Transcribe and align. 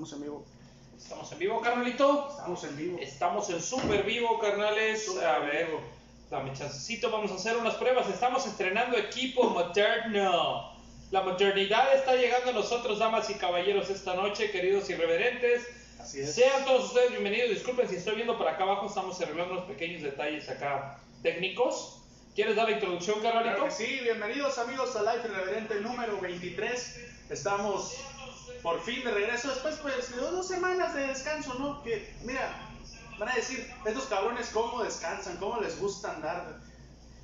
Estamos 0.00 0.12
en 0.14 0.22
vivo. 0.22 0.46
Estamos 0.96 1.32
en 1.32 1.38
vivo, 1.38 1.60
carnalito. 1.60 2.28
Estamos 2.30 2.64
en 2.64 2.76
vivo. 2.78 2.98
Estamos 3.02 3.50
en 3.50 3.60
super 3.60 4.02
vivo, 4.02 4.38
carnales. 4.38 5.04
Super 5.04 5.26
a 5.26 5.38
ver, 5.40 5.66
vivo. 5.66 5.82
dame 6.30 6.54
chancecito, 6.54 7.10
vamos 7.10 7.30
a 7.32 7.34
hacer 7.34 7.54
unas 7.58 7.74
pruebas. 7.74 8.08
Estamos 8.08 8.46
estrenando 8.46 8.96
equipo 8.96 9.44
moderno. 9.50 10.72
La 11.10 11.20
modernidad 11.20 11.94
está 11.94 12.16
llegando 12.16 12.48
a 12.48 12.54
nosotros, 12.54 12.98
damas 12.98 13.28
y 13.28 13.34
caballeros, 13.34 13.90
esta 13.90 14.14
noche, 14.14 14.50
queridos 14.50 14.88
irreverentes. 14.88 15.66
Así 16.00 16.20
es. 16.20 16.34
Sean 16.34 16.64
todos 16.64 16.86
ustedes 16.86 17.10
bienvenidos. 17.10 17.50
Disculpen 17.50 17.86
si 17.86 17.96
estoy 17.96 18.14
viendo 18.14 18.38
por 18.38 18.48
acá 18.48 18.62
abajo, 18.62 18.86
estamos 18.86 19.20
arreglando 19.20 19.52
unos 19.52 19.66
pequeños 19.66 20.00
detalles 20.00 20.48
acá 20.48 20.98
técnicos. 21.22 21.98
¿Quieres 22.34 22.56
dar 22.56 22.70
la 22.70 22.76
introducción, 22.76 23.20
carnalito? 23.20 23.56
Claro 23.56 23.70
sí, 23.70 24.00
bienvenidos 24.02 24.56
amigos 24.56 24.96
a 24.96 25.02
Life 25.02 25.28
Irreverente 25.28 25.74
número 25.80 26.18
23. 26.22 27.00
Estamos 27.28 27.98
por 28.62 28.80
fin 28.82 29.04
de 29.04 29.10
regreso 29.10 29.48
después 29.48 29.76
pues 29.76 30.14
de 30.14 30.20
dos 30.20 30.46
semanas 30.46 30.94
de 30.94 31.06
descanso, 31.08 31.54
¿no? 31.54 31.82
Que 31.82 32.12
mira, 32.24 32.54
van 33.18 33.28
a 33.28 33.34
decir, 33.34 33.70
estos 33.84 34.04
cabrones 34.04 34.50
cómo 34.52 34.82
descansan, 34.82 35.36
cómo 35.36 35.60
les 35.60 35.78
gusta 35.78 36.12
andar 36.12 36.56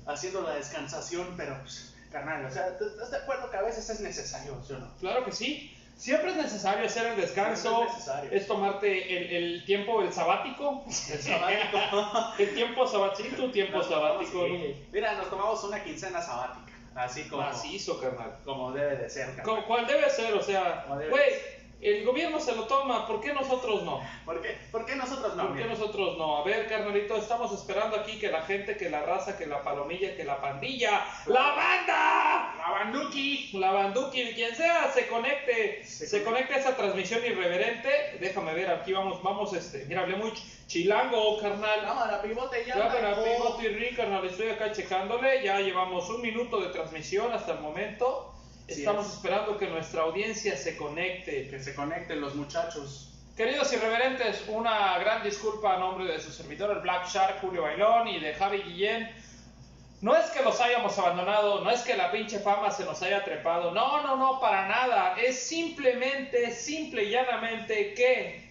haciendo 0.05 0.41
la 0.41 0.55
descansación, 0.55 1.33
pero 1.37 1.57
pues, 1.61 1.93
carnal, 2.11 2.45
o 2.45 2.51
sea, 2.51 2.67
¿estás 2.69 3.11
de 3.11 3.17
acuerdo 3.17 3.49
que 3.51 3.57
a 3.57 3.61
veces 3.61 3.89
es 3.89 3.99
necesario, 3.99 4.57
¿sí 4.65 4.73
o 4.73 4.79
no? 4.79 4.91
Claro 4.99 5.25
que 5.25 5.31
sí. 5.31 5.73
Siempre 5.97 6.29
es 6.29 6.37
necesario 6.37 6.85
hacer 6.85 7.07
el 7.07 7.15
descanso, 7.19 7.85
es 7.85 7.93
necesario. 7.93 8.31
es 8.31 8.45
tomarte 8.45 9.17
el, 9.17 9.43
el 9.53 9.65
tiempo, 9.65 10.03
el 10.03 10.13
sabático. 10.13 10.85
El 10.87 11.19
sabático. 11.19 11.79
el 12.37 12.53
tiempo 12.53 12.87
sabático, 12.87 13.35
tu 13.35 13.51
tiempo 13.51 13.77
Nos 13.79 13.87
sabático. 13.89 14.31
tomamos-. 14.45 14.75
Mira, 14.91 15.15
nos 15.15 15.29
tomamos 15.31 15.63
una 15.63 15.83
quincena 15.83 16.21
sabática, 16.21 16.66
así 16.97 17.27
como, 17.29 17.43
Macizo, 17.43 17.99
carnal. 18.01 18.37
como 18.43 18.71
debe 18.71 18.95
de 18.97 19.09
ser, 19.09 19.27
carnal. 19.27 19.45
Como- 19.45 19.65
¿Cuál 19.67 19.87
debe 19.87 20.09
ser? 20.09 20.33
O 20.33 20.41
sea, 20.41 20.85
güey, 20.89 21.31
el 21.79 22.03
gobierno 22.05 22.39
se 22.39 22.55
lo 22.55 22.63
toma, 22.63 23.05
¿por 23.05 23.21
qué 23.21 23.33
nosotros 23.33 23.83
no? 23.83 24.01
¿Por 24.25 24.41
qué? 24.41 24.57
¿Por 24.71 24.85
qué 24.85 24.95
nosotros 24.95 25.35
no? 25.35 25.47
¿Por 25.49 25.57
qué 25.57 25.65
nosotros 25.65 26.17
no? 26.17 26.37
A 26.37 26.43
ver, 26.43 26.67
carnalito, 26.67 27.15
estamos 27.17 27.51
esperando 27.53 27.95
aquí 27.97 28.17
que 28.17 28.31
la 28.31 28.41
gente, 28.41 28.75
que 28.77 28.89
la 28.89 29.03
raza, 29.03 29.37
que 29.37 29.45
la 29.45 29.61
palomilla, 29.61 30.15
que 30.15 30.23
la 30.23 30.41
pandilla, 30.41 31.05
¡la 31.27 31.51
banda! 31.51 32.55
La 32.57 32.71
banduki. 32.71 33.51
La 33.53 33.71
banduki, 33.71 34.33
quien 34.33 34.55
sea, 34.55 34.91
se 34.91 35.07
conecte, 35.07 35.83
Se 35.85 36.07
se, 36.07 36.23
conecte 36.23 36.55
a 36.55 36.57
esa 36.57 36.75
transmisión 36.75 37.23
irreverente. 37.25 38.17
Déjame 38.19 38.53
ver, 38.53 38.69
aquí 38.71 38.93
vamos, 38.93 39.21
vamos, 39.21 39.53
este, 39.53 39.85
mira, 39.85 40.01
hablé 40.01 40.15
muy 40.15 40.31
ch- 40.31 40.43
chilango, 40.67 41.39
carnal. 41.39 41.81
Cámara, 41.81 42.21
pivote 42.21 42.65
ya. 42.65 42.75
Ya 42.75 42.85
arrancó. 42.91 43.23
Pivote 43.23 43.89
y 43.91 43.95
carnal, 43.95 44.25
estoy 44.25 44.49
acá 44.49 44.71
checándole. 44.71 45.43
Ya 45.43 45.59
llevamos 45.59 46.09
un 46.09 46.21
minuto 46.21 46.59
de 46.59 46.69
transmisión 46.69 47.31
hasta 47.31 47.53
el 47.53 47.59
momento. 47.59 48.33
Estamos 48.67 49.07
es. 49.07 49.13
esperando 49.13 49.57
que 49.57 49.67
nuestra 49.67 50.03
audiencia 50.03 50.57
se 50.57 50.75
conecte. 50.75 51.49
Que 51.49 51.59
se 51.59 51.73
conecten 51.73 52.21
los 52.21 52.35
muchachos. 52.35 53.13
Queridos 53.35 53.71
irreverentes, 53.71 54.45
una 54.47 54.97
gran 54.97 55.23
disculpa 55.23 55.75
a 55.75 55.77
nombre 55.77 56.05
de 56.05 56.19
su 56.19 56.31
servidor, 56.31 56.71
el 56.71 56.79
Black 56.81 57.07
Shark, 57.07 57.39
Julio 57.39 57.61
Bailón 57.61 58.07
y 58.07 58.19
de 58.19 58.33
Javi 58.33 58.63
Guillén. 58.63 59.11
No 60.01 60.15
es 60.15 60.29
que 60.31 60.43
los 60.43 60.59
hayamos 60.59 60.97
abandonado, 60.97 61.63
no 61.63 61.69
es 61.69 61.81
que 61.81 61.95
la 61.95 62.11
pinche 62.11 62.39
fama 62.39 62.71
se 62.71 62.83
nos 62.83 63.01
haya 63.03 63.23
trepado, 63.23 63.71
no, 63.71 64.01
no, 64.01 64.15
no, 64.15 64.39
para 64.39 64.67
nada. 64.67 65.15
Es 65.19 65.39
simplemente, 65.39 66.51
simple 66.51 67.03
y 67.03 67.11
llanamente 67.11 67.93
que, 67.93 68.46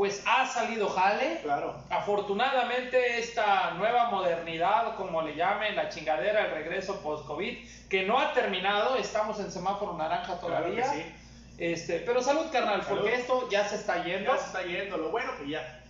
pues 0.00 0.22
ha 0.24 0.46
salido 0.46 0.88
jale. 0.88 1.40
Claro. 1.42 1.76
Afortunadamente 1.90 3.18
esta 3.18 3.72
nueva 3.72 4.06
modernidad, 4.06 4.96
como 4.96 5.20
le 5.20 5.36
llamen, 5.36 5.76
la 5.76 5.90
chingadera, 5.90 6.46
el 6.46 6.52
regreso 6.52 7.02
post-COVID, 7.02 7.58
que 7.90 8.04
no 8.04 8.18
ha 8.18 8.32
terminado, 8.32 8.96
estamos 8.96 9.38
en 9.40 9.52
semáforo 9.52 9.98
naranja 9.98 10.40
todavía. 10.40 10.84
Claro 10.84 10.96
que 10.96 11.02
sí. 11.02 11.14
Este, 11.58 11.98
pero 11.98 12.22
salud, 12.22 12.46
carnal, 12.50 12.82
Salud. 12.82 13.00
porque 13.00 13.14
esto 13.14 13.46
ya 13.50 13.68
se 13.68 13.74
está 13.74 14.02
yendo. 14.02 14.32
Ya 14.32 14.38
se 14.38 14.46
está 14.46 14.62
yendo. 14.62 14.96
Lo 14.96 15.10
bueno 15.10 15.32
que 15.36 15.50
ya. 15.50 15.82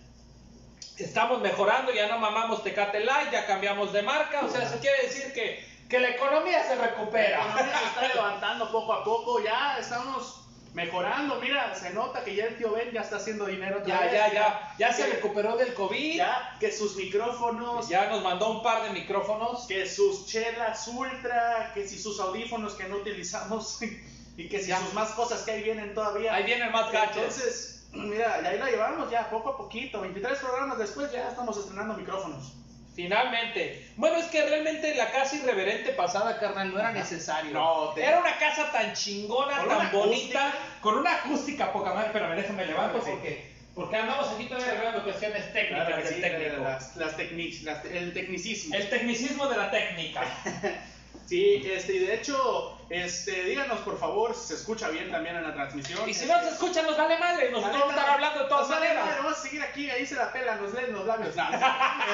Estamos 0.97 1.39
mejorando, 1.39 1.93
ya 1.93 2.09
no 2.09 2.19
mamamos 2.19 2.63
Tecate 2.63 2.99
Light, 2.99 3.31
ya 3.31 3.45
cambiamos 3.47 3.93
de 3.93 4.01
marca. 4.01 4.41
O 4.43 4.49
sea, 4.49 4.63
eso 4.63 4.77
quiere 4.81 5.03
decir 5.03 5.31
que, 5.31 5.65
que 5.89 5.99
la 6.01 6.09
economía 6.09 6.61
se 6.65 6.75
La 6.75 6.87
recupera. 6.87 7.45
economía 7.45 7.79
se 7.79 7.85
está 7.85 8.13
levantando 8.13 8.69
poco 8.73 8.91
a 8.91 9.05
poco. 9.05 9.41
Ya 9.41 9.77
estamos 9.79 10.49
mejorando. 10.73 11.35
Mira, 11.41 11.73
se 11.75 11.91
nota 11.91 12.23
que 12.23 12.35
ya 12.35 12.45
el 12.45 12.57
tío 12.57 12.71
Ben 12.71 12.91
ya 12.91 13.01
está 13.01 13.17
haciendo 13.17 13.45
dinero. 13.45 13.79
otra 13.79 13.87
Ya, 13.95 14.01
vez. 14.01 14.13
ya, 14.13 14.33
ya. 14.33 14.75
Ya 14.77 14.93
se 14.93 15.05
Que- 15.05 15.11
recuperó 15.13 15.57
del 15.57 15.73
COVID. 15.73 16.15
Ya 16.17 16.55
que 16.59 16.71
sus 16.71 16.95
micrófonos. 16.95 17.87
Ya 17.89 18.07
nos 18.09 18.23
mandó 18.23 18.49
un 18.49 18.63
par 18.63 18.83
de 18.83 18.89
micrófonos. 18.91 19.65
Que 19.67 19.87
sus 19.87 20.25
chelas 20.27 20.87
ultra. 20.87 21.71
Que 21.73 21.87
si 21.87 21.97
sus 21.99 22.19
audífonos 22.19 22.73
que 22.75 22.85
no 22.87 22.97
utilizamos. 22.97 23.79
Y 24.37 24.47
que 24.47 24.59
si 24.61 24.67
Ya. 24.69 24.79
sus 24.79 24.93
más 24.93 25.09
cosas 25.11 25.41
que 25.43 25.51
ahí 25.51 25.61
vienen 25.61 25.93
todavía. 25.93 26.33
Ahí 26.33 26.43
vienen 26.43 26.71
más 26.71 26.89
gachos. 26.91 27.17
Entonces, 27.17 27.83
mira, 27.91 28.39
y 28.41 28.45
ahí 28.47 28.57
la 28.57 28.71
llevamos 28.71 29.11
ya 29.11 29.29
poco 29.29 29.49
a 29.49 29.57
poquito. 29.57 29.99
23 30.01 30.39
programas 30.39 30.77
después 30.77 31.11
ya 31.11 31.27
estamos 31.29 31.57
estrenando 31.57 31.95
micrófonos. 31.95 32.53
Finalmente. 32.95 33.87
Bueno, 33.95 34.17
es 34.17 34.25
que 34.25 34.45
realmente 34.45 34.93
la 34.95 35.11
casa 35.11 35.35
irreverente 35.37 35.91
pasada, 35.93 36.37
carnal, 36.39 36.71
no 36.73 36.79
era 36.79 36.91
necesario. 36.91 37.51
No, 37.51 37.91
te- 37.95 38.03
Era 38.03 38.19
una 38.19 38.37
casa 38.37 38.71
tan 38.71 38.93
chingona, 38.93 39.57
Con 39.59 39.69
tan 39.69 39.91
bonita, 39.91 40.47
acústica. 40.47 40.79
con 40.81 40.97
una 40.97 41.15
acústica 41.15 41.71
poca 41.71 41.93
madre. 41.93 42.07
Espérame, 42.07 42.35
déjame 42.35 42.65
levanto 42.65 42.99
Claro 42.99 43.05
que 43.05 43.11
sí. 43.11 43.15
porque, 43.15 43.51
porque 43.75 43.95
andamos 43.95 44.27
aquí 44.33 44.45
todavía 44.45 44.71
arreglando 44.73 45.03
cuestiones 45.03 45.53
técnicas 45.53 45.87
Claro 45.87 45.95
que 46.03 46.03
del 46.09 46.15
sí, 46.15 46.21
técnico. 46.21 46.63
Las, 46.63 46.95
las 46.97 47.17
tecnic- 47.17 47.61
las- 47.63 47.85
el 47.85 48.13
tecnicismo. 48.13 48.75
El 48.75 48.89
tecnicismo 48.89 49.47
de 49.47 49.57
la 49.57 49.71
técnica. 49.71 50.21
Sí, 51.27 51.61
este, 51.65 51.93
y 51.95 51.99
de 51.99 52.15
hecho, 52.15 52.77
este, 52.91 53.43
díganos 53.45 53.79
por 53.79 53.97
favor 53.99 54.35
si 54.35 54.47
se 54.49 54.53
escucha 54.55 54.89
bien 54.89 55.09
también 55.11 55.35
en 55.37 55.43
la 55.43 55.53
transmisión. 55.53 56.07
Y 56.09 56.13
si 56.13 56.23
Este, 56.23 56.33
no 56.33 56.41
se 56.43 56.49
escucha, 56.49 56.81
nos 56.83 56.97
vale 56.97 57.17
madre. 57.17 57.49
Nosotros 57.49 57.79
vamos 57.79 57.95
a 57.95 57.97
estar 57.97 58.13
hablando 58.13 58.39
de 58.43 58.49
todas 58.49 58.61
nos 58.61 58.69
vale 58.69 58.85
maneras. 58.87 59.05
madre, 59.05 59.21
Vamos 59.21 59.37
a 59.37 59.41
seguir 59.41 59.61
aquí, 59.63 59.89
ahí 59.89 60.05
se 60.05 60.15
la 60.15 60.31
pela, 60.31 60.55
nos 60.55 60.73
leen 60.73 60.93
los 60.93 61.05
labios. 61.05 61.35
No, 61.35 61.43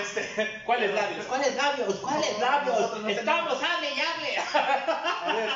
este, 0.02 0.62
¿Cuáles 0.66 0.94
labios? 0.94 1.26
¿Cuáles 1.26 1.56
labios? 1.56 1.96
¿Cuáles 1.96 2.34
No, 2.40 2.46
labios? 2.46 3.02
no 3.02 3.10
Estamos, 3.10 3.64
hable 3.64 3.90
y 3.92 4.00
hable. 4.00 4.38
A 4.38 5.34
ver, 5.34 5.50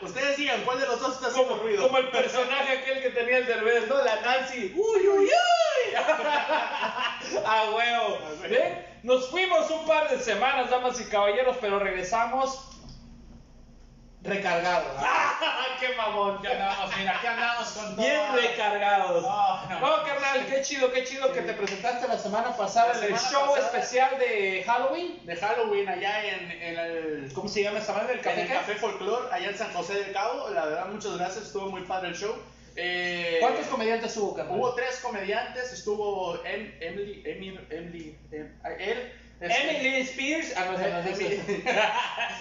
ustedes 0.00 0.36
digan 0.36 0.62
cuál 0.64 0.80
de 0.80 0.86
los 0.86 1.00
dos 1.00 1.14
está 1.14 1.28
haciendo 1.28 1.50
Como, 1.50 1.62
ruido. 1.62 1.82
como 1.86 1.98
el 1.98 2.08
personaje 2.10 2.78
aquel 2.78 3.02
que 3.02 3.10
tenía 3.10 3.38
el 3.38 3.46
derbez, 3.46 3.88
¿no? 3.88 4.02
La 4.04 4.20
Nancy. 4.20 4.72
¡Uy, 4.76 5.08
uy, 5.08 5.24
uy! 5.26 5.94
¡A 7.46 7.70
huevo! 7.70 8.18
¿Ven? 8.42 8.86
Nos 9.02 9.28
fuimos 9.30 9.70
un 9.70 9.86
par 9.86 10.08
de 10.08 10.18
semanas, 10.18 10.70
damas 10.70 11.00
y 11.00 11.04
caballeros, 11.06 11.56
pero 11.60 11.78
regresamos 11.78 12.70
recargados. 14.24 14.92
¡Qué 15.80 15.94
mamón! 15.96 16.38
Aquí 16.38 16.46
andamos, 16.46 16.96
mira, 16.96 17.16
aquí 17.16 17.26
andamos 17.26 17.68
con 17.72 17.96
Bien 17.96 18.26
todo. 18.26 18.36
recargados. 18.36 19.22
No, 19.22 20.02
carnal, 20.04 20.46
qué 20.46 20.62
chido, 20.62 20.90
qué 20.92 21.04
chido 21.04 21.30
que 21.32 21.42
te 21.42 21.52
presentaste 21.52 22.08
la 22.08 22.18
semana 22.18 22.56
pasada 22.56 22.94
en 22.98 23.12
el 23.12 23.18
show 23.20 23.50
pasada. 23.54 23.66
especial 23.66 24.18
de 24.18 24.62
Halloween. 24.66 25.20
De 25.26 25.36
Halloween 25.36 25.88
allá 25.88 26.24
en, 26.24 26.50
en 26.50 26.78
el 26.78 27.32
¿Cómo 27.34 27.48
se 27.48 27.62
llama 27.62 27.78
esa 27.80 27.92
madre? 27.92 28.14
¿El 28.14 28.18
en 28.18 28.24
café? 28.24 28.40
el 28.42 28.48
qué? 28.48 28.54
Café 28.54 28.74
Folklore, 28.76 29.28
allá 29.30 29.50
en 29.50 29.58
San 29.58 29.72
José 29.72 29.94
del 29.94 30.12
Cabo. 30.12 30.48
La 30.50 30.64
verdad, 30.66 30.86
muchas 30.86 31.18
gracias, 31.18 31.44
estuvo 31.46 31.70
muy 31.70 31.82
padre 31.82 32.08
el 32.08 32.16
show. 32.16 32.34
Eh, 32.76 33.36
¿Cuántos 33.40 33.66
comediantes 33.66 34.16
hubo, 34.16 34.34
carnal? 34.34 34.58
Hubo 34.58 34.74
tres 34.74 34.98
comediantes, 35.00 35.72
estuvo 35.72 36.42
em, 36.44 36.74
Emily, 36.80 37.22
Emily, 37.24 37.60
Emily, 37.70 38.18
em, 38.32 38.52
él, 38.80 39.13
Emily 39.50 39.96
Spears. 40.02 40.54
Ah, 40.56 40.64
no, 40.66 40.78
esa 40.78 40.88
no 40.88 40.98
es 40.98 41.20
Emily. 41.20 41.40
esa. 41.64 41.92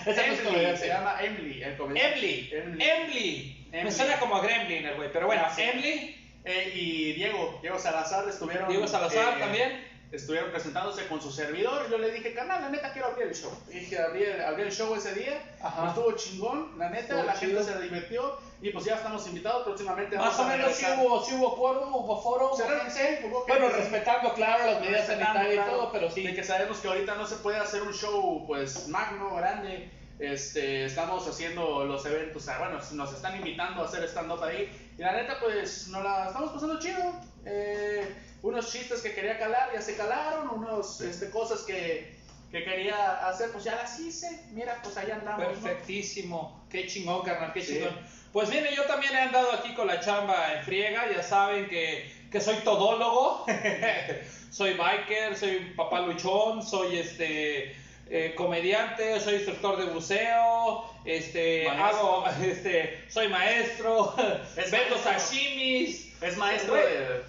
Esa 0.11 0.27
no 0.27 0.33
es 0.33 0.39
Emily, 0.39 0.43
comediante. 0.45 0.79
se 0.81 0.87
llama 0.87 1.15
Emily, 1.21 1.63
el 1.63 1.77
comediante. 1.77 2.17
Emily. 2.19 2.49
Emily. 2.53 2.83
Emily. 2.83 3.65
Me 3.71 3.79
Emily. 3.79 3.95
suena 3.95 4.17
como 4.19 4.35
a 4.35 4.41
Gremlin 4.41 4.85
el 4.85 4.95
güey, 4.95 5.09
pero 5.11 5.27
bueno, 5.27 5.43
sí. 5.55 5.61
Emily. 5.63 6.15
Eh, 6.45 6.71
y 6.75 7.13
Diego, 7.13 7.59
Diego 7.61 7.79
Salazar 7.79 8.27
estuvieron. 8.27 8.67
Diego 8.69 8.87
Salazar 8.87 9.37
eh, 9.37 9.39
también. 9.39 9.87
Estuvieron 10.13 10.51
presentándose 10.51 11.07
con 11.07 11.19
su 11.19 11.31
servidor. 11.31 11.89
Yo 11.89 11.97
le 11.97 12.11
dije, 12.11 12.35
canal, 12.35 12.61
la 12.61 12.69
neta 12.69 12.93
quiero 12.93 13.07
abrir 13.07 13.27
el 13.29 13.33
show. 13.35 13.51
Y 13.69 13.79
dije, 13.79 13.97
abrí 13.99 14.23
el, 14.23 14.41
abrí 14.43 14.61
el 14.61 14.71
show 14.71 14.93
ese 14.95 15.11
día. 15.15 15.41
Ajá. 15.59 15.87
Estuvo 15.87 16.11
chingón, 16.11 16.77
la 16.77 16.89
neta, 16.89 17.15
Estuvo 17.15 17.23
la 17.23 17.33
chido. 17.33 17.59
gente 17.63 17.73
se 17.73 17.81
divirtió. 17.81 18.37
Y 18.61 18.69
pues 18.69 18.85
ya 18.85 18.95
estamos 18.95 19.25
invitados 19.27 19.63
próximamente. 19.63 20.15
Más 20.15 20.37
o 20.37 20.43
menos 20.43 20.67
regresar. 20.67 20.99
hubo, 20.99 21.25
sí 21.25 21.33
hubo 21.33 21.55
quórum, 21.57 21.95
hubo 21.95 22.21
foro. 22.21 22.51
hubo 22.53 22.57
gente. 22.57 23.25
hubo 23.25 23.43
Bueno, 23.47 23.65
gente. 23.69 23.81
respetando, 23.81 24.33
claro, 24.35 24.65
las 24.71 24.81
medidas 24.81 25.07
sanitarias 25.07 25.51
y 25.51 25.55
claro, 25.55 25.71
todo, 25.71 25.91
pero 25.91 26.11
sí. 26.11 26.21
De 26.21 26.35
que 26.35 26.43
sabemos 26.43 26.77
que 26.77 26.87
ahorita 26.89 27.15
no 27.15 27.25
se 27.25 27.37
puede 27.37 27.57
hacer 27.57 27.81
un 27.81 27.93
show, 27.93 28.45
pues, 28.45 28.87
magno, 28.89 29.35
grande. 29.35 29.89
Este, 30.19 30.85
estamos 30.85 31.27
haciendo 31.27 31.85
los 31.85 32.05
eventos, 32.05 32.43
o 32.43 32.45
sea, 32.45 32.59
bueno, 32.59 32.79
nos 32.93 33.13
están 33.13 33.35
invitando 33.35 33.81
a 33.81 33.85
hacer 33.85 34.03
stand-up 34.05 34.43
ahí. 34.43 34.69
Y 34.97 35.01
la 35.01 35.13
neta, 35.13 35.39
pues, 35.39 35.87
nos 35.87 36.03
la 36.03 36.27
estamos 36.27 36.51
pasando 36.51 36.79
chido. 36.79 37.13
Eh, 37.45 38.07
unos 38.43 38.71
chistes 38.71 39.01
que 39.01 39.13
quería 39.13 39.39
calar, 39.39 39.69
ya 39.73 39.81
se 39.81 39.95
calaron. 39.95 40.49
Unos, 40.49 41.01
este, 41.01 41.29
cosas 41.29 41.61
que, 41.61 42.15
que 42.51 42.63
quería 42.63 43.27
hacer, 43.27 43.51
pues 43.51 43.63
ya 43.63 43.75
las 43.75 43.99
hice. 43.99 44.45
Mira, 44.51 44.79
pues 44.83 44.95
ahí 44.97 45.09
andamos. 45.11 45.39
¿no? 45.57 45.63
Perfectísimo. 45.63 46.65
Qué 46.69 46.87
chingón, 46.87 47.23
carnal, 47.23 47.51
qué 47.53 47.61
Sí. 47.61 47.73
chingón. 47.75 47.99
Pues 48.31 48.49
mire, 48.49 48.75
yo 48.75 48.83
también 48.85 49.13
he 49.13 49.19
andado 49.21 49.51
aquí 49.51 49.73
con 49.73 49.87
la 49.87 49.99
chamba 49.99 50.53
en 50.53 50.63
friega. 50.63 51.11
Ya 51.11 51.21
saben 51.23 51.67
que, 51.67 52.11
que 52.31 52.39
soy 52.39 52.57
todólogo. 52.57 53.45
soy 54.51 54.75
biker, 54.75 55.35
soy 55.35 55.73
papá 55.75 56.01
luchón, 56.01 56.61
soy 56.63 56.97
este 56.99 57.75
eh, 58.15 58.35
comediante, 58.35 59.19
soy 59.19 59.35
instructor 59.35 59.75
de 59.77 59.85
buceo, 59.85 60.85
este, 61.03 61.65
Maestro. 61.67 61.83
hago, 61.83 62.25
este, 62.43 63.03
soy 63.09 63.27
maestro, 63.27 64.13
Es 64.55 64.69
vendo 64.69 64.95
maestro. 64.95 65.11
sashimis, 65.19 66.13
Es 66.21 66.37
maestro 66.37 66.75
de, 66.75 66.81
de- 66.83 67.23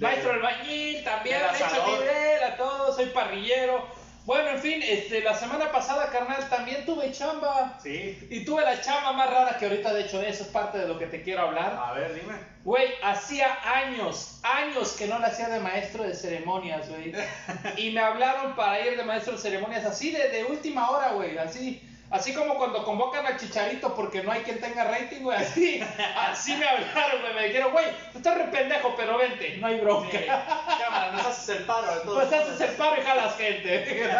Maestro 0.00 0.32
albañil, 0.32 1.04
también, 1.04 1.38
del 1.38 1.46
le 1.50 1.56
echo 1.56 1.64
asador. 1.66 2.00
nivel 2.00 2.42
a 2.42 2.56
todo, 2.56 2.94
soy 2.94 3.06
parrillero. 3.06 3.86
Bueno, 4.28 4.50
en 4.50 4.60
fin, 4.60 4.82
este, 4.86 5.22
la 5.22 5.34
semana 5.34 5.72
pasada, 5.72 6.10
carnal, 6.10 6.50
también 6.50 6.84
tuve 6.84 7.10
chamba. 7.12 7.78
Sí. 7.82 8.26
Y 8.28 8.44
tuve 8.44 8.60
la 8.60 8.78
chamba 8.78 9.14
más 9.14 9.30
rara 9.30 9.56
que 9.56 9.64
ahorita, 9.64 9.94
de 9.94 10.02
hecho, 10.02 10.20
eso 10.20 10.42
es 10.42 10.50
parte 10.50 10.76
de 10.76 10.86
lo 10.86 10.98
que 10.98 11.06
te 11.06 11.22
quiero 11.22 11.44
hablar. 11.44 11.74
A 11.82 11.94
ver, 11.94 12.12
dime. 12.12 12.34
Güey, 12.62 12.88
hacía 13.02 13.56
años, 13.64 14.40
años 14.42 14.92
que 14.98 15.06
no 15.06 15.18
la 15.18 15.28
hacía 15.28 15.48
de 15.48 15.60
maestro 15.60 16.04
de 16.04 16.14
ceremonias, 16.14 16.90
güey. 16.90 17.14
Y 17.78 17.90
me 17.92 18.00
hablaron 18.00 18.54
para 18.54 18.86
ir 18.86 18.98
de 18.98 19.02
maestro 19.02 19.32
de 19.32 19.38
ceremonias 19.38 19.86
así 19.86 20.10
de, 20.10 20.28
de 20.28 20.44
última 20.44 20.90
hora, 20.90 21.12
güey. 21.12 21.38
Así, 21.38 21.80
así 22.10 22.32
como 22.34 22.56
cuando 22.56 22.84
convocan 22.84 23.26
al 23.26 23.38
chicharito 23.38 23.94
porque 23.94 24.22
no 24.22 24.32
hay 24.32 24.42
quien 24.42 24.60
tenga 24.60 24.84
rating, 24.84 25.22
güey. 25.22 25.36
Así, 25.38 25.80
así 26.16 26.56
me 26.56 26.66
hablaron, 26.66 27.20
güey. 27.20 27.34
Me 27.34 27.44
dijeron, 27.48 27.72
güey, 27.72 27.86
tú 28.12 28.18
estás 28.18 28.38
re 28.38 28.44
pendejo, 28.44 28.94
pero 28.96 29.18
vente, 29.18 29.56
no 29.58 29.66
hay 29.66 29.80
bronca. 29.80 30.18
Sí. 30.18 30.26
Cámara, 30.26 31.12
nos 31.12 31.26
haces 31.26 31.56
el 31.56 31.64
paro 31.64 31.86
Pues 32.04 32.32
haces 32.32 32.60
el 32.60 32.76
paro 32.76 33.00
y 33.00 33.04
jalas 33.04 33.36
gente. 33.36 34.10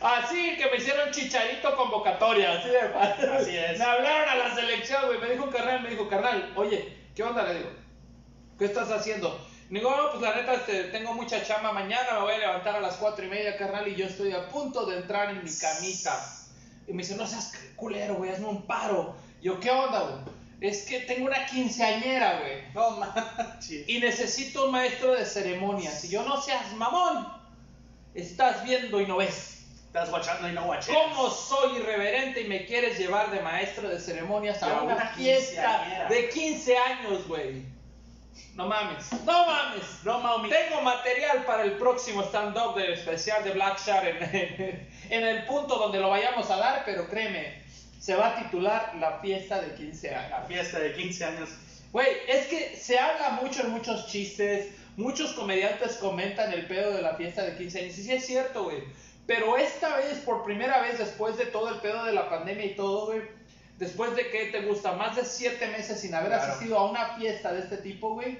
Así 0.00 0.56
que 0.56 0.66
me 0.68 0.76
hicieron 0.76 1.10
chicharito 1.12 1.76
convocatoria, 1.76 2.52
así 2.52 2.68
de 2.68 2.88
fácil. 2.88 3.28
Así 3.30 3.56
es. 3.56 3.78
Me 3.78 3.84
hablaron 3.84 4.28
a 4.28 4.34
la 4.34 4.54
selección, 4.54 5.06
güey. 5.06 5.20
Me 5.20 5.30
dijo 5.30 5.44
un 5.44 5.52
carnal, 5.52 5.80
me 5.82 5.90
dijo, 5.90 6.08
carnal, 6.08 6.52
oye, 6.56 6.96
¿qué 7.14 7.22
onda? 7.22 7.44
Le 7.44 7.54
digo, 7.54 7.70
¿qué 8.58 8.64
estás 8.64 8.90
haciendo? 8.90 9.38
Digo, 9.72 9.90
no, 9.90 10.10
pues 10.10 10.20
la 10.20 10.36
neta, 10.36 10.52
este, 10.52 10.84
tengo 10.84 11.14
mucha 11.14 11.42
chamba 11.42 11.72
mañana, 11.72 12.12
me 12.12 12.20
voy 12.20 12.34
a 12.34 12.38
levantar 12.38 12.76
a 12.76 12.80
las 12.80 12.96
cuatro 12.96 13.24
y 13.24 13.28
media, 13.28 13.56
carnal, 13.56 13.88
y 13.88 13.94
yo 13.94 14.04
estoy 14.04 14.30
a 14.32 14.46
punto 14.50 14.84
de 14.84 14.98
entrar 14.98 15.30
en 15.30 15.42
mi 15.42 15.50
camita. 15.50 16.14
Y 16.86 16.92
me 16.92 17.02
dice, 17.02 17.16
no 17.16 17.26
seas 17.26 17.54
culero, 17.74 18.16
güey, 18.16 18.30
hazme 18.30 18.48
un 18.48 18.66
paro. 18.66 19.16
Y 19.40 19.46
yo, 19.46 19.58
¿qué 19.60 19.70
onda, 19.70 20.00
güey? 20.00 20.14
Es 20.60 20.84
que 20.84 21.00
tengo 21.00 21.24
una 21.24 21.46
quinceañera, 21.46 22.40
güey. 22.40 22.70
No 22.74 22.98
manches. 22.98 23.88
Y 23.88 23.98
necesito 23.98 24.66
un 24.66 24.72
maestro 24.72 25.14
de 25.14 25.24
ceremonias. 25.24 26.04
Y 26.04 26.10
yo, 26.10 26.22
no 26.22 26.38
seas 26.38 26.70
mamón. 26.74 27.26
Estás 28.14 28.62
viendo 28.64 29.00
y 29.00 29.06
no 29.06 29.16
ves. 29.16 29.64
Estás 29.86 30.10
guachando 30.10 30.50
y 30.50 30.52
no 30.52 30.66
guacheas. 30.66 30.94
¿Cómo 30.94 31.30
soy 31.30 31.78
irreverente 31.78 32.42
y 32.42 32.44
me 32.46 32.66
quieres 32.66 32.98
llevar 32.98 33.30
de 33.30 33.40
maestro 33.40 33.88
de 33.88 33.98
ceremonias 33.98 34.62
a 34.62 34.82
una, 34.82 34.94
una 34.96 35.06
fiesta 35.14 36.06
de 36.10 36.28
15 36.28 36.76
años, 36.76 37.26
güey? 37.26 37.72
No 38.54 38.66
mames, 38.66 39.12
no 39.24 39.46
mames. 39.46 40.04
No, 40.04 40.20
mami. 40.20 40.50
Tengo 40.50 40.82
material 40.82 41.44
para 41.44 41.62
el 41.64 41.72
próximo 41.72 42.22
stand-up 42.22 42.74
del 42.74 42.92
especial 42.92 43.42
de 43.44 43.52
Black 43.52 43.78
Shark 43.78 44.06
en, 44.06 44.88
en 45.10 45.26
el 45.26 45.44
punto 45.46 45.76
donde 45.76 45.98
lo 46.00 46.10
vayamos 46.10 46.50
a 46.50 46.56
dar, 46.56 46.82
pero 46.84 47.08
créeme, 47.08 47.62
se 47.98 48.14
va 48.14 48.28
a 48.28 48.42
titular 48.42 48.94
La 48.98 49.18
fiesta 49.20 49.60
de 49.60 49.74
15 49.74 50.14
años. 50.14 50.30
La 50.30 50.42
fiesta 50.42 50.78
de 50.80 50.92
15 50.92 51.24
años. 51.24 51.48
Güey, 51.92 52.08
es 52.26 52.46
que 52.46 52.76
se 52.76 52.98
habla 52.98 53.30
mucho 53.42 53.62
en 53.62 53.70
muchos 53.70 54.06
chistes, 54.06 54.68
muchos 54.96 55.32
comediantes 55.32 55.96
comentan 55.98 56.52
el 56.52 56.66
pedo 56.66 56.92
de 56.92 57.02
la 57.02 57.14
fiesta 57.14 57.42
de 57.44 57.56
15 57.56 57.78
años, 57.80 57.98
y 57.98 58.02
sí 58.02 58.12
es 58.12 58.26
cierto, 58.26 58.64
güey. 58.64 58.82
Pero 59.26 59.56
esta 59.56 59.96
vez, 59.96 60.18
por 60.24 60.42
primera 60.42 60.80
vez, 60.80 60.98
después 60.98 61.36
de 61.36 61.46
todo 61.46 61.68
el 61.68 61.76
pedo 61.76 62.04
de 62.04 62.12
la 62.12 62.28
pandemia 62.28 62.64
y 62.64 62.74
todo, 62.74 63.06
güey, 63.06 63.22
después 63.78 64.14
de 64.16 64.30
que 64.30 64.46
te 64.46 64.60
gusta 64.62 64.92
más 64.92 65.16
de 65.16 65.24
7 65.24 65.66
meses 65.68 66.00
sin 66.00 66.14
haber 66.14 66.28
Claro. 66.28 66.52
asistido 66.52 66.78
a 66.78 66.90
una 66.90 67.16
fiesta 67.16 67.52
de 67.52 67.60
este 67.60 67.78
tipo, 67.78 68.14
güey, 68.14 68.38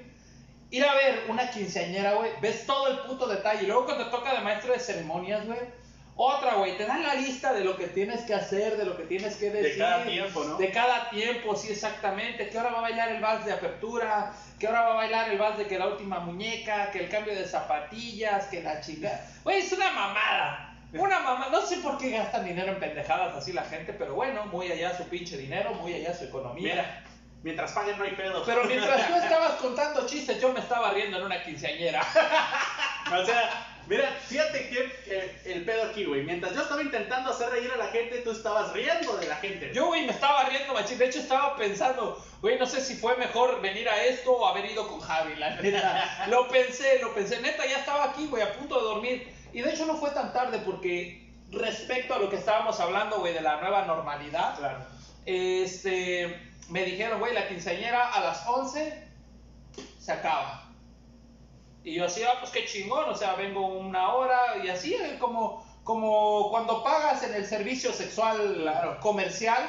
ir 0.71 0.85
a 0.85 0.93
ver 0.95 1.25
una 1.27 1.49
quinceañera, 1.49 2.13
güey, 2.13 2.31
ves 2.41 2.65
todo 2.65 2.87
el 2.87 2.99
puto 2.99 3.27
detalle. 3.27 3.63
Y 3.63 3.67
luego 3.67 3.85
cuando 3.85 4.05
te 4.05 4.11
toca 4.11 4.33
de 4.33 4.39
maestro 4.41 4.73
de 4.73 4.79
ceremonias, 4.79 5.45
güey, 5.45 5.59
otra, 6.15 6.55
güey, 6.55 6.77
te 6.77 6.85
dan 6.85 7.01
la 7.01 7.15
lista 7.15 7.53
de 7.53 7.63
lo 7.63 7.75
que 7.75 7.87
tienes 7.87 8.21
que 8.21 8.35
hacer, 8.35 8.77
de 8.77 8.85
lo 8.85 8.95
que 8.95 9.03
tienes 9.03 9.35
que 9.35 9.49
decir. 9.49 9.73
De 9.73 9.77
cada 9.79 10.03
tiempo, 10.03 10.43
¿no? 10.43 10.57
De 10.57 10.71
cada 10.71 11.09
tiempo, 11.09 11.55
sí, 11.55 11.71
exactamente. 11.71 12.49
Que 12.49 12.57
ahora 12.57 12.71
va 12.71 12.77
a 12.79 12.81
bailar 12.81 13.09
el 13.09 13.19
vals 13.21 13.45
de 13.45 13.53
apertura, 13.53 14.31
que 14.59 14.67
ahora 14.67 14.81
va 14.81 14.91
a 14.91 14.95
bailar 14.95 15.29
el 15.31 15.39
vals 15.39 15.57
de 15.57 15.65
que 15.65 15.79
la 15.79 15.87
última 15.87 16.19
muñeca, 16.19 16.91
que 16.91 16.99
el 16.99 17.09
cambio 17.09 17.33
de 17.33 17.47
zapatillas, 17.47 18.45
que 18.45 18.61
la 18.61 18.79
chingada. 18.79 19.27
Güey, 19.43 19.59
es 19.59 19.71
una 19.73 19.91
mamada. 19.91 20.72
Una 20.93 21.19
mamada. 21.19 21.51
No 21.51 21.65
sé 21.65 21.77
por 21.77 21.97
qué 21.97 22.11
gastan 22.11 22.45
dinero 22.45 22.71
en 22.71 22.79
pendejadas 22.79 23.35
así 23.35 23.51
la 23.51 23.63
gente, 23.63 23.93
pero 23.93 24.13
bueno, 24.13 24.45
muy 24.45 24.71
allá 24.71 24.95
su 24.95 25.03
pinche 25.05 25.37
dinero, 25.37 25.73
muy 25.73 25.93
allá 25.93 26.13
su 26.13 26.25
economía. 26.25 26.73
Mira, 26.73 27.03
mientras 27.41 27.71
paguen 27.71 27.97
no 27.97 28.03
hay 28.03 28.11
pedo. 28.11 28.43
Pero 28.45 28.63
mientras 28.67 29.07
tú 29.07 29.15
estabas 29.15 29.53
contando 29.53 30.05
chistes, 30.05 30.39
yo 30.41 30.53
me 30.53 30.59
estaba 30.59 30.91
riendo 30.91 31.17
en 31.17 31.25
una 31.25 31.43
quinceañera. 31.43 32.01
O 33.11 33.25
sea, 33.25 33.67
mira, 33.87 34.09
fíjate 34.27 34.69
que 34.69 34.91
eh, 35.07 35.41
el 35.45 35.65
pedo 35.65 35.83
aquí, 35.83 36.05
güey. 36.05 36.23
Mientras 36.23 36.53
yo 36.53 36.61
estaba 36.61 36.81
intentando 36.81 37.31
hacer 37.31 37.49
reír 37.49 37.71
a 37.71 37.77
la 37.77 37.87
gente, 37.87 38.19
tú 38.19 38.31
estabas 38.31 38.71
riendo 38.73 39.17
de 39.17 39.27
la 39.27 39.35
gente. 39.37 39.71
Yo, 39.73 39.87
güey, 39.87 40.05
me 40.05 40.11
estaba 40.11 40.45
riendo, 40.45 40.73
machín. 40.73 40.97
De 40.97 41.05
hecho, 41.07 41.19
estaba 41.19 41.55
pensando, 41.57 42.23
güey, 42.41 42.57
no 42.57 42.65
sé 42.65 42.81
si 42.81 42.95
fue 42.95 43.17
mejor 43.17 43.61
venir 43.61 43.89
a 43.89 44.03
esto 44.03 44.31
o 44.31 44.47
haber 44.47 44.65
ido 44.71 44.87
con 44.87 44.99
Javi, 44.99 45.35
la 45.35 45.55
neta. 45.61 46.25
Lo 46.29 46.47
pensé, 46.47 46.99
lo 47.01 47.13
pensé. 47.13 47.41
Neta, 47.41 47.65
ya 47.65 47.79
estaba 47.79 48.05
aquí, 48.05 48.27
güey, 48.27 48.41
a 48.41 48.53
punto 48.53 48.77
de 48.77 48.83
dormir. 48.83 49.42
Y 49.53 49.61
de 49.61 49.71
hecho 49.73 49.85
no 49.85 49.95
fue 49.95 50.09
tan 50.11 50.33
tarde 50.33 50.59
porque 50.65 51.31
respecto 51.51 52.15
a 52.15 52.19
lo 52.19 52.29
que 52.29 52.37
estábamos 52.37 52.79
hablando, 52.79 53.19
güey, 53.19 53.33
de 53.33 53.41
la 53.41 53.61
nueva 53.61 53.85
normalidad, 53.85 54.57
Claro. 54.57 54.79
este, 55.25 56.35
me 56.69 56.83
dijeron, 56.83 57.19
güey, 57.19 57.33
la 57.33 57.47
quinceañera 57.47 58.11
a 58.13 58.19
las 58.21 58.47
11 58.47 59.07
se 59.99 60.11
acaba. 60.11 60.63
Y 61.83 61.95
yo 61.95 62.05
así, 62.05 62.23
ah, 62.23 62.37
pues 62.39 62.51
qué 62.51 62.65
chingón, 62.65 63.09
o 63.09 63.15
sea, 63.15 63.35
vengo 63.35 63.67
una 63.67 64.13
hora 64.13 64.57
y 64.63 64.69
así, 64.69 64.93
eh, 64.95 65.17
como, 65.19 65.63
como 65.83 66.49
cuando 66.49 66.83
pagas 66.83 67.23
en 67.23 67.33
el 67.35 67.45
servicio 67.45 67.91
sexual 67.91 68.55
Claro. 68.61 68.99
comercial, 69.01 69.61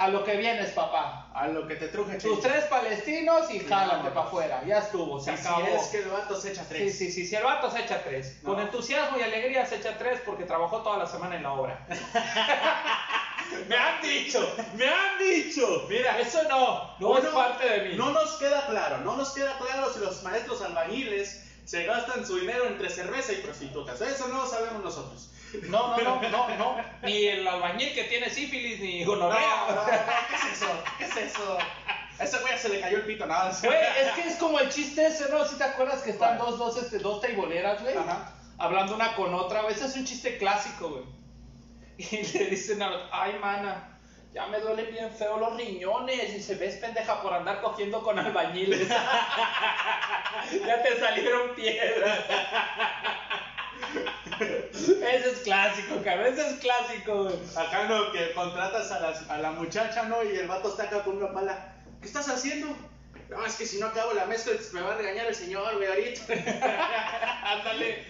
a 0.00 0.08
lo 0.08 0.24
que 0.24 0.34
vienes, 0.36 0.70
papá. 0.70 1.28
A 1.34 1.46
lo 1.48 1.68
que 1.68 1.76
te 1.76 1.88
truje, 1.88 2.16
Tus 2.16 2.40
tres 2.40 2.64
palestinos 2.64 3.50
y 3.50 3.60
Sí, 3.60 3.66
jálate 3.68 4.08
para 4.08 4.26
afuera, 4.26 4.62
ya 4.66 4.78
estuvo, 4.78 5.20
se 5.20 5.36
Si 5.36 5.46
acabó. 5.46 5.66
es 5.66 5.82
que 5.88 5.98
el 5.98 6.08
vato 6.08 6.40
se 6.40 6.52
echa 6.52 6.62
Sí, 6.62 6.68
tres. 6.70 6.96
sí, 6.98 7.12
sí, 7.12 7.26
si 7.26 7.36
el 7.36 7.44
vato 7.44 7.70
se 7.70 7.80
echa 7.80 8.02
tres. 8.02 8.38
No. 8.42 8.54
Con 8.54 8.60
entusiasmo 8.60 9.18
y 9.18 9.22
alegría 9.22 9.66
se 9.66 9.76
echa 9.76 9.98
tres 9.98 10.20
porque 10.24 10.44
trabajó 10.44 10.78
toda 10.78 10.96
la 10.96 11.06
semana 11.06 11.36
en 11.36 11.42
la 11.42 11.52
obra. 11.52 11.86
me 13.68 13.76
han 13.76 14.00
dicho, 14.02 14.54
me 14.74 14.86
han 14.88 15.18
dicho. 15.18 15.86
Mira, 15.90 16.18
eso 16.18 16.42
no, 16.48 16.96
no 16.98 17.18
es 17.18 17.24
Uno, 17.24 17.34
parte 17.34 17.68
de 17.68 17.88
mí. 17.90 17.96
No 17.96 18.10
nos 18.10 18.32
queda 18.38 18.66
claro, 18.68 18.98
no 18.98 19.16
nos 19.16 19.30
queda 19.32 19.56
claro 19.58 19.92
si 19.92 20.00
los 20.00 20.22
maestros 20.22 20.62
albañiles 20.62 21.44
se 21.66 21.84
gastan 21.84 22.26
su 22.26 22.38
dinero 22.38 22.66
entre 22.66 22.88
cerveza 22.88 23.32
y 23.32 23.36
prostitutas. 23.36 24.00
Eso 24.00 24.28
no 24.28 24.38
lo 24.44 24.46
sabemos 24.46 24.82
nosotros. 24.82 25.30
No, 25.68 25.96
no, 25.96 26.20
no, 26.20 26.28
no, 26.30 26.48
no. 26.56 26.76
Ni 27.02 27.26
el 27.26 27.46
albañil 27.46 27.92
que 27.94 28.04
tiene 28.04 28.30
sífilis 28.30 28.80
ni 28.80 29.04
No, 29.04 29.16
no, 29.16 29.26
gonorrea. 29.26 29.66
no, 29.74 29.84
¿qué 29.86 30.36
es 30.36 30.44
eso? 30.56 30.66
¿Qué 30.98 31.04
es 31.04 31.16
eso? 31.16 31.58
A 32.18 32.24
ese 32.24 32.38
güey 32.38 32.58
se 32.58 32.68
le 32.68 32.80
cayó 32.80 32.98
el 32.98 33.06
pito, 33.06 33.26
nada. 33.26 33.52
Güey, 33.62 33.78
es 34.00 34.12
que 34.12 34.28
es 34.28 34.36
como 34.36 34.60
el 34.60 34.68
chiste 34.68 35.06
ese, 35.06 35.28
¿no? 35.30 35.44
Si 35.44 35.56
te 35.56 35.64
acuerdas 35.64 36.02
que 36.02 36.10
están 36.10 36.38
dos, 36.38 36.58
dos, 36.58 36.76
este, 36.76 36.98
dos 36.98 37.20
teiboleras, 37.20 37.82
güey, 37.82 37.96
Ajá. 37.96 38.32
hablando 38.58 38.94
una 38.94 39.14
con 39.16 39.34
otra, 39.34 39.62
güey. 39.62 39.74
Ese 39.74 39.86
es 39.86 39.96
un 39.96 40.04
chiste 40.04 40.36
clásico, 40.38 40.90
güey. 40.90 41.04
Y 41.98 42.16
le 42.38 42.46
dicen 42.46 42.82
a 42.82 42.90
los, 42.90 43.02
ay, 43.10 43.36
mana, 43.40 43.98
ya 44.34 44.46
me 44.46 44.60
duelen 44.60 44.90
bien 44.92 45.10
feo 45.10 45.38
los 45.38 45.56
riñones. 45.56 46.34
Y 46.34 46.42
se 46.42 46.54
ves 46.56 46.76
pendeja 46.76 47.22
por 47.22 47.32
andar 47.32 47.62
cogiendo 47.62 48.02
con 48.02 48.18
albañiles. 48.18 48.86
ya 48.88 50.82
te 50.82 51.00
salieron 51.00 51.54
piedras. 51.54 52.18
Ese 54.40 55.30
es 55.30 55.38
clásico, 55.44 55.96
cabrón. 56.04 56.26
Ese 56.32 56.48
es 56.48 56.54
clásico, 56.60 57.24
güey. 57.24 57.34
Acá 57.56 57.84
no, 57.88 58.12
que 58.12 58.32
contratas 58.32 58.90
a, 58.92 59.00
las- 59.00 59.28
a 59.30 59.38
la 59.38 59.50
muchacha, 59.52 60.04
¿no? 60.04 60.22
Y 60.22 60.36
el 60.36 60.46
vato 60.48 60.68
está 60.70 60.84
acá 60.84 61.02
con 61.04 61.16
una 61.16 61.32
pala. 61.32 61.74
¿Qué 62.00 62.06
estás 62.06 62.28
haciendo? 62.28 62.68
No, 63.28 63.46
es 63.46 63.54
que 63.56 63.66
si 63.66 63.78
no 63.78 63.86
acabo 63.86 64.12
la 64.12 64.24
mezcla 64.26 64.52
me 64.72 64.80
va 64.80 64.94
a 64.94 64.96
regañar 64.96 65.26
el 65.26 65.34
señor, 65.34 65.76
güey, 65.76 65.86
ahorita. 65.88 66.22
Ándale. 67.44 68.04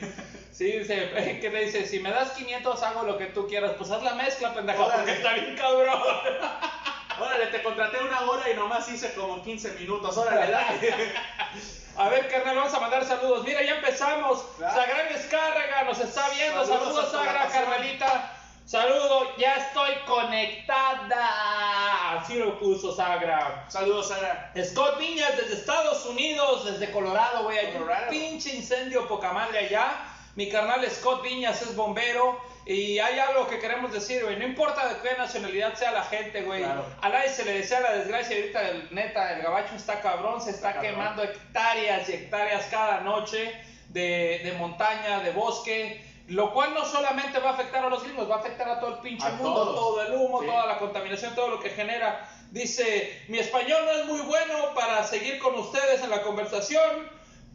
Sí, 0.52 0.72
dice, 0.78 1.38
¿qué 1.40 1.50
le 1.50 1.64
dice? 1.66 1.86
Si 1.86 2.00
me 2.00 2.10
das 2.10 2.30
500 2.32 2.82
hago 2.82 3.02
lo 3.04 3.18
que 3.18 3.26
tú 3.26 3.46
quieras. 3.46 3.72
Pues 3.78 3.90
haz 3.90 4.02
la 4.02 4.14
mezcla, 4.14 4.54
pendeja, 4.54 4.80
Órale. 4.82 4.96
porque 5.02 5.12
está 5.16 5.34
bien 5.34 5.56
cabrón. 5.56 6.00
Órale, 7.20 7.46
te 7.46 7.62
contraté 7.62 7.98
una 7.98 8.22
hora 8.22 8.50
y 8.50 8.54
nomás 8.54 8.88
hice 8.88 9.12
como 9.14 9.42
15 9.42 9.72
minutos. 9.72 10.16
Órale, 10.16 10.50
dale. 10.50 11.14
A 11.96 12.08
ver, 12.08 12.28
carnal, 12.28 12.56
vamos 12.56 12.72
a 12.72 12.80
mandar 12.80 13.04
saludos. 13.04 13.44
Mira, 13.44 13.62
ya 13.62 13.74
empezamos. 13.74 14.44
Sagrán 14.58 15.08
Escárraga 15.08 15.82
nos 15.84 15.98
está 15.98 16.30
viendo. 16.30 16.64
Saludos 16.64 17.10
Saludos, 17.10 17.12
Sagra, 17.12 17.48
carnalita. 17.48 18.36
Saludo, 18.64 19.36
ya 19.36 19.56
estoy 19.56 19.96
conectada. 20.06 21.28
Así 22.12 22.34
lo 22.34 22.58
puso 22.58 22.94
Sagra. 22.94 23.66
Saludos, 23.68 24.08
Sara. 24.08 24.52
Scott 24.64 24.98
Viñas 24.98 25.36
desde 25.36 25.54
Estados 25.54 26.06
Unidos, 26.06 26.64
desde 26.64 26.90
Colorado, 26.92 27.42
güey. 27.42 27.58
Hay 27.58 27.76
un 27.76 27.88
pinche 28.08 28.54
incendio 28.54 29.06
poca 29.08 29.32
madre 29.32 29.58
allá. 29.58 29.96
Mi 30.36 30.48
carnal 30.48 30.88
Scott 30.90 31.22
Viñas 31.22 31.60
es 31.62 31.74
bombero. 31.74 32.40
Y 32.72 33.00
hay 33.00 33.18
algo 33.18 33.48
que 33.48 33.58
queremos 33.58 33.92
decir, 33.92 34.22
güey. 34.22 34.36
No 34.36 34.44
importa 34.44 34.86
de 34.88 35.00
qué 35.08 35.16
nacionalidad 35.16 35.74
sea 35.74 35.90
la 35.90 36.04
gente, 36.04 36.42
güey. 36.42 36.62
Claro. 36.62 36.86
A 37.02 37.08
nadie 37.08 37.28
se 37.28 37.44
le 37.44 37.54
desea 37.54 37.80
la 37.80 37.92
desgracia. 37.94 38.36
y 38.38 38.40
Ahorita, 38.42 38.68
el, 38.68 38.88
neta, 38.92 39.32
el 39.34 39.42
gabacho 39.42 39.74
está 39.74 40.00
cabrón. 40.00 40.40
Se 40.40 40.50
está 40.50 40.74
Cabrón. 40.74 40.92
quemando 40.92 41.22
hectáreas 41.24 42.08
y 42.08 42.12
hectáreas 42.12 42.66
cada 42.70 43.00
noche 43.00 43.52
de, 43.88 44.40
de 44.44 44.52
montaña, 44.52 45.18
de 45.20 45.32
bosque. 45.32 46.04
Lo 46.28 46.52
cual 46.54 46.72
no 46.74 46.84
solamente 46.84 47.40
va 47.40 47.50
a 47.50 47.52
afectar 47.54 47.84
a 47.84 47.88
los 47.88 48.04
gringos, 48.04 48.30
va 48.30 48.36
a 48.36 48.38
afectar 48.38 48.68
a 48.68 48.78
todo 48.78 48.94
el 48.94 49.00
pinche 49.00 49.26
A 49.26 49.30
mundo, 49.30 49.52
todos. 49.52 49.74
todo 49.74 50.02
el 50.06 50.12
humo, 50.12 50.40
Sí. 50.40 50.46
toda 50.46 50.66
la 50.66 50.78
contaminación, 50.78 51.34
todo 51.34 51.48
lo 51.48 51.58
que 51.58 51.70
genera. 51.70 52.24
Dice, 52.52 53.20
mi 53.26 53.38
español 53.40 53.84
no 53.84 53.90
es 53.92 54.06
muy 54.06 54.20
bueno 54.20 54.74
para 54.76 55.02
seguir 55.02 55.40
con 55.40 55.56
ustedes 55.56 56.02
en 56.04 56.10
la 56.10 56.22
conversación, 56.22 57.08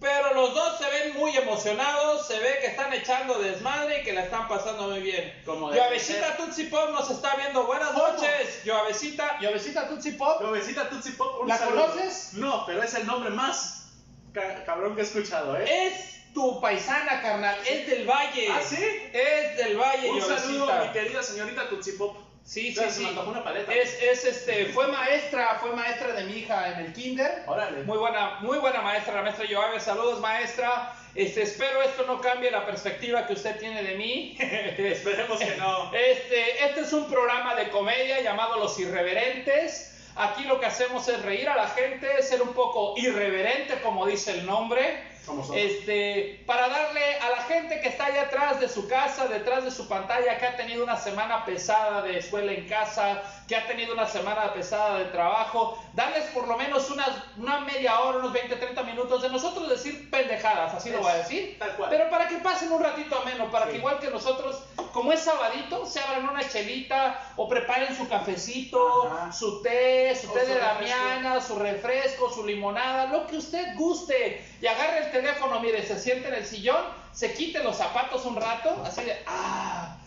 pero 0.06 0.36
los 0.36 0.54
dos 0.54 0.78
se 0.78 0.88
ven 0.88 1.14
muy 1.18 1.36
emocionados, 1.36 2.28
se 2.28 2.38
ve 2.40 2.60
que 2.62 2.68
están 2.68 2.94
echando 2.94 3.40
desmadre 3.40 4.02
y 4.02 4.04
que 4.04 4.14
la 4.14 4.26
están 4.26 4.48
pasando 4.48 4.88
muy 4.90 5.00
bien. 5.00 5.34
Como 5.44 5.74
ser. 5.74 6.38
Tutsi 6.38 6.66
Pop 6.66 6.92
nos 6.92 7.10
está 7.10 7.36
viendo. 7.38 7.66
Buenas 7.66 7.90
¿Cómo? 7.90 8.10
noches, 8.10 8.64
Lluavecita. 8.64 9.40
Lluavecita 9.40 9.90
Tutsi 9.90 10.12
Pop. 10.12 10.42
Lobecita 10.42 10.88
Tutsi 10.90 11.14
Pop, 11.14 11.42
un 11.42 11.48
¿La 11.48 11.58
saludo. 11.58 11.88
conoces? 11.88 12.34
No, 12.34 12.66
pero 12.68 12.84
es 12.84 12.94
el 12.94 13.08
nombre 13.08 13.32
más 13.32 13.94
ca- 14.32 14.64
cabrón 14.64 14.94
que 14.94 15.02
he 15.02 15.06
escuchado, 15.06 15.58
¿eh? 15.58 15.66
Es 15.88 16.34
tu 16.36 16.62
paisana, 16.62 17.22
carnal. 17.24 17.58
Es 17.68 17.88
del 17.88 18.06
Valle. 18.08 18.48
¿Ah, 18.52 18.62
sí? 18.64 18.86
Es 19.12 19.58
del 19.58 19.76
Valle, 19.76 20.12
Un 20.12 20.22
saludo 20.22 20.72
a 20.72 20.84
mi 20.86 20.92
querida 20.92 21.24
señorita 21.24 21.68
Tutsi 21.68 21.94
Pop. 21.94 22.16
Sí, 22.46 22.72
sí, 22.72 22.76
se 22.76 22.92
sí. 22.92 23.02
me 23.02 23.10
antojó 23.10 23.32
una 23.32 23.44
paleta. 23.44 23.74
Es, 23.74 24.00
es 24.02 24.24
este, 24.24 24.68
fue 24.68 24.88
maestra, 24.88 25.58
fue 25.60 25.76
maestra 25.76 26.14
de 26.14 26.26
mi 26.26 26.34
hija 26.34 26.74
en 26.74 26.86
el 26.86 26.94
kinder. 26.94 27.44
Órale. 27.48 27.84
Muy 27.84 27.98
buena, 27.98 28.38
muy 28.42 28.60
buena 28.60 28.82
maestra, 28.82 29.16
la 29.16 29.24
maestra 29.24 29.46
Joave. 29.50 29.80
Saludos, 29.80 30.20
maestra. 30.20 30.94
Este, 31.16 31.42
espero 31.42 31.82
esto 31.82 32.06
no 32.06 32.22
cambie 32.22 32.52
la 32.52 32.64
perspectiva 32.64 33.26
que 33.26 33.34
usted 33.34 33.58
tiene 33.58 33.82
de 33.82 33.96
mí. 33.96 34.38
Esperemos 34.40 35.40
que 35.40 35.56
no. 35.58 35.92
Este, 35.92 36.64
este 36.66 36.82
es 36.82 36.94
un 36.94 37.10
programa 37.10 37.56
de 37.56 37.70
comedia 37.70 38.22
llamado 38.22 38.60
Los 38.60 38.80
Irreverentes. 38.80 39.94
Aquí 40.16 40.44
lo 40.44 40.60
que 40.60 40.68
hacemos 40.68 41.08
es 41.08 41.22
reír 41.24 41.50
a 41.50 41.56
la 41.56 41.68
gente, 41.70 42.22
ser 42.22 42.44
un 42.44 42.54
poco 42.54 42.94
irreverente, 42.96 43.82
como 43.82 44.06
dice 44.06 44.34
el 44.34 44.46
nombre. 44.46 45.04
Este, 45.56 46.44
para 46.46 46.68
darle 46.70 47.16
a 47.20 47.30
la 47.32 47.44
gente 47.44 47.80
que 47.82 47.88
está 47.90 48.06
allá 48.06 48.24
atrás 48.24 48.60
de 48.60 48.70
su 48.70 48.88
casa, 48.88 49.28
detrás 49.28 49.64
de 49.64 49.72
su 49.72 49.88
pantalla, 49.88 50.38
que 50.38 50.46
ha 50.46 50.56
tenido 50.58 50.84
una 50.84 50.98
semana 50.98 51.46
pesada 51.46 52.02
de 52.02 52.18
escuela 52.20 52.52
en 52.52 52.68
casa, 52.68 53.22
que 53.48 53.56
ha 53.56 53.66
tenido 53.68 53.94
una 53.94 54.08
semana 54.08 54.54
pesada 54.54 55.00
de 55.00 55.06
trabajo, 55.06 55.82
darles 55.94 56.26
por 56.32 56.48
lo 56.48 56.58
menos 56.58 56.90
unas, 56.90 57.10
una 57.38 57.60
media 57.62 58.00
hora, 58.00 58.20
unos 58.20 58.34
20, 58.34 58.56
30 58.56 58.84
minutos 58.84 59.22
de 59.22 59.30
nosotros 59.30 59.70
decir 59.70 60.10
pendejadas, 60.10 60.74
así 60.74 60.90
lo 60.90 61.00
voy 61.00 61.12
a 61.12 61.16
decir. 61.16 61.58
Tal 61.60 61.76
cual. 61.76 61.90
Pero 61.90 62.10
para 62.10 62.28
que 62.28 62.38
pasen 62.38 62.72
un 62.72 62.82
ratito 62.84 63.20
ameno, 63.20 63.50
para 63.52 63.66
Sí. 63.66 63.72
que 63.74 63.78
igual 63.78 64.00
que 64.00 64.10
nosotros, 64.10 64.64
como 64.94 65.12
es 65.12 65.22
sabadito, 65.22 65.86
se 65.86 66.00
abran 66.00 66.30
una 66.30 66.48
chelita 66.48 67.20
o 67.36 67.48
preparen 67.48 67.96
su 67.96 68.08
cafecito, 68.08 69.08
Ajá. 69.08 69.32
su 69.32 69.62
té, 69.62 70.16
su 70.16 70.30
O 70.30 70.34
té 70.34 70.42
su 70.42 70.46
de 70.48 70.54
refresco. 70.60 70.98
Damiana, 70.98 71.42
su 71.42 71.60
refresco, 71.60 72.32
su 72.32 72.46
limonada, 72.46 73.06
lo 73.08 73.28
que 73.28 73.38
usted 73.38 73.76
guste. 73.76 74.44
Y 74.62 74.68
agarre 74.68 75.06
el 75.06 75.12
teléfono, 75.12 75.60
mire, 75.60 75.86
se 75.86 76.00
siente 76.00 76.28
en 76.30 76.36
el 76.36 76.46
sillón, 76.46 76.84
se 77.14 77.34
quite 77.34 77.64
los 77.64 77.76
zapatos 77.78 78.26
un 78.26 78.36
rato, 78.36 78.84
así 78.86 79.04
de, 79.04 79.16
ah, 79.28 79.98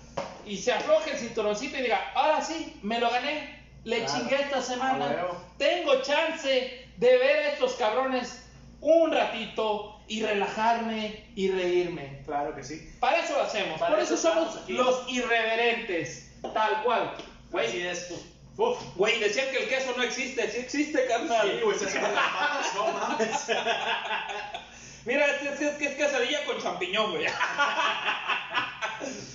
y 0.47 0.57
se 0.57 0.73
afloje 0.73 1.11
el 1.13 1.19
cinturoncito 1.19 1.77
y 1.79 1.83
diga, 1.83 2.13
ahora 2.15 2.41
sí, 2.43 2.79
me 2.83 2.99
lo 2.99 3.11
gané, 3.11 3.59
le 3.85 4.05
Claro. 4.05 4.13
chingué 4.19 4.37
esta 4.43 4.63
semana, 4.63 5.27
tengo 5.59 6.01
chance 6.03 6.87
de 6.97 7.17
ver 7.19 7.47
a 7.47 7.53
estos 7.53 7.75
cabrones 7.75 8.45
un 8.81 9.13
ratito 9.13 10.01
y 10.09 10.23
relajarme 10.23 11.25
y 11.37 11.51
reírme. 11.51 12.23
Claro 12.25 12.55
que 12.55 12.65
sí. 12.65 12.91
Para 13.01 13.19
eso 13.19 13.35
lo 13.35 13.43
hacemos, 13.43 13.79
Para 13.79 13.95
por 13.95 14.03
eso 14.03 14.15
eso 14.15 14.33
somos 14.35 14.57
aquí. 14.57 14.73
los 14.73 15.05
irreverentes, 15.09 16.31
tal 16.55 16.83
cual. 16.83 17.13
Güey, 17.51 17.67
Así 17.69 17.87
es. 17.87 18.15
Uf. 18.59 18.77
Güey, 18.97 19.21
decían 19.21 19.51
que 19.53 19.63
el 19.63 19.69
queso 19.69 19.95
no 19.97 20.03
existe, 20.03 20.51
sí 20.51 20.59
existe, 20.59 21.07
carnal. 21.07 21.49
Sí, 21.49 21.61
güey, 21.63 21.79
se 21.79 21.85
las 21.85 21.95
patas, 21.95 22.75
no 22.75 22.89
mames. 22.89 23.47
Mira, 25.05 25.27
este, 25.27 25.49
este 25.51 25.69
es 25.69 25.77
que 25.77 25.85
es 25.87 25.95
quesadilla 25.95 26.45
con 26.45 26.61
champiñón, 26.61 27.13
güey. 27.13 27.27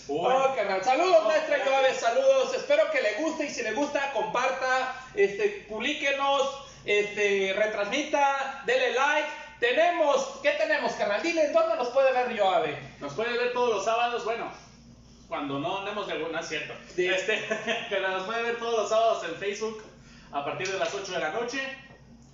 Oh, 0.09 0.53
carnal. 0.55 0.83
Saludos, 0.83 1.19
Oh, 1.21 1.27
maestra. 1.27 1.61
Joave, 1.65 1.93
saludos. 1.95 2.53
Espero 2.53 2.91
que 2.91 3.01
le 3.01 3.13
guste 3.13 3.45
y 3.45 3.49
si 3.49 3.63
le 3.63 3.71
gusta, 3.71 4.11
comparta, 4.11 4.93
este, 5.15 5.65
publiquenos, 5.69 6.67
este, 6.85 7.53
retransmita, 7.57 8.63
dele 8.65 8.93
like. 8.93 9.29
Tenemos, 9.61 10.39
¿qué 10.43 10.51
tenemos, 10.51 10.91
carnal? 10.93 11.23
Dile, 11.23 11.47
¿dónde 11.49 11.77
nos 11.77 11.87
puede 11.89 12.11
ver 12.11 12.37
Joave? 12.37 12.77
Nos 12.99 13.13
puede 13.13 13.37
ver 13.37 13.53
todos 13.53 13.75
los 13.75 13.85
sábados, 13.85 14.25
bueno, 14.25 14.51
cuando 15.33 15.57
no 15.57 15.79
andemos 15.79 16.05
de 16.05 16.13
alguna, 16.13 16.41
es 16.41 16.47
cierto. 16.47 16.75
Sí. 16.93 17.07
Este, 17.07 17.43
pero 17.89 18.07
nos 18.07 18.21
puede 18.21 18.43
ver 18.43 18.57
todos 18.57 18.81
los 18.81 18.89
sábados 18.89 19.23
en 19.27 19.33
Facebook 19.37 19.81
a 20.31 20.45
partir 20.45 20.67
de 20.67 20.77
las 20.77 20.93
8 20.93 21.11
de 21.11 21.19
la 21.19 21.31
noche. 21.31 21.59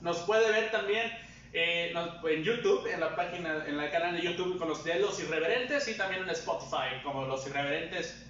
Nos 0.01 0.17
puede 0.17 0.51
ver 0.51 0.69
también 0.69 1.09
eh, 1.53 1.93
en 1.93 2.43
YouTube, 2.43 2.85
en 2.87 2.99
la 2.99 3.15
página, 3.15 3.63
en 3.65 3.79
el 3.79 3.89
canal 3.89 4.17
de 4.17 4.21
YouTube 4.21 4.59
con 4.59 4.67
los 4.67 4.83
de 4.83 4.99
Los 4.99 5.17
Irreverentes 5.21 5.87
y 5.87 5.95
también 5.95 6.23
en 6.23 6.29
Spotify 6.31 7.01
como 7.01 7.25
Los 7.25 7.47
Irreverentes. 7.47 8.21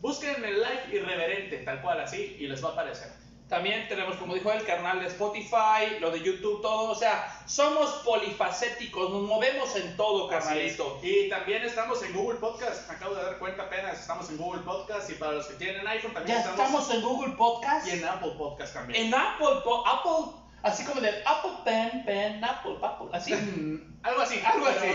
Busquen 0.00 0.44
el 0.44 0.54
live 0.54 1.00
irreverente, 1.00 1.58
tal 1.58 1.80
cual 1.80 2.00
así, 2.00 2.38
y 2.40 2.48
les 2.48 2.64
va 2.64 2.70
a 2.70 2.72
aparecer. 2.72 3.12
También 3.48 3.88
tenemos, 3.88 4.16
como 4.16 4.34
dijo 4.34 4.52
el 4.52 4.62
canal 4.66 5.00
de 5.00 5.06
Spotify, 5.06 5.98
lo 6.00 6.10
de 6.10 6.20
YouTube, 6.20 6.60
todo. 6.60 6.90
O 6.90 6.94
sea, 6.94 7.34
somos 7.46 7.90
polifacéticos, 8.04 9.10
nos 9.10 9.22
movemos 9.22 9.74
en 9.76 9.96
todo, 9.96 10.28
carnalito. 10.28 10.98
Y 11.02 11.30
también 11.30 11.62
estamos 11.62 12.02
en 12.02 12.12
Google 12.12 12.38
Podcast. 12.38 12.86
Me 12.88 12.96
acabo 12.96 13.14
de 13.14 13.22
dar 13.22 13.38
cuenta 13.38 13.62
apenas. 13.62 14.00
Estamos 14.00 14.28
en 14.28 14.36
Google 14.36 14.60
Podcast. 14.62 15.08
Y 15.08 15.14
para 15.14 15.32
los 15.32 15.46
que 15.46 15.54
tienen 15.54 15.86
iPhone 15.88 16.12
también 16.12 16.36
Ya 16.42 16.50
estamos 16.50 16.90
en 16.90 17.00
Google 17.00 17.34
Podcast. 17.36 17.86
Y 17.88 17.92
en 17.92 18.04
Apple 18.04 18.32
Podcast 18.36 18.74
también. 18.74 19.06
En 19.06 19.14
Apple, 19.14 19.62
Apple, 19.86 20.37
así 20.62 20.84
como 20.84 21.00
del 21.00 21.14
Apple 21.26 21.50
Pen, 21.64 22.04
Pen, 22.04 22.44
Apple, 22.44 22.76
Apple, 22.82 23.08
así. 23.12 23.34
Mm, 23.34 24.00
algo 24.02 24.20
así. 24.22 24.40
Algo 24.44 24.66
así. 24.66 24.86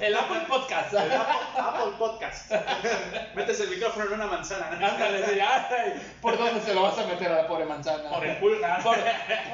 El 0.00 0.16
Apple 0.16 0.40
Podcast. 0.48 0.92
El 0.94 1.12
Apple, 1.12 1.34
Apple 1.58 1.92
Podcast. 1.98 2.52
Metes 3.34 3.60
el 3.60 3.70
micrófono 3.70 4.06
en 4.06 4.12
una 4.14 4.26
manzana. 4.26 4.68
Ándale, 4.70 5.26
sí, 5.26 5.40
ay, 5.40 6.02
¿Por 6.20 6.38
dónde 6.38 6.60
se 6.60 6.74
lo 6.74 6.82
vas 6.82 6.98
a 6.98 7.06
meter 7.06 7.32
a 7.32 7.42
la 7.42 7.48
pobre 7.48 7.64
manzana? 7.64 8.10
Por 8.10 8.24
el. 8.26 8.34
¿no? 8.34 8.82
Por- 8.82 8.98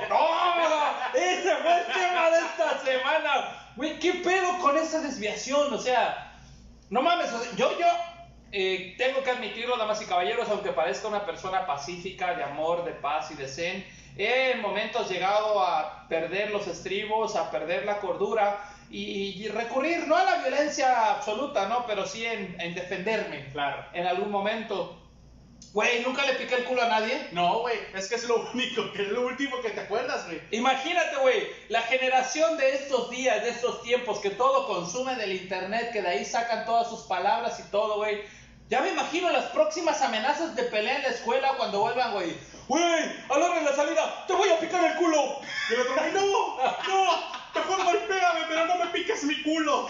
¡No! 0.08 0.28
Ese 1.14 1.56
fue 1.56 1.78
el 1.78 1.86
tema 1.86 2.30
de 2.30 2.38
esta 2.38 2.78
semana. 2.84 3.58
Güey, 3.76 3.98
¿qué 3.98 4.12
pedo 4.14 4.58
con 4.60 4.76
esa 4.76 5.00
desviación? 5.00 5.72
O 5.72 5.78
sea, 5.78 6.32
no 6.90 7.00
mames, 7.02 7.30
yo, 7.56 7.78
yo 7.78 7.86
eh, 8.52 8.94
tengo 8.98 9.22
que 9.22 9.30
admitirlo, 9.30 9.78
damas 9.78 10.02
y 10.02 10.04
caballeros, 10.04 10.48
aunque 10.50 10.72
parezca 10.72 11.08
una 11.08 11.24
persona 11.24 11.66
pacífica, 11.66 12.34
de 12.34 12.44
amor, 12.44 12.84
de 12.84 12.92
paz 12.92 13.30
y 13.30 13.34
de 13.34 13.48
zen, 13.48 13.86
he 14.16 14.52
en 14.52 14.60
momentos 14.60 15.08
llegado 15.10 15.62
a 15.62 16.06
perder 16.08 16.50
los 16.50 16.66
estribos, 16.66 17.36
a 17.36 17.50
perder 17.50 17.84
la 17.86 17.98
cordura 18.00 18.62
y, 18.90 19.42
y 19.42 19.48
recurrir 19.48 20.06
no 20.06 20.16
a 20.16 20.24
la 20.24 20.36
violencia 20.36 21.12
absoluta, 21.12 21.66
¿no? 21.68 21.86
Pero 21.86 22.06
sí 22.06 22.26
en, 22.26 22.60
en 22.60 22.74
defenderme, 22.74 23.46
Claro. 23.52 23.84
en 23.94 24.06
algún 24.06 24.30
momento. 24.30 24.98
Güey, 25.72 26.02
nunca 26.02 26.26
le 26.26 26.34
piqué 26.34 26.56
el 26.56 26.64
culo 26.64 26.82
a 26.82 26.88
nadie. 26.88 27.28
No, 27.32 27.60
güey. 27.60 27.78
Es 27.94 28.06
que 28.08 28.16
es 28.16 28.24
lo 28.24 28.50
único, 28.52 28.92
que 28.92 29.02
es 29.02 29.08
lo 29.08 29.22
último 29.26 29.62
que 29.62 29.70
te 29.70 29.80
acuerdas, 29.80 30.26
güey. 30.26 30.42
Imagínate, 30.50 31.16
güey, 31.16 31.46
la 31.70 31.80
generación 31.80 32.58
de 32.58 32.74
estos 32.74 33.08
días, 33.08 33.42
de 33.42 33.48
estos 33.48 33.82
tiempos, 33.82 34.18
que 34.18 34.28
todo 34.30 34.66
consume 34.66 35.14
del 35.16 35.32
internet, 35.32 35.90
que 35.92 36.02
de 36.02 36.08
ahí 36.08 36.24
sacan 36.26 36.66
todas 36.66 36.90
sus 36.90 37.02
palabras 37.02 37.58
y 37.66 37.70
todo, 37.70 37.96
güey. 37.96 38.20
Ya 38.68 38.80
me 38.80 38.90
imagino 38.90 39.30
las 39.30 39.46
próximas 39.46 40.00
amenazas 40.00 40.56
de 40.56 40.62
pelea 40.64 40.96
en 40.96 41.02
la 41.02 41.08
escuela 41.08 41.54
cuando 41.56 41.80
vuelvan, 41.80 42.12
güey. 42.12 42.36
Güey, 42.68 42.82
a 43.28 43.38
la 43.38 43.76
salida, 43.76 44.24
te 44.26 44.32
voy 44.32 44.48
a 44.48 44.58
picar 44.58 44.82
el 44.84 44.94
culo. 44.96 45.40
Y 45.68 45.74
el 45.74 45.80
otro, 45.80 45.94
güey, 45.94 46.12
no, 46.12 46.56
no. 46.88 47.42
Mejor 47.54 47.84
golpéame, 47.84 48.40
pero 48.48 48.66
no 48.66 48.76
me 48.76 48.86
piques 48.86 49.24
mi 49.24 49.42
culo. 49.42 49.88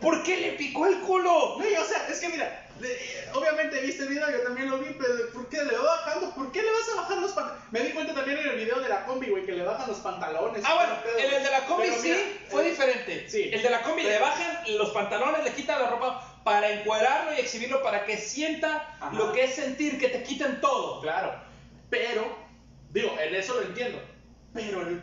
¿Por 0.00 0.22
qué 0.22 0.36
le 0.36 0.52
picó 0.52 0.86
el 0.86 1.00
culo? 1.00 1.54
Güey, 1.56 1.74
o 1.76 1.84
sea, 1.84 2.06
es 2.08 2.20
que 2.20 2.28
mira, 2.28 2.66
de- 2.78 3.28
obviamente 3.32 3.80
viste 3.80 4.02
el 4.02 4.08
video, 4.10 4.30
yo 4.30 4.42
también 4.42 4.68
lo 4.68 4.78
vi, 4.78 4.94
pero 4.98 5.14
¿por 5.32 5.48
qué 5.48 5.62
le 5.64 5.76
va 5.78 5.82
bajando? 5.96 6.30
¿Por 6.34 6.52
qué 6.52 6.62
le 6.62 6.70
vas 6.72 6.88
a 6.92 7.00
bajar 7.02 7.18
los 7.18 7.32
pantalones? 7.32 7.64
Me 7.72 7.80
di 7.80 7.92
cuenta 7.92 8.12
también 8.12 8.38
en 8.38 8.48
el 8.50 8.56
video 8.56 8.80
de 8.80 8.88
la 8.88 9.06
combi, 9.06 9.28
güey, 9.30 9.46
que 9.46 9.52
le 9.52 9.64
bajan 9.64 9.88
los 9.88 9.98
pantalones. 9.98 10.62
Ah, 10.66 10.74
bueno, 10.74 10.92
Pero, 11.04 11.18
el, 11.18 11.34
el 11.34 11.42
de 11.44 11.50
la 11.50 11.60
combi 11.66 11.88
pero 11.88 12.02
sí 12.02 12.08
mira, 12.08 12.20
fue 12.50 12.66
eh, 12.66 12.70
diferente. 12.70 13.26
sí. 13.30 13.50
El 13.52 13.62
de 13.62 13.70
la 13.70 13.82
combi 13.82 14.02
le 14.02 14.18
bajan 14.18 14.62
los 14.76 14.90
pantalones, 14.90 15.44
le 15.44 15.52
quitan 15.54 15.80
la 15.80 15.88
ropa 15.88 16.29
para 16.44 16.70
encuadrarlo 16.70 17.34
y 17.34 17.40
exhibirlo 17.40 17.82
para 17.82 18.04
que 18.04 18.16
sienta 18.16 18.94
Ajá. 19.00 19.12
lo 19.12 19.32
que 19.32 19.44
es 19.44 19.54
sentir 19.54 19.98
que 19.98 20.08
te 20.08 20.22
quiten 20.22 20.60
todo. 20.60 21.00
Claro, 21.00 21.34
pero, 21.90 22.36
digo, 22.90 23.16
en 23.20 23.34
eso 23.34 23.54
lo 23.54 23.62
entiendo. 23.62 24.00
Pero, 24.54 24.82
el- 24.82 25.02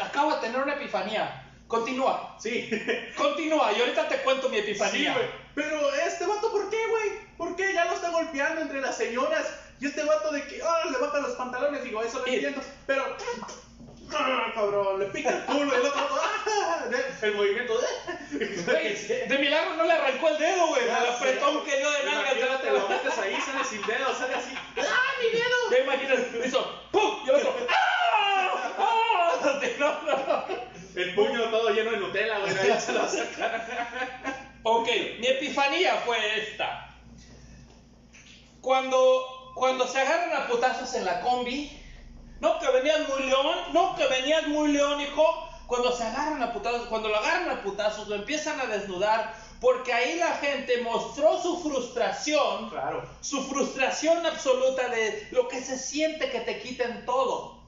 Acabo 0.00 0.34
de 0.34 0.40
tener 0.42 0.60
una 0.60 0.74
epifanía. 0.74 1.42
Continúa. 1.66 2.36
sí. 2.38 2.68
Continúa, 3.16 3.72
y 3.72 3.80
ahorita 3.80 4.08
te 4.08 4.18
cuento 4.18 4.48
mi 4.48 4.56
Sí, 4.56 4.62
epifanía. 4.62 5.14
güey. 5.14 5.26
Pero 5.54 5.92
este 5.94 6.26
vato, 6.26 6.52
¿por 6.52 6.68
qué, 6.70 6.76
güey? 6.90 7.10
¿Por 7.38 7.56
qué? 7.56 7.72
Ya 7.72 7.86
lo 7.86 7.94
está 7.94 8.10
golpeando 8.10 8.60
entre 8.60 8.80
las 8.82 8.96
señoras. 8.96 9.46
Y 9.80 9.86
este 9.86 10.04
vato 10.04 10.30
de 10.32 10.46
que, 10.46 10.60
ah, 10.62 10.82
le 10.90 10.98
bajan 10.98 11.22
los 11.22 11.32
pantalones. 11.32 11.82
Digo, 11.82 12.02
eso 12.02 12.18
lo 12.20 12.26
Y- 12.30 12.34
entiendo. 12.34 12.60
Pero, 12.86 13.16
ah, 14.14 14.52
cabrón, 14.54 15.00
le 15.00 15.06
pica 15.06 15.30
el 15.30 15.44
culo. 15.44 15.72
Y 15.72 15.80
el 15.80 15.86
otro, 15.86 16.08
ah, 16.20 16.84
el 17.22 17.34
movimiento. 17.34 17.74
Güey, 18.30 18.94
de 19.28 19.38
milagro 19.38 19.76
no 19.76 19.84
le 19.84 19.92
arrancó 19.92 20.28
el 20.28 20.38
dedo, 20.38 20.66
güey. 20.68 20.82
Sé. 20.84 20.92
apretón 20.92 21.64
que 21.64 21.76
dio 21.78 21.90
de 21.90 22.04
nalga. 22.04 22.32
Imagínate, 22.32 22.70
lo 22.70 22.88
metes 22.88 23.18
ahí, 23.18 23.36
sale 23.40 23.64
sin 23.64 23.82
dedo, 23.86 24.14
sale 24.14 24.34
así. 24.34 24.52
¡Ah, 24.54 25.12
mi 25.20 25.30
dedo! 25.30 25.70
Ya 25.70 25.78
imaginas, 25.78 26.46
hizo 26.46 26.88
¡pum! 26.90 27.20
Y 27.24 27.30
el 27.30 27.36
otro 27.36 27.56
¡ah! 27.68 28.74
¡ah! 28.78 29.60
No, 29.78 30.02
no. 30.02 30.44
El 30.94 31.14
puño 31.14 31.50
todo 31.50 31.70
lleno 31.70 31.90
de 31.90 31.96
Nutella, 31.98 32.38
güey. 32.38 32.58
Ahí 32.58 32.80
se 32.80 32.92
lo 32.92 33.08
sacan. 33.08 33.62
Ok, 34.62 34.88
mi 35.20 35.26
epifanía 35.26 35.96
fue 36.04 36.40
esta. 36.40 36.90
Cuando 38.60 39.52
cuando 39.56 39.88
se 39.88 39.98
agarran 39.98 40.42
a 40.42 40.46
putazos 40.48 40.92
en 40.94 41.06
la 41.06 41.22
combi, 41.22 41.72
no 42.40 42.58
que 42.58 42.68
venías 42.70 43.08
muy 43.08 43.22
león, 43.24 43.56
no 43.72 43.94
que 43.96 44.06
venías 44.06 44.46
muy 44.48 44.72
león, 44.72 45.00
hijo. 45.00 45.48
Cuando 45.66 45.90
se 45.90 46.04
agarran 46.04 46.42
a 46.42 46.52
putazos, 46.52 46.86
cuando 46.86 47.08
lo 47.08 47.16
agarran 47.16 47.50
a 47.50 47.62
putazos, 47.62 48.06
lo 48.06 48.14
empiezan 48.14 48.60
a 48.60 48.66
desnudar, 48.66 49.34
porque 49.60 49.92
ahí 49.92 50.16
la 50.16 50.32
gente 50.34 50.80
mostró 50.82 51.40
su 51.42 51.60
frustración, 51.62 52.70
Claro. 52.70 53.04
su 53.20 53.42
frustración 53.48 54.24
absoluta 54.24 54.88
de 54.88 55.26
lo 55.32 55.48
que 55.48 55.60
se 55.60 55.76
siente 55.78 56.30
que 56.30 56.40
te 56.40 56.60
quiten 56.60 57.04
todo. 57.04 57.62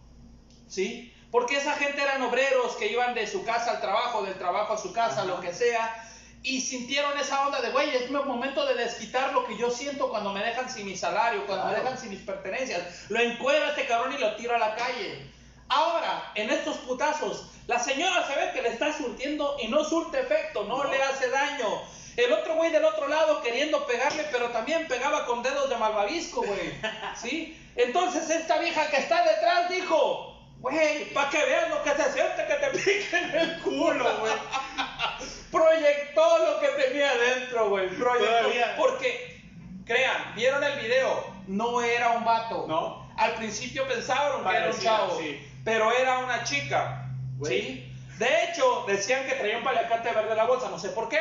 ¿Sí? 0.69 1.13
Porque 1.31 1.57
esa 1.57 1.73
gente 1.73 2.01
eran 2.01 2.23
obreros 2.23 2.77
que 2.77 2.87
iban 2.93 3.15
de 3.15 3.27
su 3.27 3.45
casa 3.45 3.73
al 3.73 3.81
trabajo, 3.81 4.23
del 4.23 4.39
trabajo 4.39 4.75
a 4.75 4.79
su 4.79 4.93
casa, 4.93 5.23
Ajá. 5.23 5.25
lo 5.25 5.41
que 5.41 5.53
sea, 5.53 6.08
y 6.43 6.61
sintieron 6.61 7.19
esa 7.19 7.47
onda 7.47 7.61
de, 7.61 7.71
güey, 7.71 7.95
es 7.97 8.11
mi 8.11 8.17
momento 8.17 8.65
de 8.67 8.75
desquitar 8.75 9.33
lo 9.33 9.45
que 9.47 9.57
yo 9.57 9.71
siento 9.71 10.09
cuando 10.09 10.33
me 10.33 10.43
dejan 10.43 10.71
sin 10.71 10.87
mi 10.87 10.97
salario, 10.97 11.47
cuando 11.47 11.67
me 11.67 11.75
dejan 11.75 11.99
sin 11.99 12.11
mis 12.11 12.21
pertenencias. 12.21 13.07
Lo 13.09 13.21
encuero 13.21 13.67
a 13.67 13.71
este 13.71 13.87
cabrón 13.87 14.15
y 14.15 14.19
lo 14.19 14.37
tiro 14.37 14.55
a 14.55 14.59
la 14.59 14.75
calle. 14.77 15.27
Ahora, 15.69 16.31
en 16.35 16.49
estos 16.51 16.77
putazos, 16.79 17.51
la 17.67 17.79
señora 17.79 18.27
se 18.27 18.35
ve 18.35 18.53
que 18.55 18.63
le 18.63 18.69
está 18.71 18.97
surtiendo 18.97 19.57
y 19.61 19.69
no 19.69 19.85
surte 19.85 20.21
efecto, 20.21 20.65
no, 20.65 20.85
No. 20.85 20.91
le 20.91 21.03
hace 21.03 21.29
daño. 21.29 21.83
El 22.17 22.33
otro 22.33 22.55
güey 22.55 22.71
del 22.73 22.85
otro 22.85 23.07
lado 23.07 23.43
queriendo 23.43 23.87
pegarle, 23.87 24.25
pero 24.33 24.49
también 24.49 24.89
pegaba 24.89 25.27
con 25.27 25.43
dedos 25.43 25.69
de 25.69 25.77
malvavisco, 25.77 26.43
güey. 26.43 26.73
¿Sí? 27.21 27.57
Entonces 27.77 28.31
esta 28.31 28.59
vieja 28.59 28.89
que 28.91 28.97
está 28.97 29.23
detrás 29.25 29.69
dijo, 29.71 30.37
güey, 30.61 31.13
para 31.13 31.31
que 31.31 31.45
veas 31.45 31.69
lo 31.69 31.83
que 31.83 31.91
se 31.91 32.13
siente 32.13 32.47
que 32.47 32.55
te 32.55 32.71
piquen 32.79 33.31
el 33.37 33.61
culo, 33.61 34.19
güey. 34.21 34.33
Proyectó 35.51 36.39
lo 36.39 36.61
que 36.61 36.69
tenía 36.83 37.15
dentro, 37.17 37.71
güey. 37.71 37.89
Proyectó. 37.89 38.27
Todavía. 38.27 38.75
Porque, 38.77 39.41
crean, 39.85 40.35
vieron 40.35 40.63
el 40.63 40.79
video, 40.81 41.27
no 41.47 41.83
era 41.83 42.11
un 42.11 42.25
vato. 42.25 42.67
No. 42.69 43.09
Al 43.17 43.35
principio 43.35 43.87
pensaron 43.89 44.45
que 44.45 44.57
era 44.57 44.71
un 44.71 44.81
chavo, 44.81 45.19
sí. 45.19 45.45
pero 45.65 45.91
era 45.93 46.19
una 46.19 46.45
chica. 46.45 47.07
¿Sí? 47.45 47.93
De 48.19 48.45
hecho, 48.45 48.85
decían 48.87 49.27
que 49.27 49.35
traía 49.35 49.59
un 49.59 49.65
paliacate 49.65 50.13
verde 50.13 50.33
en 50.33 50.37
la 50.37 50.45
bolsa, 50.45 50.69
no 50.69 50.79
sé 50.79 50.91
por 50.91 51.09
qué. 51.09 51.19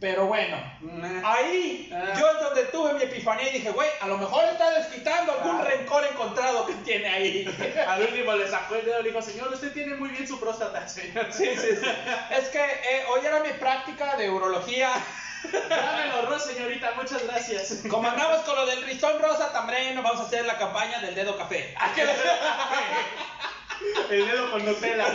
Pero 0.00 0.26
bueno, 0.26 0.56
Nah. 0.80 1.32
ahí 1.34 1.90
Ah. 1.92 2.14
yo 2.16 2.30
es 2.30 2.40
donde 2.40 2.62
tuve 2.66 2.92
mi 2.94 3.02
epifanía 3.02 3.48
y 3.50 3.54
dije, 3.54 3.70
güey, 3.70 3.88
a 4.00 4.06
lo 4.06 4.16
mejor 4.16 4.44
está 4.44 4.70
desquitando 4.70 5.32
algún 5.32 5.60
rencor 5.64 6.04
encontrado 6.04 6.66
que 6.66 6.74
tiene 6.84 7.08
ahí. 7.08 7.44
Al 7.88 8.02
último 8.02 8.32
le 8.34 8.48
sacó 8.48 8.76
el 8.76 8.84
dedo 8.84 9.00
y 9.00 9.02
le 9.02 9.08
dijo, 9.10 9.20
señor, 9.22 9.52
usted 9.52 9.72
tiene 9.72 9.96
muy 9.96 10.10
bien 10.10 10.26
su 10.28 10.38
próstata, 10.38 10.86
señor. 10.86 11.26
Sí, 11.32 11.46
sí, 11.56 11.76
sí. 11.80 11.86
Es 12.30 12.48
que 12.50 12.60
eh, 12.62 13.04
hoy 13.10 13.26
era 13.26 13.40
mi 13.40 13.50
práctica 13.54 14.14
de 14.16 14.30
urología. 14.30 14.90
Dámelo, 15.68 16.26
Ros, 16.30 16.44
señorita, 16.44 16.92
muchas 16.94 17.24
gracias. 17.24 17.80
Como 17.90 18.08
andamos 18.08 18.38
con 18.42 18.54
lo 18.56 18.66
del 18.66 18.84
ristón 18.84 19.20
rosa, 19.20 19.52
también 19.52 19.94
nos 19.96 20.04
vamos 20.04 20.20
a 20.20 20.24
hacer 20.26 20.44
la 20.46 20.58
campaña 20.58 21.00
del 21.00 21.14
dedo 21.16 21.36
café. 21.36 21.74
El 24.10 24.26
dedo 24.26 24.50
con 24.50 24.64
Nutella. 24.64 25.06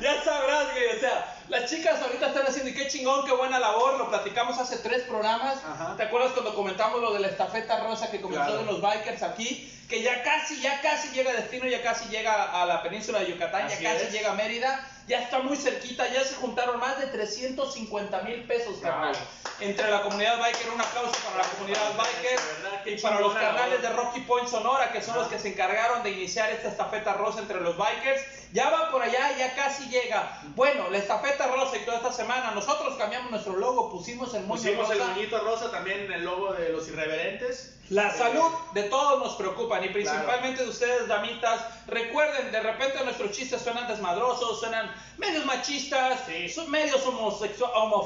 Ya 0.00 0.22
sabrás, 0.22 0.72
güey. 0.72 0.96
O 0.96 1.00
sea, 1.00 1.34
las 1.50 1.68
chicas 1.68 2.00
ahorita 2.00 2.28
están 2.28 2.46
haciendo, 2.46 2.70
y 2.70 2.74
qué 2.74 2.88
chingón, 2.88 3.26
qué 3.26 3.32
buena 3.32 3.58
labor. 3.58 3.98
Lo 3.98 4.08
platicamos 4.08 4.58
hace 4.58 4.78
tres 4.78 5.02
programas. 5.02 5.58
Ajá. 5.64 5.96
¿Te 5.96 6.04
acuerdas 6.04 6.32
cuando 6.32 6.54
comentamos 6.54 7.00
lo 7.00 7.12
de 7.12 7.20
la 7.20 7.28
estafeta 7.28 7.80
rosa 7.84 8.10
que 8.10 8.20
comenzó 8.20 8.44
Claro. 8.44 8.58
de 8.58 8.64
los 8.64 8.80
bikers 8.80 9.22
aquí? 9.22 9.70
Que 9.88 10.02
ya 10.02 10.22
casi, 10.22 10.60
ya 10.60 10.80
casi 10.80 11.08
llega 11.08 11.32
a 11.32 11.34
destino, 11.34 11.66
ya 11.66 11.82
casi 11.82 12.08
llega 12.08 12.44
a 12.62 12.64
la 12.64 12.80
península 12.82 13.18
de 13.18 13.26
Yucatán, 13.32 13.66
Así 13.66 13.82
ya 13.82 13.92
casi 13.94 14.06
es. 14.06 14.12
llega 14.12 14.30
a 14.30 14.34
Mérida. 14.34 14.86
Ya 15.08 15.22
está 15.22 15.40
muy 15.40 15.56
cerquita, 15.56 16.06
ya 16.06 16.22
se 16.22 16.36
juntaron 16.36 16.78
más 16.78 17.00
de 17.00 17.08
350 17.08 18.20
mil 18.22 18.44
pesos, 18.44 18.76
carnal. 18.80 19.16
Entre 19.58 19.90
la 19.90 20.02
comunidad 20.02 20.38
biker, 20.38 20.70
un 20.70 20.80
aplauso 20.80 21.12
para 21.24 21.42
la 21.42 21.50
comunidad 21.50 21.96
biker. 21.96 22.38
Verdad, 22.62 22.86
Y 22.86 22.96
para 23.00 23.20
los 23.20 23.34
carnales 23.34 23.82
de. 23.82 23.88
Rocky 23.90 24.20
Point 24.20 24.46
Sonora, 24.48 24.92
que 24.92 25.00
son 25.02 25.10
Ajá. 25.14 25.20
los 25.22 25.28
que 25.28 25.40
se 25.40 25.48
encargaron 25.48 26.04
de 26.04 26.10
iniciar 26.10 26.50
esta 26.50 26.68
estafeta 26.68 27.14
rosa 27.14 27.40
entre 27.40 27.60
los 27.60 27.76
bikers. 27.76 28.22
Ya 28.52 28.68
va 28.70 28.90
por 28.90 29.00
allá, 29.02 29.36
ya 29.38 29.54
casi 29.54 29.88
llega. 29.88 30.40
Bueno, 30.56 30.90
la 30.90 30.98
estafeta 30.98 31.46
rosa 31.46 31.76
y 31.76 31.84
toda 31.84 31.98
esta 31.98 32.12
semana, 32.12 32.50
nosotros 32.50 32.96
cambiamos 32.96 33.30
nuestro 33.30 33.56
logo, 33.56 33.90
pusimos 33.90 34.34
el 34.34 34.42
moño 34.44 34.60
Pusimos 34.60 34.90
el 34.90 34.98
moñito 34.98 35.38
rosa, 35.44 35.70
también 35.70 36.10
el 36.12 36.24
logo 36.24 36.52
de 36.54 36.70
los 36.70 36.88
irreverentes. 36.88 37.76
La 37.90 38.08
Eh, 38.08 38.18
salud 38.18 38.50
de 38.72 38.84
todos 38.84 39.20
nos 39.20 39.34
preocupan 39.34 39.84
y 39.84 39.88
principalmente 39.90 40.62
de 40.64 40.68
ustedes, 40.68 41.06
damitas. 41.08 41.60
Recuerden, 41.86 42.50
de 42.52 42.60
repente 42.60 43.04
nuestros 43.04 43.30
chistes 43.32 43.62
suenan 43.62 43.86
desmadrosos, 43.88 44.58
suenan 44.60 44.92
medios 45.18 45.44
machistas, 45.44 46.20
Sí. 46.26 46.48
son 46.48 46.70
medios 46.70 47.04
homo- 47.06 47.28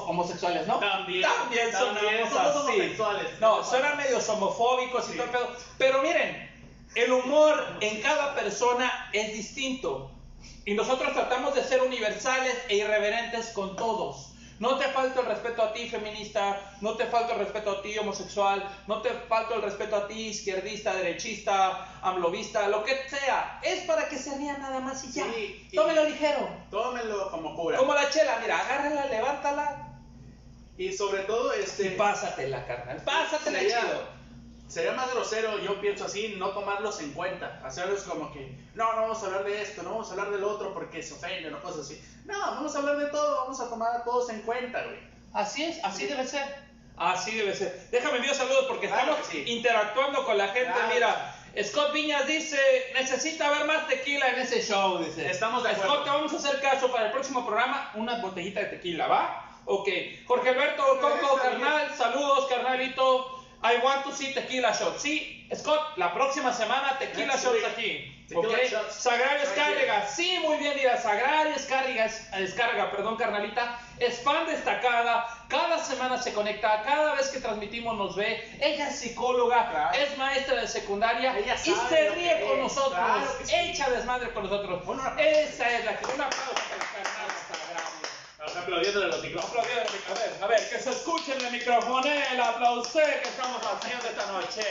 homosexuales, 0.07 0.67
¿no? 0.67 0.79
También, 0.79 1.23
También, 1.23 1.71
también, 1.71 2.29
sonamos 2.29 2.33
somos 2.33 2.57
así. 2.69 2.81
homosexuales. 2.81 3.41
No, 3.41 3.65
suenan 3.65 3.97
medios 3.97 4.29
homofóbicos 4.29 5.07
y 5.09 5.13
Sí. 5.13 5.17
todo 5.19 5.25
el 5.25 5.31
pedo. 5.33 5.49
Pero 5.79 6.03
miren, 6.03 6.51
el 6.95 7.13
humor 7.13 7.63
en 7.81 8.01
cada 8.03 8.35
persona 8.35 9.11
es 9.13 9.33
distinto. 9.35 10.11
Y 10.67 10.75
nosotros 10.75 11.13
tratamos 11.13 11.55
de 11.55 11.63
ser 11.63 11.83
universales 11.83 12.57
e 12.69 12.77
irreverentes 12.77 13.49
con 13.49 13.77
todos. 13.77 14.31
No 14.61 14.79
te 14.79 14.85
falta 14.85 15.21
el 15.21 15.27
respeto 15.27 15.63
a 15.63 15.73
ti, 15.73 15.89
feminista, 15.89 16.61
no 16.81 16.95
te 16.97 17.07
falta 17.07 17.33
el 17.35 17.41
respeto 17.41 17.73
a 17.73 17.83
ti, 17.83 17.99
homosexual, 17.99 18.65
no 18.87 19.03
te 19.03 19.11
falta 19.11 19.57
el 19.57 19.63
respeto 19.63 19.97
a 19.97 20.07
ti, 20.07 20.29
izquierdista, 20.29 20.95
derechista, 20.95 21.89
amlovista, 22.01 22.69
lo 22.69 22.85
que 22.85 22.97
sea. 23.09 23.59
Es 23.63 23.81
para 23.83 24.09
que 24.09 24.17
se 24.17 24.37
rían 24.39 24.61
nada 24.63 24.79
más 24.79 25.05
y 25.05 25.11
ya. 25.13 25.25
Sí, 25.25 25.69
y- 25.71 25.77
Tómelo 25.77 26.05
ligero. 26.05 26.49
Tómenlo 26.71 27.31
como 27.33 27.55
cura. 27.57 27.79
Como 27.79 27.95
la 27.95 28.09
chela, 28.09 28.39
mira, 28.41 28.59
agárrala, 28.61 29.07
levántala 29.07 29.89
Y 30.79 30.93
sobre 30.93 31.23
todo, 31.25 31.57
y 31.59 31.63
este, 31.65 31.91
pásatela, 31.91 32.65
carnal. 32.65 33.03
Pásatela 33.05 33.59
chido. 33.59 34.14
Sería 34.75 34.93
más 34.93 35.11
grosero, 35.13 35.59
yo 35.61 35.81
pienso 35.81 36.05
así, 36.05 36.35
no 36.37 36.51
tomarlos 36.51 37.01
en 37.01 37.13
cuenta. 37.13 37.61
Hacerlos 37.65 38.03
como 38.03 38.33
que, 38.33 38.59
no, 38.75 38.93
no 38.95 39.03
vamos 39.03 39.23
a 39.23 39.27
hablar 39.27 39.45
de 39.45 39.63
esto, 39.63 39.83
no 39.85 39.91
vamos 39.91 40.09
a 40.09 40.11
hablar 40.13 40.31
del 40.31 40.43
otro 40.43 40.75
porque 40.75 41.03
se 41.03 41.15
ofenden 41.15 41.55
o 41.55 41.63
cosas 41.63 41.87
así. 41.87 42.03
No, 42.25 42.39
vamos 42.39 42.75
a 42.75 42.81
hablar 42.81 42.99
de 42.99 43.07
todo, 43.07 43.43
vamos 43.43 43.61
a 43.61 43.69
tomar 43.71 43.97
a 43.97 44.05
todos 44.05 44.29
en 44.31 44.41
cuenta, 44.41 44.83
güey. 44.83 44.99
Así 45.33 45.65
es, 45.65 45.83
así 45.85 46.07
debe 46.07 46.27
ser. 46.27 46.43
Así 46.97 47.37
debe 47.37 47.55
ser. 47.55 47.89
Déjame 47.91 48.17
enviar 48.17 48.35
saludos 48.35 48.67
porque 48.69 48.89
Claro 48.89 49.13
estamos 49.13 49.29
sí. 49.29 49.45
interactuando 49.47 50.25
con 50.25 50.37
la 50.39 50.49
gente. 50.49 50.73
Claro. 50.73 50.95
Mira, 50.95 51.37
Scott 51.63 51.93
Viñas 51.93 52.27
dice, 52.27 52.59
necesita 52.95 53.49
haber 53.49 53.67
más 53.67 53.87
tequila 53.87 54.29
en 54.31 54.41
ese 54.41 54.61
show, 54.61 54.99
dice. 54.99 55.31
Estamos 55.31 55.63
de 55.63 55.71
acuerdo. 55.71 55.93
Scott, 55.93 56.05
te 56.05 56.11
vamos 56.11 56.33
a 56.33 56.37
hacer 56.37 56.61
caso 56.61 56.91
para 56.91 57.07
el 57.07 57.13
próximo 57.13 57.47
programa, 57.47 57.93
una 57.95 58.19
botellita 58.19 58.61
de 58.61 58.67
tequila, 58.67 59.07
¿va? 59.07 59.51
Ok. 59.67 59.89
Jorge 60.27 60.49
Alberto 60.51 60.83
Coco, 61.01 61.37
carnal, 61.41 61.95
saludos, 61.97 62.47
carnalito. 62.49 63.44
I 63.65 63.79
want 63.83 64.05
to 64.05 64.13
see 64.13 64.35
tequila 64.35 64.73
shot. 64.75 64.99
Sí, 64.99 65.49
Scott, 65.55 65.97
la 65.97 66.13
próxima 66.13 66.53
semana 66.53 66.99
tequila 66.99 67.35
shots 67.37 67.65
aquí. 67.73 68.11
Tequila 68.29 68.59
shots. 68.69 68.95
Sagrario 69.03 69.43
Escárrega, 69.43 70.07
sí, 70.07 70.39
muy 70.43 70.57
bien, 70.59 70.75
mira, 70.77 70.97
Sagrario 71.01 71.55
Escárrega, 71.55 72.05
es- 72.07 72.31
descarga, 72.33 72.91
perdón, 72.91 73.17
carnalita, 73.17 73.79
es 73.99 74.21
fan 74.23 74.47
destacada, 74.47 75.27
cada 75.49 75.79
semana 75.79 76.21
se 76.21 76.33
conecta, 76.33 76.83
cada 76.83 77.15
vez 77.15 77.29
que 77.29 77.41
transmitimos 77.41 77.97
nos 77.97 78.17
ve, 78.17 78.43
ella 78.61 78.89
es 78.89 78.99
psicóloga, 78.99 79.71
Claro. 79.71 79.99
es 79.99 80.17
maestra 80.19 80.61
de 80.61 80.69
secundaria 80.69 81.37
Ella 81.39 81.55
y 81.55 81.71
se 81.89 82.11
ríe 82.11 82.41
con 82.41 82.53
es, 82.59 82.63
nosotros, 82.65 82.95
claro 82.95 83.39
que 83.39 83.47
sí. 83.47 83.55
echa 83.57 83.91
desmadre 83.91 84.31
con 84.33 84.43
nosotros. 84.45 84.83
Esa 85.19 85.71
es 85.71 85.85
la 85.85 85.97
que, 85.99 86.05
un 86.07 86.21
aplauso 86.21 86.55
para 86.55 86.75
el 86.77 87.05
carnal 87.05 87.24
Estás 88.47 88.63
aplaudiéndole 88.63 89.07
los 89.09 89.23
micrófonos. 89.23 89.65
Mic- 89.67 90.11
A 90.11 90.15
ver, 90.15 90.43
a 90.43 90.47
ver, 90.47 90.69
que 90.69 90.79
se 90.79 90.91
escuche 90.91 91.35
en 91.35 91.45
el 91.47 91.53
micrófono 91.53 92.03
el 92.05 92.41
aplauso 92.41 92.99
que 92.99 93.29
estamos 93.29 93.61
haciendo 93.65 94.07
esta 94.07 94.27
noche. 94.33 94.63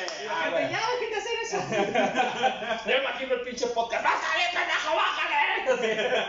Ver. 0.52 0.70
ya, 0.72 0.82
déjate 1.00 1.16
hacer 1.18 1.38
eso. 1.44 1.58
Yo 2.90 2.98
imagino 2.98 3.34
el 3.36 3.42
pinche 3.42 3.68
podcast. 3.68 4.04
¡Bájale, 4.04 4.44
pendejo, 4.54 4.96
bájale! 4.96 6.26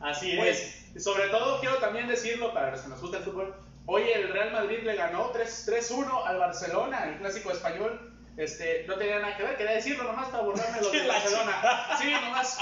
Así 0.00 0.36
Pues- 0.36 0.58
es. 0.94 1.04
Sobre 1.04 1.28
todo 1.28 1.60
quiero 1.60 1.76
también 1.76 2.08
decirlo 2.08 2.52
para 2.52 2.70
los 2.72 2.80
que 2.80 2.88
nos 2.88 3.00
gusta 3.00 3.18
el 3.18 3.24
fútbol. 3.24 3.54
Hoy 3.86 4.10
el 4.10 4.28
Real 4.32 4.50
Madrid 4.52 4.80
le 4.82 4.96
ganó 4.96 5.30
3 5.30 5.68
3-1 5.68 6.26
al 6.26 6.38
Barcelona, 6.38 7.04
el 7.04 7.18
clásico 7.18 7.50
español. 7.52 8.12
Este, 8.36 8.84
no 8.86 8.94
tenía 8.96 9.18
nada 9.20 9.36
que 9.36 9.42
ver, 9.42 9.56
quería 9.56 9.72
decirlo 9.74 10.04
nomás 10.04 10.28
para 10.28 10.42
burlarme 10.44 10.76
de 10.78 10.82
los 10.82 10.92
de 10.92 11.06
Barcelona. 11.06 11.86
Sí, 12.00 12.10
nomás. 12.10 12.58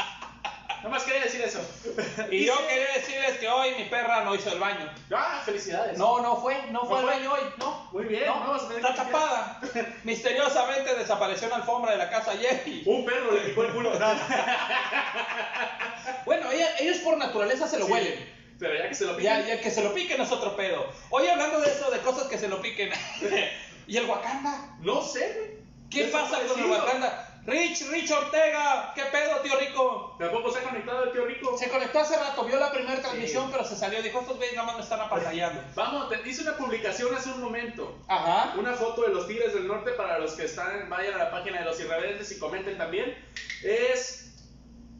Nomás 0.87 1.03
quería 1.03 1.23
decir 1.23 1.41
eso. 1.43 1.59
Y 2.31 2.45
yo 2.47 2.55
quería 2.69 2.93
decirles 2.95 3.39
que 3.39 3.49
hoy 3.49 3.75
mi 3.77 3.85
perra 3.87 4.23
no 4.25 4.35
hizo 4.37 4.53
el 4.53 4.61
baño. 4.61 4.89
Ah, 5.13 5.43
felicidades. 5.45 5.99
No, 5.99 6.21
no 6.23 6.37
fue, 6.37 6.57
no 6.71 6.81
fue 6.87 6.91
¿No 6.91 6.97
al 6.99 7.07
baño 7.07 7.33
hoy, 7.33 7.41
no. 7.59 7.89
Muy 7.93 8.05
bien, 8.05 8.27
No, 8.27 8.35
vamos 8.39 8.63
a 8.63 8.69
tener 8.69 8.85
está 8.87 9.05
que 9.05 9.11
tapada. 9.13 9.61
Misteriosamente 10.05 10.95
desapareció 10.95 11.47
en 11.47 11.51
la 11.51 11.57
alfombra 11.57 11.91
de 11.93 11.99
la 11.99 12.09
casa 12.09 12.31
ayer. 12.31 12.63
y- 12.67 12.85
Un 12.87 13.05
perro 13.05 13.33
le 13.33 13.41
picó 13.41 13.65
el 13.65 13.73
culo. 13.73 13.99
No, 13.99 14.07
Bueno, 16.25 16.51
ella- 16.53 16.77
ellos 16.79 16.99
por 16.99 17.17
naturaleza 17.19 17.67
se 17.67 17.79
lo 17.79 17.87
Sí. 17.87 17.93
huelen. 17.93 18.37
Pero 18.59 18.75
ya 18.79 18.89
que 18.89 18.95
se 18.95 19.05
lo 19.05 19.13
Ya, 19.19 19.37
pican. 19.39 19.47
ya 19.47 19.61
que 19.61 19.71
se 19.71 19.83
lo 19.83 19.93
piquen 19.93 20.21
es 20.21 20.33
otro 20.33 20.57
pedo. 20.57 20.87
Hoy 21.11 21.27
hablando 21.27 21.61
de 21.61 21.71
eso, 21.71 21.91
de 21.91 21.99
cosas 21.99 22.27
que 22.29 22.39
se 22.39 22.49
lo 22.49 22.63
piquen. 22.63 22.91
¿Y 23.87 23.97
el 23.97 24.07
Wakanda? 24.07 24.77
No 24.81 25.03
sé, 25.03 25.33
güey. 25.37 25.57
¿Qué 25.91 26.05
pasa 26.11 26.31
con 26.31 26.41
el 26.41 26.47
Desaparecido. 26.49 26.79
Wakanda? 26.79 27.26
Rich, 27.47 27.89
Rich 27.91 28.11
Ortega, 28.11 28.93
¿qué 28.97 29.05
pedo, 29.05 29.37
tío 29.41 29.57
Rico? 29.59 30.17
Tampoco 30.19 30.51
se 30.51 30.59
ha 30.59 30.63
conectado 30.65 31.05
el 31.05 31.13
tío 31.13 31.25
Rico? 31.27 31.57
Se 31.57 31.69
conectó 31.71 32.01
hace 32.01 32.17
rato, 32.17 32.45
vio 32.45 32.59
la 32.59 32.73
primera 32.73 33.01
transmisión, 33.01 33.45
Sí. 33.45 33.49
pero 33.53 33.65
se 33.65 33.77
salió. 33.77 34.03
Dijo, 34.03 34.21
estos 34.21 34.37
güeyes 34.37 34.57
nada 34.57 34.67
más 34.67 34.77
me 34.79 34.83
están 34.83 35.01
apantallando. 35.01 35.63
Vamos, 35.77 36.09
te 36.09 36.29
hice 36.29 36.43
una 36.43 36.57
publicación 36.57 37.15
hace 37.15 37.31
un 37.31 37.41
momento. 37.41 37.99
Ajá. 38.09 38.55
Una 38.59 38.73
foto 38.73 39.03
de 39.03 39.09
los 39.15 39.29
Tigres 39.29 39.55
del 39.55 39.69
Norte 39.69 39.93
para 39.93 40.19
los 40.19 40.33
que 40.33 40.45
están, 40.47 40.91
vayan 40.91 41.15
a 41.15 41.19
la 41.19 41.31
página 41.31 41.61
de 41.61 41.67
los 41.67 41.79
irreverentes 41.79 42.33
y 42.33 42.39
comenten 42.41 42.77
también. 42.79 43.17
Es, 43.63 44.35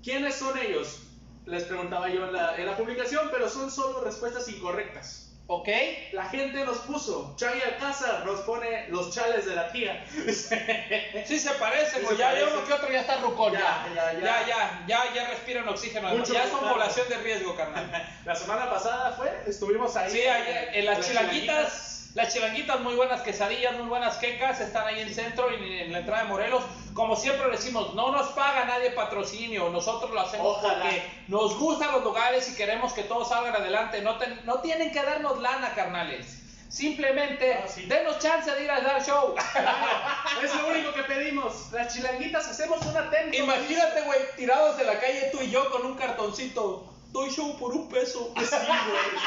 ¿quiénes 0.05 0.37
son 0.37 0.57
ellos? 0.57 1.03
Les 1.47 1.65
preguntaba 1.65 2.09
yo 2.09 2.27
en 2.27 2.33
la, 2.33 2.57
en 2.57 2.67
la 2.67 2.77
publicación, 2.77 3.29
pero 3.33 3.49
son 3.49 3.71
solo 3.73 4.03
respuestas 4.05 4.47
incorrectas. 4.49 5.26
Ok. 5.49 5.69
La 6.13 6.25
gente 6.25 6.65
nos 6.65 6.79
puso, 6.79 7.35
Chay 7.37 7.61
Alcázar 7.61 8.27
nos 8.27 8.41
pone 8.41 8.89
los 8.89 9.15
chales 9.15 9.47
de 9.47 9.55
la 9.55 9.71
tía. 9.71 10.05
Sí 10.11 11.39
se 11.39 11.51
parece, 11.53 12.01
Sí 12.01 12.07
se 12.07 12.17
Ya, 12.17 12.35
uno 12.53 12.65
que 12.65 12.73
otro 12.73 12.91
ya 12.91 13.01
está 13.01 13.19
rucón. 13.19 13.53
Ya, 13.53 13.87
Ya, 13.95 14.13
ya, 14.13 14.13
ya, 14.13 14.21
ya. 14.21 14.47
ya, 14.47 14.85
ya, 14.87 15.15
ya, 15.15 15.29
respiran 15.29 15.69
oxígeno. 15.69 16.09
Mucho 16.09 16.33
ya 16.33 16.49
son 16.49 16.69
población 16.69 17.09
de 17.09 17.17
riesgo, 17.19 17.55
carnal. 17.57 18.09
La 18.25 18.35
semana 18.35 18.69
pasada 18.69 19.13
fue, 19.13 19.31
estuvimos 19.47 19.95
ahí. 19.97 20.11
Sí, 20.11 20.27
ayer, 20.27 20.71
en 20.75 20.85
las 20.85 21.07
chilanguitas, 21.07 21.96
las 22.17 22.33
chilanguitas 22.33 22.81
muy 22.81 22.95
buenas 22.95 23.21
quesadillas, 23.21 23.75
muy 23.77 23.87
buenas 23.89 24.17
quecas, 24.17 24.59
están 24.61 24.87
ahí 24.87 25.01
en 25.01 25.15
centro 25.15 25.51
y 25.53 25.81
en 25.81 25.93
la 25.93 25.99
entrada 25.99 26.23
de 26.23 26.29
Morelos. 26.29 26.65
Como 26.95 27.15
siempre 27.15 27.51
decimos, 27.51 27.93
no 27.95 28.11
nos 28.11 28.29
paga 28.31 28.65
nadie 28.65 28.91
patrocinio, 28.93 29.69
nosotros 29.69 30.11
lo 30.13 30.21
hacemos 30.23 30.57
Ojalá. 30.57 30.83
porque 30.83 31.03
nos 31.29 31.59
gustan 31.59 31.93
los 31.93 32.03
lugares 32.03 32.51
y 32.51 32.57
queremos 32.57 32.95
que 32.95 33.03
todos 33.03 33.29
salgan 33.29 33.55
adelante. 33.55 34.01
No, 34.01 34.17
ten- 34.17 34.41
no 34.47 34.61
tienen 34.61 34.93
que 34.93 35.03
darnos 35.03 35.43
lana, 35.43 35.75
carnales. 35.75 36.43
Simplemente 36.71 37.53
Ah, 37.63 37.69
sí. 37.69 37.83
denos 37.87 38.19
chance 38.19 38.51
de 38.51 38.65
ir 38.65 38.71
a 38.71 38.81
dar 38.81 39.05
show. 39.05 39.35
Es 40.43 40.55
lo 40.55 40.69
único 40.69 40.93
que 40.95 41.03
pedimos. 41.03 41.71
Las 41.73 41.93
chilanguitas 41.95 42.49
hacemos 42.49 42.81
un 42.87 42.97
atento. 42.97 43.37
Imagínate, 43.37 44.01
güey, 44.03 44.19
tirados 44.37 44.79
en 44.81 44.87
la 44.87 44.99
calle 44.99 45.29
tú 45.33 45.41
y 45.43 45.51
yo 45.51 45.71
con 45.71 45.85
un 45.85 45.95
cartoncito. 45.97 46.93
Doy 47.17 47.31
show 47.31 47.57
por 47.57 47.73
un 47.73 47.89
peso. 47.89 48.31
Sí, 48.37 48.45
güey. 48.45 49.23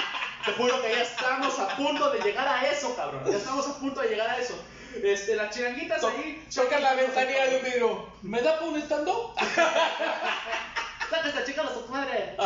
Te 0.45 0.52
juro 0.52 0.80
que 0.80 0.91
ya 0.91 1.02
estamos 1.02 1.58
a 1.58 1.75
punto 1.75 2.12
de 2.12 2.19
llegar 2.19 2.47
a 2.47 2.69
eso, 2.69 2.95
cabrón. 2.95 3.23
Ya 3.25 3.38
estamos 3.38 3.67
a 3.67 3.80
punto 3.80 4.02
de 4.02 4.10
llegar 4.10 4.30
a 4.30 4.38
eso. 4.38 4.54
Este, 5.04 5.36
las 5.36 5.56
chilanguitas 5.56 6.04
ahí. 6.04 6.45
Toca 6.54 6.80
la 6.80 6.93
ventanilla 6.93 7.47
de 7.47 7.58
un 7.58 7.63
vidrio. 7.63 8.08
¿Me 8.21 8.43
da 8.43 8.60
por 8.60 8.69
un 8.69 8.78
stand-up? 8.84 9.34
Saca 11.10 11.30
esta 11.30 11.43
chica 11.43 11.63
a 11.63 11.73
su 11.73 11.88
madre. 11.88 12.38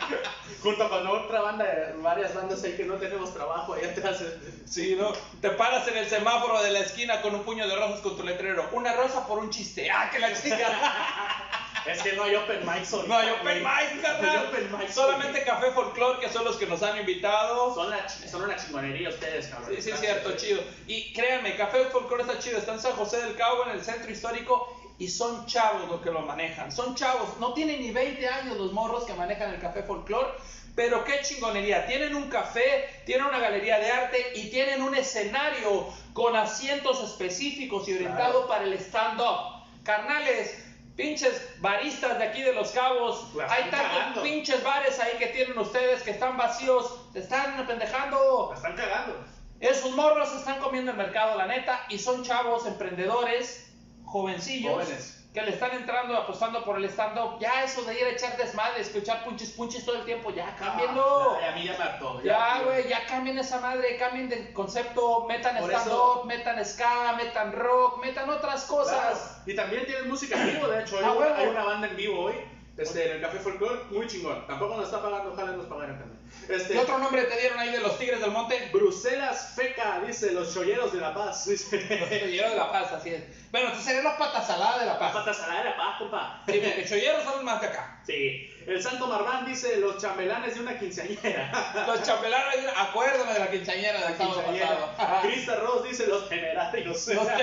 Junto 0.62 0.88
con 0.88 1.04
otra 1.04 1.40
banda, 1.40 1.66
varias 1.96 2.32
bandas 2.32 2.62
ahí 2.62 2.76
que 2.76 2.84
no 2.84 2.94
tenemos 2.94 3.34
trabajo 3.34 3.74
ahí 3.74 3.84
atrás. 3.84 4.22
Sí, 4.70 4.94
¿no? 4.96 5.12
Te 5.40 5.50
paras 5.50 5.88
en 5.88 5.96
el 5.96 6.08
semáforo 6.08 6.62
de 6.62 6.70
la 6.70 6.78
esquina 6.78 7.20
con 7.22 7.34
un 7.34 7.42
puño 7.42 7.66
de 7.66 7.74
rosas 7.74 8.02
con 8.02 8.16
tu 8.16 8.22
letrero. 8.22 8.68
Una 8.70 8.92
rosa 8.92 9.26
por 9.26 9.40
un 9.40 9.50
chiste. 9.50 9.90
¡Ah, 9.90 10.08
que 10.12 10.20
la 10.20 10.32
chica! 10.32 11.58
Es 11.86 12.02
que 12.02 12.12
no 12.12 12.24
hay 12.24 12.34
open 12.36 12.60
mics 12.64 12.92
No 13.06 13.16
hay 13.16 13.30
open 13.30 13.42
güey. 13.42 13.54
mic, 13.56 13.64
No 13.64 13.70
hay 13.70 13.98
carnal. 14.00 14.68
mics, 14.78 14.94
Solamente 14.94 15.42
Café 15.44 15.70
Folklore, 15.72 16.20
que 16.20 16.28
son 16.28 16.44
los 16.44 16.56
que 16.56 16.66
nos 16.66 16.82
han 16.82 16.98
invitado. 16.98 17.74
Son, 17.74 17.90
la 17.90 18.08
son 18.08 18.42
una 18.42 18.56
chingonería 18.56 19.08
ustedes, 19.08 19.48
cabrón. 19.48 19.70
Sí, 19.76 19.82
sí, 19.82 19.90
es 19.90 20.00
cierto, 20.00 20.36
chido. 20.36 20.62
Y 20.86 21.12
créanme, 21.12 21.56
Café 21.56 21.84
Folklore 21.86 22.22
está 22.22 22.38
chido. 22.38 22.58
Está 22.58 22.74
en 22.74 22.80
San 22.80 22.92
José 22.92 23.20
del 23.22 23.34
Cabo, 23.36 23.64
en 23.64 23.70
el 23.72 23.84
centro 23.84 24.10
histórico. 24.10 24.78
Y 24.98 25.08
son 25.08 25.46
chavos 25.46 25.88
los 25.88 26.00
que 26.02 26.10
lo 26.12 26.20
manejan. 26.20 26.70
Son 26.70 26.94
chavos. 26.94 27.38
No 27.40 27.54
tienen 27.54 27.80
ni 27.80 27.90
20 27.90 28.28
años 28.28 28.56
los 28.56 28.72
morros 28.72 29.04
que 29.04 29.14
manejan 29.14 29.52
el 29.54 29.60
Café 29.60 29.82
Folklore. 29.82 30.28
Pero 30.76 31.04
qué 31.04 31.20
chingonería. 31.22 31.86
Tienen 31.86 32.14
un 32.14 32.30
café, 32.30 33.02
tienen 33.04 33.26
una 33.26 33.38
galería 33.40 33.78
de 33.78 33.90
arte 33.90 34.32
y 34.36 34.48
tienen 34.50 34.80
un 34.80 34.94
escenario 34.94 35.88
con 36.14 36.34
asientos 36.36 37.02
específicos 37.02 37.86
y 37.88 37.94
orientado 37.94 38.46
Claro. 38.46 38.46
para 38.48 38.64
el 38.64 38.72
stand-up. 38.74 39.64
Carnales, 39.82 40.56
pinches 40.96 41.60
baristas 41.60 42.18
de 42.18 42.24
aquí 42.24 42.42
de 42.42 42.52
Los 42.52 42.70
Cabos. 42.70 43.34
La 43.34 43.50
Hay 43.50 43.70
tantos 43.70 43.90
cagando. 43.90 44.22
pinches 44.22 44.62
bares 44.62 44.98
ahí 45.00 45.18
que 45.18 45.26
tienen 45.28 45.58
ustedes 45.58 46.02
que 46.02 46.10
están 46.12 46.36
vacíos. 46.36 47.06
Se 47.12 47.20
están 47.20 47.58
apendejando. 47.58 48.48
La 48.50 48.56
están 48.56 48.76
cagando. 48.76 49.24
Esos 49.60 49.92
morros 49.92 50.28
se 50.30 50.36
están 50.38 50.58
comiendo 50.60 50.90
el 50.90 50.96
mercado, 50.96 51.38
la 51.38 51.46
neta, 51.46 51.86
y 51.88 51.98
son 51.98 52.24
chavos 52.24 52.66
emprendedores, 52.66 53.72
jovencillos, 54.04 54.72
Jóvenes. 54.72 55.21
Que 55.32 55.40
le 55.40 55.52
están 55.52 55.72
entrando, 55.72 56.14
apostando 56.16 56.62
por 56.62 56.76
el 56.76 56.84
stand-up. 56.84 57.38
Ya 57.40 57.64
eso 57.64 57.82
de 57.84 57.98
ir 57.98 58.04
a 58.04 58.10
echar 58.10 58.36
desmadre, 58.36 58.82
escuchar 58.82 59.24
punches 59.24 59.50
punches 59.50 59.84
todo 59.84 59.96
el 59.96 60.04
tiempo, 60.04 60.30
ya 60.30 60.54
cámbienlo. 60.56 61.36
Ah, 61.36 61.40
ya, 61.40 61.52
a 61.52 61.54
mí 61.54 61.64
ya 61.64 61.78
me 61.78 61.84
hartó. 61.84 62.22
Ya, 62.22 62.62
güey, 62.62 62.88
ya 62.88 63.06
cambien 63.06 63.38
esa 63.38 63.60
madre, 63.60 63.96
cambien 63.96 64.28
de 64.28 64.52
concepto, 64.52 65.24
metan 65.26 65.56
stand-up, 65.56 66.26
metan 66.26 66.62
ska, 66.64 67.14
metan 67.16 67.52
rock, 67.52 68.02
metan 68.04 68.28
otras 68.28 68.64
cosas. 68.64 68.94
Claro. 68.94 69.42
Y 69.46 69.56
también 69.56 69.86
tienen 69.86 70.08
música 70.08 70.36
en 70.36 70.52
vivo, 70.52 70.68
de 70.68 70.82
hecho, 70.82 70.98
hay, 70.98 71.04
Ah, 71.04 71.34
hay 71.36 71.46
una 71.46 71.64
banda 71.64 71.88
en 71.88 71.96
vivo 71.96 72.24
hoy, 72.24 72.34
este, 72.76 73.06
en 73.06 73.16
el 73.16 73.20
Café 73.20 73.38
Folklore, 73.38 73.84
muy 73.90 74.06
chingón. 74.06 74.46
Tampoco 74.46 74.76
nos 74.76 74.86
está 74.86 75.02
pagando, 75.02 75.32
ojalá 75.32 75.52
nos 75.52 75.66
pagaran 75.66 75.98
también. 75.98 76.22
Este, 76.48 76.72
¿Qué 76.72 76.78
otro 76.78 76.98
nombre 76.98 77.22
te 77.24 77.38
dieron 77.38 77.58
ahí 77.58 77.70
de 77.70 77.80
los 77.80 77.98
Tigres 77.98 78.20
del 78.20 78.30
Monte? 78.30 78.70
Bruselas 78.72 79.52
Feca, 79.54 80.00
dice, 80.06 80.32
los 80.32 80.52
cholleros 80.54 80.92
de 80.92 81.00
La 81.00 81.14
Paz. 81.14 81.46
Dice. 81.46 81.78
Chollero 82.20 82.50
de 82.50 82.56
La 82.56 82.72
Paz, 82.72 82.92
así 82.92 83.10
es. 83.10 83.22
Bueno, 83.50 83.66
entonces 83.66 83.84
serían 83.84 84.04
los 84.04 84.14
patas 84.14 84.46
saladas 84.46 84.80
de 84.80 84.86
La 84.86 84.98
Paz. 84.98 85.12
pata 85.12 85.34
salada 85.34 85.62
de 85.62 85.70
La 85.70 85.76
Paz, 85.76 85.98
compa. 85.98 86.42
Sí, 86.46 86.60
porque 86.64 86.86
cholleros 86.88 87.22
son 87.24 87.34
los 87.34 87.44
más 87.44 87.60
de 87.60 87.66
acá. 87.66 88.00
Sí. 88.06 88.48
El 88.66 88.82
Santo 88.82 89.06
Marván 89.06 89.44
dice, 89.44 89.76
los 89.76 89.98
chambelanes 90.00 90.54
de 90.54 90.60
una 90.60 90.78
quinceañera. 90.78 91.84
Los 91.86 92.02
chambelanes, 92.02 92.64
acuérdame 92.76 93.34
de 93.34 93.38
la 93.38 93.50
quinceañera 93.50 94.08
del 94.08 94.16
sábado 94.16 94.42
pasado. 94.42 95.22
Crista 95.22 95.56
Ross 95.56 95.84
dice, 95.84 96.06
los 96.06 96.28
temerarios. 96.28 97.06
Los 97.08 97.26
da, 97.26 97.38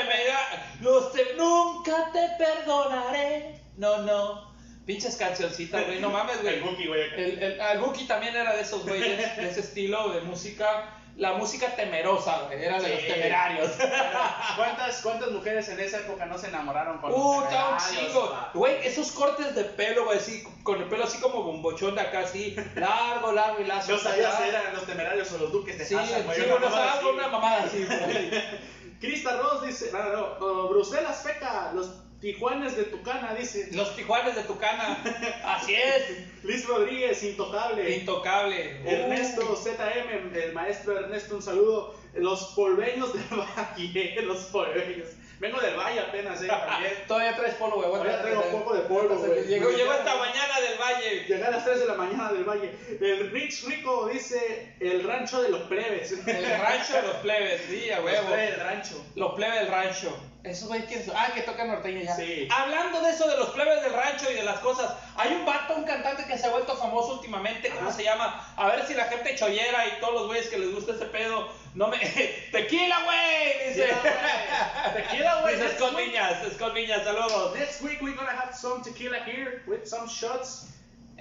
los 0.81 1.05
que 1.07 1.33
nunca 1.37 2.11
te 2.11 2.27
perdonaré. 2.37 3.61
No, 3.77 3.99
no. 3.99 4.48
Pinches 4.89 5.17
cancioncitas, 5.17 5.85
güey, 5.85 5.99
no 5.99 6.09
mames, 6.09 6.41
güey. 6.41 6.55
El 6.55 6.61
Buki, 6.63 6.87
güey. 6.87 7.01
El, 7.15 7.43
el, 7.43 7.61
el 7.61 7.77
Buki 7.79 8.05
también 8.07 8.35
era 8.35 8.55
de 8.55 8.61
esos 8.61 8.83
güeyes, 8.87 9.35
de 9.37 9.47
ese 9.47 9.59
estilo 9.59 10.09
de 10.09 10.21
música. 10.21 10.95
La 11.15 11.33
música 11.33 11.75
temerosa, 11.75 12.43
güey, 12.47 12.63
era 12.63 12.79
de 12.81 12.87
Sí. 12.87 12.93
los 13.07 13.13
temerarios. 13.15 13.71
¿Cuántas, 14.55 15.01
¿Cuántas 15.03 15.29
mujeres 15.31 15.69
en 15.69 15.79
esa 15.79 15.97
época 15.99 16.25
no 16.25 16.37
se 16.39 16.47
enamoraron 16.47 16.97
con 16.97 17.11
los 17.11 17.19
Uh, 17.19 17.43
está 17.43 17.69
un 17.69 17.77
chingo. 17.77 18.37
Güey, 18.55 18.87
esos 18.87 19.11
cortes 19.11 19.53
de 19.53 19.65
pelo, 19.65 20.05
güey, 20.05 20.17
así, 20.17 20.43
con 20.63 20.81
el 20.81 20.87
pelo 20.89 21.03
así 21.03 21.19
como 21.19 21.43
bombochón 21.43 21.93
de 21.93 22.01
acá, 22.01 22.21
así, 22.21 22.55
largo, 22.75 23.31
largo 23.31 23.59
y 23.61 23.65
lazo. 23.65 23.91
No 23.91 23.97
sabías 23.99 24.37
si 24.37 24.49
eran 24.49 24.73
los 24.73 24.85
temerarios 24.87 25.31
o 25.33 25.37
los 25.37 25.51
duques 25.51 25.77
de 25.77 25.85
Sí, 25.85 25.93
güey. 25.93 26.07
sí, 26.07 26.13
una 26.41 26.53
bueno, 26.55 26.59
mamada 26.69 26.93
así. 26.93 27.05
una 27.05 27.27
mamada 27.27 27.63
así, 27.63 27.85
güey. 27.85 28.31
Crista 28.99 29.37
Ross 29.37 29.61
dice, 29.61 29.91
no, 29.93 30.03
no, 30.03 30.39
no, 30.39 30.67
Bruselas 30.69 31.21
Feca, 31.23 31.71
los 31.75 31.89
Tijuanes 32.21 32.75
de 32.75 32.83
Tucana, 32.83 33.33
dice. 33.33 33.69
Los 33.73 33.95
Tijuanes 33.95 34.35
de 34.35 34.43
Tucana. 34.43 35.01
Así 35.45 35.73
es. 35.73 36.43
Liz 36.43 36.67
Rodríguez, 36.67 37.23
intocable. 37.23 37.97
Intocable. 37.97 38.81
Ernesto 38.85 39.55
ZM, 39.55 40.35
el 40.35 40.53
maestro 40.53 40.99
Ernesto, 40.99 41.35
un 41.35 41.41
saludo. 41.41 41.95
Los 42.15 42.53
polveños 42.55 43.13
del 43.13 43.39
valle, 43.57 44.21
los 44.23 44.39
polveños. 44.45 45.09
Vengo 45.39 45.59
del 45.61 45.75
valle 45.77 46.01
apenas, 46.01 46.41
eh, 46.41 46.47
también. 46.47 46.93
Todavía 47.07 47.35
traes 47.35 47.55
polvo, 47.55 47.77
güey. 47.77 47.91
Todavía 47.91 48.21
traigo 48.21 48.41
un 48.41 48.51
poco 48.51 48.73
de 48.73 48.81
polvo, 48.81 49.15
güey. 49.15 49.45
Llegó, 49.45 49.69
llegó 49.71 49.93
esta 49.93 50.15
mañana 50.17 50.59
del 50.59 50.77
valle. 50.77 51.25
Llegué 51.25 51.45
a 51.45 51.51
las 51.51 51.63
3 51.63 51.79
de 51.79 51.85
la 51.85 51.93
mañana 51.93 52.33
del 52.33 52.43
valle. 52.43 52.73
El 52.99 53.31
Rich 53.31 53.63
Rico 53.65 54.07
dice 54.07 54.75
el 54.81 55.03
rancho 55.03 55.41
de 55.41 55.49
los 55.49 55.61
plebes. 55.63 56.11
El 56.27 56.59
rancho 56.59 56.93
de 56.93 57.01
los 57.03 57.15
plebes, 57.17 57.61
sí, 57.69 57.89
a 57.89 57.97
Los 57.97 58.05
huevo. 58.05 58.27
plebes 58.27 58.51
del 58.51 58.59
rancho. 58.59 59.05
Los 59.15 59.33
plebes 59.35 59.59
del 59.61 59.67
rancho. 59.69 60.17
Esos 60.41 60.69
güey, 60.69 60.85
¿quiénes 60.85 61.05
son? 61.05 61.15
Ah, 61.17 61.31
que 61.33 61.41
tocan 61.41 61.67
norteño 61.67 62.01
ya. 62.01 62.15
Sí. 62.15 62.47
Hablando 62.49 63.01
de 63.01 63.09
eso, 63.09 63.27
de 63.27 63.35
los 63.37 63.49
plebes 63.49 63.81
del 63.83 63.91
rancho 63.91 64.31
y 64.31 64.35
de 64.35 64.43
las 64.43 64.59
cosas, 64.59 64.93
hay 65.17 65.33
un 65.33 65.45
vato, 65.45 65.75
un 65.75 65.83
cantante 65.83 66.23
que 66.25 66.37
se 66.37 66.47
ha 66.47 66.49
vuelto 66.49 66.77
famoso 66.77 67.15
últimamente, 67.15 67.69
¿cómo 67.69 67.91
se 67.91 68.03
llama? 68.05 68.53
A 68.55 68.67
ver 68.67 68.85
si 68.85 68.93
la 68.93 69.05
gente 69.05 69.35
chollera 69.35 69.85
y 69.87 69.99
todos 69.99 70.13
los 70.13 70.27
güeyes 70.27 70.47
que 70.47 70.57
les 70.57 70.73
gusta 70.73 70.93
ese 70.93 71.07
pedo, 71.07 71.49
no 71.79 71.87
me... 71.87 71.97
¡Tequila, 72.51 73.03
güey! 73.05 73.69
Dice. 73.69 73.87
Tequila, 73.87 74.01
güey. 74.03 74.93
Tequila, 75.07 75.41
güey. 75.41 75.55
Dice 75.55 75.75
Scott 75.77 75.95
week- 75.95 76.11
Viñas, 76.13 76.53
Scott 76.55 76.73
Viñas, 76.75 77.03
saludos. 77.05 77.55
Next 77.57 77.81
week 77.81 78.01
we're 78.01 78.15
gonna 78.15 78.31
have 78.35 78.53
some 78.53 78.81
tequila 78.83 79.19
here 79.25 79.61
with 79.65 79.87
some 79.87 80.07
shots 80.07 80.67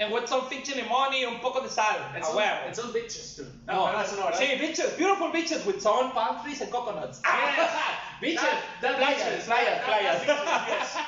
And 0.01 0.13
with 0.13 0.29
some 0.29 0.43
pinche 0.49 0.77
limón 0.77 1.13
y 1.13 1.25
un 1.25 1.41
poco 1.41 1.61
de 1.61 1.69
sal, 1.69 1.97
and 2.15 2.23
a 2.23 2.25
some, 2.27 2.37
huevo. 2.37 2.67
and 2.67 2.77
some 2.77 2.93
bitches 2.93 3.35
too. 3.37 3.47
No, 3.67 3.91
no, 3.91 4.01
eso 4.01 4.15
no, 4.15 4.27
¿verdad? 4.27 4.39
sí, 4.39 4.57
beaches, 4.57 4.97
beautiful 4.97 5.33
beaches 5.33 5.67
with 5.67 5.81
sun, 5.81 6.13
palm 6.13 6.41
trees 6.45 6.61
and 6.61 6.71
coconuts. 6.71 7.21
beaches, 8.21 8.41
That- 8.81 8.81
that 8.81 8.97
playas, 8.97 9.45
playas, 9.45 9.85
playas. 9.85 10.99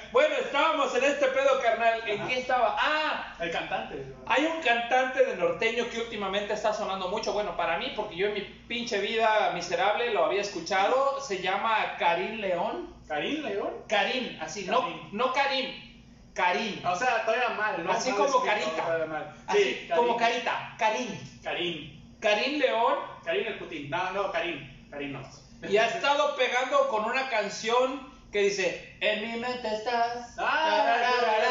Bueno, 0.12 0.34
estábamos 0.36 0.94
en 0.94 1.04
este 1.04 1.26
pedo, 1.28 1.60
carnal. 1.62 2.00
¿En 2.06 2.20
Ajá. 2.20 2.28
qué 2.28 2.38
estaba? 2.40 2.76
Ah, 2.78 3.34
yes. 3.38 3.46
El 3.46 3.52
cantante. 3.52 4.14
hay 4.26 4.46
un 4.46 4.62
cantante 4.62 5.24
de 5.24 5.36
norteño 5.36 5.88
que 5.90 5.98
últimamente 6.00 6.54
está 6.54 6.72
sonando 6.72 7.08
mucho. 7.08 7.32
Bueno, 7.32 7.56
para 7.56 7.78
mí, 7.78 7.92
porque 7.94 8.16
yo 8.16 8.28
en 8.28 8.34
mi 8.34 8.40
pinche 8.40 8.98
vida 9.00 9.50
miserable 9.54 10.12
lo 10.12 10.24
había 10.24 10.40
escuchado. 10.40 11.20
Se 11.20 11.42
llama 11.42 11.96
Karim 11.98 12.40
León. 12.40 12.94
Karim 13.08 13.42
León. 13.42 13.70
Karim, 13.88 14.38
así, 14.40 14.64
no, 14.64 14.86
no 15.12 15.32
Karim. 15.32 15.89
Karim. 16.34 16.80
O 16.86 16.94
sea, 16.96 17.24
todavía 17.24 17.50
mal, 17.50 17.84
¿no? 17.84 17.92
Así 17.92 18.10
Mal 18.10 18.18
como 18.18 18.44
carita. 18.44 19.06
mal. 19.08 19.34
Así, 19.46 19.58
Sí, 19.62 19.86
Karim. 19.88 20.04
como 20.04 20.16
carita. 20.16 20.74
Karim. 20.78 21.18
Karim. 21.42 22.00
Karim 22.20 22.58
León. 22.60 22.94
Karim 23.24 23.46
el 23.46 23.58
Putin. 23.58 23.90
No, 23.90 24.10
no, 24.12 24.30
Karim. 24.32 24.88
Karim 24.90 25.12
no. 25.12 25.22
Y 25.68 25.76
ha 25.76 25.86
estado 25.86 26.36
pegando 26.36 26.88
con 26.88 27.04
una 27.04 27.28
canción 27.28 28.08
que 28.32 28.42
dice 28.44 28.96
En 29.00 29.20
mi 29.32 29.38
mente 29.40 29.74
estás 29.74 30.34
Ah, 30.38 30.68
la, 30.78 30.84
la, 30.84 31.00
la, 31.00 31.00
la, 31.00 31.48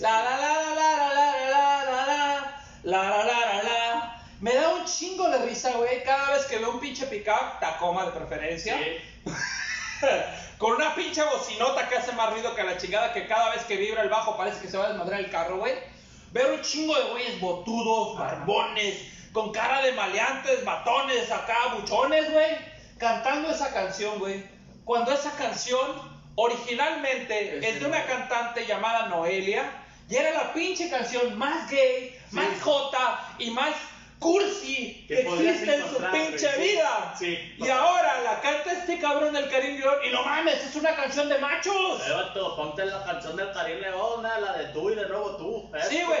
la, 0.00 0.22
la, 0.24 0.30
la, 0.30 0.40
la, 0.40 0.74
la, 0.74 1.84
la, 1.84 2.04
la 2.82 3.02
la 3.08 3.24
la 3.24 3.24
la 3.24 3.62
la. 3.62 4.22
Me 4.40 4.54
da 4.54 4.68
un 4.70 4.84
chingo 4.84 5.28
de 5.30 5.38
risa, 5.46 5.72
güey, 5.72 6.02
cada 6.04 6.32
vez 6.32 6.46
que 6.46 6.58
veo 6.58 6.70
un 6.70 6.80
pinche 6.80 7.06
pickup, 7.06 7.58
Tacoma 7.60 8.04
de 8.06 8.12
preferencia, 8.12 8.76
Sí. 8.78 9.32
con 10.58 10.72
una 10.72 10.94
pinche 10.94 11.22
bocinota 11.22 11.88
que 11.88 11.96
hace 11.96 12.12
más 12.12 12.30
ruido 12.32 12.54
que 12.54 12.64
la 12.64 12.76
chingada, 12.76 13.12
que 13.12 13.26
cada 13.26 13.50
vez 13.50 13.62
que 13.64 13.76
vibra 13.76 14.02
el 14.02 14.08
bajo 14.08 14.36
parece 14.36 14.60
que 14.60 14.68
se 14.68 14.76
va 14.76 14.86
a 14.86 14.88
desmadrar 14.90 15.20
el 15.20 15.30
carro, 15.30 15.58
güey. 15.58 15.74
Veo 16.32 16.54
un 16.54 16.62
chingo 16.62 16.94
de 16.96 17.10
güeyes 17.10 17.40
botudos, 17.40 18.18
barbones, 18.18 19.02
con 19.32 19.52
cara 19.52 19.82
de 19.82 19.92
maleantes, 19.92 20.64
batones, 20.64 21.30
acá, 21.30 21.74
buchones, 21.74 22.30
güey, 22.32 22.56
cantando 22.98 23.50
esa 23.50 23.72
canción, 23.72 24.18
güey. 24.18 24.44
Cuando 24.84 25.12
esa 25.12 25.32
canción 25.32 26.18
originalmente 26.40 27.58
Es 27.68 27.80
de 27.80 27.86
una 27.86 28.04
cantante 28.06 28.64
llamada 28.64 29.08
Noelia 29.08 29.70
y 30.08 30.16
era 30.16 30.30
la 30.30 30.52
pinche 30.54 30.88
canción 30.88 31.36
más 31.36 31.68
gay, 31.68 32.16
más 32.30 32.60
jota 32.62 33.20
y 33.38 33.50
más 33.50 33.74
cursi 34.18 35.04
que, 35.06 35.20
existe 35.20 35.74
en 35.74 35.88
su 35.88 35.96
pinche 36.10 36.52
sí. 36.52 36.60
vida. 36.60 37.14
Sí, 37.18 37.54
y 37.58 37.68
ahora 37.68 38.20
la 38.22 38.40
canta 38.40 38.72
este 38.72 38.98
cabrón 39.00 39.32
del 39.32 39.48
Karim 39.48 39.78
León 39.78 39.96
y 40.04 40.10
no 40.10 40.22
mames, 40.24 40.64
es 40.64 40.74
una 40.76 40.94
canción 40.94 41.28
de 41.28 41.38
machos. 41.38 42.00
Eh, 42.06 42.12
vato, 42.12 42.56
ponte 42.56 42.84
la 42.84 43.04
canción 43.04 43.36
del 43.36 43.52
Karim 43.52 43.80
León, 43.80 44.26
eh, 44.26 44.40
la 44.40 44.52
de 44.54 44.64
tú 44.72 44.90
y 44.90 44.94
de 44.94 45.08
nuevo 45.08 45.36
tú. 45.36 45.70
eh, 45.74 45.80
Sí, 45.88 46.02
güey. 46.02 46.20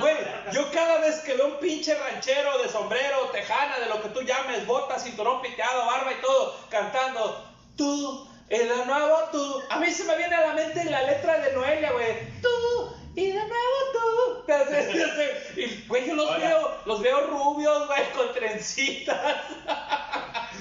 Güey, 0.00 0.16
yo 0.52 0.70
cada 0.72 0.98
vez 0.98 1.20
que 1.20 1.34
veo 1.34 1.46
un 1.46 1.58
pinche 1.58 1.94
ranchero 1.94 2.58
de 2.62 2.68
sombrero, 2.68 3.30
tejana, 3.32 3.78
de 3.78 3.86
lo 3.86 4.02
que 4.02 4.08
tú 4.10 4.22
llames, 4.22 4.66
botas, 4.66 5.02
cinturón 5.02 5.40
piteado, 5.42 5.86
barba 5.86 6.12
y 6.12 6.20
todo, 6.22 6.56
cantando, 6.68 7.44
tú, 7.76 8.28
de 8.48 8.86
nuevo 8.86 9.18
tú. 9.32 9.62
A 9.70 9.78
mí 9.78 9.90
se 9.90 10.04
me 10.04 10.16
viene 10.16 10.34
a 10.34 10.48
la 10.48 10.54
mente 10.54 10.84
la 10.84 11.02
letra 11.04 11.38
de 11.38 11.52
Noelia, 11.54 11.92
güey. 11.92 12.40
Tú, 12.42 12.94
y 13.14 13.26
de 13.26 13.34
nuevo 13.34 13.76
tú. 13.92 14.42
Y, 15.60 15.84
güey, 15.86 16.06
yo 16.06 16.14
los 16.14 16.36
veo, 16.38 16.78
los 16.86 17.00
veo 17.02 17.26
rubios, 17.28 17.86
güey, 17.86 18.10
con 18.12 18.32
trencitas. 18.32 19.36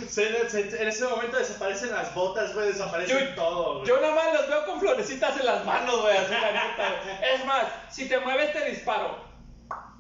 Se- 0.08 0.50
se- 0.50 0.82
en 0.82 0.88
ese 0.88 1.06
momento 1.06 1.38
desaparecen 1.38 1.92
las 1.92 2.14
botas, 2.16 2.54
güey, 2.54 2.68
desaparece 2.70 3.14
Yo- 3.14 3.36
todo, 3.36 3.74
güey. 3.76 3.86
Yo 3.88 4.02
nada 4.02 4.16
más 4.16 4.34
los 4.34 4.48
veo 4.48 4.66
con 4.66 4.80
florecitas 4.80 5.40
en 5.40 5.46
las 5.46 5.64
manos, 5.66 6.02
güey, 6.02 6.18
así 6.18 6.32
la 6.34 6.52
neta, 6.52 7.02
güey. 7.04 7.34
Es 7.36 7.46
más, 7.46 7.66
si 7.90 8.10
te 8.10 8.20
mueves 8.20 8.52
te 8.52 8.66
disparo. 8.70 9.20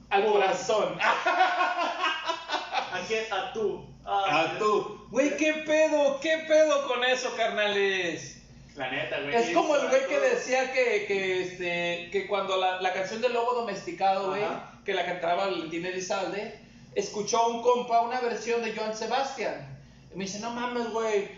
Al 0.10 0.26
Uy. 0.26 0.32
corazón. 0.32 0.98
¿A 1.02 3.00
quién? 3.08 3.32
A 3.32 3.54
tú. 3.54 3.86
Ah, 4.06 4.54
tú. 4.60 5.08
Güey, 5.12 5.38
¿qué 5.38 5.54
pedo? 5.66 6.20
¿Qué 6.20 6.46
pedo 6.48 6.88
con 6.88 7.04
eso, 7.04 7.34
carnales? 7.38 8.41
La 8.76 8.90
neta, 8.90 9.20
güey. 9.22 9.36
Es 9.36 9.52
como 9.52 9.76
el 9.76 9.88
güey 9.90 10.08
que 10.08 10.20
decía 10.20 10.72
que, 10.72 11.06
que, 11.06 11.42
este, 11.42 12.10
que 12.12 12.28
cuando 12.28 12.58
la, 12.58 12.82
la 12.82 12.94
canción 12.94 13.22
del 13.22 13.34
lobo 13.34 13.54
domesticado, 13.54 14.30
güey, 14.30 14.44
que 14.86 14.94
la 14.94 15.06
cantaba 15.06 15.46
Valentín 15.46 15.86
Elizalde, 15.86 16.60
escuchó 16.96 17.48
un 17.48 17.62
compa 17.62 18.02
una 18.02 18.22
versión 18.22 18.64
de 18.64 18.76
Joan 18.76 18.96
Sebastián. 18.96 19.80
Y 20.14 20.18
me 20.18 20.26
dice, 20.26 20.40
no 20.40 20.52
mames, 20.52 20.90
güey, 20.90 21.30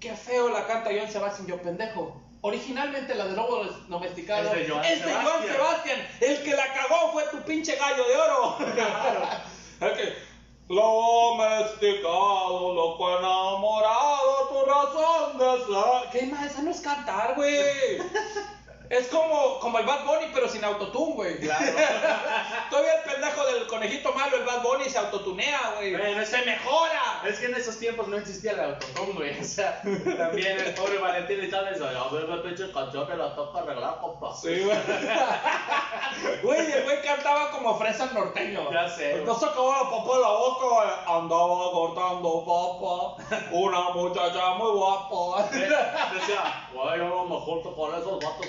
qué 0.00 0.14
feo 0.14 0.50
la 0.50 0.66
canta 0.66 0.90
Joan 0.90 1.10
Sebastián, 1.10 1.48
yo 1.48 1.62
pendejo. 1.62 2.20
Originalmente 2.44 3.14
la 3.14 3.26
del 3.26 3.36
lobo 3.36 3.64
domesticado 3.88 4.52
Es 4.52 4.66
de 4.66 4.68
Joan 4.68 4.84
es 4.84 5.04
de 5.04 5.12
Joan 5.12 5.42
Sebastián. 5.42 6.08
El 6.20 6.42
que 6.42 6.56
la 6.56 6.74
cagó 6.74 7.12
fue 7.12 7.24
tu 7.30 7.38
pinche 7.42 7.76
gallo 7.76 8.08
de 8.08 8.16
oro. 8.16 8.58
Que, 8.58 10.12
lo 10.72 11.36
domesticado, 11.36 12.74
loco 12.74 13.18
enamorado, 13.18 14.48
tu 14.48 14.64
razón 14.64 15.38
de 15.38 15.64
ser. 15.66 16.10
¿Qué 16.10 16.26
más? 16.32 16.50
Esa 16.50 16.62
no 16.62 16.70
es 16.70 16.80
cantar, 16.80 17.34
güey. 17.34 17.98
Es 18.92 19.08
como, 19.08 19.58
como 19.58 19.78
el 19.78 19.86
Bad 19.86 20.04
Bunny, 20.04 20.26
pero 20.34 20.46
sin 20.46 20.62
autotune, 20.62 21.14
güey. 21.14 21.40
Claro. 21.40 21.64
Todavía 22.70 22.96
el 22.96 23.10
pendejo 23.10 23.46
del 23.46 23.66
conejito 23.66 24.12
malo, 24.12 24.36
el 24.36 24.44
Bad 24.44 24.62
Bunny, 24.62 24.84
se 24.84 24.98
autotunea, 24.98 25.76
güey. 25.78 25.96
Bueno, 25.96 26.22
se 26.26 26.44
mejora. 26.44 27.22
Es 27.26 27.38
que 27.38 27.46
en 27.46 27.54
esos 27.54 27.78
tiempos 27.78 28.08
no 28.08 28.18
existía 28.18 28.52
el 28.52 28.60
autotune, 28.60 29.12
güey. 29.14 29.40
O 29.40 29.44
sea, 29.44 29.80
también 30.18 30.60
el 30.60 30.74
pobre 30.74 30.98
Valentín 30.98 31.42
y 31.42 31.48
tal, 31.48 31.68
eso, 31.68 31.86
a 31.86 32.12
ver, 32.12 32.28
la 32.28 32.42
pinche 32.42 32.70
canción 32.70 33.06
que 33.06 33.16
la 33.16 33.34
toca 33.34 33.60
arreglar, 33.60 33.98
compa. 33.98 34.36
Sí, 34.36 34.60
güey. 34.60 34.76
Güey, 36.42 36.72
el 36.72 36.84
güey 36.84 37.02
cantaba 37.02 37.50
como 37.50 37.78
fresa 37.78 38.06
norteño. 38.12 38.70
Ya 38.70 38.88
sé, 38.88 39.12
güey. 39.12 39.24
No 39.24 39.34
sacaba 39.34 39.84
la 39.84 39.90
papa 39.90 40.14
de 40.14 40.20
la 40.20 40.28
boca, 40.28 40.66
güey. 40.66 41.18
Andaba 41.18 41.70
cortando 41.72 42.44
papa. 42.44 43.48
Una 43.50 43.90
muchacha 43.90 44.50
muy 44.54 44.70
guapa. 44.70 45.48
Decía, 45.50 46.68
güey, 46.74 46.98
yo 46.98 47.08
no 47.08 47.24
me 47.24 47.36
junto 47.40 47.74
con 47.74 47.94
esos 47.94 48.18
vatos 48.22 48.46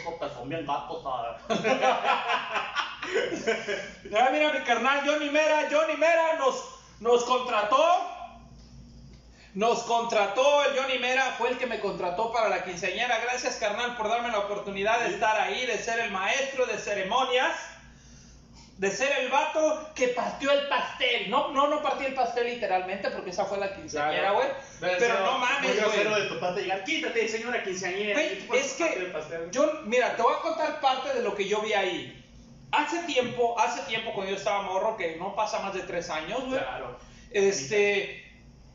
gatos, 0.65 1.03
¿sabes? 1.03 1.61
Ya 4.09 4.29
mira 4.31 4.53
mi 4.53 4.59
carnal 4.63 5.01
Johnny 5.05 5.29
Mera, 5.29 5.67
Johnny 5.69 5.97
Mera 5.97 6.35
nos, 6.37 6.63
nos 6.99 7.23
contrató. 7.25 8.09
Nos 9.55 9.83
contrató 9.83 10.63
el 10.65 10.79
Johnny 10.79 10.97
Mera, 10.97 11.35
fue 11.37 11.49
el 11.49 11.57
que 11.57 11.67
me 11.67 11.79
contrató 11.79 12.31
para 12.31 12.49
la 12.49 12.63
quinceañera. 12.63 13.19
Gracias 13.19 13.57
carnal 13.57 13.95
por 13.97 14.09
darme 14.09 14.29
la 14.29 14.39
oportunidad 14.39 14.99
de 15.01 15.09
estar 15.09 15.39
ahí, 15.39 15.65
de 15.65 15.77
ser 15.77 15.99
el 15.99 16.11
maestro 16.11 16.65
de 16.65 16.77
ceremonias, 16.77 17.55
de 18.77 18.89
ser 18.89 19.11
el 19.19 19.29
vato 19.29 19.91
que 19.93 20.09
partió 20.09 20.51
el 20.51 20.67
pastel. 20.67 21.29
No, 21.29 21.51
no, 21.51 21.67
no 21.67 21.81
partí 21.83 22.05
el 22.05 22.13
pastel 22.13 22.47
literalmente 22.47 23.09
porque 23.11 23.29
esa 23.29 23.45
fue 23.45 23.59
la 23.59 23.75
quinceañera, 23.75 24.31
güey. 24.31 24.47
Pero 24.79 25.19
no 25.19 25.37
mames, 25.37 25.83
güey. 25.83 26.21
de 26.21 26.27
tu 26.27 26.39
parte 26.39 26.61
llegar, 26.61 26.83
quítate, 26.83 27.27
señora 27.27 27.63
quinceañera. 27.63 28.13
Güey, 28.13 28.33
y 28.33 28.39
tú 28.41 28.47
puedes 28.47 28.65
es 28.65 28.73
que 28.73 29.13
yo, 29.51 29.81
mira, 29.85 30.15
te 30.15 30.21
voy 30.21 30.33
a 30.33 30.41
contar 30.41 30.81
parte 30.81 31.13
de 31.13 31.21
lo 31.21 31.35
que 31.35 31.47
yo 31.47 31.61
vi 31.61 31.73
ahí. 31.73 32.19
Hace 32.71 33.03
tiempo, 33.03 33.59
hace 33.59 33.83
tiempo 33.83 34.13
cuando 34.13 34.31
yo 34.31 34.37
estaba 34.37 34.63
morro, 34.63 34.97
que 34.97 35.17
no 35.17 35.35
pasa 35.35 35.59
más 35.59 35.75
de 35.75 35.81
tres 35.81 36.09
años, 36.09 36.43
güey. 36.45 36.59
Claro. 36.59 36.97
Este, 37.29 38.23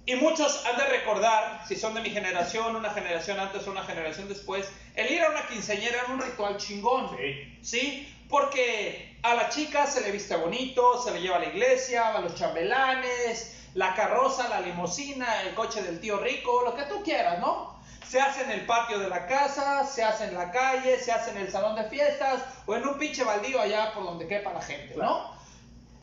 y 0.06 0.14
muchos 0.14 0.64
han 0.64 0.76
de 0.76 0.84
recordar, 0.84 1.64
si 1.66 1.74
son 1.74 1.94
de 1.94 2.00
mi 2.00 2.11
generación, 2.11 2.76
una 2.76 2.90
generación 2.90 3.40
antes 3.40 3.66
o 3.66 3.72
una 3.72 3.82
generación 3.82 4.28
después, 4.28 4.70
el 4.94 5.11
ir 5.12 5.22
a 5.22 5.30
una 5.30 5.46
quinceañera 5.48 5.98
era 5.98 6.12
un 6.12 6.22
ritual 6.22 6.56
chingón. 6.56 7.11
Sí. 7.16 7.58
¿Sí? 7.61 8.14
Porque 8.28 9.16
a 9.22 9.34
la 9.34 9.48
chica 9.48 9.86
se 9.86 10.00
le 10.02 10.12
viste 10.12 10.36
bonito, 10.36 11.02
se 11.02 11.10
le 11.12 11.20
lleva 11.20 11.36
a 11.36 11.40
la 11.40 11.46
iglesia, 11.46 12.14
a 12.14 12.20
los 12.20 12.34
chambelanes, 12.34 13.54
la 13.74 13.94
carroza, 13.94 14.48
la 14.48 14.60
limusina, 14.60 15.42
el 15.42 15.54
coche 15.54 15.82
del 15.82 16.00
tío 16.00 16.18
rico, 16.18 16.62
lo 16.64 16.74
que 16.74 16.82
tú 16.84 17.02
quieras, 17.02 17.38
¿no? 17.40 17.78
Se 18.06 18.20
hace 18.20 18.42
en 18.42 18.50
el 18.52 18.64
patio 18.66 18.98
de 18.98 19.08
la 19.08 19.26
casa, 19.26 19.84
se 19.84 20.02
hace 20.02 20.24
en 20.24 20.34
la 20.34 20.50
calle, 20.50 20.98
se 20.98 21.12
hace 21.12 21.30
en 21.32 21.38
el 21.38 21.50
salón 21.50 21.76
de 21.76 21.84
fiestas 21.84 22.42
o 22.66 22.74
en 22.74 22.86
un 22.86 22.98
pinche 22.98 23.22
baldío 23.24 23.60
allá 23.60 23.92
por 23.92 24.04
donde 24.04 24.26
quepa 24.26 24.52
la 24.52 24.62
gente, 24.62 24.94
¿no? 24.96 25.36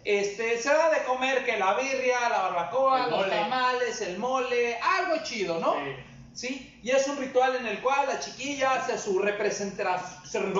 Este, 0.03 0.61
se 0.61 0.69
da 0.71 0.91
de 0.91 1.03
comer 1.03 1.43
que 1.45 1.57
la 1.57 1.73
birria, 1.73 2.29
la 2.29 2.41
barbacoa, 2.43 3.05
El 3.05 3.09
los 3.09 3.19
mole. 3.21 3.35
tamales, 3.35 4.01
el 4.01 4.19
mole, 4.19 4.77
algo 4.79 5.23
chido, 5.23 5.59
¿no? 5.59 5.73
Sí. 5.73 5.95
¿Sí? 6.35 6.79
Y 6.83 6.91
es 6.91 7.07
un 7.07 7.17
ritual 7.17 7.55
en 7.55 7.65
el 7.65 7.79
cual 7.81 8.07
la 8.07 8.19
chiquilla 8.19 8.73
hace 8.73 8.97
su 8.97 9.19
representación, 9.19 10.53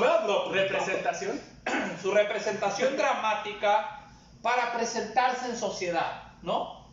Representación. 0.52 1.42
su 2.02 2.12
representación 2.12 2.96
dramática 2.96 4.02
para 4.42 4.72
presentarse 4.74 5.48
en 5.48 5.58
sociedad, 5.58 6.24
¿no? 6.42 6.86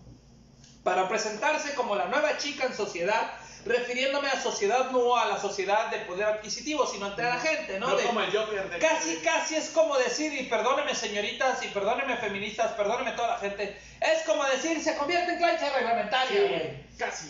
Para 0.82 1.08
presentarse 1.08 1.74
como 1.74 1.94
la 1.94 2.06
nueva 2.06 2.36
chica 2.38 2.64
en 2.66 2.74
sociedad, 2.74 3.34
refiriéndome 3.64 4.26
a 4.28 4.40
sociedad 4.40 4.90
no 4.90 5.16
a 5.16 5.26
la 5.26 5.38
sociedad 5.38 5.88
de 5.92 5.98
poder 5.98 6.26
adquisitivo, 6.26 6.84
sino 6.84 7.06
ante 7.06 7.22
la 7.22 7.38
gente, 7.38 7.78
¿no? 7.78 7.90
No 7.90 7.96
De- 7.96 8.02
como 8.02 8.20
el 8.20 8.36
Joker 8.36 8.68
de 8.68 8.78
Casi, 8.80 9.16
casi 9.18 9.54
es 9.54 9.68
como 9.70 9.96
decir, 9.96 10.32
y 10.32 10.46
perdónenme 10.46 10.96
señoritas, 10.96 11.62
y 11.62 11.68
perdónenme 11.68 12.16
feministas, 12.16 12.72
perdónenme 12.72 13.12
toda 13.12 13.28
la 13.34 13.38
gente, 13.38 13.80
es 14.00 14.22
como 14.26 14.44
decir, 14.46 14.82
se 14.82 14.96
convierte 14.96 15.34
en 15.34 15.38
cancha 15.40 15.72
reglamentaria. 15.72 16.80
Sí, 16.90 16.96
casi. 16.98 17.28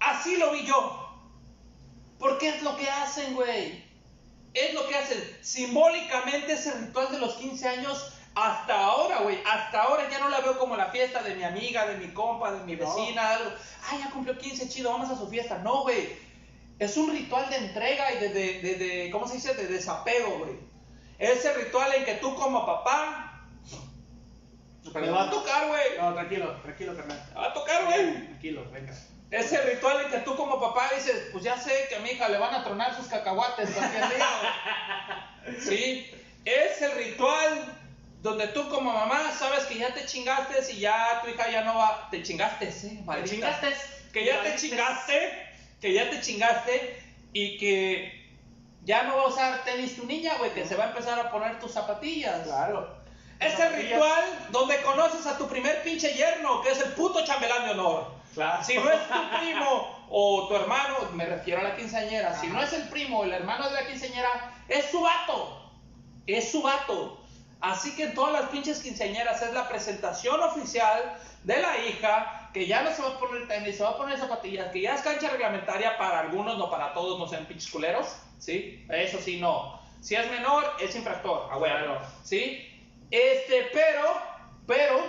Así 0.00 0.36
lo 0.36 0.52
vi 0.52 0.64
yo. 0.66 1.02
Porque 2.18 2.48
es 2.48 2.62
lo 2.62 2.76
que 2.76 2.88
hacen, 2.90 3.34
güey. 3.34 3.84
Es 4.54 4.72
lo 4.74 4.86
que 4.88 4.96
hacen. 4.96 5.22
Simbólicamente 5.42 6.52
ese 6.54 6.72
ritual 6.72 7.10
de 7.12 7.18
los 7.18 7.34
15 7.34 7.68
años, 7.68 8.12
hasta 8.34 8.84
ahora, 8.84 9.18
güey. 9.20 9.38
Hasta 9.46 9.82
ahora 9.82 10.08
ya 10.10 10.18
no 10.18 10.28
la 10.28 10.40
veo 10.40 10.58
como 10.58 10.76
la 10.76 10.86
fiesta 10.86 11.22
de 11.22 11.34
mi 11.34 11.44
amiga, 11.44 11.86
de 11.86 11.98
mi 11.98 12.12
compa, 12.14 12.52
de 12.52 12.64
mi 12.64 12.76
No. 12.76 12.86
vecina, 12.86 13.30
algo. 13.30 13.50
Ay, 13.90 13.98
ya 14.00 14.10
cumplió 14.10 14.36
15, 14.38 14.68
chido, 14.68 14.90
vamos 14.92 15.10
a 15.10 15.16
su 15.16 15.28
fiesta. 15.28 15.58
No, 15.58 15.82
güey. 15.82 16.08
Es 16.78 16.96
un 16.96 17.10
ritual 17.10 17.48
de 17.50 17.56
entrega 17.56 18.12
y 18.12 18.18
de, 18.18 18.28
de, 18.30 18.60
de, 18.60 18.74
de- 18.76 19.10
¿cómo 19.10 19.26
se 19.26 19.34
dice? 19.34 19.54
De 19.54 19.66
desapego, 19.66 20.38
güey. 20.38 20.52
Ese 21.18 21.52
ritual 21.54 21.94
en 21.94 22.04
que 22.04 22.14
tú 22.14 22.34
como 22.34 22.66
papá, 22.66 23.22
me 24.94 25.10
va 25.10 25.24
a 25.24 25.30
tocar, 25.30 25.68
güey. 25.68 25.82
No, 25.98 26.14
tranquilo, 26.14 26.56
tranquilo, 26.62 26.96
carnal. 26.96 27.22
Me 27.34 27.40
va 27.40 27.46
a 27.48 27.52
tocar, 27.54 27.84
güey. 27.86 28.26
Tranquilo, 28.26 28.70
venga. 28.70 28.94
Ese 29.30 29.60
ritual 29.62 30.04
en 30.04 30.10
que 30.10 30.18
tú 30.18 30.36
como 30.36 30.60
papá 30.60 30.90
dices, 30.94 31.28
pues 31.32 31.42
ya 31.42 31.56
sé 31.58 31.86
que 31.88 31.96
a 31.96 32.00
mi 32.00 32.10
hija 32.10 32.28
le 32.28 32.38
van 32.38 32.54
a 32.54 32.64
tronar 32.64 32.94
sus 32.94 33.06
cacahuates 33.06 33.70
cualquier 33.70 34.08
día. 34.08 34.28
güey". 34.40 35.56
Sí, 35.60 36.10
es 36.44 36.82
el 36.82 36.90
ritual 36.92 37.78
donde 38.20 38.48
tú 38.48 38.68
como 38.68 38.92
mamá 38.92 39.32
sabes 39.38 39.64
que 39.66 39.78
ya 39.78 39.94
te 39.94 40.04
chingaste 40.04 40.72
y 40.72 40.80
ya 40.80 41.20
tu 41.22 41.30
hija 41.30 41.48
ya 41.48 41.62
no 41.62 41.76
va, 41.76 42.08
te 42.10 42.20
chingaste, 42.22 42.72
sí, 42.72 43.00
maldita. 43.04 43.30
chingaste. 43.30 43.74
Que 44.12 44.24
ya 44.24 44.42
te 44.42 44.56
chingaste, 44.56 45.48
que 45.80 45.92
ya 45.92 46.10
te 46.10 46.20
chingaste 46.20 47.02
y 47.32 47.58
que 47.58 48.26
ya 48.82 49.04
no 49.04 49.16
va 49.16 49.22
a 49.24 49.26
usar 49.26 49.64
tenis 49.64 49.94
tu 49.94 50.06
niña, 50.06 50.34
güey, 50.38 50.52
que 50.52 50.66
se 50.66 50.74
va 50.74 50.84
a 50.84 50.88
empezar 50.88 51.18
a 51.18 51.30
poner 51.30 51.60
tus 51.60 51.72
zapatillas. 51.72 52.42
Claro. 52.44 52.96
Es 53.38 53.58
el 53.60 53.72
ritual 53.74 54.48
donde 54.50 54.80
conoces 54.82 55.26
a 55.26 55.36
tu 55.36 55.46
primer 55.48 55.82
pinche 55.82 56.14
yerno, 56.14 56.62
que 56.62 56.70
es 56.70 56.80
el 56.80 56.92
puto 56.94 57.24
chambelán 57.24 57.66
de 57.66 57.70
honor. 57.72 58.15
Claro. 58.36 58.62
Si 58.62 58.74
no 58.76 58.88
es 58.90 59.08
tu 59.08 59.38
primo 59.38 60.06
o 60.10 60.46
tu 60.46 60.54
hermano, 60.54 60.94
me 61.14 61.24
refiero 61.26 61.60
a 61.60 61.64
la 61.64 61.74
quinceañera, 61.76 62.38
si 62.38 62.46
Ajá. 62.46 62.54
no 62.56 62.62
es 62.62 62.72
el 62.74 62.88
primo 62.88 63.20
o 63.20 63.24
el 63.24 63.32
hermano 63.32 63.68
de 63.68 63.74
la 63.74 63.86
quinceañera, 63.86 64.52
es 64.68 64.90
su 64.90 65.00
vato. 65.00 65.72
Es 66.26 66.52
su 66.52 66.62
vato. 66.62 67.18
Así 67.60 67.96
que 67.96 68.04
en 68.04 68.14
todas 68.14 68.32
las 68.34 68.50
pinches 68.50 68.80
quinceañeras 68.80 69.40
es 69.42 69.52
la 69.54 69.66
presentación 69.68 70.38
oficial 70.40 71.14
de 71.44 71.60
la 71.62 71.78
hija, 71.86 72.50
que 72.52 72.66
ya 72.66 72.82
no 72.82 72.92
se 72.92 73.00
va 73.02 73.08
a 73.08 73.18
poner 73.18 73.48
tenis, 73.48 73.76
se 73.78 73.82
va 73.82 73.90
a 73.90 73.96
poner 73.96 74.18
zapatillas, 74.18 74.70
que 74.70 74.82
ya 74.82 74.94
es 74.94 75.00
cancha 75.00 75.30
reglamentaria 75.30 75.96
para 75.96 76.20
algunos, 76.20 76.58
no 76.58 76.70
para 76.70 76.92
todos, 76.92 77.18
no 77.18 77.26
sean 77.26 77.46
pinches 77.46 77.70
culeros, 77.70 78.16
¿sí? 78.38 78.84
Eso 78.90 79.18
sí, 79.18 79.40
no. 79.40 79.80
Si 80.02 80.14
es 80.14 80.30
menor, 80.30 80.74
es 80.80 80.94
infractor, 80.94 81.48
a 81.50 81.56
huevo, 81.56 81.78
Claro. 81.78 82.00
¿sí? 82.22 82.68
Este, 83.10 83.70
pero, 83.72 84.20
pero, 84.66 85.00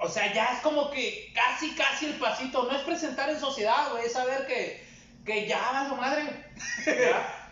o 0.00 0.08
sea, 0.08 0.32
ya 0.32 0.54
es 0.54 0.60
como 0.60 0.90
que 0.90 1.30
casi, 1.34 1.74
casi 1.74 2.06
el 2.06 2.14
pasito. 2.14 2.64
No 2.64 2.74
es 2.74 2.82
presentar 2.82 3.28
en 3.28 3.38
sociedad, 3.38 3.90
güey. 3.90 4.06
Es 4.06 4.12
saber 4.12 4.46
que, 4.46 4.82
que 5.26 5.46
ya 5.46 5.58
va 5.72 5.88
su 5.88 5.96
madre. 5.96 6.46
Ya. 6.86 7.50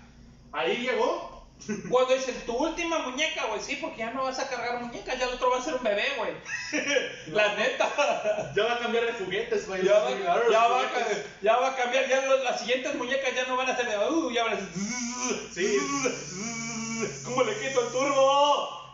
Ahí 0.52 0.78
llegó. 0.78 1.46
Cuando 1.90 2.14
dicen 2.14 2.34
tu 2.46 2.56
última 2.56 3.00
muñeca, 3.00 3.44
güey. 3.46 3.60
Sí, 3.60 3.76
porque 3.76 3.98
ya 3.98 4.12
no 4.12 4.24
vas 4.24 4.38
a 4.38 4.48
cargar 4.48 4.80
muñeca. 4.82 5.14
Ya 5.14 5.26
el 5.26 5.34
otro 5.34 5.50
va 5.50 5.58
a 5.58 5.62
ser 5.62 5.74
un 5.74 5.82
bebé, 5.82 6.06
güey. 6.16 6.32
La 7.26 7.54
neta. 7.54 8.52
Ya 8.56 8.64
va 8.64 8.74
a 8.74 8.78
cambiar 8.78 9.04
de 9.04 9.12
juguetes, 9.12 9.66
güey. 9.66 9.84
Ya 9.84 9.98
va, 9.98 10.10
ya 10.50 10.68
va 10.68 10.80
a 10.80 10.88
juguetes. 10.88 11.26
ya 11.42 11.56
va 11.56 11.68
a 11.68 11.76
cambiar. 11.76 12.08
Ya 12.08 12.22
las 12.22 12.60
siguientes 12.60 12.94
muñecas 12.94 13.34
ya 13.34 13.44
no 13.44 13.56
van 13.56 13.68
a 13.68 13.76
ser 13.76 13.90
de. 13.90 13.98
Uh, 13.98 14.30
ya 14.30 14.44
van 14.44 14.54
a 14.54 14.56
ser. 14.56 14.68
Sí. 15.52 15.78
¿Cómo 17.24 17.42
le 17.42 17.52
quito 17.58 17.86
el 17.86 17.92
turbo? 17.92 18.37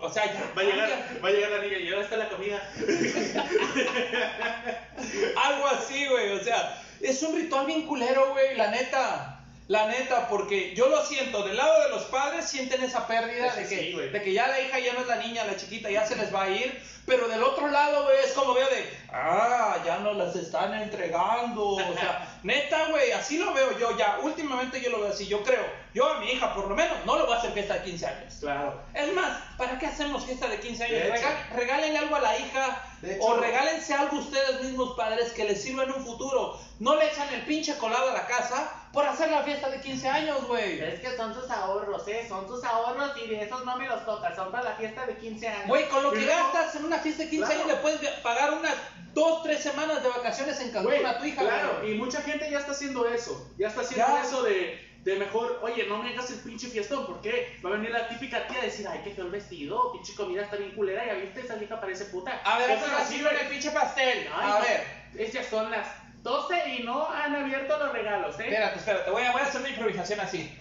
O 0.05 0.13
sea, 0.13 0.27
ya. 0.27 0.53
Va 0.57 0.61
a 0.61 0.65
llegar, 0.65 0.91
va 1.25 1.29
a 1.29 1.33
llegar 1.33 1.51
la 1.51 1.63
niña 1.63 1.79
y 1.79 1.89
ahora 1.89 2.03
está 2.03 2.19
la 2.19 2.29
comida. 2.29 2.61
Algo 5.45 5.67
así, 5.69 6.07
güey. 6.07 6.33
O 6.33 6.45
sea, 6.45 6.79
es 7.01 7.23
un 7.23 7.37
ritual 7.37 7.65
bien 7.65 7.87
culero, 7.87 8.33
güey, 8.33 8.55
la 8.55 8.71
neta. 8.71 9.34
La 9.67 9.87
neta, 9.89 10.29
porque 10.29 10.75
yo 10.75 10.89
lo 10.89 11.03
siento, 11.07 11.43
del 11.43 11.57
lado 11.57 11.83
de 11.85 11.89
los 11.89 12.03
padres 12.05 12.45
sienten 12.47 12.83
esa 12.83 13.07
pérdida 13.07 13.55
de 13.55 13.63
que, 13.67 13.79
sí, 13.79 13.93
de 13.93 14.23
que 14.23 14.33
ya 14.35 14.47
la 14.47 14.61
hija 14.61 14.79
ya 14.79 14.93
no 14.93 15.01
es 15.01 15.07
la 15.07 15.17
niña, 15.17 15.45
la 15.45 15.57
chiquita, 15.57 15.91
ya 15.91 16.07
se 16.07 16.17
les 16.17 16.35
va 16.35 16.43
a 16.43 16.51
ir. 16.51 16.83
Pero 17.07 17.29
del 17.29 17.43
otro 17.43 17.69
lado, 17.69 18.05
güey, 18.05 18.17
es 18.25 18.33
como 18.33 18.55
veo 18.55 18.67
de, 18.69 18.91
ah, 19.13 19.77
ya 19.85 19.99
no 19.99 20.13
las 20.15 20.35
están 20.37 20.73
entregando. 20.75 21.67
O 21.71 21.95
sea, 21.95 22.39
neta, 22.43 22.87
güey, 22.89 23.13
así 23.13 23.39
lo 23.39 23.53
veo 23.53 23.79
yo 23.79 23.97
ya. 23.97 24.19
Últimamente 24.23 24.81
yo 24.83 24.91
lo 24.91 25.01
veo 25.01 25.11
así, 25.11 25.27
yo 25.27 25.43
creo. 25.43 25.65
Yo 25.95 26.09
a 26.13 26.21
mi 26.21 26.31
hija, 26.33 26.55
por 26.55 26.69
lo 26.69 26.75
menos, 26.75 26.97
no 27.07 27.17
le 27.19 27.25
voy 27.25 27.35
a 27.35 27.39
hacer 27.39 27.53
fiesta 27.53 27.75
de 27.75 27.83
15 27.85 28.07
años. 28.07 28.35
Claro. 28.41 28.81
Es 28.95 29.13
más, 29.15 29.39
¿para 29.59 29.79
qué 29.79 29.87
hacemos 29.87 30.25
fiesta 30.25 30.49
de 30.49 30.61
15 30.61 30.85
años? 30.85 31.03
De. 31.03 31.11
Regal- 31.13 31.49
regálenle 31.55 31.99
algo 31.99 32.17
a 32.17 32.21
la 32.21 32.39
hija 32.39 32.83
hecho. 33.03 33.23
o 33.23 33.37
regálense 33.39 33.95
algo 33.95 34.19
ustedes 34.19 34.63
mismos 34.63 34.95
padres 34.97 35.33
que 35.33 35.45
les 35.45 35.63
sirva 35.63 35.85
en 35.85 35.93
un 35.93 36.05
futuro. 36.05 36.59
No 36.81 36.97
le 36.97 37.07
echan 37.07 37.33
el 37.35 37.43
pinche 37.43 37.77
colado 37.79 38.11
a 38.11 38.15
la 38.15 38.27
casa 38.27 38.71
por 38.95 39.05
hacer 39.05 39.31
la 39.31 39.43
fiesta 39.43 39.69
de 39.69 39.81
15 39.81 40.09
años, 40.09 40.47
güey. 40.47 40.81
Es 40.81 41.01
que 41.01 41.17
son 41.17 41.35
tus 41.35 41.51
ahorros, 41.51 42.07
¿eh? 42.09 42.25
Son 42.29 42.47
tus 42.47 42.63
ahorros 42.65 43.11
y 43.23 43.29
de 43.29 43.43
esos 43.43 43.65
no 43.65 43.77
me 43.77 43.87
los 43.87 44.05
tocas. 44.07 44.35
Son 44.37 44.51
para 44.51 44.65
la 44.71 44.77
fiesta 44.77 45.05
de 45.07 45.17
15 45.17 45.49
años. 45.49 45.67
Güey, 45.67 45.89
con 45.89 46.03
lo 46.03 46.13
que 46.13 46.25
gastas 46.25 46.75
en 46.77 46.85
una 46.85 46.99
fiesta 46.99 47.25
de 47.25 47.31
15 47.31 47.45
Claro. 47.47 47.61
años 47.63 47.75
le 47.77 47.83
puedes 47.83 48.11
pagar 48.21 48.53
unas 48.55 48.75
2, 49.13 49.43
3 49.43 49.63
semanas 49.63 50.03
de 50.03 50.09
vacaciones 50.09 50.59
en 50.61 50.71
Cancún 50.71 51.05
a 51.07 51.19
tu 51.19 51.25
hija, 51.25 51.43
claro, 51.43 51.79
güey. 51.81 51.93
y 51.93 51.99
mucha 51.99 52.23
gente 52.23 52.51
ya 52.51 52.59
está 52.59 52.73
haciendo 52.73 53.07
eso. 53.09 53.51
Ya 53.59 53.69
está 53.69 53.83
haciendo 53.83 54.07
Ya. 54.07 54.23
eso 54.25 54.43
de, 54.43 54.99
de 55.05 55.17
mejor, 55.17 55.61
oye, 55.63 55.85
no 55.87 55.99
me 56.03 56.11
hagas 56.11 56.31
el 56.31 56.39
pinche 56.41 56.69
fiestón, 56.69 57.07
¿por 57.07 57.21
qué? 57.21 57.57
Va 57.65 57.71
a 57.71 57.73
venir 57.75 57.91
la 57.91 58.09
típica 58.09 58.47
tía 58.49 58.59
a 58.61 58.65
decir, 58.65 58.89
ay, 58.89 59.01
qué 59.05 59.11
feo 59.11 59.27
el 59.27 59.31
vestido, 59.31 59.93
pinche 59.93 60.15
comida 60.15 60.43
está 60.43 60.57
bien 60.57 60.73
culera, 60.73 61.05
ya 61.07 61.15
viste, 61.15 61.41
esa 61.43 61.55
vieja 61.57 61.81
parece 61.81 62.07
puta. 62.07 62.41
A 62.45 62.59
ver, 62.59 62.79
sí 63.07 63.21
güey. 63.21 63.35
con 63.35 63.45
el 63.45 63.49
pinche 63.51 63.71
pastel. 63.71 64.29
Ay, 64.35 64.51
a 64.51 64.55
no, 64.55 64.61
ver, 64.61 64.85
Estas 65.17 65.47
son 65.47 65.71
las 65.71 65.87
12 66.25 66.69
y 66.71 66.83
no 66.85 67.07
han 67.09 67.37
abierto 67.37 67.77
los 67.79 67.93
regalos, 67.93 68.41
¿eh? 68.41 68.45
espérate, 68.45 68.79
espérate. 68.79 69.11
Voy 69.11 69.23
a, 69.23 69.33
voy 69.33 69.43
a 69.43 69.45
hacer 69.45 69.61
una 69.61 69.69
improvisación 69.71 70.21
así. 70.21 70.59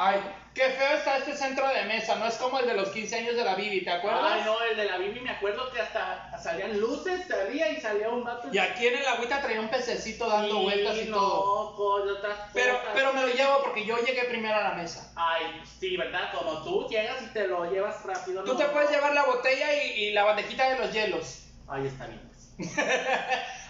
Ay, 0.00 0.20
qué 0.54 0.62
feo 0.70 0.96
está 0.96 1.16
este 1.18 1.34
centro 1.36 1.66
de 1.66 1.82
mesa. 1.86 2.14
No 2.14 2.26
es 2.26 2.36
como 2.36 2.60
el 2.60 2.66
de 2.68 2.74
los 2.74 2.90
15 2.90 3.16
años 3.16 3.34
de 3.34 3.42
la 3.44 3.56
Bibi, 3.56 3.82
¿te 3.82 3.90
acuerdas? 3.90 4.22
Ay, 4.32 4.42
no, 4.44 4.62
el 4.62 4.76
de 4.76 4.84
la 4.84 4.98
Bibi 4.98 5.18
me 5.18 5.30
acuerdo 5.30 5.72
que 5.72 5.80
hasta 5.80 6.38
salían 6.40 6.78
luces, 6.78 7.26
salía 7.26 7.72
y 7.72 7.80
salía 7.80 8.08
un 8.08 8.22
vato. 8.22 8.48
Y 8.52 8.58
aquí 8.58 8.86
en 8.86 8.96
el 8.98 9.06
agüita 9.06 9.42
traía 9.42 9.60
un 9.60 9.68
pececito 9.68 10.28
dando 10.28 10.54
Sí, 10.58 10.62
vueltas 10.62 10.96
y 10.98 11.04
no, 11.06 11.16
todo. 11.16 11.74
con 11.76 12.08
otras 12.08 12.38
Pero, 12.54 12.78
cosas. 12.78 12.90
pero 12.94 13.12
me 13.14 13.22
lo 13.22 13.28
llevo 13.34 13.60
porque 13.64 13.84
yo 13.84 13.98
llegué 13.98 14.22
primero 14.28 14.54
a 14.54 14.60
la 14.62 14.74
mesa. 14.74 15.12
Ay, 15.16 15.60
sí, 15.80 15.96
¿verdad? 15.96 16.32
Como 16.32 16.62
tú 16.62 16.86
llegas 16.88 17.20
y 17.22 17.26
te 17.32 17.48
lo 17.48 17.68
llevas 17.68 18.00
rápido. 18.04 18.44
Tú 18.44 18.52
no. 18.52 18.58
te 18.58 18.66
puedes 18.66 18.90
llevar 18.92 19.12
la 19.12 19.24
botella 19.24 19.82
y, 19.82 19.88
y 20.04 20.12
la 20.12 20.22
bandejita 20.22 20.70
de 20.70 20.78
los 20.78 20.92
hielos. 20.92 21.42
Ay, 21.68 21.86
está 21.86 22.06
bien. 22.06 22.20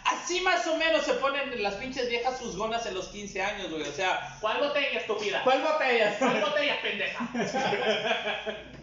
Así 0.05 0.41
más 0.41 0.67
o 0.67 0.77
menos 0.77 1.05
se 1.05 1.15
ponen 1.15 1.63
las 1.63 1.75
pinches 1.75 2.09
viejas 2.09 2.39
juzgonas 2.39 2.87
en 2.87 2.95
los 2.95 3.09
15 3.09 3.43
años, 3.43 3.71
güey. 3.71 3.83
O 3.83 3.93
sea, 3.93 4.39
¿Cuál 4.41 4.59
botella, 4.59 5.01
estúpida? 5.01 5.43
¿cuál 5.45 5.63
botella? 5.63 6.19
¿Cuál 6.19 6.41
botella, 6.41 6.83
pendeja? 6.83 7.29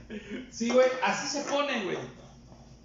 Sí, 0.52 0.70
güey, 0.70 0.88
así 1.02 1.28
se 1.28 1.50
ponen, 1.50 1.84
güey. 1.86 1.98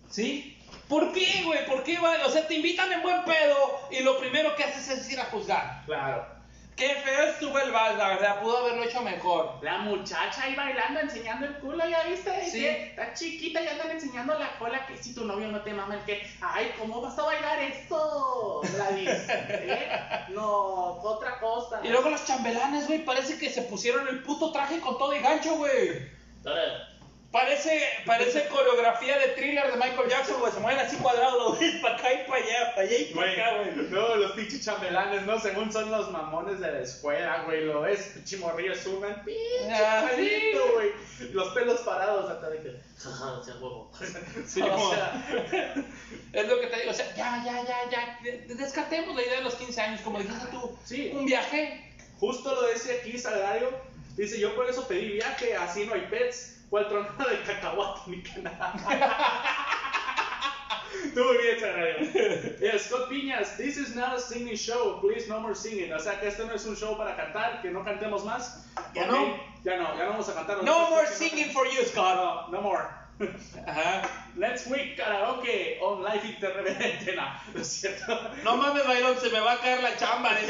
¿Sí? 0.08 0.58
¿Por 0.88 1.12
qué, 1.12 1.42
güey? 1.44 1.66
¿Por 1.66 1.84
qué, 1.84 1.98
güey? 1.98 2.20
O 2.24 2.30
sea, 2.30 2.48
te 2.48 2.54
invitan 2.54 2.90
en 2.90 3.02
buen 3.02 3.24
pedo 3.24 3.88
y 3.90 4.02
lo 4.02 4.18
primero 4.18 4.56
que 4.56 4.64
haces 4.64 4.88
es 4.88 5.12
ir 5.12 5.20
a 5.20 5.26
juzgar. 5.26 5.82
Claro. 5.84 6.39
Qué 6.76 6.94
feo 6.94 7.24
estuvo 7.24 7.58
el 7.58 7.70
vals, 7.72 7.98
la 7.98 8.08
verdad. 8.08 8.40
Pudo 8.40 8.58
haberlo 8.58 8.84
hecho 8.84 9.02
mejor. 9.02 9.58
La 9.62 9.78
muchacha 9.78 10.42
ahí 10.42 10.54
bailando, 10.54 11.00
enseñando 11.00 11.46
el 11.46 11.54
culo, 11.56 11.86
¿ya 11.86 12.04
viste? 12.04 12.32
Sí. 12.44 12.60
Que 12.60 12.82
Está 12.90 13.12
chiquita, 13.12 13.60
ya 13.60 13.72
están 13.72 13.90
enseñando 13.90 14.38
la 14.38 14.56
cola. 14.58 14.86
Que 14.86 14.96
si 14.96 15.14
tu 15.14 15.24
novio 15.24 15.48
no 15.48 15.60
te 15.62 15.74
mama 15.74 15.94
el 15.94 16.00
que, 16.04 16.26
ay, 16.40 16.72
¿cómo 16.78 17.00
vas 17.02 17.18
a 17.18 17.22
bailar 17.22 17.58
esto? 17.60 18.62
¿Eh? 18.98 19.88
No, 20.30 21.00
otra 21.02 21.38
cosa. 21.38 21.80
Y 21.82 21.88
luego 21.88 22.08
los 22.08 22.24
chambelanes, 22.24 22.86
güey, 22.86 23.04
parece 23.04 23.38
que 23.38 23.50
se 23.50 23.62
pusieron 23.62 24.08
el 24.08 24.22
puto 24.22 24.50
traje 24.52 24.80
con 24.80 24.96
todo 24.96 25.14
y 25.14 25.20
gancho, 25.20 25.56
güey. 25.56 26.08
Parece, 27.32 27.80
parece 28.06 28.48
coreografía 28.48 29.16
de 29.16 29.28
thriller 29.28 29.70
de 29.70 29.76
Michael 29.76 30.08
Jackson, 30.10 30.40
güey. 30.40 30.52
Se 30.52 30.58
mueven 30.58 30.80
así 30.80 30.96
cuadrados, 30.96 31.56
güey, 31.58 31.80
para 31.80 31.94
acá 31.96 32.12
y 32.12 32.28
para 32.28 32.42
allá, 32.44 32.74
para 32.74 32.88
allá 32.88 32.98
y 32.98 33.04
para 33.14 33.30
acá, 33.32 33.56
güey. 33.58 33.88
no, 33.88 34.16
los 34.16 34.32
pinches 34.32 34.64
chambelanes, 34.64 35.22
¿no? 35.26 35.38
Según 35.38 35.72
son 35.72 35.92
los 35.92 36.10
mamones 36.10 36.58
de 36.58 36.72
la 36.72 36.80
escuela, 36.80 37.44
güey. 37.44 37.66
Lo 37.66 37.82
ves, 37.82 38.00
pinche 38.14 38.36
morrillo, 38.38 38.74
suman, 38.74 39.24
pinche 39.24 39.72
Ah, 39.72 40.08
palito, 40.10 40.72
güey. 40.74 40.90
Los 41.32 41.48
pelos 41.54 41.80
parados 41.82 42.28
hasta 42.28 42.50
de 42.50 42.58
que, 42.62 42.76
jaja, 42.98 43.44
sea 43.44 43.54
huevo. 43.54 43.92
Sí, 44.48 44.60
o 44.62 44.66
mo. 44.76 44.90
sea, 44.92 45.24
Es 46.32 46.48
lo 46.48 46.60
que 46.60 46.66
te 46.66 46.78
digo, 46.80 46.90
o 46.90 46.94
sea, 46.94 47.14
ya, 47.14 47.44
ya, 47.44 47.62
ya, 47.62 47.90
ya. 47.92 48.18
de- 48.24 48.54
Descartemos 48.56 49.14
la 49.14 49.22
idea 49.22 49.36
de 49.38 49.44
los 49.44 49.54
15 49.54 49.80
años, 49.80 50.00
como 50.00 50.18
dijiste 50.18 50.46
tú. 50.50 50.76
Sí. 50.84 51.12
Un 51.14 51.26
viaje. 51.26 51.92
justo 52.18 52.52
lo 52.60 52.68
dice 52.72 52.98
aquí 53.00 53.16
Sagrario. 53.16 53.70
Dice, 54.16 54.40
yo 54.40 54.52
por 54.56 54.68
eso 54.68 54.88
pedí 54.88 55.12
viaje, 55.12 55.54
así 55.54 55.86
no 55.86 55.94
hay 55.94 56.02
pets. 56.10 56.56
¿Cuál 56.70 56.88
tronada 56.88 57.24
de 57.28 57.42
cacahuate 57.42 58.00
ni 58.10 58.22
nada? 58.42 58.72
Tú 61.14 61.24
muy 61.24 61.38
bien, 61.38 61.58
Sagrario. 61.58 62.58
Yeah, 62.60 62.78
Scott 62.78 63.08
Piñas, 63.08 63.56
this 63.56 63.76
is 63.76 63.94
not 63.96 64.14
a 64.14 64.20
singing 64.20 64.56
show, 64.56 65.00
please 65.00 65.28
no 65.28 65.40
more 65.40 65.54
singing. 65.54 65.92
O 65.92 65.98
sea 65.98 66.20
que 66.20 66.28
este 66.28 66.44
no 66.44 66.52
es 66.54 66.64
un 66.66 66.76
show 66.76 66.96
para 66.96 67.16
cantar, 67.16 67.60
que 67.62 67.70
no 67.70 67.82
cantemos 67.84 68.24
más. 68.24 68.66
Ya 68.94 69.02
Ok, 69.04 69.10
no. 69.10 69.40
Ya 69.64 69.76
no, 69.76 69.96
ya 69.96 70.04
no 70.04 70.10
vamos 70.10 70.28
a 70.28 70.34
cantar. 70.34 70.62
No 70.62 70.90
more 70.90 71.04
no- 71.04 71.08
singing 71.10 71.50
for 71.52 71.66
you, 71.66 71.84
Scott. 71.84 72.16
No, 72.16 72.48
no 72.56 72.60
more. 72.62 72.84
Ajá. 73.66 74.02
Let's 74.36 74.66
week 74.66 74.96
karaoke 74.96 75.78
on 75.82 76.02
live 76.02 76.22
interreverente. 76.24 77.14
No, 77.16 77.24
no 77.54 77.60
es 77.60 77.66
cierto. 77.68 78.06
No 78.44 78.56
mames, 78.56 78.86
bailón, 78.86 79.18
se 79.18 79.28
me 79.30 79.40
va 79.40 79.52
a 79.54 79.58
caer 79.58 79.82
la 79.82 79.96
chamba. 79.96 80.30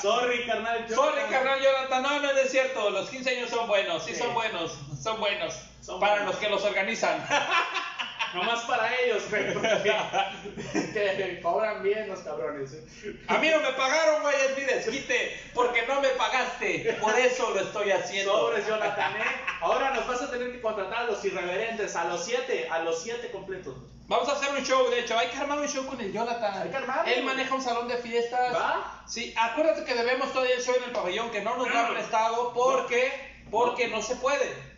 Sorry, 0.00 0.46
carnal. 0.46 0.86
yo- 0.88 0.94
Sorry, 0.96 1.22
carnal 1.30 1.60
Jonathan, 1.60 2.02
no, 2.02 2.20
no 2.20 2.30
es 2.30 2.50
cierto. 2.50 2.90
Los 2.90 3.10
15 3.10 3.30
años 3.36 3.50
son 3.50 3.66
buenos, 3.68 4.04
sí, 4.04 4.14
Sí. 4.14 4.20
son 4.20 4.34
buenos, 4.34 4.78
son 5.02 5.20
buenos. 5.20 5.54
Son 5.80 5.98
para 6.00 6.14
buenos. 6.14 6.32
los 6.34 6.40
que 6.40 6.48
los 6.48 6.64
organizan. 6.64 7.26
Nomás 8.34 8.62
para 8.62 8.94
ellos, 9.00 9.24
güey. 9.28 9.44
Que 10.94 11.40
cobran 11.42 11.82
bien 11.82 12.08
los 12.08 12.20
cabrones. 12.20 12.72
¿eh? 12.72 13.16
A 13.28 13.36
mí 13.38 13.48
no 13.50 13.60
me 13.60 13.72
pagaron, 13.72 14.22
güey, 14.22 14.34
es 14.36 14.56
mi 14.56 14.64
desquite, 14.64 15.38
porque 15.54 15.82
no 15.86 16.00
me 16.00 16.08
pagaste. 16.10 16.96
Por 17.00 17.18
eso 17.18 17.50
lo 17.50 17.60
estoy 17.60 17.90
haciendo. 17.90 18.32
Sobres, 18.32 18.66
Jonathan, 18.66 19.16
¿eh? 19.16 19.24
Ahora 19.60 19.90
nos 19.90 20.06
vas 20.08 20.22
a 20.22 20.30
tener 20.30 20.50
que 20.52 20.60
contratar 20.62 21.00
a 21.02 21.04
los 21.04 21.22
irreverentes, 21.24 21.94
a 21.94 22.04
los 22.04 22.24
siete, 22.24 22.68
a 22.70 22.78
los 22.80 23.02
siete 23.02 23.30
completos. 23.30 23.74
Vamos 24.08 24.28
a 24.28 24.32
hacer 24.32 24.50
un 24.54 24.62
show, 24.64 24.90
de 24.90 25.00
hecho, 25.00 25.16
hay 25.18 25.28
que 25.28 25.38
armar 25.38 25.58
un 25.60 25.68
show 25.68 25.86
con 25.86 26.00
el 26.00 26.12
Jonathan. 26.12 26.62
Hay 26.62 26.68
que 26.70 26.76
armarlo. 26.76 27.10
Él 27.12 27.24
maneja 27.24 27.54
un 27.54 27.62
salón 27.62 27.88
de 27.88 27.96
fiestas. 27.96 28.54
¿Va? 28.54 29.02
Sí, 29.06 29.34
acuérdate 29.38 29.84
que 29.84 29.94
debemos 29.94 30.32
todavía 30.32 30.56
el 30.56 30.62
show 30.62 30.74
en 30.76 30.84
el 30.84 30.90
pabellón, 30.92 31.30
que 31.30 31.40
no 31.42 31.56
nos 31.56 31.68
lo 31.68 31.78
han 31.78 31.94
prestado 31.94 32.52
porque, 32.52 33.10
porque 33.50 33.88
no 33.88 34.02
se 34.02 34.16
puede. 34.16 34.72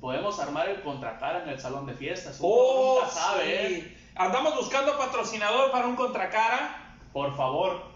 Podemos 0.00 0.38
armar 0.40 0.68
el 0.68 0.82
contratar 0.82 1.42
en 1.42 1.48
el 1.48 1.60
salón 1.60 1.86
de 1.86 1.94
fiestas. 1.94 2.36
Uno 2.40 2.48
Oh, 2.52 2.98
nunca 3.00 3.10
sabe, 3.12 3.44
sí. 3.68 3.74
¿eh? 3.74 3.96
Andamos 4.14 4.54
buscando 4.56 4.96
patrocinador 4.98 5.70
para 5.70 5.86
un 5.86 5.96
contracara. 5.96 6.96
Por 7.12 7.34
favor. 7.36 7.94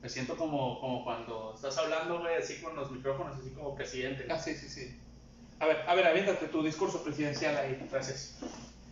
Me 0.00 0.08
siento 0.08 0.36
como, 0.36 0.80
como 0.80 1.04
cuando 1.04 1.52
estás 1.54 1.76
hablando 1.76 2.14
hablando, 2.14 2.20
güey, 2.20 2.36
así 2.36 2.60
con 2.62 2.74
los 2.74 2.90
micrófonos, 2.90 3.36
así 3.38 3.50
como 3.50 3.74
presidente. 3.74 4.26
Ah, 4.30 4.38
sí, 4.38 4.54
sí, 4.54 4.68
sí. 4.68 4.98
A 5.58 5.66
ver, 5.66 5.84
a 5.86 5.94
ver, 5.94 6.06
aviéntate 6.06 6.46
tu 6.46 6.62
discurso 6.62 7.02
presidencial 7.02 7.56
ahí. 7.56 7.86
Gracias. 7.90 8.38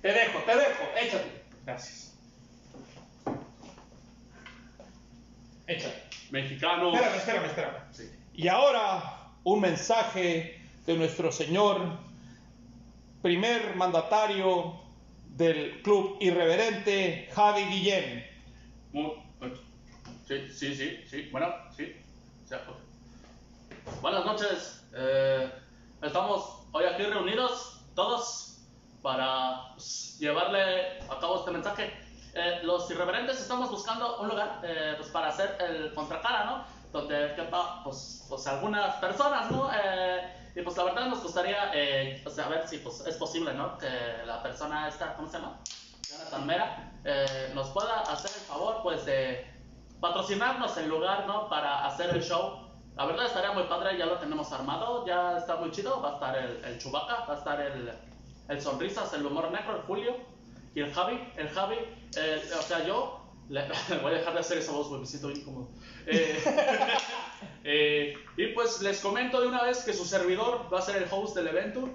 Te 0.02 0.08
dejo, 0.08 0.38
te 0.40 0.56
dejo, 0.56 0.84
échate. 1.00 1.42
Gracias. 1.66 2.16
Échate. 5.66 6.02
Mexicanos. 6.30 6.94
Espérame, 6.94 7.16
espérame, 7.16 7.46
espérame. 7.46 7.92
Sí. 7.92 8.10
Y 8.34 8.48
ahora 8.48 9.32
un 9.44 9.60
mensaje 9.60 10.60
de 10.86 10.96
nuestro 10.96 11.32
señor 11.32 11.98
primer 13.22 13.74
mandatario 13.76 14.80
del 15.30 15.82
club 15.82 16.16
irreverente, 16.20 17.28
Javi 17.34 17.64
Guillén. 17.64 18.26
Sí, 20.26 20.48
sí, 20.52 20.74
sí, 20.74 21.04
sí. 21.08 21.28
Bueno, 21.32 21.54
sí. 21.76 21.94
Buenas 24.00 24.24
noches. 24.24 24.84
Eh, 24.94 25.50
estamos 26.02 26.66
hoy 26.72 26.84
aquí 26.84 27.02
reunidos 27.02 27.80
todos 27.94 28.47
para 29.08 29.70
pues, 29.72 30.18
llevarle 30.18 30.98
a 31.08 31.18
cabo 31.18 31.38
este 31.38 31.50
mensaje. 31.50 31.98
Eh, 32.34 32.60
los 32.62 32.90
irreverentes 32.90 33.40
estamos 33.40 33.70
buscando 33.70 34.20
un 34.20 34.28
lugar 34.28 34.60
eh, 34.62 34.96
pues, 34.98 35.08
para 35.08 35.28
hacer 35.28 35.56
el 35.60 35.94
contracara, 35.94 36.44
¿no? 36.44 36.64
Donde 36.92 37.32
quepa 37.34 37.82
pues, 37.84 38.26
pues 38.28 38.46
algunas 38.46 38.96
personas, 38.96 39.50
¿no? 39.50 39.70
Eh, 39.72 40.50
y 40.54 40.60
pues 40.60 40.76
la 40.76 40.84
verdad 40.84 41.06
nos 41.06 41.22
gustaría 41.22 41.70
eh, 41.72 42.20
pues, 42.22 42.38
a 42.38 42.48
ver 42.48 42.68
si 42.68 42.78
pues, 42.78 43.00
es 43.06 43.16
posible, 43.16 43.54
¿no? 43.54 43.78
Que 43.78 43.88
la 44.26 44.42
persona 44.42 44.86
esta, 44.88 45.14
¿cómo 45.14 45.26
se 45.26 45.38
llama? 45.38 45.58
Jonathan 46.06 46.46
Mera, 46.46 46.92
eh, 47.04 47.50
nos 47.54 47.68
pueda 47.70 48.00
hacer 48.00 48.30
el 48.30 48.46
favor, 48.46 48.80
pues, 48.82 49.06
de 49.06 49.50
patrocinarnos 50.00 50.76
el 50.76 50.86
lugar, 50.86 51.26
¿no? 51.26 51.48
Para 51.48 51.86
hacer 51.86 52.10
el 52.10 52.22
show. 52.22 52.68
La 52.94 53.06
verdad 53.06 53.24
estaría 53.24 53.52
muy 53.52 53.62
padre, 53.64 53.96
ya 53.96 54.04
lo 54.04 54.18
tenemos 54.18 54.52
armado, 54.52 55.06
ya 55.06 55.38
está 55.38 55.56
muy 55.56 55.70
chido. 55.70 56.02
Va 56.02 56.10
a 56.10 56.14
estar 56.14 56.36
el, 56.36 56.62
el 56.62 56.78
Chubaca, 56.78 57.24
va 57.26 57.34
a 57.34 57.38
estar 57.38 57.60
el, 57.60 57.90
el 58.48 58.60
Sonrisas, 58.60 59.12
el 59.14 59.24
Humor 59.26 59.50
Negro, 59.50 59.76
el 59.76 59.82
Julio 59.82 60.16
y 60.74 60.80
el 60.80 60.92
Javi. 60.92 61.20
El 61.36 61.48
Javi, 61.50 61.76
eh, 62.16 62.42
o 62.58 62.62
sea, 62.62 62.84
yo 62.86 63.20
le, 63.48 63.62
voy 64.02 64.12
a 64.12 64.18
dejar 64.18 64.34
de 64.34 64.40
hacer 64.40 64.58
esa 64.58 64.72
voz, 64.72 64.88
güey, 64.88 65.00
me 65.00 65.06
siento 65.06 65.30
incómodo. 65.30 65.68
Eh, 66.06 66.38
eh, 67.64 68.14
y 68.36 68.46
pues 68.48 68.80
les 68.80 69.00
comento 69.00 69.40
de 69.40 69.48
una 69.48 69.62
vez 69.64 69.78
que 69.84 69.92
su 69.92 70.04
servidor 70.04 70.72
va 70.72 70.78
a 70.78 70.82
ser 70.82 70.96
el 70.96 71.06
host 71.10 71.36
del 71.36 71.48
evento. 71.48 71.88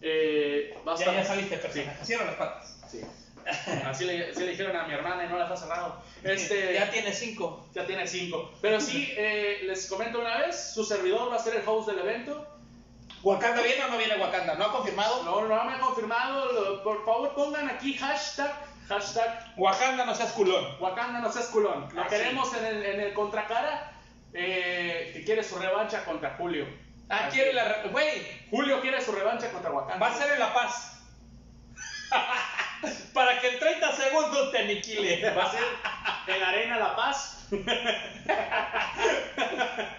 Eh, 0.00 0.76
va 0.86 0.94
a 0.94 0.96
Ya, 0.96 1.04
estar- 1.06 1.14
ya 1.16 1.24
saliste, 1.24 1.56
Sí. 1.56 1.62
persona. 1.62 2.04
Cierra 2.04 2.24
las 2.26 2.34
patas. 2.36 2.78
Sí. 2.90 3.00
Así 3.84 4.04
le, 4.04 4.30
así 4.30 4.40
le 4.40 4.52
dijeron 4.52 4.76
a 4.76 4.86
mi 4.86 4.94
hermana 4.94 5.24
y 5.24 5.28
no 5.28 5.36
las 5.36 5.50
ha 5.50 5.56
cerrado. 5.56 6.00
Este, 6.22 6.74
Ya 6.74 6.90
tiene 6.90 7.12
cinco. 7.12 7.66
ya 7.74 7.86
tiene 7.86 8.06
cinco. 8.06 8.52
Pero 8.60 8.80
sí, 8.80 9.08
eh, 9.16 9.60
les 9.64 9.86
comento 9.88 10.20
una 10.20 10.38
vez, 10.38 10.72
su 10.74 10.84
servidor 10.84 11.30
va 11.30 11.36
a 11.36 11.38
ser 11.40 11.56
el 11.56 11.62
host 11.66 11.88
del 11.88 11.98
evento. 11.98 12.46
¿Wakanda 13.22 13.62
viene 13.62 13.84
o 13.84 13.88
no 13.88 13.98
viene 13.98 14.16
Wakanda? 14.16 14.54
¿No 14.54 14.64
ha 14.64 14.72
confirmado? 14.72 15.22
No, 15.22 15.42
no 15.46 15.64
me 15.64 15.74
ha 15.74 15.78
confirmado. 15.80 16.82
por 16.82 17.04
favor, 17.04 17.34
pongan 17.34 17.68
aquí 17.70 17.94
hashtag, 17.94 18.52
hashtag 18.88 19.52
Wakanda 19.56 20.04
no 20.04 20.14
seas 20.14 20.32
culón. 20.32 20.76
Wakanda 20.80 21.20
no 21.20 21.30
seas 21.32 21.46
culón. 21.46 21.88
Lo 21.94 22.02
Ah, 22.02 22.06
queremos 22.08 22.52
en, 22.54 22.64
el, 22.64 22.84
en 22.84 23.00
el 23.00 23.14
contracara 23.14 23.92
eh, 24.32 25.10
que 25.14 25.24
quiere 25.24 25.44
su 25.44 25.56
revancha 25.58 26.04
contra 26.04 26.34
Julio. 26.36 26.66
Ah, 27.08 27.26
Así. 27.26 27.36
quiere 27.36 27.52
la... 27.52 27.82
Güey, 27.90 28.48
Julio 28.50 28.80
quiere 28.80 29.00
su 29.00 29.12
revancha 29.12 29.50
contra 29.52 29.70
Wakanda. 29.70 30.04
va 30.04 30.12
a 30.12 30.18
ser 30.18 30.32
en 30.32 30.38
La 30.40 30.52
Paz. 30.52 30.88
Para 33.14 33.38
que 33.40 33.48
en 33.48 33.58
30 33.58 33.92
segundos 33.92 34.50
te 34.50 34.58
aniquile. 34.58 35.30
Va 35.34 35.44
a 35.44 35.50
ser 35.50 35.62
en 36.26 36.42
Arena 36.42 36.78
La 36.78 36.96
Paz. 36.96 37.38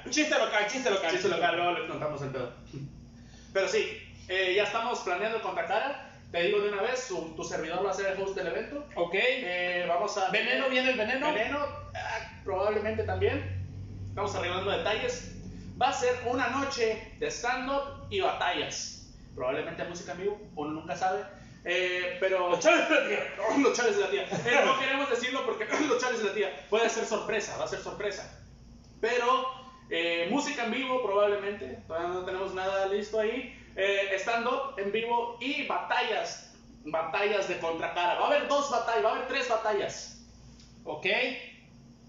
Chiste 0.10 0.38
local, 0.38 0.68
chiste 0.68 0.90
local. 0.90 1.12
Sí, 1.12 1.18
se 1.18 1.30
lo 1.30 1.38
luego 1.38 1.72
les 1.72 1.90
contamos 1.90 2.22
el 2.22 2.30
pedo. 2.30 2.54
Pero 3.54 3.68
sí, 3.68 3.98
eh, 4.28 4.54
ya 4.56 4.64
estamos 4.64 5.00
planeando 5.00 5.38
el 5.38 5.44
contracara. 5.44 6.10
Te 6.32 6.42
digo 6.44 6.60
de 6.62 6.70
una 6.70 6.82
vez, 6.82 7.00
su- 7.00 7.34
tu 7.36 7.44
servidor 7.44 7.86
va 7.86 7.92
a 7.92 7.94
ser 7.94 8.08
el 8.08 8.22
host 8.22 8.36
del 8.36 8.48
evento. 8.48 8.86
Ok. 8.96 9.14
Eh, 9.16 9.86
vamos 9.88 10.18
a. 10.18 10.30
¿Veneno 10.32 10.68
viene 10.70 10.90
el 10.92 10.98
veneno? 10.98 11.32
Veneno, 11.32 11.60
ah, 11.96 12.42
probablemente 12.44 13.04
también. 13.04 13.62
Estamos 14.10 14.34
arreglando 14.36 14.72
detalles. 14.72 15.30
Va 15.80 15.90
a 15.90 15.94
ser 15.94 16.16
una 16.26 16.48
noche 16.50 17.14
de 17.20 17.28
stand-up 17.30 18.08
y 18.10 18.20
batallas. 18.22 19.12
Probablemente 19.36 19.84
música 19.86 20.12
en 20.14 20.22
vivo, 20.22 20.42
uno 20.56 20.72
nunca 20.72 20.96
sabe. 20.96 21.24
Eh, 21.66 22.18
pero. 22.20 22.50
Los 22.50 22.60
chales 22.60 22.90
de 22.90 22.96
la 22.96 23.08
tía. 23.08 23.34
No, 23.38 23.58
los 23.70 23.78
chales 23.78 23.96
de 23.98 24.02
la 24.04 24.10
tía. 24.10 24.24
Eh, 24.46 24.62
no 24.66 24.80
queremos 24.80 25.10
decirlo 25.12 25.46
porque 25.46 25.66
los 25.88 26.02
chales 26.02 26.20
de 26.20 26.26
la 26.30 26.34
tía. 26.34 26.66
Puede 26.70 26.90
ser 26.90 27.06
sorpresa, 27.06 27.58
va 27.58 27.66
a 27.66 27.68
ser 27.68 27.80
sorpresa. 27.80 28.40
Pero 29.00 29.46
eh, 29.90 30.28
música 30.30 30.66
en 30.66 30.72
vivo 30.72 31.02
probablemente. 31.04 31.84
Todavía 31.88 32.10
no 32.10 32.26
tenemos 32.26 32.54
nada 32.54 32.86
listo 32.88 33.20
ahí. 33.20 33.60
Eh, 33.76 34.12
stand-up 34.20 34.76
en 34.78 34.92
vivo 34.92 35.38
y 35.40 35.66
batallas. 35.68 36.54
Batallas 36.86 37.48
de 37.48 37.60
contracara. 37.60 38.16
Va 38.16 38.26
a 38.26 38.28
haber 38.28 38.48
dos 38.48 38.70
batallas, 38.70 39.06
va 39.06 39.10
a 39.10 39.16
haber 39.16 39.28
tres 39.28 39.48
batallas. 39.50 40.26
Ok. 40.84 41.06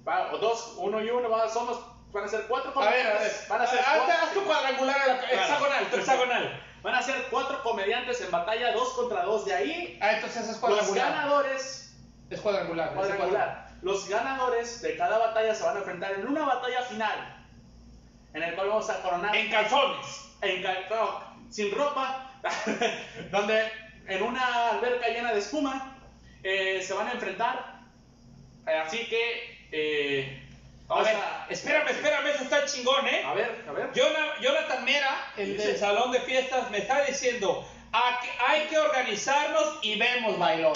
Va- 0.07 0.33
o 0.33 0.39
dos, 0.39 0.75
uno 0.79 1.01
y 1.03 1.09
uno. 1.11 1.31
Va, 1.31 1.49
somos, 1.49 1.79
van 2.13 2.25
a 2.25 2.29
ser 2.29 2.47
cuatro 2.49 2.73
A 2.81 2.91
ver, 2.91 3.07
a 3.07 3.15
ver. 3.21 3.33
Van 3.49 3.63
a 3.63 3.67
ser 3.67 3.79
Haz- 3.81 3.97
cuatro- 3.97 4.15
haz 4.23 4.33
tu 4.35 4.45
cuadrangular, 4.45 5.01
a 5.01 5.07
la- 5.07 5.23
hexagonal, 5.31 5.87
hexagonal. 5.93 6.61
Van 6.83 6.95
a 6.97 7.03
ser 7.03 7.15
cuatro 7.31 7.63
comediantes 7.63 8.21
en 8.21 8.31
batalla, 8.31 8.73
dos 8.73 8.93
contra 8.93 9.23
dos. 9.23 9.45
De 9.47 9.55
ahí, 9.55 9.99
Ah, 10.03 10.13
entonces 10.13 10.43
es 10.43 10.49
los 10.49 10.57
cuadrangular. 10.59 11.13
ganadores 11.13 11.97
Es 12.29 12.41
cuadrangular. 12.41 12.89
es 12.89 12.93
de 12.95 12.99
cuadrangular. 12.99 13.69
Los 13.81 14.09
ganadores 14.09 14.83
de 14.83 14.97
cada 14.97 15.19
batalla 15.19 15.55
se 15.55 15.65
van 15.65 15.77
a 15.77 15.79
enfrentar 15.79 16.13
en 16.13 16.27
una 16.27 16.45
batalla 16.45 16.83
final, 16.83 17.34
en 18.35 18.43
el 18.43 18.55
cual 18.55 18.69
vamos 18.69 18.91
a 18.91 19.01
coronar 19.03 19.35
En 19.35 19.51
calzones. 19.51 20.07
en 20.43 20.63
cal- 20.63 20.87
no, 20.91 21.25
sin 21.51 21.71
ropa, 21.73 22.31
donde 23.31 23.71
en 24.09 24.23
una 24.23 24.71
alberca 24.71 25.09
llena 25.09 25.33
de 25.33 25.39
espuma 25.39 25.97
eh, 26.43 26.83
se 26.87 26.93
van 26.93 27.09
a 27.09 27.13
enfrentar. 27.13 27.81
Eh, 28.67 28.75
así 28.87 29.07
que 29.07 29.67
eh, 29.73 30.43
A 30.89 31.01
ver, 31.03 31.17
a, 31.17 31.47
espérame, 31.49 31.89
espérame, 31.91 32.27
eso 32.35 32.45
está 32.45 32.65
chingón, 32.67 33.07
¿eh? 33.09 33.23
a 33.25 33.33
ver, 33.35 33.65
a 33.69 33.73
ver. 33.73 33.91
Jona- 33.95 34.41
Jonathan 34.41 34.85
Mera, 34.85 35.33
el 35.37 35.57
del 35.57 35.77
salón 35.79 36.13
de 36.13 36.21
fiestas, 36.21 36.71
me 36.71 36.79
está 36.79 37.05
diciendo, 37.05 37.67
"A 37.93 38.21
que- 38.21 38.31
hay 38.47 38.67
que 38.67 38.79
organizarnos 38.79 39.79
y 39.83 39.97
vemos 39.99 40.39
bailón. 40.39 40.75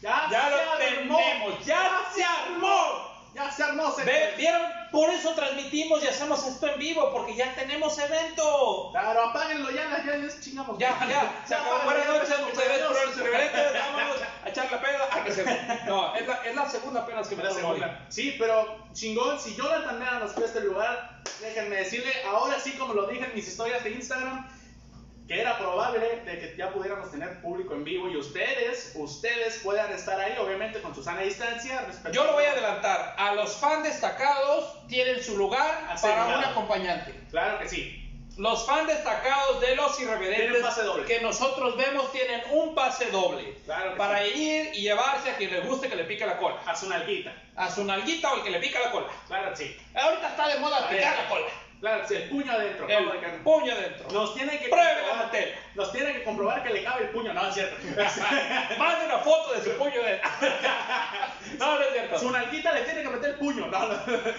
Ya 0.00 0.26
se 0.28 0.34
lo 0.50 0.72
armó. 0.72 1.16
tenemos, 1.18 1.64
ya 1.64 2.02
se 2.12 2.24
armó. 2.24 3.11
Ya 3.34 3.50
se 3.50 3.62
armó. 3.62 3.90
se- 3.92 4.04
¿Vieron? 4.36 4.60
Por 4.90 5.08
eso 5.08 5.32
transmitimos 5.34 6.02
y 6.04 6.06
hacemos 6.08 6.46
esto 6.46 6.66
en 6.68 6.78
vivo, 6.78 7.10
porque 7.12 7.34
ya 7.34 7.54
tenemos 7.54 7.98
evento. 7.98 8.90
Claro, 8.92 9.22
apáguenlo 9.28 9.70
ya, 9.70 10.02
ya, 10.04 10.16
ya 10.18 10.40
chingamos. 10.40 10.78
Ya, 10.78 10.90
ya, 11.08 11.42
se 11.46 11.54
acabó. 11.54 11.78
Buenas 11.84 12.06
noches, 12.08 12.28
muchas 12.40 12.64
gracias 12.64 12.86
por 12.88 12.96
adiós. 12.96 13.06
los 13.06 13.16
irreverentes. 13.16 13.72
Vámonos 13.72 14.16
a 14.44 14.48
echar 14.48 14.70
la 14.70 14.80
peda. 14.82 15.08
Ah, 15.10 15.24
que 15.24 15.32
se- 15.32 15.44
No, 15.86 16.14
es 16.14 16.26
la, 16.28 16.34
es 16.44 16.54
la 16.54 16.68
segunda 16.68 17.06
pena 17.06 17.22
que 17.22 17.36
me 17.36 17.42
La 17.44 17.50
segunda. 17.52 18.04
Sí, 18.10 18.36
pero 18.38 18.84
chingón, 18.92 19.40
si 19.40 19.54
Jonathan 19.54 19.98
Mera 19.98 20.18
nos 20.18 20.32
presta 20.32 20.58
el 20.58 20.66
lugar, 20.66 21.22
déjenme 21.40 21.76
decirle, 21.76 22.12
ahora 22.28 22.60
sí 22.60 22.72
como 22.72 22.92
lo 22.92 23.06
dije 23.06 23.24
en 23.24 23.34
mis 23.34 23.48
historias 23.48 23.82
de 23.82 23.90
Instagram, 23.92 24.46
que 25.32 25.40
era 25.40 25.56
probable 25.56 26.20
de 26.26 26.38
que 26.38 26.54
ya 26.58 26.70
pudiéramos 26.70 27.10
tener 27.10 27.40
público 27.40 27.72
en 27.72 27.84
vivo 27.84 28.06
y 28.06 28.18
ustedes, 28.18 28.92
ustedes 28.94 29.60
puedan 29.64 29.90
estar 29.90 30.20
ahí, 30.20 30.36
obviamente 30.38 30.82
con 30.82 30.94
su 30.94 31.02
sana 31.02 31.22
distancia. 31.22 31.88
Yo 32.12 32.24
lo 32.24 32.34
voy 32.34 32.44
a 32.44 32.50
adelantar. 32.50 33.14
A 33.16 33.32
los 33.32 33.56
fans 33.56 33.84
destacados 33.84 34.86
tienen 34.88 35.24
su 35.24 35.38
lugar 35.38 35.86
Asegurado. 35.88 36.26
para 36.26 36.38
un 36.38 36.44
acompañante. 36.44 37.18
Claro 37.30 37.58
que 37.60 37.66
sí. 37.66 37.98
Los 38.36 38.66
fans 38.66 38.88
destacados 38.88 39.62
de 39.62 39.74
los 39.74 39.98
irreverentes 40.00 40.66
que 41.06 41.20
nosotros 41.22 41.78
vemos 41.78 42.12
tienen 42.12 42.42
un 42.50 42.74
pase 42.74 43.10
doble. 43.10 43.56
Claro 43.64 43.96
para 43.96 44.26
ir 44.26 44.70
y 44.74 44.82
llevarse 44.82 45.30
a 45.30 45.36
quien 45.36 45.50
le 45.50 45.60
guste 45.60 45.88
que 45.88 45.96
le 45.96 46.04
pique 46.04 46.26
la 46.26 46.36
cola. 46.36 46.60
A 46.66 46.76
su 46.76 46.90
nalguita. 46.90 47.32
A 47.56 47.70
su 47.70 47.84
nalguita 47.84 48.34
o 48.34 48.36
el 48.36 48.42
que 48.42 48.50
le 48.50 48.60
pica 48.60 48.80
la 48.80 48.90
cola. 48.90 49.06
Claro 49.28 49.50
que 49.50 49.56
sí. 49.56 49.76
Ahorita 49.94 50.28
está 50.28 50.48
de 50.48 50.58
moda 50.58 50.90
picar 50.90 51.16
la 51.16 51.28
cola. 51.30 51.46
Claro 51.82 52.06
sí, 52.06 52.14
el 52.14 52.28
puño 52.28 52.52
adentro. 52.52 52.88
El 52.88 53.40
puño 53.42 53.74
dentro. 53.74 54.08
Nos 54.12 54.34
tienen 54.36 54.56
que 54.60 54.68
Pruebe 54.68 55.02
la. 55.02 55.28
Nos 55.74 55.90
tienen 55.90 56.14
que 56.14 56.22
comprobar 56.22 56.62
que 56.62 56.72
le 56.72 56.84
cabe 56.84 57.06
el 57.06 57.10
puño, 57.10 57.34
no 57.34 57.48
es 57.48 57.54
cierto. 57.54 57.74
Mande 58.78 59.06
una 59.06 59.18
foto 59.18 59.52
de 59.52 59.64
su 59.64 59.76
puño 59.76 60.00
dentro. 60.00 60.30
no, 61.58 61.74
no 61.74 61.82
es 61.82 61.92
cierto. 61.92 62.18
Su 62.20 62.30
nalguita 62.30 62.72
le 62.72 62.82
tiene 62.82 63.02
que 63.02 63.08
meter 63.08 63.30
el 63.30 63.36
puño. 63.36 63.66
No, 63.66 63.88
no. 63.88 63.94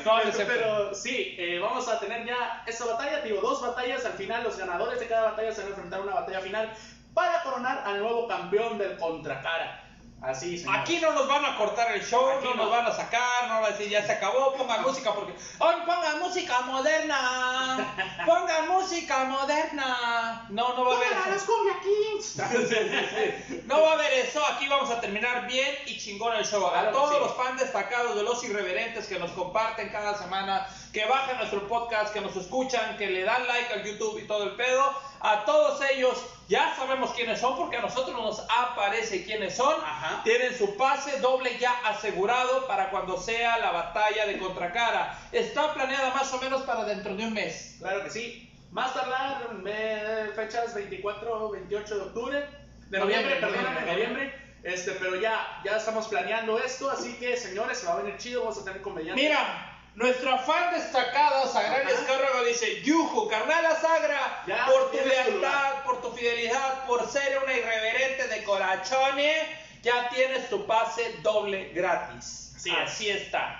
No, 0.06 0.24
no 0.24 0.30
es 0.30 0.36
cierto. 0.38 0.54
Pero 0.56 0.96
sí, 0.96 1.36
eh, 1.38 1.60
vamos 1.60 1.86
a 1.90 2.00
tener 2.00 2.26
ya 2.26 2.64
esa 2.66 2.86
batalla, 2.86 3.20
digo, 3.20 3.42
dos 3.42 3.62
batallas. 3.62 4.06
Al 4.06 4.14
final, 4.14 4.42
los 4.46 4.58
ganadores 4.58 5.02
de 5.02 5.08
cada 5.08 5.32
batalla 5.32 5.52
se 5.52 5.64
van 5.64 5.68
a 5.68 5.76
enfrentar 5.76 6.00
a 6.00 6.04
una 6.04 6.14
batalla 6.14 6.40
final 6.40 6.74
para 7.14 7.44
coronar 7.44 7.84
al 7.86 8.00
nuevo 8.00 8.26
campeón 8.26 8.78
del 8.78 8.96
Contracara. 8.96 9.83
Así, 10.24 10.58
señor. 10.58 10.78
Aquí 10.78 11.00
no 11.00 11.12
nos 11.12 11.28
van 11.28 11.44
a 11.44 11.58
cortar 11.58 11.92
el 11.92 12.02
show, 12.02 12.30
Aquí 12.30 12.46
no, 12.46 12.54
no. 12.54 12.64
nos 12.64 12.72
van 12.72 12.86
a 12.86 12.92
sacar, 12.94 13.48
no 13.50 13.56
van 13.56 13.66
a 13.66 13.76
decir 13.76 13.90
ya 13.90 14.06
se 14.06 14.14
acabó, 14.14 14.54
pongan 14.54 14.82
música 14.82 15.14
porque. 15.14 15.34
¡Ay, 15.60 15.76
pongan 15.86 16.20
música 16.20 16.62
moderna! 16.62 17.94
¡Pongan 18.26 18.70
música 18.70 19.26
moderna! 19.26 20.46
No, 20.50 20.76
no 20.76 20.86
va 20.86 20.94
a 20.94 20.98
haber 20.98 21.08
¡Pongan 21.10 21.30
a 21.30 21.34
los 21.34 21.44
eso. 21.44 22.42
No 23.66 23.82
va 23.82 23.90
a 23.92 23.94
haber 23.94 24.14
eso, 24.14 24.46
aquí 24.46 24.68
vamos 24.70 24.90
a 24.92 25.02
terminar 25.02 25.46
bien 25.48 25.76
y 25.88 25.98
chingón 25.98 26.36
el 26.36 26.46
show. 26.46 26.66
A 26.68 26.92
todos 26.92 27.20
los 27.20 27.36
fans 27.36 27.60
destacados 27.60 28.16
de 28.16 28.24
los 28.24 28.42
irreverentes 28.46 29.08
que 29.08 29.20
nos 29.20 29.32
comparten 29.32 29.90
cada 29.90 30.18
semana 30.18 30.66
que 30.94 31.06
bajan 31.06 31.38
nuestro 31.38 31.68
podcast, 31.68 32.14
que 32.14 32.22
nos 32.22 32.36
escuchan, 32.36 32.98
que 32.98 33.08
le 33.08 33.24
dan 33.24 33.48
like 33.48 33.74
al 33.74 33.84
YouTube 33.84 34.20
y 34.20 34.28
todo 34.28 34.44
el 34.44 34.52
pedo. 34.52 34.94
A 35.22 35.44
todos 35.44 35.82
ellos 35.90 36.24
ya 36.48 36.76
sabemos 36.76 37.12
quiénes 37.14 37.40
son 37.40 37.58
porque 37.58 37.78
a 37.78 37.82
nosotros 37.82 38.16
nos 38.16 38.46
aparece 38.48 39.26
quiénes 39.26 39.56
son. 39.56 39.74
Ajá. 39.82 40.22
Tienen 40.24 40.56
su 40.56 40.78
pase 40.78 41.20
doble 41.20 41.58
ya 41.58 41.72
asegurado 41.86 42.68
para 42.68 42.92
cuando 42.92 43.18
sea 43.18 43.58
la 43.58 43.72
batalla 43.72 44.28
de 44.28 44.38
contracara. 44.38 45.20
Está 45.32 45.74
planeada 45.74 46.14
más 46.14 46.32
o 46.32 46.40
menos 46.40 46.62
para 46.62 46.86
dentro 46.86 47.16
de 47.16 47.26
un 47.26 47.34
mes. 47.34 47.78
Claro 47.80 48.04
que 48.04 48.12
sí. 48.12 48.50
Más 48.72 48.94
tardar, 48.94 49.50
eh, 49.66 50.32
fechas 50.36 50.76
24, 50.76 51.50
28 51.50 51.96
de 51.96 52.02
octubre. 52.02 52.48
De 52.90 53.00
Noviembre, 53.00 53.36
perdóname, 53.38 53.82
noviembre. 53.82 53.94
noviembre. 53.94 54.44
Este, 54.64 54.92
pero 54.92 55.16
ya, 55.16 55.60
ya 55.66 55.78
estamos 55.78 56.08
planeando 56.08 56.58
esto, 56.60 56.90
así 56.90 57.14
que 57.16 57.36
señores, 57.36 57.80
se 57.80 57.88
va 57.88 57.94
a 57.94 57.98
venir 57.98 58.18
chido, 58.18 58.42
vamos 58.42 58.62
a 58.62 58.64
tener 58.64 58.82
comediantes. 58.82 59.22
Mira, 59.22 59.73
nuestro 59.96 60.38
fan 60.40 60.74
destacado, 60.74 61.48
Sagrán 61.52 61.86
Ajá. 61.88 61.92
Escárrago, 61.92 62.44
dice, 62.46 62.82
Yuju, 62.82 63.28
carnal 63.30 63.66
Sagra, 63.80 64.44
Ya, 64.48 64.66
por 64.66 64.92
tu 64.92 64.98
lealtad, 64.98 65.84
por 65.86 66.02
tu 66.02 66.12
fidelidad, 66.12 66.86
por 66.86 67.08
ser 67.10 67.40
una 67.44 67.54
irreverente 67.54 68.28
de 68.28 68.44
corazones, 68.44 69.44
ya 69.82 70.10
tienes 70.10 70.50
tu 70.50 70.66
pase 70.66 71.16
doble 71.22 71.70
gratis. 71.74 72.54
Así 72.56 72.70
es. 72.72 72.78
Así 72.78 73.10
está. 73.10 73.60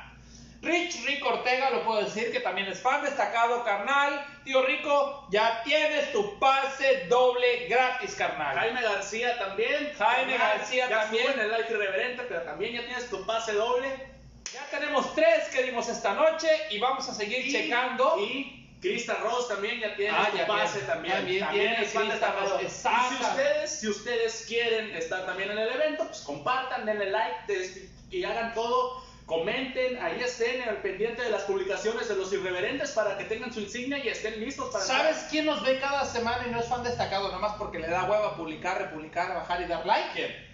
Rich 0.62 1.06
Rick 1.06 1.26
Ortega, 1.26 1.72
lo 1.72 1.84
puedo 1.84 2.04
decir 2.06 2.32
que 2.32 2.40
también 2.40 2.68
es 2.68 2.80
fan 2.82 3.04
destacado, 3.04 3.66
carnal. 3.66 4.26
Tío 4.46 4.62
Rico, 4.66 5.28
ya 5.30 5.62
tienes 5.64 6.14
tu 6.14 6.40
pase 6.40 7.06
doble 7.10 7.68
gratis, 7.68 8.16
carnal. 8.16 8.58
Jaime 8.58 8.82
García 8.82 9.38
también. 9.38 9.94
Jaime 9.98 10.38
Carnal, 10.38 10.58
García 10.60 10.90
ya 10.90 11.02
también. 11.02 11.32
en 11.34 11.40
el 11.42 11.52
like 11.52 11.70
irreverente, 11.74 12.24
pero 12.30 12.44
también 12.44 12.76
ya 12.76 12.86
tienes 12.86 13.10
tu 13.10 13.26
pase 13.26 13.52
doble. 13.52 14.13
Ya 14.54 14.66
tenemos 14.70 15.14
tres 15.16 15.50
que 15.52 15.64
dimos 15.64 15.88
esta 15.90 16.14
noche 16.14 16.48
y 16.70 16.80
vamos 16.80 17.08
a 17.10 17.14
seguir 17.14 17.46
Y- 17.48 17.52
checando. 17.52 18.18
Y 18.20 18.78
Krista 18.82 19.16
Ross 19.16 19.48
también 19.48 19.80
ya 19.80 19.96
tiene 19.96 20.16
Ah, 20.16 20.28
su 20.32 20.38
ya 20.38 20.46
pase 20.48 20.80
tiene. 20.80 20.88
también. 20.94 21.14
También 21.40 21.48
tiene 21.50 21.78
destacado. 22.12 22.50
Ross, 22.60 22.62
Y 22.64 22.70
si 22.70 23.24
ustedes, 23.24 23.80
si 23.80 23.88
ustedes 23.88 24.46
quieren 24.48 24.96
estar 24.96 25.26
también 25.26 25.52
en 25.52 25.58
el 25.58 25.70
evento, 25.70 26.06
pues 26.06 26.20
compartan, 26.22 26.86
denle 26.86 27.10
like 27.10 27.90
y 28.12 28.24
hagan 28.24 28.54
todo. 28.54 29.02
Comenten, 29.26 29.98
ahí 30.04 30.20
estén 30.22 30.62
al 30.68 30.82
pendiente 30.82 31.24
de 31.24 31.30
las 31.30 31.44
publicaciones 31.44 32.10
de 32.10 32.16
los 32.18 32.32
irreverentes 32.34 32.92
para 32.92 33.18
que 33.18 33.24
tengan 33.24 33.54
su 33.54 33.62
insignia 33.62 33.98
y 34.04 34.10
estén 34.10 34.38
listos 34.42 34.70
para 34.70 34.84
¿Sabes 34.84 35.28
quién 35.32 35.46
nos 35.46 35.64
ve 35.64 35.80
cada 35.80 36.06
semana 36.06 36.46
y 36.46 36.52
no 36.52 36.60
es 36.60 36.68
fan 36.68 36.84
destacado 36.84 37.32
nomás 37.32 37.54
porque 37.58 37.80
le 37.80 37.88
da 37.88 38.04
hueva 38.04 38.36
publicar, 38.36 38.78
republicar, 38.80 39.34
bajar 39.34 39.62
y 39.62 39.66
dar 39.66 39.86
like? 39.86 40.10
¿Quién? 40.14 40.53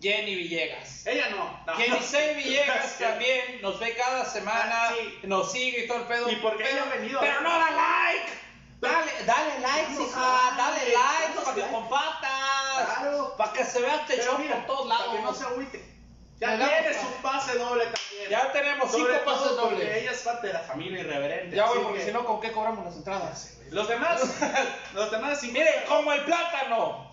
Jenny 0.00 0.34
Villegas. 0.34 1.06
Ella 1.06 1.30
no. 1.30 1.58
no. 1.66 1.72
Jenny 1.74 2.00
Say 2.02 2.34
Villegas 2.36 2.98
también 2.98 3.60
nos 3.62 3.78
ve 3.80 3.94
cada 3.96 4.24
semana, 4.24 4.88
Ah, 4.88 4.92
sí. 4.96 5.18
nos 5.26 5.50
sigue 5.52 5.84
y 5.84 5.88
todo 5.88 5.98
el 5.98 6.04
pedo. 6.04 6.30
Y 6.30 6.36
porque 6.36 6.64
pero, 6.64 6.76
ella 6.76 6.82
ha 6.90 6.96
venido. 6.96 7.20
pero 7.20 7.40
no 7.40 7.50
da 7.50 7.70
like. 7.70 8.32
Dale, 8.78 9.10
dale 9.24 9.58
like, 9.60 9.92
hija, 10.02 10.54
dale 10.56 10.80
like, 10.92 11.40
para 11.42 11.54
que 11.54 11.60
like. 11.62 11.72
compartas. 11.74 12.98
Claro. 12.98 13.34
Para 13.36 13.52
que 13.52 13.64
se 13.64 13.80
vea 13.80 13.96
este 13.96 14.22
show 14.22 14.38
mira, 14.38 14.56
por 14.56 14.66
todos 14.66 14.88
para 14.88 15.00
lados. 15.00 15.16
que 15.16 15.22
no 15.22 15.34
se 15.34 15.44
agüite. 15.44 15.96
Ya 16.38 16.50
Le 16.50 16.58
damos 16.58 16.74
tiene 16.78 16.94
pa- 16.94 17.00
su 17.00 17.22
pase 17.22 17.58
doble 17.58 17.84
también. 17.84 18.30
Ya 18.30 18.52
tenemos 18.52 18.90
Sobre 18.92 19.14
cinco 19.14 19.24
pases 19.24 19.42
todo 19.48 19.60
porque 19.70 19.74
dobles. 19.84 19.96
ella 20.02 20.10
es 20.10 20.20
parte 20.20 20.46
de 20.48 20.52
la 20.52 20.60
familia 20.60 21.00
irreverente. 21.00 21.56
Ya, 21.56 21.66
güey, 21.68 21.82
porque 21.82 21.98
que- 22.00 22.04
si 22.04 22.12
no, 22.12 22.24
¿con 22.26 22.40
qué 22.42 22.52
cobramos 22.52 22.84
las 22.84 22.94
entradas? 22.96 23.56
Los 23.70 23.88
demás, 23.88 24.20
los 24.92 25.10
demás, 25.10 25.40
sí. 25.40 25.50
Mire, 25.52 25.84
como 25.88 26.12
el 26.12 26.22
plátano. 26.24 27.05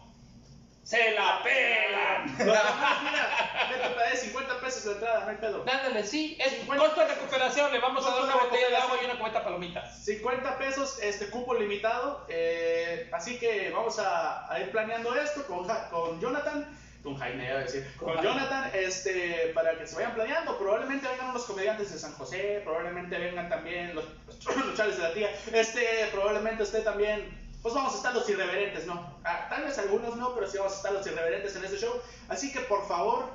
Se 0.83 1.11
la 1.11 1.41
pelan. 1.43 2.25
Los 2.37 2.37
demás, 2.37 3.03
mira, 3.03 3.69
¿qué 3.69 3.75
te 3.75 3.95
parece? 3.95 4.17
50 4.25 4.59
pesos 4.59 4.85
la 4.85 4.91
entrada, 4.93 5.19
no 5.23 5.29
hay 5.31 5.37
pedo. 5.37 5.61
Ándale, 5.61 6.03
sí, 6.05 6.37
es 6.39 6.51
50 6.59 6.83
costo 6.85 6.99
de 7.01 7.07
recuperación. 7.07 7.71
Le 7.71 7.79
vamos 7.79 8.05
a 8.05 8.11
dar 8.11 8.23
una 8.23 8.33
de 8.33 8.39
botella 8.39 8.69
de 8.69 8.75
agua 8.75 8.97
y 9.01 9.05
una 9.05 9.17
cubeta 9.17 9.39
de 9.39 9.45
palomitas. 9.45 10.03
50 10.03 10.57
pesos, 10.57 10.99
este 11.01 11.29
cupo 11.29 11.53
limitado. 11.55 12.25
eh, 12.27 13.09
así 13.13 13.39
que 13.39 13.69
vamos 13.71 13.97
a, 13.99 14.51
a 14.51 14.59
ir 14.59 14.71
planeando 14.71 15.15
esto 15.15 15.45
con, 15.47 15.65
con 15.89 16.19
Jonathan. 16.19 16.77
Con 17.01 17.17
Jaime, 17.17 17.45
iba 17.45 17.59
a 17.59 17.63
decir. 17.63 17.89
Con. 17.97 18.21
Jonathan, 18.21 18.71
este, 18.73 19.51
para 19.53 19.77
que 19.77 19.87
se 19.87 19.95
vayan 19.95 20.13
planeando. 20.15 20.57
Probablemente 20.57 21.07
vengan 21.07 21.29
unos 21.31 21.43
comediantes 21.45 21.91
de 21.93 21.99
San 21.99 22.13
José. 22.13 22.61
Probablemente 22.63 23.17
vengan 23.17 23.49
también 23.49 23.93
los, 23.95 24.05
los 24.45 24.75
chales 24.75 24.97
de 24.97 25.03
la 25.03 25.13
tía. 25.13 25.29
Este, 25.53 26.09
probablemente 26.11 26.63
esté 26.63 26.81
también. 26.81 27.42
Pues 27.63 27.73
vamos 27.73 27.93
a 27.93 27.97
estar 27.97 28.13
los 28.13 28.29
irreverentes, 28.29 28.85
¿no? 28.85 29.17
Ah, 29.23 29.47
tal 29.49 29.63
vez 29.63 29.77
algunos 29.79 30.15
no, 30.17 30.35
pero 30.35 30.47
sí 30.49 30.57
vamos 30.57 30.73
a 30.73 30.75
estar 30.75 30.91
los 30.91 31.07
irreverentes 31.07 31.55
en 31.55 31.63
este 31.65 31.77
show. 31.77 31.93
Así 32.29 32.51
que 32.53 32.59
por 32.59 32.85
favor, 32.87 33.25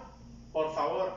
por 0.52 0.72
favor, 0.74 1.12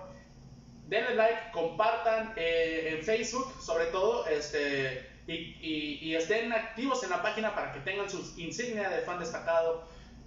denle 0.87 1.15
like, 1.15 1.51
compartan 1.51 2.33
eh, 2.37 2.95
en 2.97 3.03
Facebook, 3.05 3.53
sobre 3.61 3.85
todo, 3.87 4.25
este, 4.27 5.09
y, 5.27 5.33
y- 5.33 5.99
y 6.01 6.15
estén 6.15 6.51
activos 6.53 7.03
en 7.03 7.09
la 7.11 7.21
página 7.21 7.53
para 7.53 7.73
que 7.73 7.79
tengan 7.81 8.09
sus 8.09 8.37
insignia 8.37 8.89
de 8.89 9.01
fan 9.01 9.19
destacado 9.19 9.83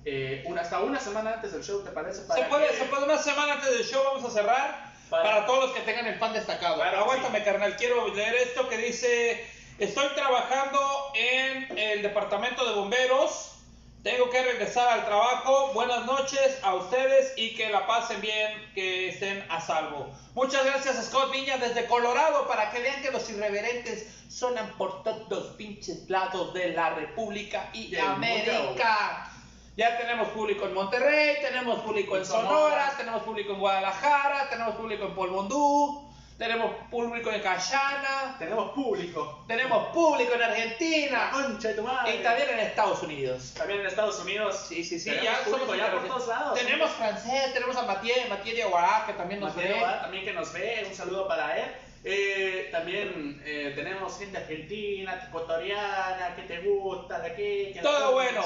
eh, 0.07 0.45
una, 0.47 0.61
hasta 0.61 0.81
una 0.81 1.01
semana 1.01 1.33
antes 1.35 1.53
del 1.53 1.65
show, 1.65 1.83
¿te 1.83 1.91
parece? 1.91 2.21
Se 2.21 2.27
Para 2.27 2.49
puede, 2.51 2.69
que- 2.69 2.77
se 2.77 2.85
puede 2.85 3.05
una 3.05 3.17
semana 3.19 3.55
antes 3.55 3.71
del 3.73 3.85
show, 3.85 4.03
vamos 4.05 4.31
a 4.31 4.31
cerrar. 4.31 4.93
Para- 5.09 5.23
Para, 5.23 5.47
todos 5.47 5.65
los 5.69 5.73
que 5.73 5.81
tengan 5.81 6.07
el 6.07 6.19
fan 6.19 6.35
destacado. 6.35 6.77
Claro, 6.77 6.99
Aguántame, 6.99 7.39
sí. 7.39 7.45
carnal. 7.47 7.77
Quiero 7.77 8.09
leer 8.15 8.35
esto 8.35 8.69
que 8.69 8.77
dice: 8.77 9.47
Estoy 9.79 10.07
trabajando 10.15 10.79
en 11.15 11.77
el 11.77 12.03
departamento 12.03 12.65
de 12.65 12.77
bomberos. 12.77 13.57
Tengo 14.05 14.31
que 14.31 14.41
regresar 14.41 14.87
al 14.87 15.05
trabajo. 15.05 15.73
Buenas 15.75 16.07
noches 16.07 16.61
a 16.63 16.75
ustedes 16.75 17.33
y 17.37 17.57
que 17.57 17.71
la 17.71 17.85
pasen 17.85 18.21
bien, 18.21 18.53
que 18.73 19.09
estén 19.09 19.45
a 19.51 19.61
salvo. 19.61 20.15
Muchas 20.35 20.65
gracias, 20.65 21.05
Scott 21.07 21.33
Viña, 21.33 21.57
desde 21.57 21.87
Colorado, 21.87 22.47
para 22.47 22.71
que 22.71 22.81
vean 22.81 23.03
que 23.03 23.11
los 23.11 23.29
irreverentes 23.31 24.07
sonan 24.29 24.71
por 24.79 25.03
todos 25.03 25.29
los 25.29 25.45
pinches 25.57 26.09
lados 26.09 26.55
de 26.55 26.69
la 26.69 26.91
República 26.91 27.69
y 27.73 27.89
mundo. 27.89 28.13
América. 28.13 29.33
Ya 29.77 29.99
tenemos 29.99 30.29
público 30.29 30.67
en 30.67 30.75
Monterrey, 30.75 31.39
tenemos 31.41 31.81
público 31.81 32.17
en 32.17 32.25
Sonora. 32.25 32.95
tenemos 32.97 33.25
público 33.25 33.55
en 33.55 33.59
Guadalajara, 33.59 34.49
tenemos 34.49 34.77
público 34.77 35.07
en 35.07 35.15
Polvondú, 35.17 36.04
tenemos 36.39 36.75
público 36.91 37.31
en 37.31 37.41
Cayana, 37.41 38.37
Tenemos 38.39 38.73
público. 38.73 39.45
tenemos 39.47 39.89
público 39.89 40.35
en 40.35 40.41
La 40.41 40.47
Argentina 40.47 41.31
concha 41.33 41.69
de 41.69 41.75
tu 41.75 41.83
madre. 41.83 42.17
y 42.17 42.23
también 42.23 42.49
en 42.51 42.59
Estados 42.61 43.03
Unidos. 43.03 43.55
También 43.57 43.81
en 43.81 43.87
Estados 43.87 44.19
Unidos. 44.21 44.67
Sí, 44.69 44.83
sí, 44.85 44.99
sí, 44.99 45.11
Tenemos 45.11 45.25
ya 45.25 45.45
público 45.45 45.67
somos 45.67 45.77
ya 45.77 45.91
por 45.93 46.07
todos 46.07 46.29
lados. 46.29 46.59
Tenemos 46.59 46.91
francés, 46.91 47.53
tenemos 47.55 47.77
a 47.77 47.83
Mathieu, 47.83 48.29
Mathieu 48.29 48.57
de 48.57 48.63
Aguará, 48.65 49.05
que 49.07 49.13
también 49.13 49.41
nos 49.41 49.55
Mateo 49.55 49.77
ve. 49.77 49.83
También 50.03 50.25
que 50.25 50.33
nos 50.33 50.53
ve, 50.53 50.87
un 50.89 50.95
saludo 50.95 51.29
para 51.29 51.57
él. 51.57 51.65
Eh, 52.07 52.69
también 52.71 53.41
eh, 53.47 53.73
tenemos 53.75 54.19
gente 54.19 54.37
argentina, 54.37 55.25
ecuatoriana, 55.27 56.35
que 56.37 56.43
te 56.43 56.59
gusta, 56.61 57.19
de 57.21 57.29
aquí, 57.31 57.73
que 57.73 57.81
Todo 57.81 57.99
la 58.01 58.11
bueno. 58.11 58.43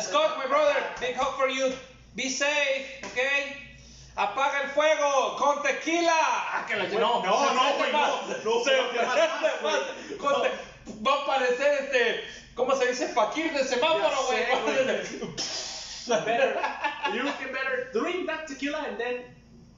Scott, 0.00 0.38
my 0.38 0.46
brother, 0.46 0.76
big 1.00 1.16
hug 1.18 1.36
for 1.36 1.48
you. 1.48 1.72
Be 2.14 2.30
safe, 2.30 3.00
okay? 3.10 3.67
Apaga 4.18 4.62
el 4.62 4.70
fuego 4.70 5.36
con 5.36 5.62
tequila. 5.62 6.12
Ah, 6.12 6.66
que 6.66 6.74
la 6.74 6.86
Güey, 6.86 6.98
no, 6.98 7.22
no, 7.22 7.36
güey, 7.78 7.92
no, 7.92 8.26
no, 8.44 8.64
Se. 8.64 10.16
Con 10.16 10.42
Va 11.06 11.22
a 11.22 11.26
parecer 11.26 11.84
este, 11.84 12.24
¿cómo 12.54 12.74
se 12.74 12.88
dice? 12.88 13.08
Fakir 13.08 13.52
de 13.52 13.62
semáforo, 13.62 14.26
güey. 14.26 14.40
Better, 16.08 16.58
you 17.14 17.22
can 17.38 17.52
better 17.52 17.90
drink 17.92 18.26
that 18.26 18.48
tequila 18.48 18.78
and 18.88 18.98
then 18.98 19.24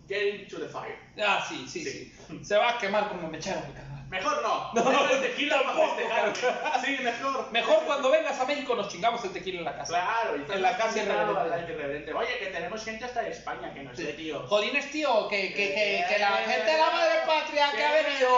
get 0.08 0.22
into 0.22 0.58
the 0.58 0.68
fire. 0.68 0.96
Ah, 1.18 1.44
sí, 1.46 1.66
sí, 1.66 1.84
Sí. 1.84 2.44
Se 2.44 2.56
va 2.56 2.70
a 2.70 2.78
quemar 2.78 3.08
como 3.08 3.28
mechero, 3.28 3.60
mi 3.66 3.74
carnal. 3.74 3.99
Mejor 4.10 4.42
no. 4.42 4.70
No, 4.74 4.90
Deja 4.90 5.12
el 5.12 5.20
tequila 5.22 5.56
para 5.62 5.66
tampoco, 5.68 5.94
festejar, 5.96 6.32
cabrón. 6.32 6.72
güey. 6.82 6.96
Sí, 6.96 7.02
mejor. 7.02 7.52
Mejor 7.52 7.84
cuando 7.84 8.10
vengas 8.10 8.40
a 8.40 8.44
México 8.44 8.74
nos 8.74 8.88
chingamos 8.88 9.24
el 9.24 9.32
tequila 9.32 9.58
en 9.60 9.64
la 9.64 9.76
casa. 9.76 9.92
Claro, 9.94 10.36
y 10.36 10.52
En 10.52 10.62
la 10.62 10.76
casa 10.76 10.98
irreverente. 10.98 12.12
Oye, 12.12 12.38
que 12.38 12.46
tenemos 12.46 12.84
gente 12.84 13.04
hasta 13.04 13.22
de 13.22 13.30
España 13.30 13.72
que 13.72 13.82
nos 13.82 13.96
ve, 13.96 14.12
tío. 14.14 14.46
Jodines, 14.48 14.90
tío, 14.90 15.28
que, 15.28 15.54
que, 15.54 15.74
que, 15.74 16.04
que 16.08 16.18
la 16.18 16.28
gente 16.38 16.70
de 16.70 16.78
la 16.78 16.90
madre 16.90 17.20
patria 17.26 17.70
que 17.72 17.84
ha 17.84 17.92
venido, 17.92 18.28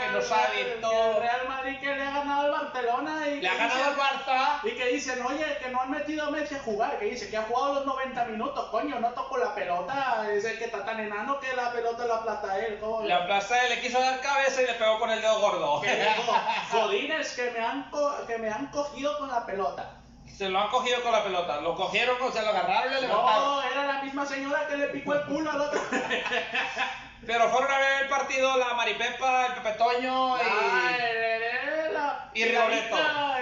que 0.00 0.06
no 0.12 0.52
Que 0.52 0.60
el 0.74 0.80
todo. 0.80 1.20
Real 1.20 1.48
Madrid 1.48 1.78
que 1.80 1.94
le 1.94 2.02
ha 2.02 2.10
ganado 2.10 2.42
al 2.42 2.50
Barcelona 2.50 3.28
y 3.28 3.40
Le 3.40 3.48
ha 3.48 3.54
ganado 3.54 3.84
al 3.84 3.96
Barça. 3.96 4.60
Y 4.64 4.70
que 4.72 4.86
dicen, 4.88 5.24
oye, 5.24 5.44
que 5.62 5.70
no 5.70 5.80
han 5.80 5.90
metido 5.90 6.26
a 6.26 6.30
Messi 6.30 6.54
a 6.54 6.58
jugar, 6.60 6.98
que 6.98 7.06
dice 7.06 7.30
que 7.30 7.36
ha 7.36 7.42
jugado 7.42 7.74
los 7.74 7.86
90 7.86 8.24
minutos, 8.26 8.68
coño, 8.70 9.00
no 9.00 9.08
tocó 9.10 9.38
la 9.38 9.54
pelota, 9.54 10.26
es 10.32 10.44
el 10.44 10.58
que 10.58 10.64
está 10.66 10.84
tan 10.84 11.00
enano 11.00 11.40
que 11.40 11.54
la 11.54 11.72
pelota 11.72 12.04
la 12.06 12.22
plata 12.22 12.58
él, 12.58 12.78
¿cómo? 12.80 13.02
La 13.06 13.26
plaza 13.26 13.56
le 13.68 13.80
quiso 13.80 13.98
dar 14.00 14.20
cabeza 14.20 14.62
y 14.62 14.66
le 14.66 14.74
pegó 14.74 14.98
con 14.98 15.10
el 15.10 15.21
gordo. 15.28 15.80
Que 15.82 15.94
dijo, 15.96 16.34
jodines, 16.70 17.32
que 17.32 17.50
me, 17.50 17.60
han 17.60 17.90
co- 17.90 18.26
que 18.26 18.38
me 18.38 18.50
han 18.50 18.66
cogido 18.68 19.18
con 19.18 19.28
la 19.30 19.44
pelota. 19.46 19.90
Se 20.36 20.48
lo 20.48 20.58
han 20.60 20.68
cogido 20.70 21.02
con 21.02 21.12
la 21.12 21.22
pelota. 21.22 21.60
Lo 21.60 21.74
cogieron, 21.76 22.16
o 22.20 22.32
sea, 22.32 22.42
lo 22.42 22.50
agarraron 22.50 22.92
y 22.92 22.94
le 22.96 23.00
levantaron. 23.02 23.44
No, 23.44 23.62
era 23.62 23.84
la 23.86 24.02
misma 24.02 24.26
señora 24.26 24.66
que 24.66 24.76
le 24.76 24.86
picó 24.88 25.14
el 25.14 25.24
culo 25.26 25.50
al 25.50 25.60
otro. 25.60 25.80
Pero 27.26 27.48
fueron 27.50 27.70
a 27.70 27.78
ver 27.78 28.02
el 28.02 28.08
partido 28.08 28.56
la 28.56 28.74
Maripepa, 28.74 29.46
el 29.46 29.52
Pepe 29.54 29.72
Toño 29.78 30.36
y... 30.38 30.40
Ay, 30.40 31.92
la 31.92 32.30
Y 32.34 32.44
Rigoletto. 32.44 32.96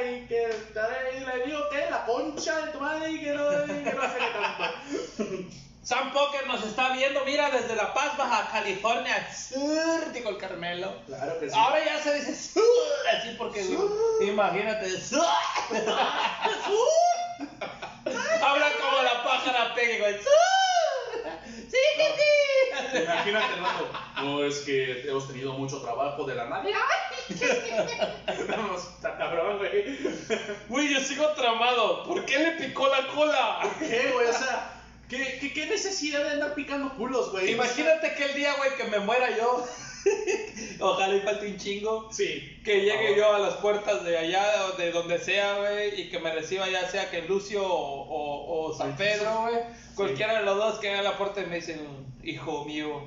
Y 0.05 0.27
que 0.27 0.51
y 1.17 1.21
le 1.21 1.47
digo 1.47 1.61
que 1.71 1.91
la 1.91 2.05
concha 2.05 2.67
de 2.67 2.73
tu 2.73 2.81
madre 2.81 3.11
y 3.11 3.21
que 3.21 3.33
no, 3.33 3.65
y 3.65 3.83
que 3.85 3.93
no 3.95 4.03
sé 4.03 4.19
qué 4.19 4.31
tanto. 4.31 5.51
Sam 5.91 6.13
Poker 6.13 6.47
nos 6.47 6.63
está 6.63 6.91
viendo, 6.91 7.25
mira, 7.25 7.51
desde 7.51 7.75
La 7.75 7.93
Paz, 7.93 8.17
Baja 8.17 8.49
California. 8.53 9.29
Sur, 9.35 10.13
dijo 10.13 10.29
el 10.29 10.37
Carmelo. 10.37 10.95
Claro 11.09 11.41
que 11.41 11.51
sí. 11.51 11.57
Ahora 11.59 11.85
ya 11.85 12.01
se 12.01 12.15
dice 12.15 12.33
sur, 12.33 12.63
así 13.13 13.35
porque 13.37 13.67
imagínate. 14.21 14.89
sur. 15.01 15.25
Habla 18.07 18.67
como 18.81 19.03
la 19.03 19.25
pájara 19.25 19.75
pega, 19.75 19.99
güey. 19.99 20.23
sur. 20.23 20.31
Sí, 21.69 21.79
sí, 21.97 22.05
sí. 22.19 22.99
Imagínate, 23.03 23.55
hermano. 23.55 23.89
No, 24.23 24.45
es 24.45 24.61
que 24.61 25.03
hemos 25.09 25.27
tenido 25.27 25.55
mucho 25.55 25.83
trabajo 25.83 26.23
de 26.23 26.37
la 26.37 26.45
madre. 26.45 26.73
Vamos, 28.49 28.91
está 28.95 29.19
cabrón, 29.19 29.59
güey. 29.59 29.99
Güey, 30.69 30.95
yo 30.95 31.01
sigo 31.01 31.27
tramado. 31.31 32.05
¿Por 32.05 32.25
qué 32.27 32.39
le 32.39 32.53
picó 32.53 32.87
la 32.87 33.09
cola? 33.09 33.69
¿Qué, 33.81 34.13
güey? 34.15 34.29
O 34.29 34.33
sea, 34.33 34.80
¿qué, 35.11 35.39
qué, 35.41 35.53
qué 35.53 35.67
necesidad 35.67 36.25
de 36.25 36.31
andar 36.31 36.55
picando 36.55 36.95
culos, 36.95 37.33
güey? 37.33 37.53
Imagínate 37.53 38.15
que 38.15 38.25
el 38.25 38.35
día, 38.35 38.55
güey, 38.57 38.71
que 38.77 38.85
me 38.85 39.01
muera 39.01 39.37
yo. 39.37 39.67
Ojalá 40.81 41.15
y 41.15 41.21
falte 41.21 41.49
un 41.49 41.57
chingo. 41.59 42.11
Sí. 42.11 42.59
Que 42.65 42.81
llegue 42.81 43.17
yo 43.17 43.35
a 43.35 43.39
las 43.39 43.55
puertas 43.55 44.05
de 44.05 44.17
allá, 44.17 44.45
de 44.79 44.93
donde 44.93 45.19
sea, 45.19 45.59
güey, 45.59 46.01
y 46.01 46.09
que 46.09 46.19
me 46.21 46.33
reciba 46.33 46.69
ya 46.71 46.89
sea 46.89 47.11
que 47.11 47.23
Lucio 47.23 47.63
o, 47.63 48.03
o, 48.09 48.69
o 48.69 48.75
San 48.77 48.97
Pedro, 48.97 49.43
güey. 49.43 49.57
Cualquiera 49.95 50.39
de 50.39 50.45
los 50.45 50.57
dos 50.57 50.79
que 50.79 50.91
haga 50.91 51.03
la 51.03 51.19
puerta 51.19 51.43
y 51.43 51.47
me 51.47 51.57
dicen, 51.57 51.81
hijo 52.23 52.65
mío, 52.65 53.03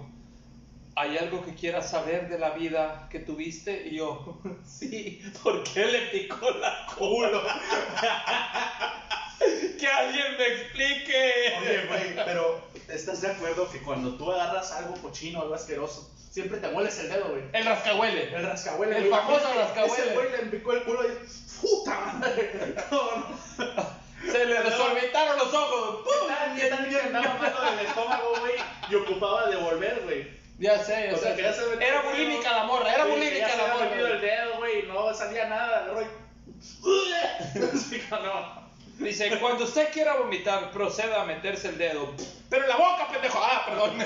¿hay 0.95 1.17
algo 1.17 1.43
que 1.43 1.55
quieras 1.55 1.89
saber 1.89 2.29
de 2.29 2.37
la 2.37 2.51
vida 2.51 3.07
que 3.09 3.19
tuviste? 3.19 3.87
Y 3.87 3.95
yo, 3.95 4.39
sí, 4.65 5.21
¿por 5.41 5.63
qué 5.63 5.85
le 5.85 5.99
picó 6.07 6.51
la 6.51 6.85
Culo. 6.95 7.41
Que 9.79 9.87
alguien 9.87 10.37
me 10.37 10.47
explique. 10.47 11.53
Oye, 11.61 11.85
güey, 11.87 12.15
pero 12.25 12.61
¿estás 12.87 13.21
de 13.21 13.31
acuerdo 13.31 13.69
que 13.69 13.79
cuando 13.81 14.15
tú 14.15 14.31
agarras 14.31 14.71
algo 14.71 14.93
cochino, 15.01 15.41
algo 15.41 15.55
asqueroso, 15.55 16.09
siempre 16.31 16.59
te 16.59 16.69
mueles 16.69 16.97
el 16.99 17.09
dedo, 17.09 17.29
güey? 17.29 17.43
El 17.51 17.65
rascahuele. 17.65 18.33
El 18.35 18.43
rascahuele. 18.45 18.97
El 18.97 19.09
güey. 19.09 19.19
famoso 19.19 19.53
rascahuele. 19.53 20.03
Ese 20.03 20.13
güey 20.13 20.31
le 20.31 20.37
picó 20.49 20.73
el 20.73 20.83
culo 20.83 21.01
y... 21.03 21.61
¡Puta 21.61 21.99
madre! 21.99 22.75
Se 24.31 24.45
le 24.45 24.63
desorbitaron 24.63 25.37
los 25.37 25.53
ojos. 25.53 26.07
¿Qué 26.07 26.27
tal? 26.27 26.55
¿Qué 26.55 26.67
tal 26.67 26.89
que 26.89 27.01
andaba 27.01 27.33
malo 27.35 27.71
del 27.75 27.85
estómago, 27.85 28.35
güey? 28.39 28.53
Y 28.89 28.95
ocupaba 28.95 29.47
devolver, 29.49 30.01
güey. 30.05 30.27
Ya 30.59 30.81
sé, 30.81 31.11
O 31.11 31.15
o 31.15 31.19
sea, 31.19 31.35
que 31.35 31.41
ya 31.41 31.51
se 31.53 31.61
era 31.73 32.01
bulímica 32.03 32.51
la 32.51 32.63
morra, 32.63 32.93
era 32.93 33.05
bulímica 33.05 33.37
ya 33.39 33.49
se 33.49 33.57
la 33.57 33.63
había 33.63 33.73
morra. 33.73 33.85
metido 33.89 34.07
el 34.07 34.19
güey. 34.19 34.29
dedo, 34.31 34.57
güey, 34.57 34.83
no 34.83 35.13
salía 35.13 35.45
nada, 35.49 35.79
agarró 35.79 36.01
y... 36.03 36.05
Sí, 37.77 38.01
no. 38.09 38.62
Dice, 38.99 39.39
cuando 39.39 39.63
usted 39.65 39.91
quiera 39.91 40.15
vomitar, 40.17 40.71
proceda 40.71 41.21
a 41.21 41.25
meterse 41.25 41.69
el 41.69 41.77
dedo. 41.77 42.13
Pero 42.49 42.63
en 42.63 42.69
la 42.69 42.77
boca, 42.77 43.07
pendejo. 43.11 43.39
Ah, 43.41 43.65
perdón. 43.65 43.97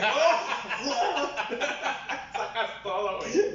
Sacas 2.33 2.83
todo, 2.83 3.19
güey. 3.19 3.51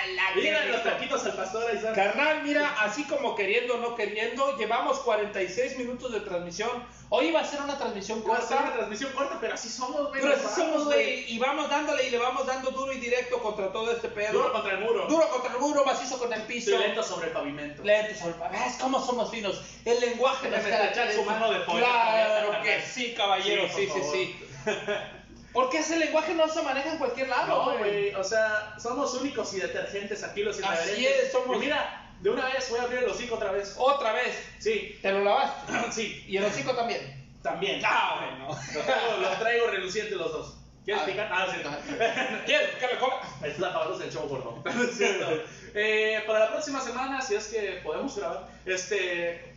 Guácala, 0.00 0.30
Mira 0.36 0.64
los 0.66 0.82
taquitos 0.82 1.24
al 1.26 1.32
pastor 1.34 1.68
ahí 1.70 1.76
están. 1.76 1.94
Carnal, 1.94 2.42
mira, 2.42 2.74
así 2.80 3.04
como 3.04 3.34
queriendo 3.34 3.74
o 3.74 3.78
no 3.78 3.94
queriendo, 3.94 4.56
llevamos 4.56 4.98
46 5.00 5.78
minutos 5.78 6.12
de 6.12 6.20
transmisión. 6.20 6.70
Hoy 7.08 7.26
iba 7.26 7.40
a 7.40 7.44
ser 7.44 7.60
una 7.60 7.76
transmisión 7.76 8.22
Va 8.28 8.36
a 8.36 8.40
ser 8.40 8.52
una 8.56 8.60
corta. 8.66 8.76
transmisión 8.76 9.12
corta, 9.12 9.38
pero 9.40 9.54
así 9.54 9.68
somos, 9.68 10.08
güey. 10.08 10.20
Pero 10.22 10.34
así 10.34 10.44
vamos, 10.44 10.54
somos, 10.56 10.84
güey, 10.84 11.32
y 11.32 11.38
vamos 11.38 11.68
dándole 11.68 12.06
y 12.06 12.10
le 12.10 12.18
vamos 12.18 12.46
dando 12.46 12.70
duro 12.70 12.92
y 12.92 12.98
directo 12.98 13.38
contra 13.38 13.72
todo 13.72 13.90
este 13.90 14.08
pedo. 14.08 14.32
Duro 14.32 14.52
contra 14.52 14.72
el 14.72 14.80
muro. 14.80 15.06
Duro 15.06 15.28
contra 15.28 15.52
el 15.52 15.58
muro, 15.58 15.84
macizo 15.84 16.18
con 16.18 16.32
el 16.32 16.42
piso. 16.42 16.70
Y 16.70 16.78
lento 16.78 17.02
sobre 17.02 17.28
el 17.28 17.32
pavimento. 17.32 17.82
Lento 17.82 18.14
sobre 18.18 18.34
¿Ves 18.50 18.76
cómo 18.80 19.04
somos 19.04 19.30
finos? 19.30 19.60
El 19.84 20.00
lenguaje 20.00 20.48
nos 20.48 20.60
caracteriza. 20.60 21.14
su 21.16 21.24
mano 21.24 21.50
de 21.50 21.60
poeta 21.60 21.86
Claro 21.86 22.62
que 22.62 22.80
sí, 22.80 23.14
caballero, 23.16 23.68
Sí, 23.74 23.88
sí, 23.92 24.00
sí. 24.12 24.46
Porque 25.52 25.78
ese 25.78 25.96
lenguaje 25.98 26.34
no 26.34 26.48
se 26.48 26.62
maneja 26.62 26.92
en 26.92 26.98
cualquier 26.98 27.28
lado, 27.28 27.46
No, 27.48 27.64
güey. 27.64 27.78
güey, 27.78 28.14
o 28.14 28.22
sea, 28.24 28.74
somos 28.78 29.14
únicos 29.14 29.52
y 29.54 29.60
detergentes 29.60 30.22
aquí 30.22 30.42
los 30.42 30.56
Así 30.58 30.64
irreverentes. 30.64 31.24
es, 31.26 31.32
somos- 31.32 31.56
Y 31.56 31.60
mira, 31.60 32.12
de 32.20 32.30
una 32.30 32.46
vez 32.46 32.68
voy 32.70 32.78
a 32.78 32.82
abrir 32.82 33.00
el 33.00 33.08
hocico 33.08 33.34
otra 33.34 33.50
vez. 33.50 33.74
Otra 33.78 34.12
vez, 34.12 34.34
Sí, 34.58 34.98
te 35.02 35.10
lo 35.10 35.24
lavaste. 35.24 35.72
sí, 35.92 36.24
Y 36.28 36.36
el 36.36 36.44
hocico 36.44 36.74
también. 36.74 37.28
también. 37.42 37.80
Ah, 37.84 38.20
bueno. 38.20 38.48
Los 38.74 38.84
traigo, 38.86 39.16
los 39.20 39.38
traigo 39.38 39.66
relucientes 39.68 40.16
los 40.16 40.32
dos. 40.32 40.54
¿Quieres 40.84 41.02
Ah. 41.02 41.06
picar? 41.06 41.28
Ah, 41.32 41.46
sí. 41.52 41.60
¿Quieres 42.46 42.70
que 42.76 42.86
le 42.86 42.98
cola? 42.98 43.20
Es 43.44 43.58
la 43.58 43.72
palabra 43.72 43.98
del 43.98 44.12
show 44.12 44.28
gordo. 44.28 44.62
Cierto. 44.96 45.42
Eh, 45.74 46.22
para 46.26 46.40
la 46.40 46.50
próxima 46.52 46.80
semana, 46.80 47.20
si 47.20 47.34
es 47.34 47.46
que 47.48 47.80
podemos 47.84 48.16
grabar, 48.16 48.48
este 48.66 49.49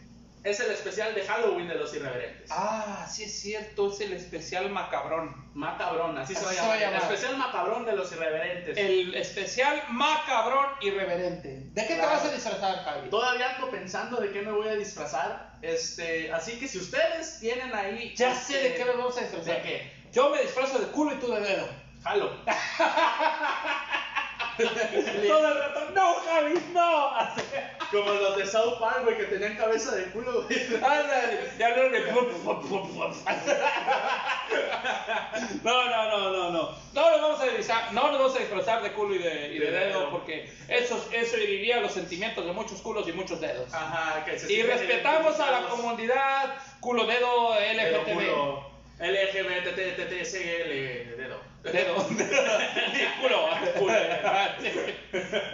es 0.44 0.60
el 0.60 0.72
especial 0.72 1.16
de 1.16 1.26
Halloween 1.26 1.68
de 1.68 1.76
los 1.76 1.94
irreverentes. 1.96 2.50
Ah, 2.52 3.08
sí 3.10 3.24
es 3.24 3.40
cierto, 3.42 3.92
es 3.92 4.02
el 4.02 4.14
especial 4.14 4.70
macabrón. 4.70 5.52
Macabrón, 5.54 6.18
así, 6.18 6.36
se 6.36 6.44
va 6.44 6.52
a 6.52 6.54
llamar. 6.54 6.78
se 6.80 6.86
va 6.86 6.90
a 6.90 6.96
El 6.96 7.02
especial 7.04 7.38
macabrón 7.38 7.86
de 7.86 7.96
los 7.96 8.12
irreverentes. 8.12 8.78
El 8.78 9.16
especial 9.16 9.84
macabrón 9.90 10.66
irreverente. 10.82 11.62
¿De 11.72 11.88
qué 11.88 11.96
Claro. 11.96 12.10
te 12.10 12.16
vas 12.16 12.26
a 12.26 12.32
disfrazar, 12.34 12.84
Javi? 12.84 13.10
Todavía 13.10 13.56
ando 13.56 13.72
pensando 13.72 14.18
de 14.18 14.32
qué 14.32 14.42
me 14.42 14.52
voy 14.52 14.68
a 14.68 14.76
disfrazar. 14.76 15.54
Este, 15.62 16.32
así 16.34 16.60
que 16.60 16.68
si 16.68 16.78
ustedes 16.80 17.40
tienen 17.40 17.74
ahí. 17.74 18.14
Ya 18.16 18.34
este, 18.34 18.54
sé 18.54 18.60
de 18.70 18.76
qué 18.76 18.86
nos 18.86 18.98
vamos 18.98 19.18
a 19.18 19.22
disfrazar. 19.22 19.56
¿De 19.56 19.62
qué? 19.62 19.92
Yo 20.12 20.30
me 20.30 20.42
disfrazo 20.42 20.80
de 20.80 20.88
culo 20.88 21.14
y 21.14 21.20
tú 21.20 21.32
de 21.32 21.40
dedo. 21.40 21.68
Jalo. 22.04 22.38
Todo 25.28 25.48
el 25.48 25.58
rato, 25.60 25.80
no, 25.96 26.14
Javi, 26.16 26.54
no. 26.74 27.10
Así. 27.16 27.42
Como 27.92 28.12
los 28.12 28.38
de 28.38 28.46
South 28.48 28.80
Park, 28.80 29.04
güey, 29.04 29.18
que 29.18 29.26
tenían 29.26 29.56
cabeza 29.56 29.96
de 29.96 30.06
culo, 30.06 30.44
güey. 30.44 30.60
Ándale, 30.76 31.52
ya 31.60 31.68
hablaron 31.68 31.92
de. 31.92 32.02
No, 35.64 35.90
no, 35.90 36.10
no, 36.10 36.32
no, 36.32 36.50
no. 36.52 36.84
No 36.94 37.12
nos 37.12 37.22
vamos 37.22 37.42
a 37.42 37.46
disfrazar, 37.46 37.94
no 37.94 38.12
nos 38.12 38.20
vamos 38.20 38.36
a 38.36 38.40
disfrazar 38.40 38.84
de 38.84 38.92
culo 38.94 39.16
y 39.16 39.20
de, 39.20 39.48
y 39.54 39.60
de 39.60 39.66
De 39.66 39.72
dedo 39.72 40.00
dedo. 40.00 40.12
porque 40.12 40.50
eso, 40.68 41.04
eso 41.12 41.36
heriría 41.38 41.80
los 41.80 41.92
sentimientos 41.92 42.46
de 42.46 42.52
muchos 42.52 42.82
culos 42.82 43.08
y 43.08 43.14
muchos 43.14 43.40
dedos. 43.42 43.74
Ajá, 43.74 44.24
que 44.26 44.38
se 44.40 44.52
Y 44.52 44.62
respetamos 44.64 45.40
a 45.40 45.52
la 45.52 45.68
comunidad 45.68 46.56
culo, 46.80 47.06
dedo, 47.06 47.54
Dedo, 47.54 48.02
LGTB. 48.02 48.14
culo, 48.14 48.70
LGBT, 49.00 50.24
CL, 50.24 51.18
dedo. 51.18 51.53
Dedo. 51.64 51.96
culo. 53.22 53.50
Culo. 53.80 53.94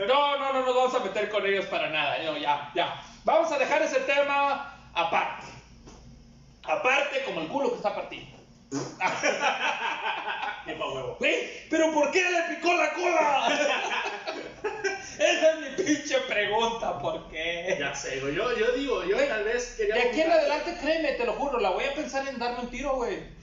No, 0.08 0.38
no, 0.38 0.54
no 0.54 0.66
nos 0.66 0.76
vamos 0.76 0.96
a 0.96 1.00
meter 1.00 1.30
con 1.30 1.46
ellos 1.46 1.66
para 1.66 1.90
nada. 1.90 2.18
No, 2.24 2.38
ya, 2.38 2.72
ya. 2.74 3.02
Vamos 3.24 3.52
a 3.52 3.58
dejar 3.58 3.82
ese 3.84 4.00
tema 4.02 4.76
aparte. 4.94 5.48
Aparte 6.64 7.24
como 7.24 7.42
el 7.42 7.48
culo 7.48 7.70
que 7.70 7.76
está 7.78 7.94
partido. 7.94 8.40
Huevo. 10.68 11.18
Pero 11.70 11.94
¿por 11.94 12.12
qué 12.12 12.24
le 12.24 12.56
picó 12.56 12.74
la 12.74 12.94
cola? 12.94 13.48
Esa 15.20 15.52
es 15.52 15.60
mi 15.60 15.84
pinche 15.84 16.18
pregunta, 16.22 16.98
¿por 17.00 17.30
qué? 17.30 17.76
Ya 17.80 17.94
sé, 17.94 18.20
güey. 18.22 18.36
Yo, 18.36 18.58
yo 18.58 18.72
digo, 18.74 19.04
yo 19.04 19.18
tal 19.28 19.44
vez 19.44 19.76
quería. 19.78 19.96
De 19.96 20.02
aquí 20.04 20.22
en 20.22 20.32
adelante, 20.32 20.78
créeme, 20.80 21.12
te 21.14 21.26
lo 21.26 21.34
juro, 21.34 21.60
la 21.60 21.72
voy 21.72 21.84
a 21.86 21.94
pensar 21.94 22.28
en 22.28 22.40
darme 22.40 22.62
un 22.62 22.70
tiro, 22.70 22.96
güey. 22.96 23.39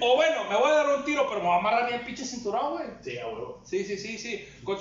O 0.00 0.16
bueno, 0.16 0.44
me 0.44 0.56
voy 0.56 0.70
a 0.70 0.74
dar 0.74 0.86
un 0.88 1.04
tiro, 1.04 1.26
pero 1.28 1.40
me 1.40 1.46
voy 1.46 1.54
a 1.54 1.58
amarrar 1.58 1.86
bien 1.86 2.00
el 2.00 2.06
pinche 2.06 2.24
cinturón, 2.24 2.72
güey. 2.72 2.86
Sí, 3.02 3.18
a 3.18 3.26
huevo. 3.26 3.60
Sí, 3.64 3.84
sí, 3.84 3.96
sí, 3.96 4.18
sí. 4.18 4.48
Con... 4.64 4.78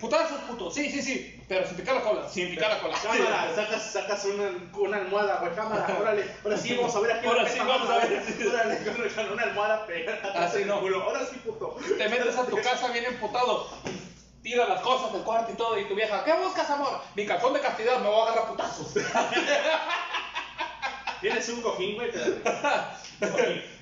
Putazos, 0.00 0.40
puto. 0.42 0.70
Sí, 0.70 0.90
sí, 0.90 1.02
sí. 1.02 1.42
Pero 1.48 1.66
sin 1.66 1.76
picar 1.76 1.96
la 1.96 2.02
cola. 2.02 2.28
Sin 2.28 2.50
picar 2.50 2.70
la 2.70 2.80
cola. 2.80 2.96
Cámara, 3.02 3.52
sacas, 3.54 3.92
sacas 3.92 4.24
una, 4.26 4.50
una 4.78 4.96
almohada, 4.98 5.38
güey, 5.40 5.54
cámara, 5.54 5.96
órale. 6.00 6.24
Ahora 6.44 6.56
sí, 6.56 6.74
vamos 6.74 6.94
a 6.94 7.00
ver 7.00 7.12
aquí. 7.12 7.26
Ahora 7.26 7.48
sí, 7.48 7.58
vamos 7.58 7.90
a 7.90 7.98
ver. 7.98 8.22
Órale, 8.48 8.78
con, 9.14 9.32
una 9.32 9.42
almohada 9.42 9.86
pegada. 9.86 10.44
Así 10.44 10.64
no. 10.64 10.80
Culo. 10.80 11.02
Ahora 11.02 11.26
sí, 11.26 11.36
puto. 11.44 11.76
Te 11.98 12.08
metes 12.08 12.36
a 12.36 12.46
tu 12.46 12.56
casa 12.60 12.88
bien 12.92 13.06
emputado. 13.06 13.68
Tira 14.42 14.66
las 14.66 14.80
cosas 14.82 15.12
del 15.12 15.22
cuarto 15.22 15.52
y 15.52 15.56
todo. 15.56 15.78
Y 15.78 15.88
tu 15.88 15.94
vieja, 15.94 16.24
¿qué 16.24 16.32
buscas, 16.34 16.68
amor? 16.70 17.00
Mi 17.14 17.26
calzón 17.26 17.54
de 17.54 17.60
castidad, 17.60 18.00
me 18.00 18.08
voy 18.08 18.20
a 18.20 18.22
agarrar 18.24 18.48
putazos. 18.48 18.94
Tienes 21.22 21.48
un 21.48 21.62
cojín, 21.62 21.94
güey. 21.94 22.10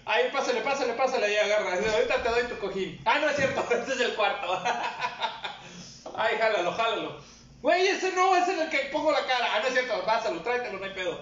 Ahí, 0.06 0.30
pásale, 0.32 0.60
pásale, 0.60 0.92
pásale, 0.92 1.32
y 1.32 1.36
agarra. 1.36 1.72
Ahorita 1.74 2.22
te 2.22 2.28
doy 2.28 2.42
tu 2.44 2.58
cojín. 2.58 3.00
Ah, 3.04 3.18
no 3.20 3.28
es 3.28 3.36
cierto, 3.36 3.66
este 3.74 3.92
es 3.94 4.00
el 4.00 4.14
cuarto. 4.14 4.62
Ay, 6.16 6.36
jálalo, 6.38 6.72
jálalo. 6.72 7.20
Güey, 7.62 7.88
ese 7.88 8.12
no, 8.12 8.36
ese 8.36 8.54
es 8.54 8.60
el 8.60 8.70
que 8.70 8.78
pongo 8.92 9.10
la 9.12 9.26
cara. 9.26 9.48
Ah, 9.54 9.58
no 9.60 9.66
es 9.66 9.72
cierto, 9.72 10.04
pásalo, 10.04 10.40
tráetelo, 10.42 10.78
no 10.78 10.84
hay 10.84 10.92
pedo. 10.94 11.20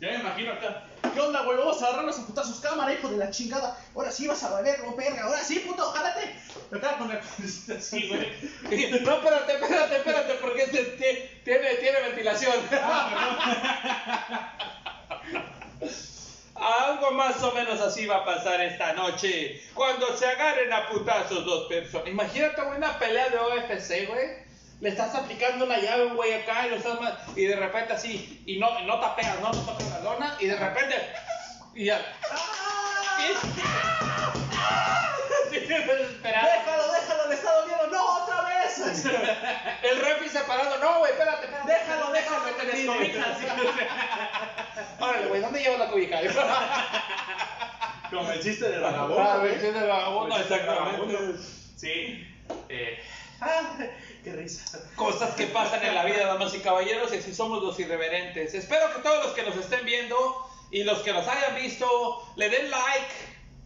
Ya 0.00 0.10
me 0.10 0.14
imagino 0.20 0.52
acá. 0.52 0.84
¿Qué 1.12 1.20
onda, 1.20 1.42
güey? 1.42 1.58
Vamos 1.58 1.82
a 1.82 1.86
agarrarnos 1.88 2.18
a 2.18 2.26
putazos 2.26 2.60
cámara, 2.60 2.92
hijo 2.92 3.08
de 3.08 3.16
la 3.16 3.30
chingada. 3.30 3.76
Ahora 3.96 4.10
sí 4.12 4.26
vas 4.28 4.42
a 4.44 4.50
valerlo, 4.50 4.94
verga. 4.94 5.24
Ahora 5.24 5.40
sí, 5.42 5.58
puto, 5.60 5.82
jálate. 5.90 6.36
Acá 6.72 6.98
con 6.98 7.10
el. 7.10 7.20
Sí, 7.82 8.08
güey. 8.08 9.00
No, 9.02 9.14
espérate, 9.16 9.52
espérate, 9.54 9.96
espérate, 9.96 10.34
porque 10.34 10.62
este 10.64 10.84
ti- 10.84 11.40
tiene, 11.44 11.74
tiene 11.76 12.00
ventilación. 12.00 12.54
Algo 16.54 17.12
más 17.12 17.40
o 17.42 17.52
menos 17.52 17.80
así 17.80 18.06
va 18.06 18.16
a 18.16 18.24
pasar 18.24 18.60
esta 18.60 18.92
noche. 18.92 19.62
Cuando 19.74 20.16
se 20.16 20.26
agarren 20.26 20.72
a 20.72 20.88
putazos 20.88 21.44
dos 21.44 21.68
personas. 21.68 22.08
Imagínate, 22.08 22.60
güey, 22.62 22.78
una 22.78 22.98
pelea 22.98 23.28
de 23.28 23.38
OFC, 23.38 24.08
güey. 24.08 24.48
Le 24.80 24.88
estás 24.88 25.14
aplicando 25.14 25.64
una 25.64 25.78
llave, 25.78 26.06
güey, 26.14 26.32
acá 26.34 26.66
y, 26.66 26.70
lo 26.70 26.76
estás 26.76 26.98
y 27.34 27.44
de 27.44 27.56
repente 27.56 27.94
así, 27.94 28.44
y 28.46 28.60
no, 28.60 28.78
no 28.80 29.00
tapeas, 29.00 29.40
no, 29.40 29.52
no 29.52 29.60
tapeas 29.62 29.90
la 29.90 30.00
lona, 30.00 30.36
y 30.38 30.46
de 30.46 30.56
repente, 30.56 30.94
y 31.74 31.86
ya. 31.86 32.00
¡ah! 32.30 32.68
Sí, 35.50 35.58
desesperado. 35.60 36.46
Déjalo, 36.46 36.92
déjalo, 36.92 37.28
le 37.28 37.34
está 37.34 37.52
doliendo. 37.54 37.86
No, 37.86 38.17
El 39.82 40.00
refri 40.00 40.28
separado. 40.28 40.78
No, 40.78 40.98
güey, 41.00 41.12
espérate, 41.12 41.44
espérate. 41.46 41.72
déjalo, 41.72 42.12
déjalo, 42.12 42.44
que 42.44 42.52
te 42.52 42.66
descobijas. 42.76 43.38
Órale, 45.00 45.26
güey, 45.28 45.40
¿dónde 45.40 45.60
llevas 45.60 45.78
la 45.78 45.88
cobija? 45.88 46.20
Como 48.10 48.30
el 48.32 48.42
chiste 48.42 48.68
del 48.70 48.84
Ah, 48.84 48.90
vagabundo. 48.90 49.16
del 49.16 49.32
Como 49.32 49.44
el 49.46 49.52
chiste 49.52 49.72
del 49.72 49.90
exactamente. 50.42 50.66
vagabundo. 50.66 51.18
Sí. 51.76 52.26
Eh, 52.70 52.98
ah, 53.40 53.76
qué 54.24 54.32
risa. 54.32 54.78
Cosas 54.96 55.34
que 55.34 55.46
pasan 55.46 55.84
en 55.84 55.94
la 55.94 56.04
vida, 56.04 56.26
damas 56.26 56.54
y 56.54 56.60
caballeros, 56.60 57.12
y 57.12 57.18
así 57.18 57.34
somos 57.34 57.62
los 57.62 57.78
irreverentes. 57.78 58.54
Espero 58.54 58.94
que 58.94 59.02
todos 59.02 59.24
los 59.26 59.34
que 59.34 59.42
nos 59.42 59.56
estén 59.56 59.84
viendo 59.84 60.16
y 60.70 60.84
los 60.84 61.00
que 61.00 61.12
nos 61.12 61.26
hayan 61.28 61.54
visto 61.56 62.22
le 62.36 62.48
den 62.48 62.70
like 62.70 63.08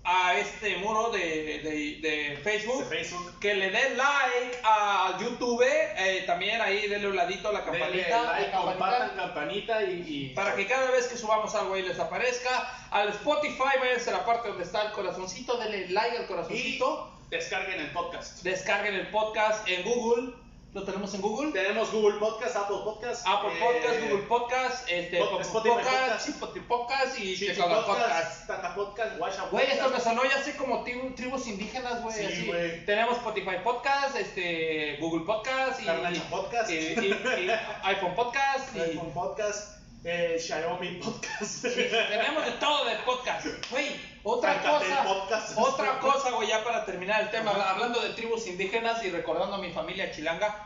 a 0.04 0.36
este 0.36 0.76
muro 0.78 1.10
de, 1.10 1.18
de- 1.62 1.98
de 2.00 2.36
Facebook. 2.42 2.88
De 2.88 2.96
Facebook. 2.96 3.38
Que 3.40 3.54
le 3.54 3.70
den 3.70 3.96
like 3.96 4.58
a 4.64 5.16
YouTube, 5.20 5.62
eh, 5.64 6.24
también 6.26 6.60
ahí 6.60 6.88
denle 6.88 7.08
un 7.08 7.16
ladito 7.16 7.48
a 7.48 7.52
la 7.52 7.64
campanita. 7.64 8.22
like, 8.32 8.50
campanita, 8.50 8.62
compartan 8.62 9.16
campanita 9.16 9.82
y, 9.84 10.04
y- 10.06 10.34
Para 10.34 10.56
que 10.56 10.66
cada 10.66 10.90
vez 10.90 11.06
que 11.06 11.16
subamos 11.16 11.54
algo 11.54 11.74
ahí 11.74 11.82
les 11.82 11.98
aparezca. 12.00 12.68
Al 12.90 13.08
Spotify, 13.10 13.78
váyanse 13.80 14.10
a 14.10 14.14
la 14.14 14.24
parte 14.26 14.48
donde 14.48 14.64
está 14.64 14.82
el 14.86 14.92
corazoncito, 14.92 15.56
denle 15.58 15.88
like 15.90 16.16
al 16.16 16.24
y 16.24 16.26
corazoncito. 16.26 17.12
descarguen 17.30 17.80
el 17.80 17.90
podcast. 17.92 18.42
Descarguen 18.42 18.94
el 18.94 19.06
podcast 19.08 19.66
en 19.68 19.82
Google. 19.84 20.34
¿Lo 20.72 20.84
tenemos 20.84 21.12
en 21.12 21.20
Google? 21.20 21.52
Tenemos 21.52 21.92
Google 21.92 22.18
Podcast, 22.18 22.56
Apple 22.56 22.78
Podcast, 22.82 23.26
Apple 23.28 23.50
eh, 23.52 23.60
Podcast, 23.60 24.00
Google 24.00 24.22
Podcast, 24.26 24.90
este, 24.90 25.20
Pod- 25.20 25.40
Spotify 25.42 25.74
Podcast. 25.74 26.28
Spotify 26.30 26.60
Podcast 26.66 27.18
y 27.20 27.36
Texaga 27.38 27.84
Podcast. 27.84 28.46
Tata 28.46 28.74
Podcast, 28.74 29.18
Guasha 29.18 29.44
Güey, 29.50 29.66
esto 29.70 29.90
me 29.90 30.00
sonó 30.00 30.24
ya 30.24 30.36
así 30.36 30.52
como 30.52 30.82
tribu- 30.82 31.14
tribus 31.14 31.46
indígenas, 31.46 32.02
güey. 32.02 32.16
Sí, 32.16 32.24
así. 32.24 32.46
güey. 32.46 32.86
Tenemos 32.86 33.18
Spotify 33.18 33.56
Podcast, 33.62 34.16
este, 34.16 34.96
Google 34.98 35.26
Podcast 35.26 35.82
y, 35.82 36.18
Podcast. 36.30 36.70
y- 36.70 36.74
y- 36.74 37.46
y 37.46 37.50
iPhone 37.82 38.14
Podcast 38.14 38.74
iPhone 38.74 39.12
Podcast, 39.12 39.81
eh, 40.04 40.36
Xiaomi 40.38 40.96
Podcast. 40.96 41.62
tenemos 41.62 42.44
de 42.44 42.52
todo 42.52 42.84
de 42.84 42.96
podcast. 43.04 43.46
Güey, 43.70 44.00
otra 44.24 44.52
Alcatel 44.52 44.88
cosa, 44.88 45.04
Podcast. 45.04 45.58
otra 45.58 45.98
cosa, 46.00 46.30
güey, 46.32 46.48
ya 46.48 46.64
para 46.64 46.84
terminar 46.84 47.22
el 47.22 47.30
tema, 47.30 47.52
hablando 47.52 48.00
de 48.00 48.10
tribus 48.10 48.46
indígenas 48.46 49.04
y 49.04 49.10
recordando 49.10 49.56
a 49.56 49.58
mi 49.58 49.70
familia 49.70 50.10
chilanga. 50.10 50.64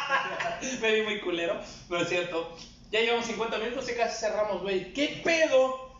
Me 0.80 0.92
vi 0.92 1.02
muy 1.02 1.20
culero, 1.20 1.60
no 1.88 1.98
es 1.98 2.08
cierto. 2.08 2.56
Ya 2.90 3.00
llevamos 3.00 3.26
50 3.26 3.58
minutos 3.58 3.90
y 3.90 3.94
casi 3.94 4.18
cerramos, 4.18 4.62
güey. 4.62 4.92
¿Qué 4.92 5.20
pedo 5.24 5.92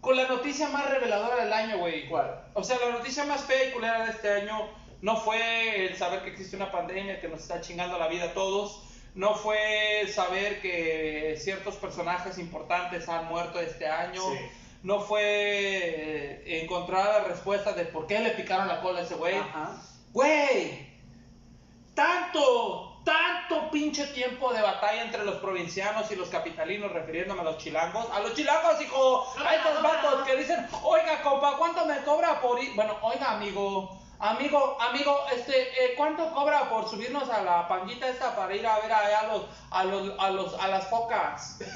con 0.00 0.16
la 0.16 0.26
noticia 0.28 0.68
más 0.68 0.88
reveladora 0.90 1.44
del 1.44 1.52
año, 1.52 1.78
güey? 1.78 2.08
¿Cuál? 2.08 2.40
O 2.54 2.62
sea, 2.64 2.78
la 2.78 2.90
noticia 2.90 3.24
más 3.24 3.44
fea 3.44 3.68
y 3.68 3.72
culera 3.72 4.04
de 4.04 4.12
este 4.12 4.32
año 4.32 4.68
no 5.02 5.16
fue 5.16 5.86
el 5.86 5.96
saber 5.96 6.22
que 6.22 6.30
existe 6.30 6.56
una 6.56 6.70
pandemia 6.70 7.20
que 7.20 7.28
nos 7.28 7.40
está 7.40 7.60
chingando 7.60 7.98
la 7.98 8.08
vida 8.08 8.26
a 8.26 8.34
todos. 8.34 8.82
No 9.14 9.34
fue 9.34 10.06
saber 10.12 10.60
que 10.60 11.36
ciertos 11.38 11.76
personajes 11.76 12.38
importantes 12.38 13.08
han 13.08 13.26
muerto 13.26 13.60
este 13.60 13.86
año. 13.86 14.22
Sí. 14.22 14.38
No 14.82 15.00
fue 15.00 15.22
eh, 15.22 16.62
encontrar 16.62 17.04
la 17.04 17.24
respuesta 17.24 17.72
de 17.72 17.84
por 17.84 18.06
qué 18.06 18.20
le 18.20 18.30
picaron 18.30 18.68
la 18.68 18.80
cola 18.80 19.00
a 19.00 19.02
ese 19.02 19.14
güey. 19.14 19.36
Ajá. 19.36 19.76
Güey, 20.12 20.90
tanto, 21.94 23.00
tanto 23.04 23.70
pinche 23.70 24.06
tiempo 24.08 24.52
de 24.52 24.62
batalla 24.62 25.02
entre 25.02 25.24
los 25.24 25.36
provincianos 25.36 26.10
y 26.10 26.16
los 26.16 26.28
capitalinos, 26.28 26.90
refiriéndome 26.92 27.42
a 27.42 27.44
los 27.44 27.58
chilangos. 27.58 28.06
A 28.10 28.20
los 28.20 28.34
chilangos, 28.34 28.80
hijo, 28.80 29.26
a 29.44 29.54
estos 29.54 29.82
vatos 29.82 30.26
que 30.26 30.36
dicen, 30.36 30.66
oiga, 30.82 31.22
compa, 31.22 31.56
¿cuánto 31.58 31.84
me 31.84 31.98
cobra 31.98 32.40
por 32.40 32.62
ir? 32.62 32.74
Bueno, 32.74 32.96
oiga, 33.02 33.32
amigo. 33.32 34.00
Amigo, 34.20 34.76
amigo, 34.78 35.18
este, 35.34 35.62
eh, 35.82 35.94
¿cuánto 35.96 36.30
cobra 36.34 36.68
por 36.68 36.86
subirnos 36.86 37.30
a 37.30 37.40
la 37.42 37.66
panguita 37.66 38.06
esta 38.06 38.36
para 38.36 38.54
ir 38.54 38.66
a 38.66 38.78
ver 38.80 38.92
allá 38.92 39.20
a 39.20 39.26
los, 39.28 39.46
a 39.70 39.84
los, 39.84 40.20
a 40.20 40.30
los, 40.30 40.60
a 40.60 40.68
las 40.68 40.86
focas? 40.88 41.58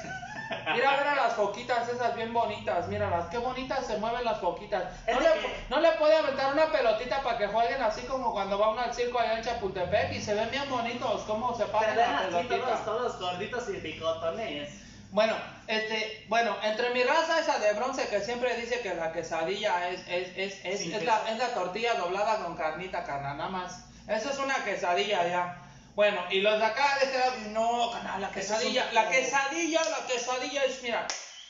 Ir 0.76 0.84
a 0.84 0.97
ver 0.97 1.09
a 1.09 1.14
las 1.14 1.32
foquitas 1.32 1.88
esas 1.88 2.14
bien 2.14 2.34
bonitas, 2.34 2.86
míralas, 2.88 3.28
qué 3.30 3.38
bonitas 3.38 3.86
se 3.86 3.97
mueven 3.97 4.24
las 4.24 4.40
foquitas. 4.40 4.84
¿No 5.11 5.18
le, 5.18 5.28
no 5.70 5.80
le 5.80 5.90
puede 5.92 6.16
aventar 6.16 6.53
una 6.53 6.66
pelotita 6.66 7.22
para 7.22 7.38
que 7.38 7.47
jueguen 7.47 7.82
así 7.82 8.03
como 8.03 8.30
cuando 8.32 8.59
va 8.59 8.68
uno 8.68 8.82
al 8.82 8.92
circo 8.92 9.18
allá 9.18 9.38
en 9.38 9.45
Chapultepec 9.45 10.12
y 10.12 10.20
se 10.20 10.34
ven 10.34 10.51
bien 10.51 10.68
bonitos 10.68 11.22
cómo 11.22 11.57
se 11.57 11.64
paran 11.64 11.97
la 11.97 12.26
pelotita. 12.26 12.84
todos 12.84 13.18
gorditos 13.18 13.70
y 13.70 13.78
picotones. 13.78 14.84
Bueno, 15.15 15.37
este, 15.69 16.25
bueno, 16.27 16.57
entre 16.65 16.91
mi 16.91 17.05
raza 17.05 17.39
esa 17.39 17.61
de 17.61 17.73
bronce 17.75 18.09
que 18.09 18.21
siempre 18.21 18.57
dice 18.57 18.81
que 18.81 18.97
la 18.97 19.12
quesadilla 19.12 19.89
es, 19.89 20.01
es, 20.09 20.37
es, 20.65 20.65
es, 20.65 21.05
la, 21.05 21.23
es 21.31 21.39
la 21.39 21.55
tortilla 21.55 21.95
doblada 21.95 22.43
con 22.45 22.57
carnita, 22.57 23.05
carnal, 23.05 23.37
nada 23.37 23.49
más. 23.49 23.85
Eso 24.09 24.31
es 24.31 24.39
una 24.39 24.65
quesadilla 24.65 25.25
ya. 25.29 25.62
Bueno, 25.95 26.21
y 26.33 26.41
los 26.41 26.59
de 26.59 26.65
acá 26.65 26.99
de 26.99 27.05
este 27.05 27.19
lado, 27.21 27.33
no, 27.51 27.93
carnal, 27.93 28.23
la 28.23 28.31
quesadilla, 28.33 28.91
la 28.91 29.09
quesadilla, 29.09 29.83
la 29.85 30.05
quesadilla 30.05 30.65
es, 30.65 30.83
mira, 30.83 31.07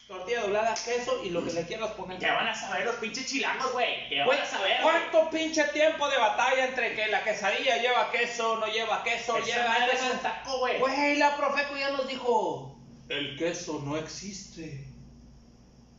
tortilla 0.09 0.43
doblada, 0.43 0.75
queso 0.75 1.25
y 1.25 1.31
lo 1.31 1.43
que 1.43 1.55
le 1.55 1.65
quieras 1.65 1.93
poner. 1.93 2.19
¿Qué 2.19 2.31
van 2.31 2.49
a 2.49 2.55
saber 2.55 2.85
los 2.85 2.97
pinches 2.97 3.25
chilangos, 3.25 3.73
güey? 3.73 4.11
¿Qué 4.11 4.25
Güey, 4.25 4.37
van 4.37 4.47
a 4.47 4.51
saber? 4.51 4.83
¿Cuánto 4.83 5.31
pinche 5.31 5.65
tiempo 5.69 6.07
de 6.11 6.19
batalla 6.19 6.67
entre 6.67 6.95
que 6.95 7.07
la 7.07 7.25
quesadilla 7.25 7.79
lleva 7.79 8.11
queso, 8.11 8.59
no 8.59 8.67
lleva 8.67 9.03
queso, 9.03 9.39
Esa 9.39 9.47
lleva 9.47 9.69
madre 9.69 9.95
es 9.95 10.03
un 10.03 10.19
taco, 10.19 10.59
güey. 10.59 10.79
Güey, 10.79 11.17
la 11.17 11.35
Profeco 11.39 11.75
ya 11.79 11.93
nos 11.93 12.07
dijo, 12.07 12.75
el 13.09 13.37
queso 13.37 13.83
no 13.85 13.97
existe. 13.97 14.85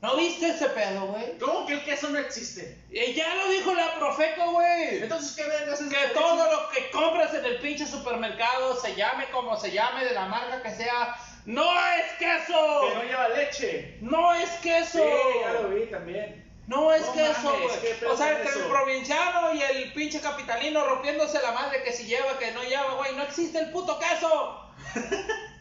¿No 0.02 0.18
viste 0.18 0.50
ese 0.50 0.70
pedo, 0.70 1.08
güey? 1.08 1.38
¿Cómo 1.40 1.66
que 1.66 1.74
el 1.74 1.84
queso 1.84 2.10
no 2.10 2.20
existe? 2.20 2.78
Y 2.92 3.14
ya 3.14 3.34
lo 3.36 3.50
dijo 3.50 3.74
la 3.74 3.96
Profeco, 3.96 4.52
güey. 4.52 5.02
Entonces, 5.02 5.36
¿qué 5.36 5.48
vergas 5.48 5.82
es 5.82 5.90
Que 5.90 6.14
todo 6.14 6.52
lo 6.52 6.70
que 6.70 6.92
compras 6.92 7.34
en 7.34 7.46
el 7.46 7.58
pinche 7.60 7.88
supermercado, 7.88 8.80
se 8.80 8.94
llame 8.96 9.26
como 9.32 9.58
se 9.58 9.72
llame, 9.72 10.06
de 10.06 10.14
la 10.14 10.28
marca 10.28 10.62
que 10.62 10.76
sea, 10.76 11.16
no 11.46 11.64
es 11.64 12.12
queso. 12.20 12.90
Que 12.90 12.96
no 12.96 13.04
lleva 13.04 13.30
leche. 13.30 13.98
No 14.02 14.34
es 14.34 14.50
queso. 14.62 15.00
Sí, 15.00 15.40
ya 15.42 15.54
lo 15.54 15.70
vi 15.70 15.86
también. 15.88 16.44
No 16.68 16.94
es 16.94 17.06
No 17.08 17.14
queso, 17.14 17.60
güey. 17.64 17.80
¿qué 17.82 17.96
pedo 18.00 18.14
O 18.14 18.18
sea, 18.18 18.40
entre 18.40 18.62
el 18.62 18.68
provinciano 18.68 19.54
y 19.54 19.62
el 19.62 19.94
pinche 19.94 20.20
capitalino 20.20 20.86
rompiéndose 20.86 21.42
la 21.42 21.52
madre 21.52 21.84
que 21.84 21.92
si 21.92 22.06
lleva, 22.06 22.38
que 22.38 22.52
no 22.52 22.64
lleva, 22.64 22.96
güey. 22.96 23.16
No 23.16 23.24
existe 23.24 23.60
el 23.60 23.72
puto 23.72 23.98
queso. 24.00 24.72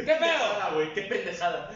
¿Qué, 0.00 0.06
¿Qué 0.06 0.12
pendejada, 0.14 0.70
güey? 0.74 0.94
¿Qué 0.94 1.02
pendejada? 1.02 1.70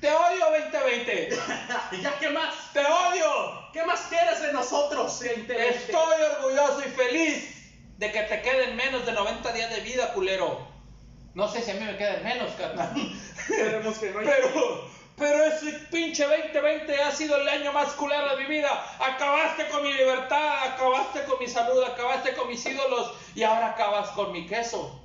Te 0.00 0.12
odio 0.12 0.44
2020. 0.50 1.28
¿Ya 2.02 2.18
qué 2.18 2.30
más? 2.30 2.72
Te 2.72 2.80
odio. 2.80 3.70
¿Qué 3.72 3.84
más 3.84 4.00
quieres 4.08 4.42
de 4.42 4.52
nosotros, 4.52 5.20
2020? 5.20 5.68
Estoy 5.68 6.22
orgulloso 6.36 6.80
y 6.80 6.90
feliz 6.90 7.72
de 7.98 8.10
que 8.10 8.22
te 8.22 8.42
queden 8.42 8.76
menos 8.76 9.06
de 9.06 9.12
90 9.12 9.52
días 9.52 9.74
de 9.74 9.80
vida, 9.82 10.12
culero. 10.12 10.66
No 11.34 11.48
sé 11.48 11.62
si 11.62 11.70
a 11.70 11.74
mí 11.74 11.84
me 11.84 11.96
queden 11.96 12.24
menos, 12.24 12.50
carnal. 12.58 12.92
Esperemos 13.38 13.98
que 13.98 14.10
no. 14.10 14.20
Pero, 14.20 14.90
pero 15.16 15.44
ese 15.44 15.72
pinche 15.92 16.24
2020 16.24 17.02
ha 17.02 17.12
sido 17.12 17.36
el 17.36 17.48
año 17.48 17.72
más 17.72 17.92
culero 17.92 18.36
de 18.36 18.42
mi 18.42 18.48
vida. 18.48 18.68
Acabaste 18.98 19.68
con 19.68 19.84
mi 19.84 19.92
libertad, 19.92 20.72
acabaste 20.72 21.22
con 21.24 21.38
mi 21.38 21.46
salud, 21.46 21.84
acabaste 21.84 22.34
con 22.34 22.48
mis 22.48 22.66
ídolos 22.66 23.12
y 23.36 23.44
ahora 23.44 23.68
acabas 23.70 24.08
con 24.10 24.32
mi 24.32 24.46
queso. 24.46 24.99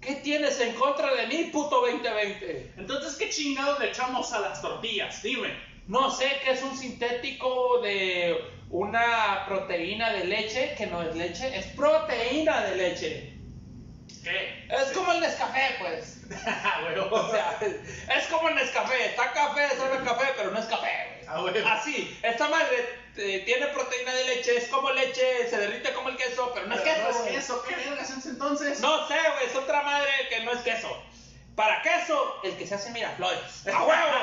¿Qué 0.00 0.14
tienes 0.16 0.58
en 0.60 0.74
contra 0.74 1.14
de 1.14 1.26
mí, 1.26 1.50
puto 1.52 1.82
2020? 1.82 2.72
Entonces, 2.78 3.16
¿qué 3.16 3.28
chingados 3.28 3.78
le 3.80 3.90
echamos 3.90 4.32
a 4.32 4.40
las 4.40 4.62
tortillas? 4.62 5.22
Dime. 5.22 5.54
No 5.88 6.10
sé 6.10 6.30
qué 6.42 6.52
es 6.52 6.62
un 6.62 6.76
sintético 6.76 7.80
de 7.82 8.36
una 8.70 9.44
proteína 9.46 10.12
de 10.12 10.24
leche, 10.24 10.74
que 10.78 10.86
no 10.86 11.02
es 11.02 11.14
leche, 11.16 11.54
es 11.56 11.66
proteína 11.66 12.62
de 12.62 12.76
leche. 12.76 13.40
¿Qué? 14.22 14.66
Es 14.68 14.92
como 14.92 15.12
el 15.12 15.20
Nescafé, 15.20 15.76
pues. 15.78 16.16
Ah. 16.46 16.80
O 17.10 17.30
sea, 17.30 17.58
es 17.60 18.26
como 18.28 18.48
el 18.48 18.54
Nescafé. 18.54 19.06
Está 19.06 19.32
café, 19.32 19.68
sabe 19.76 20.04
café, 20.04 20.26
pero 20.36 20.52
no 20.52 20.58
es 20.60 20.66
café. 20.66 20.79
Ah. 21.32 21.74
Así, 21.74 22.18
esta 22.22 22.48
madre 22.48 22.98
eh, 23.16 23.42
tiene 23.46 23.66
proteína 23.68 24.12
de 24.14 24.24
leche, 24.24 24.56
es 24.56 24.68
como 24.68 24.90
leche, 24.90 25.48
se 25.48 25.58
derrite 25.58 25.92
como 25.92 26.08
el 26.08 26.16
queso, 26.16 26.50
pero 26.54 26.66
no 26.66 26.74
es 26.74 26.80
queso. 26.80 27.02
no 27.02 27.08
es 27.10 27.32
queso. 27.32 27.62
¿Qué 27.68 27.76
vergas 27.76 28.10
es 28.10 28.26
entonces? 28.26 28.80
No 28.80 29.06
sé, 29.06 29.14
güey, 29.14 29.46
es 29.46 29.54
otra 29.54 29.82
madre 29.82 30.10
que 30.28 30.40
no 30.40 30.52
es 30.52 30.60
queso. 30.62 31.02
Para 31.54 31.82
queso, 31.82 32.40
el 32.42 32.56
que 32.56 32.66
se 32.66 32.74
hace 32.74 32.90
Miraflores. 32.90 33.66
¡A 33.72 33.82
huevo! 33.84 34.18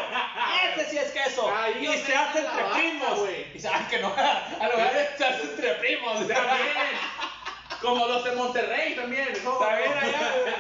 Este 0.70 0.90
sí 0.90 0.98
es 0.98 1.12
queso. 1.12 1.54
Ahí 1.56 1.86
y 1.86 1.98
se 2.00 2.06
se 2.08 2.16
hace 2.16 2.40
entre 2.40 2.64
vaca, 2.64 2.76
primos. 2.76 3.20
güey. 3.20 3.46
Y 3.54 3.60
saben 3.60 3.88
que 3.88 4.00
no, 4.00 4.08
a 4.18 4.68
lugar 4.70 4.94
de 4.94 5.18
se 5.18 5.26
hace 5.26 5.44
entre 5.44 5.74
primos. 5.76 6.28
También. 6.28 6.38
Como 7.82 8.08
los 8.08 8.24
de 8.24 8.32
Monterrey 8.32 8.96
también. 8.96 9.28
También 9.34 9.98
allá, 9.98 10.36
güey. 10.42 10.54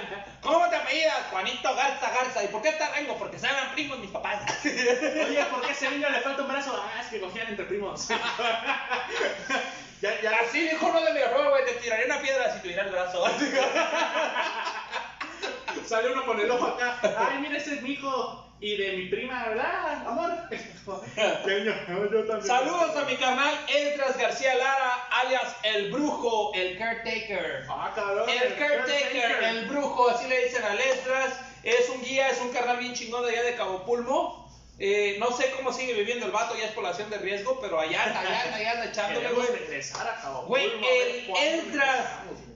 ¿Cómo 0.88 0.96
te 0.96 1.04
apellidas? 1.04 1.28
Juanito 1.32 1.76
Garza 1.76 2.10
Garza. 2.12 2.44
¿Y 2.44 2.48
por 2.48 2.62
qué 2.62 2.72
te 2.72 2.88
rengo? 2.90 3.18
Porque 3.18 3.38
se 3.38 3.48
eran 3.48 3.74
primos 3.74 4.00
mis 4.00 4.10
papás. 4.10 4.42
Oye, 4.64 5.46
¿por 5.52 5.62
qué 5.62 5.68
a 5.68 5.72
ese 5.72 5.90
niño 5.90 6.10
le 6.10 6.22
falta 6.22 6.44
un 6.44 6.48
brazo? 6.48 6.82
Ah, 6.82 7.02
es 7.02 7.08
que 7.08 7.20
cogían 7.20 7.48
entre 7.48 7.66
primos. 7.66 8.08
ya, 10.02 10.22
ya. 10.22 10.32
Así 10.40 10.62
dijo 10.62 10.86
uno 10.86 11.02
de 11.02 11.14
Miraflores, 11.14 11.50
güey, 11.50 11.66
te 11.66 11.74
tiraría 11.74 12.06
una 12.06 12.22
piedra 12.22 12.54
si 12.54 12.62
tuviera 12.62 12.84
el 12.84 12.92
brazo. 12.92 13.26
Sale 15.86 16.14
uno 16.14 16.26
con 16.26 16.40
el 16.40 16.50
ojo 16.52 16.68
acá. 16.68 17.00
Ay, 17.02 17.40
mira, 17.40 17.58
ese 17.58 17.76
es 17.76 17.82
mi 17.82 17.92
hijo. 17.92 18.47
Y 18.60 18.76
de 18.76 18.91
mi 18.93 19.05
prima, 19.05 19.49
¿verdad, 19.49 20.08
amor? 20.08 20.32
yo 22.12 22.26
también. 22.26 22.41
Saludos 22.41 22.95
a 22.95 23.05
mi 23.05 23.16
canal 23.18 23.55
Esdras 23.68 24.18
García 24.18 24.55
Lara, 24.55 25.08
alias 25.12 25.55
El 25.62 25.91
Brujo, 25.91 26.51
el 26.55 26.78
Caretaker. 26.78 27.66
Ah, 27.70 27.91
cabrón. 27.93 28.28
El 28.28 28.55
Caretaker, 28.55 29.43
el 29.43 29.68
Brujo, 29.68 30.10
así 30.10 30.28
le 30.28 30.45
dicen 30.45 30.64
al 30.64 30.80
Esdras. 30.80 31.39
Es 31.64 31.89
un 31.89 32.01
guía, 32.01 32.30
es 32.30 32.41
un 32.41 32.49
carnal 32.51 32.78
bien 32.78 32.93
chingón 32.93 33.26
de 33.26 33.32
allá 33.32 33.43
de 33.43 33.55
Cabo 33.55 33.86
Pulmo. 33.86 34.47
Eh, 34.80 35.18
no 35.20 35.32
sé 35.36 35.51
cómo 35.55 35.74
sigue 35.74 35.93
viviendo 35.93 36.26
el 36.26 36.32
vato, 36.32 36.55
ya 36.58 36.66
es 36.66 36.72
población 36.72 37.10
de 37.10 37.18
riesgo, 37.18 37.60
pero 37.60 37.80
allá 37.80 38.03
anda, 38.05 38.22
allá 38.22 38.43
anda, 38.43 38.55
allá 38.55 38.72
anda 38.72 38.86
echándole, 38.91 39.30
güey. 39.32 39.47
regresar 39.47 40.08
a 40.08 40.22
Cabo 40.22 40.43
Güey, 40.43 40.68
a 40.68 41.43
el 41.43 41.82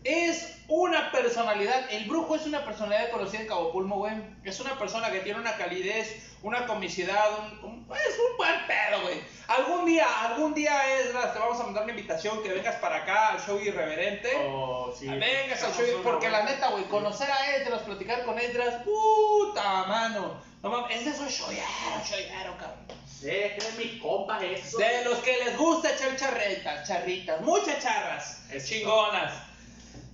es 0.04 0.61
una 0.74 1.12
personalidad, 1.12 1.92
el 1.92 2.06
brujo 2.06 2.36
es 2.36 2.46
una 2.46 2.64
personalidad 2.64 3.10
conocida 3.12 3.42
en 3.42 3.48
Cabo 3.48 3.72
Pulmo, 3.72 3.98
güey. 3.98 4.14
Es 4.44 4.60
una 4.62 4.78
persona 4.80 5.12
que 5.12 5.20
tiene 5.20 5.40
una 5.40 5.56
calidez, 5.58 6.32
una 6.44 6.66
comicidad, 6.66 7.26
un, 7.40 7.66
un- 7.66 7.88
es 7.94 8.18
un 8.32 8.38
buen 8.38 8.56
pedo, 8.68 9.02
güey. 9.02 9.22
Algún 9.48 9.86
día, 9.86 10.06
algún 10.28 10.54
día, 10.54 10.98
Esdras, 11.00 11.34
te 11.34 11.40
vamos 11.40 11.60
a 11.60 11.64
mandar 11.64 11.84
una 11.84 11.92
invitación 11.92 12.42
que 12.42 12.50
vengas 12.50 12.76
para 12.78 12.98
acá 12.98 13.30
al 13.34 13.42
show 13.42 13.60
irreverente. 13.60 14.32
Oh, 14.48 14.94
sí. 14.98 15.08
Vengas 15.08 15.62
al 15.64 15.74
show, 15.74 15.86
porque 16.04 16.30
la 16.30 16.44
neta, 16.44 16.70
güey, 16.70 16.86
conocer 16.86 17.30
a 17.30 17.56
Esdras, 17.58 17.82
platicar 17.82 18.24
con 18.24 18.40
Esdras, 18.40 18.76
puta 18.84 19.84
mano. 19.84 20.42
No 20.64 20.70
mames, 20.70 21.02
ese 21.02 21.10
es 21.10 21.20
un 21.20 21.28
shoyero, 21.28 21.66
shoyero, 22.08 22.56
cabrón. 22.58 22.86
Eh, 23.24 23.56
es 23.58 23.78
mi 23.78 24.00
compa 24.00 24.44
eso. 24.44 24.78
De 24.78 25.04
los 25.06 25.20
que 25.20 25.38
les 25.44 25.58
gusta 25.58 25.92
echar 25.92 26.16
charretas, 26.16 26.88
charritas, 26.88 27.42
muchas 27.42 27.80
charras, 27.84 28.44
Eso. 28.50 28.68
chingonas. 28.68 29.34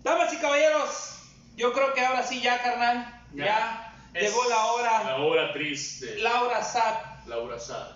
Damas 0.03 0.33
y 0.33 0.37
caballeros, 0.37 1.19
yo 1.55 1.73
creo 1.73 1.93
que 1.93 2.05
ahora 2.05 2.23
sí 2.23 2.41
ya, 2.41 2.61
carnal, 2.61 3.21
ya, 3.33 3.93
Es 4.13 4.23
llegó 4.23 4.47
la 4.49 4.65
hora, 4.65 5.03
La 5.03 5.15
hora 5.17 5.53
triste. 5.53 6.15
la 6.19 6.43
hora 6.43 6.63
SAT. 6.63 7.25
Laura 7.27 7.59
Sad. 7.59 7.87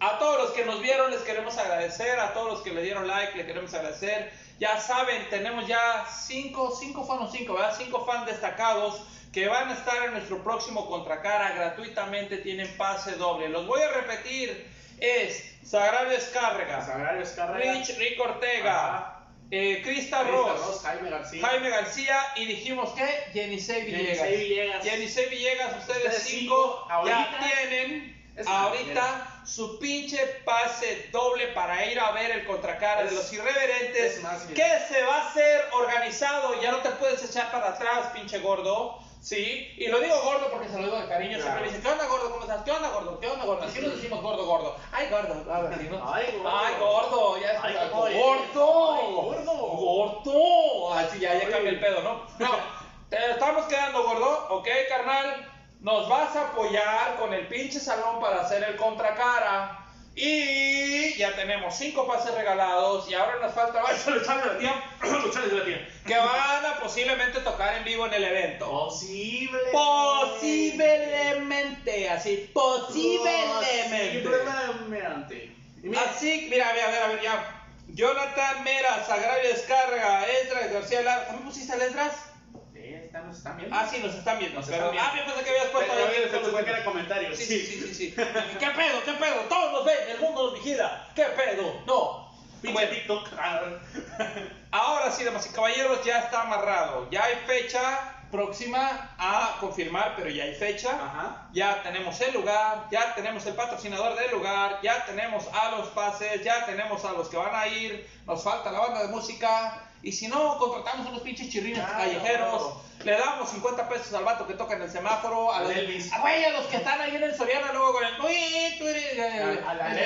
A 0.00 0.18
todos 0.18 0.36
los 0.42 0.50
que 0.50 0.64
nos 0.64 0.80
vieron 0.80 1.12
les 1.12 1.20
queremos 1.20 1.56
agradecer, 1.56 2.18
a 2.18 2.32
todos 2.34 2.54
los 2.54 2.62
que 2.62 2.72
le 2.72 2.82
dieron 2.82 3.06
like 3.06 3.36
les 3.36 3.46
queremos 3.46 3.72
agradecer. 3.72 4.32
Ya 4.58 4.80
saben, 4.80 5.28
tenemos 5.30 5.68
ya 5.68 6.04
cinco, 6.26 6.76
cinco 6.78 7.04
fans, 7.06 7.30
cinco, 7.32 7.54
¿verdad? 7.54 7.74
Cinco 7.78 8.04
fans 8.04 8.26
destacados 8.26 9.02
que 9.32 9.46
van 9.46 9.68
a 9.68 9.74
estar 9.74 10.02
en 10.04 10.12
nuestro 10.12 10.42
próximo 10.42 10.88
Contracara 10.90 11.52
gratuitamente, 11.52 12.38
tienen 12.38 12.76
pase 12.76 13.12
doble. 13.12 13.48
Los 13.48 13.66
voy 13.66 13.80
a 13.80 13.88
repetir, 13.92 14.68
es 14.98 15.56
Sagrario 15.64 16.10
Descárrega, 16.10 16.84
Sagrario 16.84 17.22
Escarrera. 17.22 17.72
Rich 17.72 17.96
Rick 17.98 18.20
Ortega, 18.20 18.96
Ajá. 18.96 19.21
Eh, 19.52 19.82
Krista 19.82 20.24
Ross, 20.24 20.66
Ross, 20.66 20.82
Jaime 20.82 21.10
García. 21.10 21.46
Jaime 21.46 21.68
García 21.68 22.18
y 22.36 22.46
dijimos 22.46 22.90
que 22.94 23.06
Yenisei 23.34 23.84
Villegas. 23.84 24.16
Yenisei 24.16 24.36
Villegas. 24.38 24.84
Yenisei 24.84 25.28
Villegas, 25.28 25.76
ustedes, 25.76 26.04
Ustedes 26.04 26.22
cinco, 26.22 26.88
ya 27.04 27.38
tienen 27.38 28.22
ahorita 28.46 29.42
su 29.44 29.78
pinche 29.78 30.18
pase 30.46 31.08
doble 31.12 31.48
para 31.48 31.84
ir 31.84 32.00
a 32.00 32.12
ver 32.12 32.30
el 32.30 32.46
contracara 32.46 33.04
de 33.04 33.10
los 33.10 33.30
irreverentes 33.30 34.22
que 34.54 34.70
se 34.88 35.02
va 35.02 35.16
a 35.18 35.28
hacer 35.28 35.66
organizado. 35.72 36.58
Ya 36.62 36.70
no 36.70 36.78
te 36.78 36.88
puedes 36.92 37.22
echar 37.22 37.52
para 37.52 37.68
atrás, 37.68 38.06
pinche 38.14 38.38
gordo. 38.38 39.01
Sí, 39.22 39.72
y 39.78 39.86
lo 39.86 40.00
digo 40.00 40.20
gordo 40.20 40.50
porque 40.50 40.68
se 40.68 40.78
lo 40.78 40.86
digo 40.86 40.98
de 41.00 41.06
cariño. 41.06 41.36
Claro. 41.38 41.42
Siempre 41.42 41.60
me 41.62 41.66
dicen, 41.68 41.82
¿qué 41.82 41.88
onda 41.92 42.06
gordo? 42.08 42.30
¿Cómo 42.32 42.42
estás? 42.42 42.62
¿Qué 42.64 42.72
onda 42.72 42.88
gordo? 42.88 43.20
¿Qué 43.20 43.28
onda 43.28 43.44
gordo? 43.44 43.62
Así 43.62 43.80
nos 43.80 43.94
decimos 43.94 44.20
gordo, 44.20 44.44
gordo. 44.44 44.76
Ay, 44.90 45.08
gordo. 45.10 45.54
Ahora 45.54 45.78
sí, 45.78 45.88
¿no? 45.88 46.02
Ay, 46.12 46.26
gordo. 46.42 46.58
Ay, 46.58 46.74
gordo. 46.80 47.38
Ya 47.40 47.60
Ay, 47.62 47.74
está. 47.74 47.88
gordo. 47.90 48.16
Gordo. 48.18 48.92
Ay, 48.94 49.14
gordo. 49.14 49.52
Gordo. 49.52 50.94
Así 50.94 51.20
ya, 51.20 51.34
ya 51.34 51.46
Ay. 51.46 51.52
cambia 51.52 51.70
el 51.70 51.78
pedo, 51.78 52.02
¿no? 52.02 52.26
No, 52.40 52.50
te 53.10 53.30
estamos 53.30 53.66
quedando 53.66 54.02
gordo, 54.02 54.48
¿ok, 54.56 54.68
carnal? 54.88 55.48
Nos 55.78 56.08
vas 56.08 56.34
a 56.34 56.48
apoyar 56.48 57.16
con 57.20 57.32
el 57.32 57.46
pinche 57.46 57.78
salón 57.78 58.20
para 58.20 58.40
hacer 58.40 58.64
el 58.64 58.74
contracara. 58.76 59.81
Y 60.14 61.14
ya 61.16 61.34
tenemos 61.34 61.74
cinco 61.76 62.06
pases 62.06 62.34
regalados 62.34 63.10
y 63.10 63.14
ahora 63.14 63.38
nos 63.40 63.54
falta 63.54 63.82
varios 63.82 64.06
luchadores 64.06 64.44
de 64.44 64.52
la 64.52 64.58
tía 64.58 64.84
Luchales 65.10 65.50
de 65.50 65.58
la 65.58 65.64
tía. 65.64 65.88
que 66.06 66.14
van 66.16 66.66
a 66.66 66.78
posiblemente 66.82 67.40
tocar 67.40 67.76
en 67.78 67.84
vivo 67.84 68.06
en 68.06 68.12
el 68.14 68.24
evento. 68.24 68.68
Posible. 68.68 69.58
Posiblemente, 69.72 72.10
así, 72.10 72.50
posiblemente. 72.52 74.22
Posiblemente. 74.22 75.50
Mira, 75.82 76.02
Así, 76.02 76.46
mira, 76.50 76.68
a 76.68 76.72
ver, 76.74 76.84
a 76.84 76.90
ver, 76.90 77.02
a 77.02 77.06
ver, 77.08 77.20
ya. 77.22 77.58
Jonathan 77.88 78.62
Mera, 78.64 79.04
Sagrario 79.04 79.50
Descarga, 79.50 80.24
Esdras 80.26 80.72
García 80.72 81.02
Lara. 81.02 81.26
¿También 81.26 81.46
pusiste 81.48 81.74
el 81.74 81.82
Esdras? 81.82 82.14
Nos 83.32 83.38
están 83.38 83.56
viendo. 83.56 83.74
Ah, 83.76 83.86
sí, 83.90 83.98
nos 83.98 84.14
están 84.14 84.38
viendo. 84.38 84.60
Nos 84.60 84.68
perdón. 84.68 84.94
están 84.94 85.08
Ah, 85.08 85.12
viendo. 85.14 85.30
yo 85.30 85.34
pensé 85.36 85.44
que 85.44 85.50
habías 85.58 85.72
puesto 85.72 85.92
Pero 85.92 86.06
ahí. 86.06 86.14
pensé 86.30 86.64
que 86.64 86.70
era 86.70 86.84
comentarios. 86.84 87.38
Sí, 87.38 87.44
sí, 87.46 87.66
sí, 87.66 87.80
sí, 87.80 87.94
sí. 87.94 88.14
¿Qué 88.14 88.66
pedo, 88.70 89.02
qué 89.04 89.12
pedo? 89.12 89.40
Todos 89.48 89.72
nos 89.72 89.84
ven, 89.86 89.96
el 90.10 90.20
mundo 90.20 90.44
nos 90.50 90.54
vigila. 90.54 91.08
¿Qué 91.14 91.24
pedo? 91.24 91.82
No. 91.86 92.30
Pinche 92.60 92.86
TikTok. 92.86 93.28
Ah, 93.38 93.60
ahora 94.70 95.10
sí, 95.10 95.24
damas 95.24 95.46
y 95.46 95.50
caballeros, 95.54 96.04
ya 96.04 96.18
está 96.20 96.42
amarrado. 96.42 97.08
Ya 97.10 97.24
hay 97.24 97.36
fecha 97.46 98.18
próxima 98.30 99.14
a 99.18 99.56
confirmar, 99.60 100.14
pero 100.16 100.30
ya 100.30 100.44
hay 100.44 100.54
fecha. 100.54 100.90
Ajá. 100.90 101.48
Ya 101.52 101.82
tenemos 101.82 102.20
el 102.20 102.32
lugar, 102.34 102.86
ya 102.90 103.14
tenemos 103.14 103.44
el 103.46 103.54
patrocinador 103.54 104.14
del 104.18 104.30
lugar, 104.30 104.78
ya 104.82 105.04
tenemos 105.04 105.44
a 105.52 105.70
los 105.72 105.88
pases, 105.88 106.42
ya 106.44 106.64
tenemos 106.66 107.04
a 107.04 107.12
los 107.12 107.28
que 107.28 107.36
van 107.36 107.54
a 107.54 107.66
ir, 107.66 108.08
nos 108.26 108.42
falta 108.44 108.70
la 108.70 108.78
banda 108.80 109.02
de 109.02 109.08
música. 109.08 109.80
Y 110.04 110.10
si 110.12 110.26
no, 110.28 110.56
contratamos 110.58 111.06
unos 111.08 111.20
pinches 111.22 111.48
chirrines 111.48 111.78
Claro, 111.78 111.98
callejeros. 111.98 112.72
Le 113.04 113.18
damos 113.18 113.50
50 113.50 113.88
pesos 113.88 114.12
al 114.14 114.24
vato 114.24 114.46
que 114.46 114.54
toca 114.54 114.74
en 114.74 114.82
el 114.82 114.90
semáforo, 114.90 115.52
a 115.52 115.58
Al 115.58 115.64
los, 115.64 115.76
Elvis. 115.76 116.12
a, 116.12 116.20
güey, 116.20 116.44
a 116.44 116.50
los 116.50 116.66
que 116.66 116.76
están 116.76 117.00
ahí 117.00 117.16
en 117.16 117.22
el 117.22 117.34
Soriana, 117.34 117.72
luego 117.72 117.92
con 117.92 118.04
el. 118.04 118.20
Uy, 118.20 118.76
tú 118.78 118.86
eres. 118.88 119.04
eh, 119.18 119.60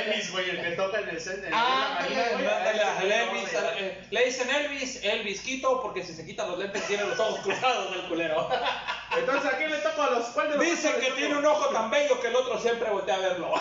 Elvis, 0.06 0.32
güey, 0.32 0.50
el 0.50 0.62
que 0.62 0.70
toca 0.72 0.98
en 1.00 1.08
el 1.08 1.16
la 1.16 1.48
Ah, 1.52 1.98
güey 2.06 3.12
Elvis, 3.12 3.52
eh, 3.78 4.06
le 4.10 4.24
dicen 4.24 4.50
Elvis, 4.50 5.04
Elvis 5.04 5.40
Quito, 5.40 5.82
porque 5.82 6.02
si 6.04 6.14
se 6.14 6.24
quitan 6.24 6.48
los 6.50 6.58
lentes 6.58 6.86
tiene 6.86 7.04
los 7.04 7.18
ojos 7.18 7.40
cruzados 7.40 7.90
del 7.92 8.02
culero. 8.08 8.48
Entonces, 9.16 9.52
¿a 9.52 9.56
quién 9.56 9.70
le 9.70 9.78
toca 9.78 10.04
a 10.04 10.10
los 10.10 10.34
los 10.36 10.60
Dicen 10.60 10.94
que 11.00 11.10
tiene 11.12 11.36
un 11.36 11.46
ojo 11.46 11.68
tan 11.70 11.90
bello 11.90 12.20
que 12.20 12.28
el 12.28 12.36
otro 12.36 12.58
siempre 12.58 12.90
voltea 12.90 13.14
a 13.14 13.18
verlo. 13.18 13.52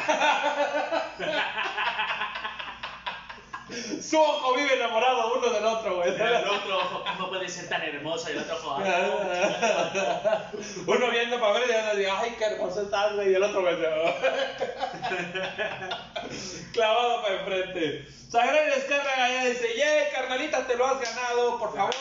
Su 4.01 4.20
ojo 4.20 4.55
vive 4.55 4.74
enamorado 4.76 5.34
uno 5.36 5.49
del 5.49 5.66
otro, 5.66 5.97
güey. 5.97 6.09
El 6.09 6.47
otro 6.47 6.78
ojo, 6.78 7.03
¿cómo 7.18 7.30
puede 7.30 7.49
ser 7.49 7.68
tan 7.68 7.82
hermoso? 7.82 8.30
Y 8.30 8.34
el 8.34 8.39
otro 8.39 8.57
ojo, 8.57 8.78
ay, 8.78 8.86
Uno 10.88 11.09
viendo 11.09 11.39
para 11.39 11.53
ver 11.53 11.70
y 11.70 11.72
uno 11.72 11.95
dice, 11.95 12.11
ay, 12.11 12.36
qué 12.38 12.45
hermoso 12.45 12.84
estás, 12.84 13.16
güey. 13.16 13.32
Y 13.32 13.36
el 13.36 13.43
otro 13.43 13.61
güey, 13.61 13.76
clavado 16.74 17.24
para 17.24 17.36
enfrente. 17.36 18.05
Sagrario 18.30 18.76
Descarga 18.76 19.30
ya 19.30 19.45
dice, 19.45 19.74
yeah, 19.76 20.11
carnalita, 20.13 20.68
te 20.68 20.76
lo 20.76 20.86
has 20.86 21.01
ganado, 21.01 21.57
por 21.57 21.76
favor. 21.76 21.95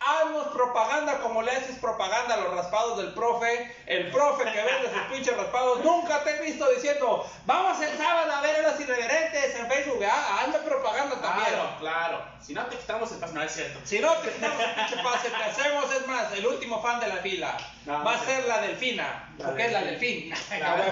Haznos 0.00 0.48
propaganda 0.48 1.18
como 1.18 1.42
le 1.42 1.50
haces 1.50 1.76
propaganda 1.76 2.34
a 2.34 2.36
los 2.38 2.54
raspados 2.54 2.96
del 2.96 3.12
profe. 3.12 3.76
El 3.86 4.10
profe 4.10 4.44
que 4.44 4.62
vende 4.62 4.90
sus 4.90 5.02
pinches 5.12 5.36
raspados. 5.36 5.84
Nunca 5.84 6.24
te 6.24 6.30
he 6.30 6.42
visto 6.42 6.66
diciendo, 6.70 7.30
vamos 7.44 7.78
el 7.82 7.96
sábado 7.98 8.32
a 8.32 8.40
ver 8.40 8.64
a 8.64 8.70
los 8.70 8.80
irreverentes 8.80 9.54
en 9.56 9.68
Facebook. 9.68 10.02
Ah, 10.10 10.40
hazme 10.40 10.58
propaganda 10.60 11.20
también. 11.20 11.48
Claro, 11.48 11.76
claro. 11.78 12.24
Si 12.40 12.54
no 12.54 12.64
te 12.66 12.76
quitamos 12.78 13.12
el 13.12 13.18
pase, 13.18 13.34
no 13.34 13.42
es 13.42 13.52
cierto. 13.52 13.78
Si 13.84 13.98
no 13.98 14.12
te 14.14 14.30
quitamos 14.30 14.58
el 14.58 14.74
pinche 14.74 15.02
pase, 15.02 15.28
te 15.28 15.44
hacemos, 15.44 15.92
es 15.92 16.06
más, 16.06 16.32
el 16.32 16.46
último 16.46 16.80
fan 16.82 16.98
de 16.98 17.08
la 17.08 17.16
fila. 17.16 17.56
No, 17.84 18.02
va 18.02 18.14
a 18.14 18.24
ser 18.24 18.46
la 18.46 18.62
delfina. 18.62 19.28
La 19.36 19.46
porque 19.46 19.66
es 19.66 19.72
la. 19.72 19.80
Claro. 20.58 20.84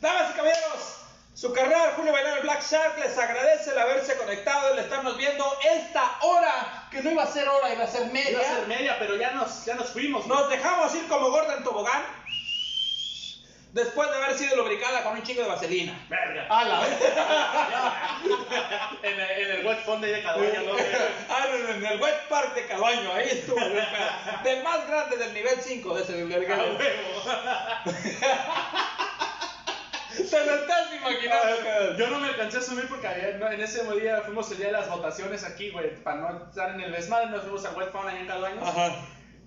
Damas 0.00 0.30
y 0.30 0.32
caballeros, 0.34 0.99
su 1.40 1.52
carnal 1.54 1.92
Julio 1.96 2.12
Bailar 2.12 2.36
el 2.36 2.42
Black 2.42 2.62
Shark 2.62 2.98
les 2.98 3.16
agradece 3.16 3.70
el 3.70 3.78
haberse 3.78 4.14
conectado 4.18 4.68
y 4.68 4.72
el 4.74 4.80
estarnos 4.80 5.16
viendo 5.16 5.42
esta 5.74 6.18
hora, 6.20 6.86
que 6.90 7.02
no 7.02 7.12
iba 7.12 7.22
a 7.22 7.26
ser 7.26 7.48
hora, 7.48 7.72
iba 7.72 7.84
a 7.84 7.86
ser 7.86 8.12
media. 8.12 8.32
Iba 8.32 8.42
a 8.42 8.56
ser 8.56 8.66
media, 8.66 8.98
pero 8.98 9.16
ya 9.16 9.30
nos, 9.30 9.64
ya 9.64 9.74
nos 9.74 9.88
fuimos. 9.88 10.26
Nos 10.26 10.50
dejamos 10.50 10.94
ir 10.94 11.08
como 11.08 11.30
gorda 11.30 11.56
en 11.56 11.64
tobogán. 11.64 12.02
Después 13.72 14.10
de 14.10 14.16
haber 14.16 14.36
sido 14.36 14.54
lubricada 14.56 15.02
con 15.02 15.14
un 15.14 15.22
chingo 15.22 15.40
de 15.40 15.48
vaselina. 15.48 15.98
Verga. 16.10 16.46
A 16.50 16.64
la 16.64 16.86
en, 19.02 19.20
el, 19.20 19.30
en 19.30 19.50
el 19.60 19.66
wet 19.66 19.82
fund 19.86 20.04
de 20.04 20.22
Cadueña, 20.22 20.60
¿no? 20.60 20.72
Ah, 21.30 21.46
no, 21.48 21.56
no, 21.56 21.68
en 21.70 21.86
el 21.86 22.02
Wet 22.02 22.28
Park 22.28 22.54
de 22.54 22.66
Cabaño, 22.66 23.14
ahí 23.14 23.30
estuvo. 23.30 23.58
Del 24.44 24.62
más 24.62 24.86
grande 24.86 25.16
del 25.16 25.32
nivel 25.32 25.58
5 25.58 25.94
de 25.94 26.02
ese 26.02 26.12
A 26.12 26.16
bibliotecario. 26.16 26.76
Te 30.16 30.46
lo 30.46 30.54
estás 30.54 30.94
imaginando, 30.94 31.56
cabrón. 31.64 31.96
Yo 31.96 32.10
no 32.10 32.18
me 32.18 32.28
alcancé 32.28 32.58
a 32.58 32.62
subir 32.62 32.88
porque 32.88 33.06
en 33.06 33.60
ese 33.60 33.82
día 33.94 34.22
fuimos 34.22 34.50
el 34.50 34.58
día 34.58 34.66
de 34.66 34.72
las 34.72 34.88
votaciones 34.88 35.44
aquí, 35.44 35.70
güey. 35.70 35.94
Para 36.02 36.20
no 36.20 36.48
estar 36.48 36.70
en 36.74 36.80
el 36.80 36.92
desmadre, 36.92 37.30
nos 37.30 37.42
fuimos 37.42 37.64
al 37.64 37.76
wet 37.76 37.94
allá 37.94 38.20
en 38.20 38.26
Cadueños. 38.26 38.68
Ajá. 38.68 38.96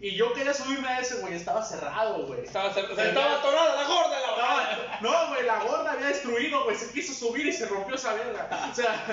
Y 0.03 0.15
yo 0.15 0.33
quería 0.33 0.53
subirme 0.53 0.85
a 0.87 0.99
ese, 0.99 1.21
güey. 1.21 1.33
Estaba 1.33 1.63
cerrado, 1.63 2.25
güey. 2.27 2.41
Estaba, 2.41 2.73
se 2.73 2.81
estaba 2.81 3.35
atorada 3.35 3.75
la 3.75 3.87
gorda 3.87 4.19
la 4.19 4.31
verdad. 4.35 4.99
No, 4.99 5.29
güey, 5.29 5.45
la 5.45 5.59
gorda 5.59 5.93
había 5.93 6.07
destruido, 6.07 6.65
güey. 6.65 6.75
Se 6.75 6.91
quiso 6.91 7.13
subir 7.13 7.47
y 7.47 7.53
se 7.53 7.67
rompió 7.67 7.95
esa 7.95 8.13
verga. 8.13 8.49
O 8.69 8.75
sea, 8.75 9.05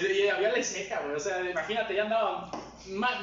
y, 0.00 0.26
había 0.28 0.50
ley 0.50 0.64
seca, 0.64 1.00
güey. 1.04 1.16
O 1.16 1.20
sea, 1.20 1.40
imagínate, 1.40 1.94
ya 1.94 2.04
andaban 2.04 2.50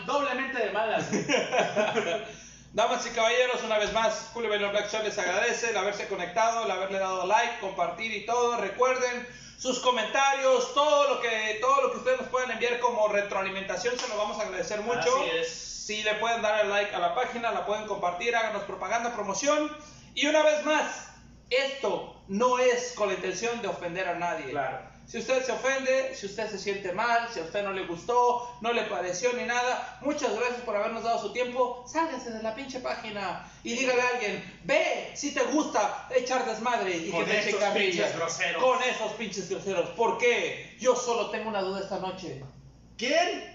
doblemente 0.06 0.66
de 0.66 0.72
malas. 0.72 1.10
Damas 2.76 3.06
y 3.06 3.10
caballeros, 3.12 3.64
una 3.64 3.78
vez 3.78 3.94
más, 3.94 4.32
Julio 4.34 4.50
Bailón 4.50 4.72
Black 4.72 4.92
Show 4.92 5.02
les 5.02 5.18
agradece 5.18 5.70
el 5.70 5.78
haberse 5.78 6.10
conectado, 6.10 6.66
el 6.66 6.72
haberle 6.72 7.00
dado 7.00 7.26
like, 7.26 7.62
compartir 7.62 8.14
y 8.14 8.26
todo. 8.26 8.58
Recuerden 8.58 9.26
sus 9.58 9.80
comentarios, 9.80 10.74
todo 10.74 11.16
lo 11.16 11.22
que 11.22 11.58
todo 11.62 11.84
lo 11.84 11.92
que 11.94 12.00
ustedes 12.00 12.20
nos 12.20 12.28
puedan 12.28 12.52
enviar 12.52 12.82
como 12.82 13.08
retroalimentación, 13.08 13.98
se 13.98 14.10
lo 14.10 14.18
vamos 14.18 14.38
a 14.40 14.42
agradecer 14.42 14.82
mucho. 14.82 15.00
Así 15.00 15.38
es. 15.38 15.48
Si 15.48 16.04
le 16.04 16.16
pueden 16.16 16.42
dar 16.42 16.66
el 16.66 16.70
like 16.70 16.94
a 16.94 17.00
la 17.00 17.16
página, 17.16 17.50
la 17.54 17.66
pueden 17.66 17.88
compartir, 17.88 18.36
háganos 18.36 18.64
propaganda, 18.64 19.16
promoción. 19.16 19.72
Y 20.14 20.28
una 20.28 20.44
vez 20.44 20.66
más, 20.66 21.14
esto 21.50 22.22
no 22.28 22.60
es 22.60 22.92
con 22.98 23.08
la 23.08 23.14
intención 23.14 23.62
de 23.62 23.70
ofender 23.70 24.10
a 24.10 24.16
nadie. 24.16 24.50
Claro. 24.50 24.95
Si 25.08 25.20
usted 25.20 25.44
se 25.44 25.52
ofende, 25.52 26.16
si 26.16 26.26
usted 26.26 26.50
se 26.50 26.58
siente 26.58 26.92
mal, 26.92 27.30
si 27.32 27.40
a 27.40 27.44
usted 27.44 27.64
no 27.64 27.72
le 27.72 27.86
gustó, 27.86 28.58
no 28.62 28.74
le 28.74 28.84
pareció 28.84 29.34
ni 29.34 29.44
nada, 29.44 30.00
muchas 30.02 30.36
gracias 30.36 30.62
por 30.62 30.76
habernos 30.76 31.04
dado 31.04 31.22
su 31.22 31.32
tiempo. 31.32 31.86
Sálgase 31.88 32.32
de 32.32 32.42
la 32.42 32.56
pinche 32.56 32.80
página 32.80 33.48
y 33.64 33.74
dígale 33.74 34.02
a 34.02 34.08
alguien, 34.10 34.62
ve 34.64 35.12
si 35.14 35.32
te 35.32 35.44
gusta 35.44 36.08
echar 36.16 36.46
desmadre 36.46 36.98
y 36.98 37.12
Con 37.12 37.24
que 37.24 37.32
te 37.32 37.50
esos 37.50 37.64
pinches 37.64 38.16
groseros. 38.16 38.64
Con 38.64 38.82
esos 38.82 39.12
pinches 39.14 39.50
groseros. 39.50 39.90
¿Por 39.90 40.18
qué? 40.18 40.76
Yo 40.80 40.96
solo 40.96 41.30
tengo 41.30 41.50
una 41.50 41.62
duda 41.62 41.82
esta 41.82 42.00
noche. 42.00 42.44
¿Quién? 42.98 43.54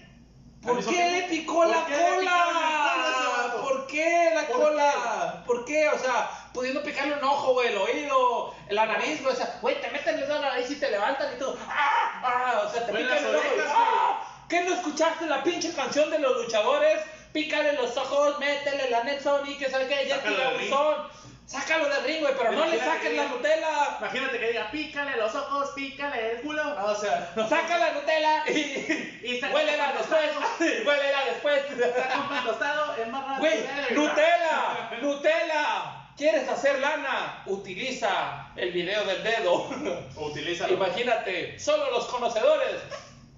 ¿Por 0.61 0.85
qué 0.85 1.11
le 1.11 1.23
picó 1.23 1.55
¿Por 1.55 1.67
la 1.67 1.85
qué 1.85 1.91
le 1.91 2.19
picaron 2.19 2.25
la 2.25 3.53
cola? 3.53 3.61
¿Por 3.61 3.87
qué 3.87 4.31
la 4.33 4.47
¿Por 4.47 4.57
cola? 4.57 5.43
¿Por 5.45 5.65
qué? 5.65 5.89
O 5.89 5.99
sea, 5.99 6.40
pudiendo 6.53 6.83
picarle 6.83 7.15
un 7.15 7.23
ojo, 7.23 7.53
güey, 7.53 7.69
el 7.69 7.77
oído, 7.77 8.53
la 8.69 8.85
nariz, 8.85 9.21
güey. 9.21 9.33
O 9.33 9.37
sea, 9.37 9.57
güey, 9.61 9.79
te 9.81 9.89
meten 9.89 10.19
en 10.19 10.29
la 10.29 10.39
nariz 10.39 10.69
y 10.69 10.75
te 10.75 10.91
levantan 10.91 11.33
y 11.35 11.39
todo. 11.39 11.57
¡Ah! 11.67 12.21
¡Ah! 12.23 12.63
O 12.65 12.71
sea, 12.71 12.85
te 12.85 12.91
pican 12.91 13.17
el 13.17 13.35
ojo. 13.35 13.45
y 13.55 13.61
¡Ah! 13.67 14.27
¿Qué 14.49 14.61
no 14.63 14.73
escuchaste 14.73 15.25
la 15.27 15.43
pinche 15.43 15.73
canción 15.73 16.09
de 16.11 16.19
los 16.19 16.43
luchadores? 16.43 17.01
Pícale 17.31 17.73
los 17.73 17.95
ojos, 17.95 18.37
métele 18.39 18.89
la 18.89 19.03
net 19.05 19.21
Sony, 19.21 19.57
que 19.57 19.69
sabe 19.69 19.87
que 19.87 20.07
ya 20.07 20.21
son. 20.69 21.21
Sácalo 21.45 21.89
del 21.89 22.03
ring, 22.05 22.21
güey, 22.21 22.33
pero 22.37 22.53
no 22.53 22.65
le 22.65 22.79
saques 22.79 23.09
que 23.09 23.15
la 23.17 23.25
Nutella. 23.25 23.97
Imagínate 23.99 24.39
que 24.39 24.47
diga, 24.47 24.71
pícale 24.71 25.17
los 25.17 25.35
ojos, 25.35 25.71
pícale 25.75 26.31
el 26.31 26.41
culo. 26.41 26.63
No, 26.63 26.85
o 26.85 26.95
sea, 26.95 27.29
no. 27.35 27.47
Saca 27.47 27.77
la 27.77 27.91
Nutella 27.91 28.43
y, 28.47 29.19
Y 29.23 29.35
está 29.35 29.49
huélela 29.49 29.91
después. 29.91 30.31
Huélela 30.85 31.25
después. 31.25 31.63
Está 31.71 32.09
con 32.15 32.29
pan 32.29 32.45
tostado, 32.45 32.95
es 32.95 33.07
más 33.09 33.27
rápido. 33.27 33.39
Güey, 33.39 33.63
Nutella, 33.91 34.91
Nutella. 35.01 36.00
¿Quieres 36.21 36.47
hacer 36.47 36.77
lana? 36.77 37.41
Utiliza 37.47 38.51
el 38.55 38.71
video 38.71 39.03
del 39.05 39.23
dedo. 39.23 39.71
Utilízalo. 40.17 40.75
Imagínate, 40.75 41.57
solo 41.59 41.89
los 41.89 42.05
conocedores 42.05 42.79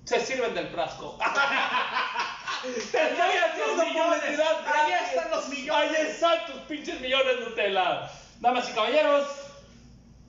se 0.04 0.20
sirven 0.20 0.54
del 0.54 0.68
frasco. 0.68 1.18
Te 2.62 2.70
estoy 2.72 3.06
haciendo 3.08 3.84
publicidad. 3.86 4.66
Ahí 4.68 4.92
están 5.02 5.32
los 5.32 5.48
millones. 5.48 5.98
Ahí 5.98 6.08
están 6.08 6.46
tus 6.46 6.58
pinches 6.64 7.00
millones 7.00 7.40
Nutella. 7.40 8.12
Damas 8.42 8.70
y 8.70 8.74
caballeros, 8.74 9.30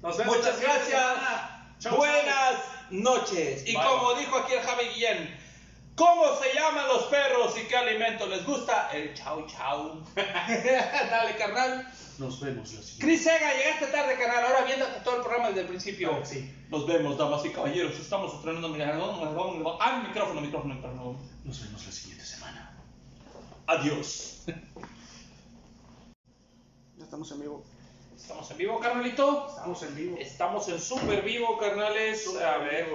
Nos 0.01 0.17
vemos 0.17 0.37
muchas 0.37 0.57
la 0.59 0.63
gracias. 0.63 1.03
Chau, 1.81 1.97
Buenas 1.97 2.55
noches. 2.91 3.67
Y 3.67 3.75
Bye. 3.75 3.85
como 3.85 4.15
dijo 4.15 4.39
aquí 4.39 4.53
el 4.53 4.61
Javi 4.61 4.85
Guillén, 4.95 5.41
¿cómo 5.97 6.37
se 6.37 6.55
llaman 6.55 6.87
los 6.87 7.03
perros 7.07 7.59
y 7.59 7.65
qué 7.65 7.77
alimento 7.77 8.27
les 8.27 8.47
gusta? 8.47 8.91
El 8.93 9.13
chau 9.13 9.45
chau. 9.49 10.05
Dale, 10.15 11.37
carnal. 11.37 11.93
Nos 12.19 12.41
vemos 12.41 12.73
la 12.73 12.81
siguiente. 12.83 13.05
Cris 13.05 13.25
Sega, 13.25 13.55
llegaste 13.55 13.87
tarde, 13.89 14.17
carnal. 14.17 14.45
Ahora 14.45 14.65
viéndote 14.65 15.01
todo 15.03 15.17
el 15.17 15.23
programa 15.23 15.49
desde 15.49 15.63
el 15.63 15.67
principio. 15.67 16.11
Claro 16.11 16.25
sí. 16.25 16.55
Nos 16.71 16.87
vemos, 16.87 17.19
damas 17.19 17.45
y 17.45 17.51
caballeros. 17.51 17.95
Estamos 17.95 18.35
estrenando. 18.35 18.69
mira, 18.69 18.97
Ah, 19.81 20.03
micrófono, 20.07 20.41
micrófono, 20.41 20.75
micrófono. 20.75 21.19
Nos 21.45 21.63
vemos 21.63 21.85
la 21.85 21.93
siguiente 21.93 22.25
semana. 22.25 22.77
Adiós. 23.67 24.45
Ya 26.97 27.03
estamos 27.03 27.31
en 27.33 27.41
vivo. 27.41 27.65
Estamos 28.17 28.51
en 28.53 28.57
vivo, 28.57 28.79
carnalito. 28.79 29.49
Estamos 29.49 29.83
en 29.83 29.97
vivo. 29.97 30.17
Estamos 30.21 30.69
en 30.69 30.81
super 30.81 31.23
vivo, 31.23 31.59
carnales. 31.59 32.25
Súper 32.25 32.45
a 32.45 32.59
ver, 32.59 32.87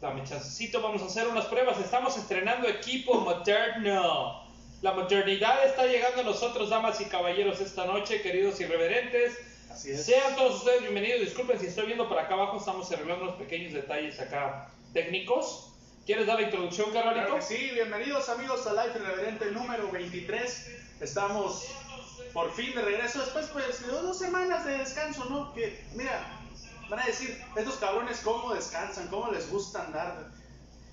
dame 0.00 0.24
chancecito, 0.24 0.82
vamos 0.82 1.00
a 1.02 1.06
hacer 1.06 1.28
unas 1.28 1.46
pruebas. 1.46 1.78
Estamos 1.78 2.16
estrenando 2.16 2.68
equipo 2.68 3.20
moderno. 3.20 4.45
La 4.82 4.92
modernidad 4.92 5.64
está 5.64 5.86
llegando 5.86 6.20
a 6.20 6.24
nosotros, 6.24 6.68
damas 6.68 7.00
y 7.00 7.06
caballeros, 7.06 7.60
esta 7.60 7.86
noche, 7.86 8.20
queridos 8.20 8.60
irreverentes. 8.60 9.38
Así 9.70 9.90
es. 9.90 10.04
Sean 10.04 10.36
todos 10.36 10.56
ustedes 10.56 10.82
bienvenidos. 10.82 11.20
Disculpen 11.20 11.58
si 11.58 11.66
estoy 11.66 11.86
viendo 11.86 12.06
por 12.08 12.18
acá 12.18 12.34
abajo, 12.34 12.58
estamos 12.58 12.90
arreglando 12.92 13.24
unos 13.24 13.36
pequeños 13.36 13.72
detalles 13.72 14.20
acá 14.20 14.68
técnicos. 14.92 15.72
¿Quieres 16.04 16.26
dar 16.26 16.36
la 16.36 16.42
introducción, 16.42 16.92
carnalito? 16.92 17.26
Claro 17.26 17.42
sí, 17.42 17.70
bienvenidos 17.72 18.28
amigos 18.28 18.66
a 18.66 18.84
Life 18.84 18.98
Irreverente 18.98 19.50
número 19.50 19.90
23. 19.90 20.70
Estamos 21.00 21.66
por 22.34 22.52
fin 22.52 22.74
de 22.74 22.82
regreso 22.82 23.20
después 23.20 23.46
pues 23.46 23.80
de 23.80 23.88
dos 23.88 24.18
semanas 24.18 24.66
de 24.66 24.78
descanso, 24.78 25.24
¿no? 25.24 25.54
Que 25.54 25.84
mira, 25.94 26.22
van 26.90 27.00
a 27.00 27.06
decir, 27.06 27.42
estos 27.56 27.76
cabrones 27.76 28.20
cómo 28.20 28.54
descansan, 28.54 29.08
cómo 29.08 29.32
les 29.32 29.50
gusta 29.50 29.84
andar 29.84 30.28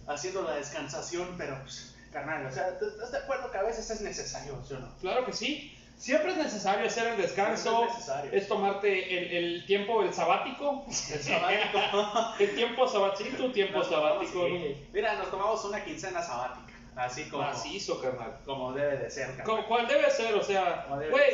haciendo 0.08 0.42
la 0.42 0.56
descansación, 0.56 1.36
pero 1.38 1.60
pues, 1.62 1.93
carnal, 2.14 2.46
o 2.46 2.52
sea, 2.52 2.70
¿estás 2.70 3.12
de 3.12 3.18
acuerdo 3.18 3.52
que 3.52 3.58
a 3.58 3.64
veces 3.64 3.90
es 3.90 4.02
necesario, 4.02 4.64
¿sí 4.66 4.74
o 4.76 4.80
no? 4.80 4.96
Claro 5.02 5.26
que 5.26 5.34
sí. 5.34 5.78
Siempre 5.98 6.32
es 6.32 6.38
necesario 6.38 6.88
hacer 6.88 7.08
el 7.08 7.18
descanso, 7.18 7.88
es 8.32 8.48
tomarte 8.48 9.38
el, 9.38 9.46
el 9.56 9.66
tiempo, 9.66 10.02
el 10.04 10.14
sabático. 10.14 10.86
El 10.88 11.24
sabático. 11.24 11.80
el 12.40 12.56
tiempo 12.56 12.88
sabático, 12.88 13.38
tu 13.38 13.52
tiempo 13.52 13.78
Nos 13.80 13.90
tomamos- 13.90 14.28
sabático. 14.28 14.48
sí. 14.48 14.88
Mira, 14.92 15.16
nos 15.16 15.30
tomamos 15.32 15.64
una 15.66 15.84
quincena 15.84 16.22
sabática, 16.22 16.74
así 16.96 17.30
como, 17.30 17.44
Macizo, 17.44 18.02
carnal. 18.02 18.38
como 18.46 18.74
debe 18.74 18.98
de 18.98 19.10
ser, 19.10 19.28
carnal. 19.28 19.46
Como- 19.46 19.68
¿Cuál 19.68 19.88
debe 19.88 20.10
ser? 20.10 20.34
O 20.36 20.44
sea, 20.44 20.88
güey, 21.10 21.32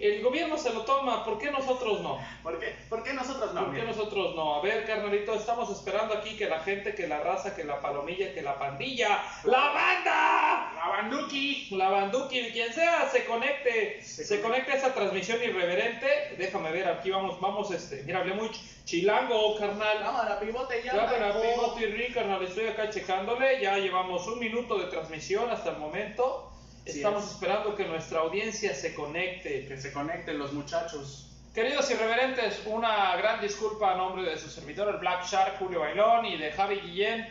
el 0.00 0.22
gobierno 0.22 0.56
se 0.58 0.72
lo 0.72 0.82
toma, 0.82 1.24
¿por 1.24 1.38
qué 1.38 1.50
nosotros 1.50 2.00
no? 2.00 2.18
¿Por 2.42 2.58
qué? 2.58 2.74
¿Por 2.88 3.02
qué 3.02 3.12
nosotros 3.12 3.52
no? 3.54 3.66
¿Por 3.66 3.74
qué 3.74 3.82
nosotros 3.82 4.34
no? 4.34 4.54
A 4.56 4.62
ver, 4.62 4.84
carnalito, 4.86 5.34
estamos 5.34 5.70
esperando 5.70 6.14
aquí 6.14 6.36
que 6.36 6.48
la 6.48 6.60
gente, 6.60 6.94
que 6.94 7.06
la 7.06 7.20
raza, 7.20 7.54
que 7.54 7.64
la 7.64 7.80
palomilla, 7.80 8.32
que 8.32 8.42
la 8.42 8.58
pandilla, 8.58 9.22
la 9.44 9.58
banda, 9.70 10.72
La 10.74 10.88
Banduki. 10.88 11.68
la 11.76 11.88
banduki, 11.88 12.50
quien 12.52 12.72
sea, 12.72 13.08
se 13.10 13.24
conecte, 13.24 14.02
Se 14.02 14.24
se, 14.24 14.40
conecte 14.40 14.72
a 14.72 14.76
esa 14.76 14.94
transmisión 14.94 15.42
irreverente. 15.42 16.34
Déjame 16.38 16.70
ver, 16.72 16.88
aquí 16.88 17.10
vamos, 17.10 17.40
vamos, 17.40 17.70
este, 17.70 18.02
mira, 18.04 18.20
hablé 18.20 18.34
muy 18.34 18.48
ch- 18.48 18.84
chilango, 18.84 19.56
carnal. 19.58 19.98
Cámara, 20.02 20.40
pivote 20.40 20.82
ya. 20.82 20.94
Marco. 20.94 21.40
Pivote 21.42 22.06
y 22.08 22.12
carnal, 22.12 22.42
estoy 22.42 22.66
acá 22.68 22.90
checándole, 22.90 23.60
ya 23.60 23.76
llevamos 23.78 24.26
un 24.26 24.38
minuto 24.38 24.78
de 24.78 24.86
transmisión 24.86 25.50
hasta 25.50 25.70
el 25.70 25.76
momento. 25.76 26.49
Estamos 26.84 27.24
es. 27.24 27.32
esperando 27.32 27.74
que 27.74 27.84
nuestra 27.86 28.20
audiencia 28.20 28.74
se 28.74 28.94
conecte. 28.94 29.66
Que 29.66 29.76
se 29.76 29.92
conecten 29.92 30.38
los 30.38 30.52
muchachos. 30.52 31.26
Queridos 31.54 31.90
irreverentes, 31.90 32.62
una 32.66 33.16
gran 33.16 33.40
disculpa 33.40 33.92
a 33.92 33.96
nombre 33.96 34.22
de 34.22 34.38
su 34.38 34.48
servidor, 34.48 34.94
el 34.94 35.00
Black 35.00 35.26
Shark, 35.26 35.58
Julio 35.58 35.80
Bailón 35.80 36.24
y 36.26 36.36
de 36.36 36.52
Javi 36.52 36.76
Guillén. 36.76 37.28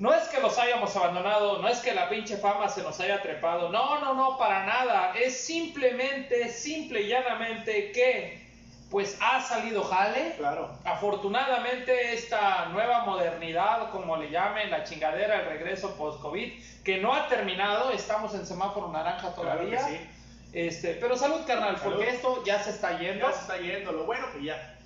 No 0.00 0.12
es 0.12 0.26
que 0.28 0.40
los 0.40 0.58
hayamos 0.58 0.96
abandonado, 0.96 1.62
no 1.62 1.68
es 1.68 1.78
que 1.78 1.94
la 1.94 2.08
pinche 2.08 2.38
fama 2.38 2.68
se 2.68 2.82
nos 2.82 2.98
haya 3.00 3.22
trepado, 3.22 3.68
no, 3.68 4.00
no, 4.00 4.14
no, 4.14 4.36
para 4.36 4.66
nada. 4.66 5.12
Es 5.14 5.36
simplemente, 5.36 6.48
simple 6.48 7.02
y 7.02 7.08
llanamente 7.08 7.92
que, 7.92 8.49
pues 8.90 9.16
ha 9.20 9.40
salido 9.40 9.84
jale. 9.84 10.34
Claro. 10.36 10.70
Afortunadamente 10.84 12.12
esta 12.12 12.66
nueva 12.66 13.04
modernidad, 13.04 13.90
como 13.90 14.16
le 14.16 14.30
llamen, 14.30 14.70
la 14.70 14.84
chingadera, 14.84 15.40
el 15.42 15.46
regreso 15.46 15.94
post-COVID, 15.96 16.82
que 16.84 16.98
no 16.98 17.14
ha 17.14 17.28
terminado, 17.28 17.90
estamos 17.92 18.34
en 18.34 18.44
semáforo 18.46 18.88
naranja 18.88 19.32
todavía. 19.34 19.78
Claro 19.78 19.86
que 19.92 19.98
sí. 19.98 20.10
Este, 20.52 20.94
pero 20.94 21.16
salud, 21.16 21.42
carnal, 21.46 21.78
Salud. 21.78 21.94
porque 21.94 22.10
esto 22.10 22.42
ya 22.44 22.60
se 22.60 22.70
está 22.70 22.98
yendo. 22.98 23.28
Ya 23.28 23.32
se 23.32 23.40
está 23.42 23.56
yendo. 23.58 23.92
Lo 23.92 24.04
bueno 24.04 24.26
que 24.32 24.42
ya. 24.44 24.76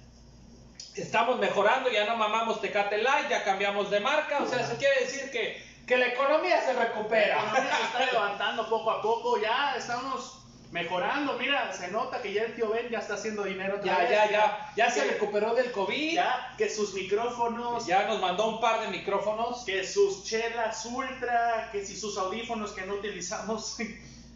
Estamos 0.95 1.39
mejorando, 1.39 1.91
ya 1.91 2.05
no 2.05 2.17
mamamos 2.17 2.61
Tecate 2.61 2.99
Light, 2.99 3.29
ya 3.31 3.43
cambiamos 3.43 3.91
de 3.91 4.01
marca. 4.01 4.41
O 4.43 4.47
sea, 4.47 4.61
eso 4.61 4.77
quiere 4.77 5.01
decir 5.01 5.31
que, 5.31 5.65
que 5.87 5.97
la 5.97 6.09
economía 6.09 6.61
se 6.61 6.75
La 6.75 6.85
recupera. 6.85 7.39
economía 7.41 7.77
se 7.77 7.83
está 7.85 8.13
levantando 8.13 8.69
poco 8.69 8.91
a 8.91 9.01
poco. 9.03 9.41
Ya 9.41 9.75
estamos 9.77 10.44
mejorando. 10.75 11.35
Mira, 11.39 11.73
se 11.73 11.89
nota 11.91 12.21
que 12.21 12.33
ya 12.33 12.43
el 12.43 12.55
tío 12.57 12.69
Ben 12.71 12.89
ya 12.91 12.99
está 12.99 13.15
haciendo 13.15 13.45
dinero. 13.45 13.77
otra 13.77 13.87
Ya, 13.93 13.99
vez, 14.01 14.11
ya, 14.11 14.27
mira. 14.27 14.41
ya. 14.77 14.87
Ya 14.87 14.91
se 14.91 15.05
recuperó 15.05 15.55
del 15.55 15.71
COVID. 15.71 16.15
Ya, 16.15 16.53
que 16.59 16.69
sus 16.69 16.93
micrófonos. 16.95 17.87
Ya 17.87 18.07
nos 18.09 18.21
mandó 18.21 18.49
un 18.49 18.61
par 18.61 18.81
de 18.81 18.89
micrófonos. 18.89 19.65
Que 19.65 19.87
sus 19.87 20.25
chelas 20.25 20.85
ultra. 20.87 21.69
Que 21.73 21.87
si 21.87 21.97
sus 21.97 22.19
audífonos 22.19 22.73
que 22.73 22.83
no 22.87 22.95
utilizamos. 22.95 23.77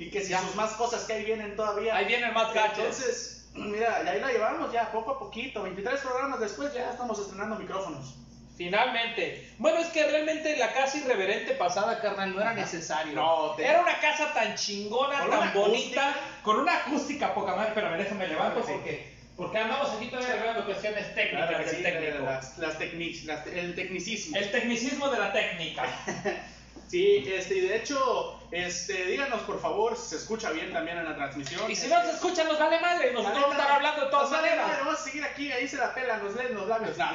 Y 0.01 0.11
que 0.11 0.23
si 0.23 0.29
Ya. 0.31 0.41
sus 0.41 0.55
más 0.55 0.75
cosas 0.75 1.03
que 1.07 1.13
ahí 1.13 1.25
vienen 1.25 1.57
todavía. 1.57 1.97
Ahí 1.97 2.05
vienen 2.05 2.33
más 2.33 2.55
gachos. 2.55 2.79
Entonces, 2.79 3.49
mira, 3.55 3.97
ahí 4.07 4.21
la 4.21 4.31
llevamos 4.31 4.71
ya 4.73 4.93
poco 4.93 5.11
a 5.11 5.19
poquito. 5.19 5.65
23 5.65 5.99
programas 6.03 6.39
después 6.39 6.73
ya 6.73 6.89
estamos 6.93 7.19
estrenando 7.19 7.57
micrófonos. 7.57 8.15
Finalmente. 8.59 9.49
Bueno, 9.59 9.79
es 9.79 9.87
que 9.89 10.05
realmente 10.05 10.57
la 10.57 10.73
casa 10.73 10.99
irreverente 10.99 11.53
pasada, 11.55 12.01
carnal, 12.01 12.35
no 12.35 12.41
era 12.41 12.53
necesario. 12.55 13.15
No, 13.15 13.53
te- 13.57 13.65
Era 13.65 13.81
una 13.81 13.99
casa 14.01 14.33
tan 14.35 14.55
chingona, 14.57 15.21
Con 15.21 15.31
tan 15.31 15.53
bonita, 15.55 16.11
acústica. 16.11 16.43
con 16.43 16.59
una 16.61 16.77
acústica 16.77 17.35
poca 17.35 17.55
madre. 17.55 17.71
Pero 17.75 17.97
déjame 17.97 18.29
levanto 18.29 18.61
Claro 18.61 18.67
que 18.67 18.73
sí. 18.73 18.73
porque, 18.77 19.13
porque 19.37 19.59
andamos 19.59 19.91
aquí 19.93 20.07
todavía 20.09 20.35
arreglando 20.35 20.65
cuestiones 20.67 21.15
técnicas 21.15 21.49
Claro 21.49 21.69
sí, 21.71 21.83
las, 22.25 22.59
las 22.59 22.79
tecnic- 22.79 23.25
las- 23.25 23.47
el 23.47 23.75
tecnicismo. 23.77 24.37
El 24.37 24.51
tecnicismo 24.51 25.09
de 25.09 25.19
la 25.19 25.33
técnica. 25.33 25.85
Sí, 26.89 27.31
este, 27.31 27.57
y 27.57 27.61
de 27.61 27.77
hecho, 27.77 28.41
este, 28.51 29.05
díganos 29.05 29.43
por 29.43 29.61
favor 29.61 29.95
si 29.95 30.09
se 30.09 30.17
escucha 30.17 30.51
bien 30.53 30.73
también 30.73 30.97
en 30.97 31.05
la 31.05 31.15
transmisión. 31.15 31.71
Y 31.71 31.77
si 31.77 31.87
no 31.87 32.03
se 32.03 32.13
escucha, 32.13 32.45
nos 32.45 32.59
vale 32.59 32.81
madre. 32.81 33.13
Nosotros 33.13 33.43
vamos 33.43 33.57
a 33.57 33.61
estar 33.61 33.73
hablando 33.77 34.05
de 34.07 34.11
todas 34.11 34.23
Nos 34.23 34.31
vale 34.33 34.49
maneras. 34.49 34.67
madre, 34.69 34.83
Vamos 34.85 35.01
a 35.01 35.05
seguir 35.05 35.25
aquí, 35.25 35.53
ahí 35.53 35.69
se 35.69 35.77
la 35.77 35.93
pelan, 35.95 36.25
nos 36.25 36.35
leen 36.35 36.55
los 36.55 36.67
labios. 36.67 36.97
No, 36.97 37.07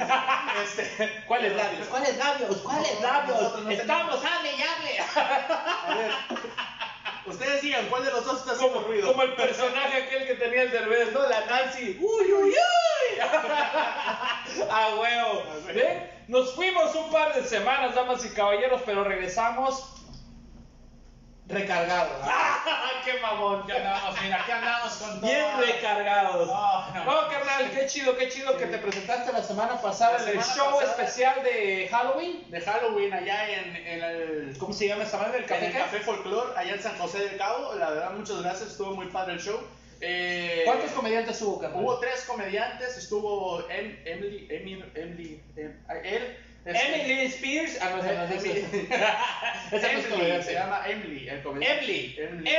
este, 0.62 1.24
¿Cuáles 1.26 1.56
labios? 1.56 1.88
¿Cuáles 1.88 2.16
labios? 2.16 2.56
¿Cuáles 2.58 3.00
No, 3.00 3.06
labios? 3.08 3.62
no 3.62 3.70
Estamos, 3.70 4.24
hable 4.24 4.50
y 4.56 4.62
hable. 4.62 4.98
a 5.16 5.94
ver, 5.98 6.10
ustedes 7.26 7.62
digan, 7.62 7.86
¿cuál 7.86 8.04
de 8.04 8.10
los 8.12 8.24
dos 8.24 8.38
está 8.40 8.52
haciendo 8.52 8.74
Como, 8.76 8.86
ruido? 8.86 9.08
como 9.10 9.22
el 9.24 9.34
personaje 9.34 10.02
aquel 10.04 10.26
que 10.28 10.34
tenía 10.34 10.62
el 10.62 10.70
derbez, 10.70 11.12
¿no? 11.12 11.28
La 11.28 11.46
Nancy. 11.46 11.98
¡Uy, 12.00 12.32
uy, 12.32 12.50
uy! 12.50 13.20
¡A 14.70 14.94
huevo! 14.96 15.42
¿Ven? 15.66 16.13
Nos 16.28 16.54
fuimos 16.54 16.94
un 16.94 17.10
par 17.10 17.34
de 17.34 17.44
semanas, 17.44 17.94
damas 17.94 18.24
y 18.24 18.30
caballeros, 18.30 18.82
pero 18.86 19.04
regresamos 19.04 19.90
recargados. 21.46 22.12
¡Qué 23.04 23.20
mamón! 23.20 23.66
Ya 23.66 23.76
andamos, 23.76 24.22
mira, 24.22 24.40
aquí 24.40 24.50
andamos 24.50 24.94
con 24.94 25.20
todo. 25.20 25.30
Bien 25.30 25.44
recargados. 25.58 26.46
No, 26.46 26.90
no. 26.94 27.04
No, 27.04 27.28
carnal, 27.28 27.70
qué 27.70 27.86
chido, 27.86 28.16
qué 28.16 28.30
chido 28.30 28.56
que 28.56 28.66
te 28.66 28.78
presentaste 28.78 29.30
la 29.32 29.42
semana 29.42 29.78
pasada 29.80 30.22
en 30.22 30.38
el 30.38 30.42
show 30.42 30.72
pasada. 30.72 30.90
especial 30.92 31.42
de 31.42 31.88
Halloween. 31.90 32.50
De 32.50 32.60
Halloween 32.62 33.12
allá 33.12 33.50
en, 33.50 33.76
en 33.76 34.02
el 34.04 34.56
¿Cómo 34.58 34.72
se 34.72 34.88
llama 34.88 35.04
esa 35.04 35.18
madre? 35.18 35.38
¿El 35.38 35.42
en 35.44 35.48
café? 35.48 35.66
el 35.66 35.72
qué? 35.72 35.78
Café 35.78 36.00
Folklore, 36.00 36.56
allá 36.56 36.72
en 36.72 36.82
San 36.82 36.96
José 36.96 37.18
del 37.18 37.36
Cabo. 37.36 37.74
La 37.74 37.90
verdad, 37.90 38.12
muchas 38.12 38.40
gracias, 38.40 38.70
estuvo 38.70 38.94
muy 38.94 39.06
padre 39.08 39.34
el 39.34 39.40
show. 39.40 39.60
Eh, 40.00 40.62
¿Cuántos 40.64 40.90
comediantes 40.92 41.40
hubo, 41.42 41.60
carnal? 41.60 41.82
Hubo 41.82 41.98
tres 42.00 42.24
comediantes, 42.26 42.96
estuvo 42.96 43.68
em- 43.70 43.98
Emily, 44.04 44.46
Emily, 44.50 44.84
Emily, 44.94 45.40
em- 45.56 45.76
él. 46.04 46.36
este, 46.64 47.02
Emily 47.12 47.26
Spears. 47.26 47.78
Ah, 47.80 47.90
no, 47.90 47.96
no 48.02 48.02
Emily. 48.34 48.66
esa. 48.90 49.18
No 49.70 49.98
es 49.98 50.06
comediante. 50.06 50.46
se 50.46 50.52
llama 50.54 50.82
Emily, 50.88 51.28
el 51.28 51.42
comediante. 51.42 51.84
Emily. 51.84 52.16
Emily. 52.18 52.50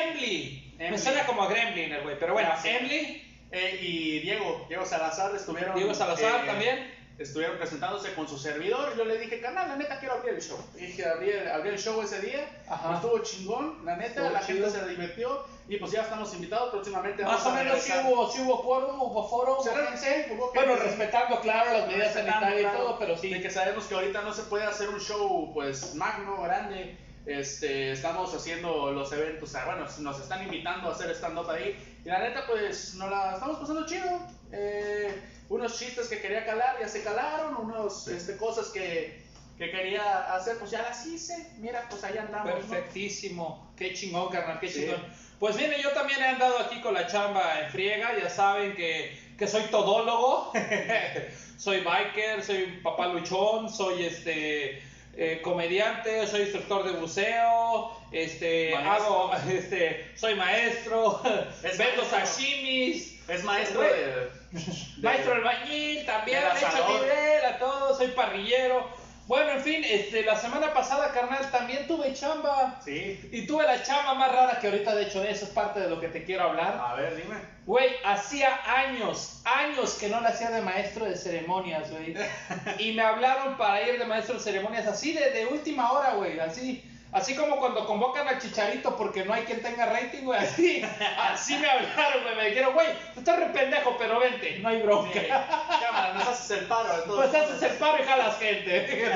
Emily. 0.77 0.91
Me 0.91 0.97
suena 0.97 1.25
como 1.25 1.43
a 1.43 1.47
Gremlin 1.49 1.91
el 1.91 2.01
güey, 2.03 2.17
pero 2.19 2.33
bueno, 2.33 2.49
Ah. 2.51 2.61
Emily. 2.63 3.21
Eh, 3.51 3.79
y 3.81 4.19
Diego, 4.19 4.65
Diego 4.67 4.85
Salazar 4.85 5.33
estuvieron. 5.35 5.75
Diego 5.75 5.93
Salazar 5.93 6.43
eh, 6.43 6.47
también. 6.47 6.94
Estuvieron 7.17 7.57
presentándose 7.57 8.13
con 8.13 8.27
su 8.27 8.37
servidor. 8.37 8.95
Yo 8.97 9.05
le 9.05 9.17
dije, 9.17 9.39
carnal, 9.39 9.69
la 9.69 9.77
neta 9.77 9.99
quiero 9.99 10.15
abrir 10.15 10.33
el 10.33 10.41
show. 10.41 10.59
Y 10.75 10.87
dije, 10.87 11.05
abrí 11.05 11.29
el, 11.29 11.47
abrí 11.47 11.69
el 11.69 11.79
show 11.79 12.01
ese 12.01 12.19
día. 12.19 12.45
Ajá. 12.67 12.95
Estuvo 12.95 13.19
chingón, 13.19 13.85
la 13.85 13.95
neta. 13.95 14.21
Estuvo 14.21 14.29
la 14.31 14.45
chido. 14.45 14.65
gente 14.65 14.79
se 14.79 14.87
divirtió. 14.89 15.45
Y 15.69 15.77
pues 15.77 15.91
ya 15.93 16.01
estamos 16.01 16.33
invitados 16.33 16.71
próximamente. 16.71 17.23
Más 17.23 17.45
o 17.45 17.51
menos 17.51 17.73
regresar. 17.73 18.05
hubo, 18.05 18.29
sí 18.29 18.41
hubo 18.41 18.61
quórum, 18.61 19.01
hubo 19.01 19.29
foro, 19.29 19.63
gente. 19.63 20.33
hubo 20.33 20.51
gente, 20.51 20.67
Bueno, 20.67 20.75
respetando, 20.75 21.39
claro, 21.39 21.71
las 21.71 21.87
medidas 21.87 22.13
sanitarias 22.13 22.59
y 22.59 22.63
claro, 22.63 22.77
todo, 22.77 22.99
pero 22.99 23.17
sí. 23.17 23.29
De 23.29 23.41
que 23.41 23.49
sabemos 23.49 23.85
que 23.85 23.95
ahorita 23.95 24.21
no 24.21 24.33
se 24.33 24.43
puede 24.43 24.65
hacer 24.65 24.89
un 24.89 24.99
show, 24.99 25.53
pues, 25.53 25.95
magno, 25.95 26.41
grande. 26.41 26.97
Este, 27.25 27.93
estamos 27.93 28.35
haciendo 28.35 28.91
los 28.91 29.11
eventos, 29.11 29.51
bueno, 29.65 29.87
nos 29.99 30.19
están 30.19 30.43
invitando 30.43 30.89
a 30.89 30.91
hacer 30.91 31.09
stand-up 31.11 31.49
ahí. 31.49 31.75
Y 32.03 32.09
la 32.09 32.19
neta, 32.19 32.45
pues, 32.45 32.93
nos 32.95 33.09
la 33.09 33.33
estamos 33.33 33.57
pasando 33.57 33.85
chido. 33.85 34.19
Eh, 34.57 35.21
unos 35.49 35.77
chistes 35.77 36.07
que 36.07 36.19
quería 36.21 36.45
calar, 36.45 36.77
ya 36.79 36.87
se 36.87 37.03
calaron. 37.03 37.55
Unos, 37.57 38.07
este, 38.07 38.37
cosas 38.37 38.67
que, 38.69 39.21
que 39.57 39.69
quería 39.71 40.33
hacer, 40.35 40.57
pues 40.57 40.71
ya 40.71 40.81
las 40.81 41.05
hice. 41.05 41.51
Mira, 41.59 41.85
pues 41.89 42.03
allá 42.03 42.21
andamos. 42.23 42.47
¿no? 42.47 42.55
Perfectísimo. 42.59 43.73
Qué 43.77 43.93
chingón, 43.93 44.29
carnal, 44.31 44.59
qué 44.59 44.69
Sí. 44.69 44.81
chingón. 44.81 45.03
Pues 45.39 45.57
bien, 45.57 45.71
yo 45.83 45.91
también 45.91 46.21
he 46.21 46.27
andado 46.27 46.57
aquí 46.59 46.79
con 46.81 46.93
la 46.93 47.07
chamba 47.07 47.59
en 47.61 47.69
friega. 47.69 48.17
Ya 48.17 48.29
saben 48.29 48.73
que, 48.75 49.19
que 49.37 49.47
soy 49.47 49.63
todólogo. 49.63 50.51
soy 51.57 51.81
biker, 51.81 52.43
soy 52.43 52.79
papá 52.83 53.07
luchón, 53.07 53.69
soy 53.71 54.05
este 54.05 54.81
eh, 55.17 55.41
comediante, 55.41 56.25
soy 56.27 56.41
instructor 56.41 56.83
de 56.85 56.91
buceo, 56.99 57.91
este 58.11 58.71
Maestro. 58.75 58.91
hago 58.91 59.33
este 59.49 60.11
soy 60.15 60.35
maestro, 60.35 61.21
Es 61.63 61.77
vendo 61.77 62.01
maestro. 62.01 62.19
sashimis. 62.25 63.15
Es 63.29 63.43
maestro 63.43 63.81
de- 63.81 64.29
Maestro 65.01 65.33
albañil, 65.33 66.05
también, 66.05 66.41
del 66.41 66.53
le 66.53 66.57
echo 66.57 66.67
asador. 66.67 67.01
nivel 67.01 67.45
a 67.45 67.59
todo, 67.59 67.97
soy 67.97 68.07
parrillero. 68.09 69.05
Bueno, 69.27 69.53
en 69.53 69.61
fin, 69.61 69.83
este, 69.83 70.23
la 70.23 70.37
semana 70.37 70.71
pasada, 70.71 71.11
carnal, 71.11 71.49
también 71.49 71.87
tuve 71.87 72.13
chamba. 72.13 72.79
Sí. 72.85 73.19
Y 73.31 73.47
tuve 73.47 73.63
la 73.63 73.81
chamba 73.81 74.13
más 74.13 74.31
rara 74.31 74.59
que 74.59 74.67
ahorita, 74.67 74.93
de 74.93 75.03
hecho, 75.05 75.23
eso 75.23 75.45
es 75.45 75.51
parte 75.51 75.79
de 75.79 75.89
lo 75.89 75.99
que 75.99 76.09
te 76.09 76.23
quiero 76.23 76.43
hablar. 76.43 76.79
A 76.79 76.93
ver, 76.93 77.15
dime. 77.15 77.35
Güey, 77.65 77.89
hacía 78.05 78.59
años, 78.67 79.41
años 79.43 79.95
que 79.99 80.09
no 80.09 80.21
le 80.21 80.27
hacía 80.27 80.51
de 80.51 80.61
maestro 80.61 81.05
de 81.05 81.15
ceremonias, 81.15 81.89
güey. 81.89 82.13
Y 82.79 82.93
me 82.93 83.01
hablaron 83.01 83.57
para 83.57 83.81
ir 83.81 83.97
de 83.97 84.05
maestro 84.05 84.35
de 84.35 84.41
ceremonias 84.41 84.85
así 84.85 85.13
de, 85.13 85.31
de 85.31 85.47
última 85.47 85.91
hora, 85.91 86.13
güey. 86.13 86.39
Así, 86.39 86.83
así 87.15 87.33
como 87.33 87.55
cuando 87.57 87.85
convocan 87.85 88.27
al 88.27 88.39
chicharito 88.39 88.97
porque 88.97 89.23
no 89.23 89.33
hay 89.33 89.43
quien 89.45 89.61
tenga 89.61 89.85
rating, 89.85 90.23
güey. 90.23 90.37
Así, 90.37 90.85
así 91.17 91.57
me 91.57 91.67
hablaron, 91.69 92.23
güey. 92.23 92.35
Me 92.35 92.49
dijeron, 92.49 92.73
güey, 92.73 92.87
tú 93.13 93.21
estás 93.21 93.39
re 93.39 93.45
pendejo, 93.47 93.95
pero 93.97 94.19
vente, 94.19 94.59
no 94.59 94.69
hay 94.69 94.81
bronca. 94.81 95.19
Sí. 95.19 95.27
Cámara, 95.27 96.13
nos 96.13 96.27
haces 96.27 96.59
el 96.59 96.65
paro. 96.65 96.93
entonces. 96.93 97.31
Pues 97.31 97.43
haces 97.43 97.71
el 97.71 97.77
paro 97.77 98.03
y 98.03 98.05
jalas 98.05 98.37
gente. 98.37 99.11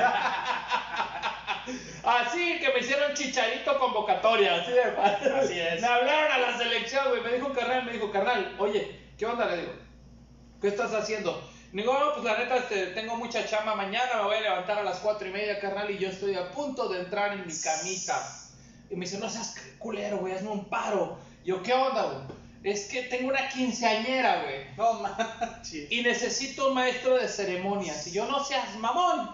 Así 2.02 2.58
que 2.58 2.72
me 2.72 2.80
hicieron 2.80 3.12
chicharito 3.12 3.78
convocatoria, 3.78 4.56
así 4.56 4.72
de 4.72 4.92
fácil. 4.92 5.32
Así 5.32 5.60
es. 5.60 5.80
Me 5.82 5.86
hablaron 5.86 6.32
a 6.32 6.38
la 6.38 6.58
selección, 6.58 7.10
güey. 7.10 7.20
Me 7.20 7.34
dijo 7.34 7.48
un 7.48 7.54
carnal, 7.54 7.84
me 7.84 7.92
dijo, 7.92 8.10
carnal, 8.10 8.56
oye, 8.58 8.98
¿qué 9.18 9.26
onda? 9.26 9.44
Le 9.46 9.58
digo, 9.58 9.72
¿qué 10.62 10.68
estás 10.68 10.94
haciendo? 10.94 11.40
Digo, 11.72 11.96
no, 11.96 12.12
pues 12.14 12.24
la 12.24 12.38
neta, 12.38 12.56
este, 12.56 12.86
tengo 12.88 13.16
mucha 13.16 13.46
chamba 13.46 13.76
mañana, 13.76 14.16
me 14.16 14.22
voy 14.22 14.36
a 14.36 14.40
levantar 14.40 14.78
a 14.78 14.82
las 14.82 14.98
cuatro 14.98 15.28
y 15.28 15.30
media, 15.30 15.60
carnal, 15.60 15.90
y 15.90 15.98
yo 15.98 16.08
estoy 16.08 16.34
a 16.34 16.50
punto 16.50 16.88
de 16.88 17.00
entrar 17.00 17.32
en 17.32 17.46
mi 17.46 17.52
camita. 17.56 18.26
Y 18.90 18.96
me 18.96 19.04
dice, 19.04 19.18
no 19.18 19.30
seas 19.30 19.54
culero, 19.78 20.18
güey, 20.18 20.34
hazme 20.34 20.50
un 20.50 20.64
paro. 20.64 21.16
Y 21.44 21.48
yo, 21.48 21.62
¿qué 21.62 21.72
onda, 21.72 22.02
güey? 22.02 22.40
Es 22.62 22.88
que 22.88 23.02
tengo 23.04 23.28
una 23.28 23.48
quinceañera, 23.48 24.42
güey. 24.42 24.66
No 24.76 24.94
manches. 24.94 25.90
Y 25.90 26.02
necesito 26.02 26.68
un 26.68 26.74
maestro 26.74 27.16
de 27.16 27.28
ceremonias. 27.28 28.06
Y 28.08 28.12
yo, 28.12 28.26
no 28.26 28.44
seas 28.44 28.76
mamón. 28.76 29.30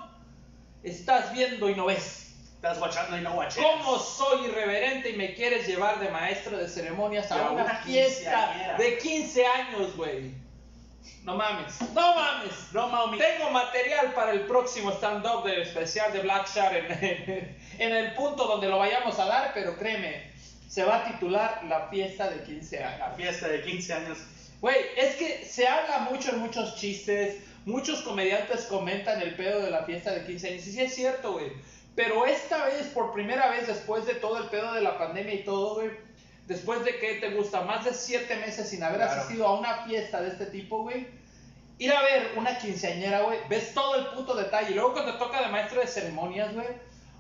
Estás 0.82 1.32
viendo 1.32 1.68
y 1.70 1.74
no 1.74 1.87
ves. 1.87 2.34
Estás 2.55 2.78
guachando 2.78 3.18
y 3.18 3.22
no 3.22 3.32
guacheas. 3.32 3.66
¿Cómo 3.66 3.99
soy 3.99 4.47
irreverente 4.47 5.11
y 5.11 5.16
me 5.16 5.34
quieres 5.34 5.66
llevar 5.66 5.99
de 6.01 6.11
maestro 6.11 6.57
de 6.57 6.68
ceremonias 6.68 7.30
a 7.32 7.47
a 7.47 7.51
una 7.51 7.64
una 7.64 7.76
fiesta 7.78 8.76
de 8.78 8.99
15 8.99 9.47
años, 9.47 9.97
güey? 9.97 10.45
No 11.27 11.35
mames, 11.35 11.81
no 11.93 12.14
mames. 12.14 12.53
No, 12.72 12.89
mami. 12.89 13.18
Tengo 13.18 13.51
material 13.51 14.14
para 14.14 14.31
el 14.31 14.43
próximo 14.43 14.93
stand-up 14.93 15.43
del 15.45 15.62
especial 15.62 16.12
de 16.12 16.20
Black 16.20 16.49
Shark 16.49 16.77
en, 17.03 17.57
en 17.81 17.93
el 17.97 18.14
punto 18.14 18.47
donde 18.47 18.68
lo 18.68 18.79
vayamos 18.79 19.18
a 19.18 19.24
dar, 19.27 19.51
pero 19.53 19.77
créeme, 19.77 20.31
se 20.68 20.85
va 20.85 20.99
a 20.99 21.05
titular 21.05 21.64
La 21.64 21.89
fiesta 21.89 22.31
de 22.31 22.45
15 22.45 22.85
años. 22.85 22.99
La 23.01 23.11
fiesta 23.11 23.49
de 23.49 23.61
15 23.62 23.93
años. 23.93 24.18
Güey, 24.61 24.77
es 24.97 25.16
que 25.16 25.45
se 25.45 25.66
habla 25.66 25.99
mucho 26.11 26.31
en 26.31 26.39
muchos 26.39 26.77
chistes, 26.77 27.39
muchos 27.64 28.03
comediantes 28.03 28.66
comentan 28.66 29.20
el 29.20 29.35
pedo 29.35 29.61
de 29.62 29.70
la 29.72 29.83
fiesta 29.83 30.12
de 30.12 30.24
15 30.24 30.49
años, 30.49 30.66
y 30.68 30.72
sí 30.72 30.81
es 30.81 30.95
cierto, 30.95 31.33
güey. 31.33 31.53
Pero 31.97 32.24
esta 32.24 32.64
vez, 32.66 32.87
por 32.95 33.12
primera 33.12 33.49
vez, 33.51 33.66
después 33.66 34.07
de 34.07 34.14
todo 34.14 34.39
el 34.39 34.49
pedo 34.49 34.72
de 34.74 34.81
la 34.81 34.97
pandemia 34.97 35.35
y 35.35 35.43
todo, 35.45 35.74
güey, 35.74 35.91
después 36.47 36.85
de 36.85 36.99
que 36.99 37.14
te 37.14 37.31
gusta 37.31 37.62
más 37.62 37.85
de 37.85 37.93
7 37.93 38.37
meses 38.37 38.68
sin 38.68 38.83
haber 38.85 38.99
Claro. 38.99 39.12
asistido 39.20 39.47
a 39.49 39.59
una 39.59 39.85
fiesta 39.85 40.20
de 40.23 40.28
este 40.28 40.47
tipo, 40.47 40.82
güey, 40.85 41.07
ir 41.78 41.93
a 41.93 42.03
ver 42.03 42.32
una 42.36 42.59
quinceañera, 42.59 43.23
güey, 43.23 43.39
ves 43.48 43.74
todo 43.74 43.97
el 43.97 44.07
puto 44.07 44.35
detalle. 44.35 44.70
Y 44.70 44.74
luego 44.74 44.93
cuando 44.93 45.12
te 45.12 45.19
toca 45.19 45.43
de 45.43 45.48
maestro 45.48 45.81
de 45.81 45.86
ceremonias, 45.86 46.55
güey, 46.55 46.66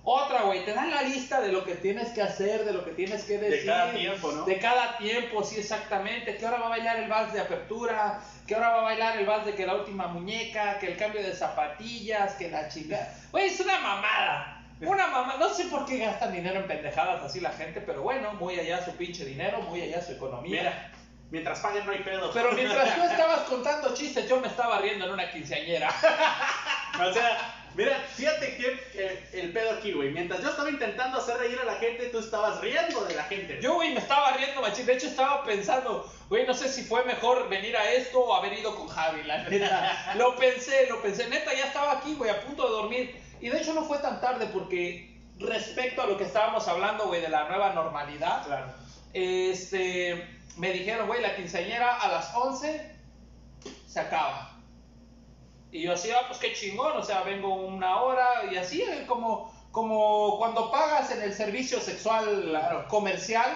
otra, 0.08 0.42
güey, 0.42 0.64
te 0.64 0.72
dan 0.72 0.90
la 0.90 1.02
lista 1.02 1.40
de 1.40 1.50
lo 1.50 1.64
que 1.64 1.74
tienes 1.74 2.10
que 2.10 2.22
hacer, 2.22 2.64
de 2.64 2.72
lo 2.72 2.84
que 2.84 2.92
tienes 2.92 3.24
que 3.24 3.38
decir. 3.38 3.62
De 3.62 3.66
cada 3.66 3.92
tiempo, 3.92 4.30
¿no? 4.30 4.44
De 4.44 4.58
cada 4.60 4.98
tiempo, 4.98 5.42
sí, 5.42 5.58
exactamente. 5.58 6.36
Que 6.36 6.44
ahora 6.44 6.58
va 6.58 6.66
a 6.66 6.70
bailar 6.70 7.00
el 7.00 7.08
vals 7.08 7.32
de 7.32 7.40
apertura, 7.40 8.20
que 8.46 8.54
ahora 8.54 8.68
va 8.68 8.78
a 8.78 8.84
bailar 8.84 9.18
el 9.18 9.26
vals 9.26 9.46
de 9.46 9.54
que 9.56 9.66
la 9.66 9.74
última 9.74 10.06
muñeca, 10.06 10.78
que 10.78 10.86
el 10.92 10.96
cambio 10.96 11.24
de 11.24 11.34
zapatillas, 11.34 12.34
que 12.34 12.48
la 12.48 12.68
chingada. 12.68 13.12
Güey, 13.32 13.46
es 13.46 13.58
una 13.58 13.80
mamada. 13.80 14.62
Una 14.80 15.08
mamada. 15.08 15.38
No 15.40 15.52
sé 15.52 15.64
por 15.64 15.84
qué 15.86 15.98
gastan 15.98 16.32
dinero 16.32 16.60
en 16.60 16.68
pendejadas 16.68 17.24
así 17.24 17.40
la 17.40 17.50
gente, 17.50 17.80
pero 17.80 18.02
bueno, 18.02 18.32
muy 18.34 18.60
allá 18.60 18.84
su 18.84 18.92
pinche 18.92 19.24
dinero, 19.24 19.60
muy 19.62 19.80
allá 19.82 20.00
su 20.00 20.12
economía. 20.12 20.60
Mira, 20.60 20.92
mientras 21.30 21.60
paguen 21.60 21.86
no 21.86 21.92
hay 21.92 22.00
pedo. 22.00 22.30
Pero 22.32 22.52
mientras 22.52 22.94
tú 22.94 23.02
estabas 23.10 23.40
contando 23.40 23.94
chistes, 23.94 24.28
yo 24.28 24.40
me 24.40 24.48
estaba 24.48 24.78
riendo 24.78 25.06
en 25.06 25.12
una 25.12 25.30
quinceañera. 25.30 25.90
O 26.98 27.12
sea, 27.12 27.54
mira, 27.74 27.94
fíjate 28.14 28.56
que 28.56 28.80
eh, 28.94 29.28
el 29.34 29.52
pedo 29.52 29.72
aquí, 29.72 29.92
güey. 29.92 30.12
Mientras 30.12 30.40
yo 30.40 30.48
estaba 30.48 30.70
intentando 30.70 31.18
hacer 31.18 31.36
reír 31.36 31.58
a 31.60 31.64
la 31.64 31.74
gente, 31.74 32.06
tú 32.06 32.20
estabas 32.20 32.58
riendo 32.62 33.04
de 33.04 33.14
la 33.14 33.24
gente. 33.24 33.60
Yo, 33.60 33.74
güey, 33.74 33.92
me 33.92 34.00
estaba 34.00 34.32
riendo, 34.32 34.62
machín. 34.62 34.86
De 34.86 34.94
hecho, 34.94 35.08
estaba 35.08 35.44
pensando, 35.44 36.10
güey, 36.30 36.46
no 36.46 36.54
sé 36.54 36.70
si 36.70 36.84
fue 36.84 37.04
mejor 37.04 37.50
venir 37.50 37.76
a 37.76 37.92
esto 37.92 38.20
o 38.20 38.34
haber 38.34 38.54
ido 38.54 38.74
con 38.74 38.88
Javi, 38.88 39.24
la 39.24 39.42
neta. 39.42 40.14
lo 40.16 40.36
pensé, 40.36 40.86
lo 40.88 41.02
pensé. 41.02 41.28
Neta, 41.28 41.52
ya 41.52 41.66
estaba 41.66 41.98
aquí, 41.98 42.14
güey, 42.14 42.30
a 42.30 42.40
punto 42.40 42.64
de 42.64 42.70
dormir. 42.70 43.22
Y 43.42 43.50
de 43.50 43.58
hecho 43.58 43.74
no 43.74 43.84
fue 43.84 43.98
tan 43.98 44.22
tarde 44.22 44.46
porque 44.46 45.14
respecto 45.38 46.00
a 46.00 46.06
lo 46.06 46.16
que 46.16 46.24
estábamos 46.24 46.66
hablando, 46.68 47.08
güey, 47.08 47.20
de 47.20 47.28
la 47.28 47.46
nueva 47.46 47.74
normalidad, 47.74 48.46
Claro. 48.46 48.86
Este, 49.16 50.28
me 50.56 50.72
dijeron, 50.72 51.06
güey, 51.06 51.22
la 51.22 51.34
quinceañera 51.36 51.96
a 51.96 52.08
las 52.08 52.34
11 52.34 52.94
se 53.86 54.00
acaba. 54.00 54.52
Y 55.72 55.82
yo 55.82 55.92
así, 55.94 56.10
ah, 56.10 56.20
pues 56.28 56.38
qué 56.38 56.52
chingón, 56.52 56.96
o 56.96 57.02
sea, 57.02 57.22
vengo 57.22 57.54
una 57.54 58.00
hora 58.02 58.44
y 58.50 58.56
así, 58.56 58.82
eh, 58.82 59.04
como, 59.06 59.52
como 59.72 60.38
cuando 60.38 60.70
pagas 60.70 61.10
en 61.10 61.22
el 61.22 61.34
servicio 61.34 61.80
sexual 61.80 62.84
comercial, 62.88 63.50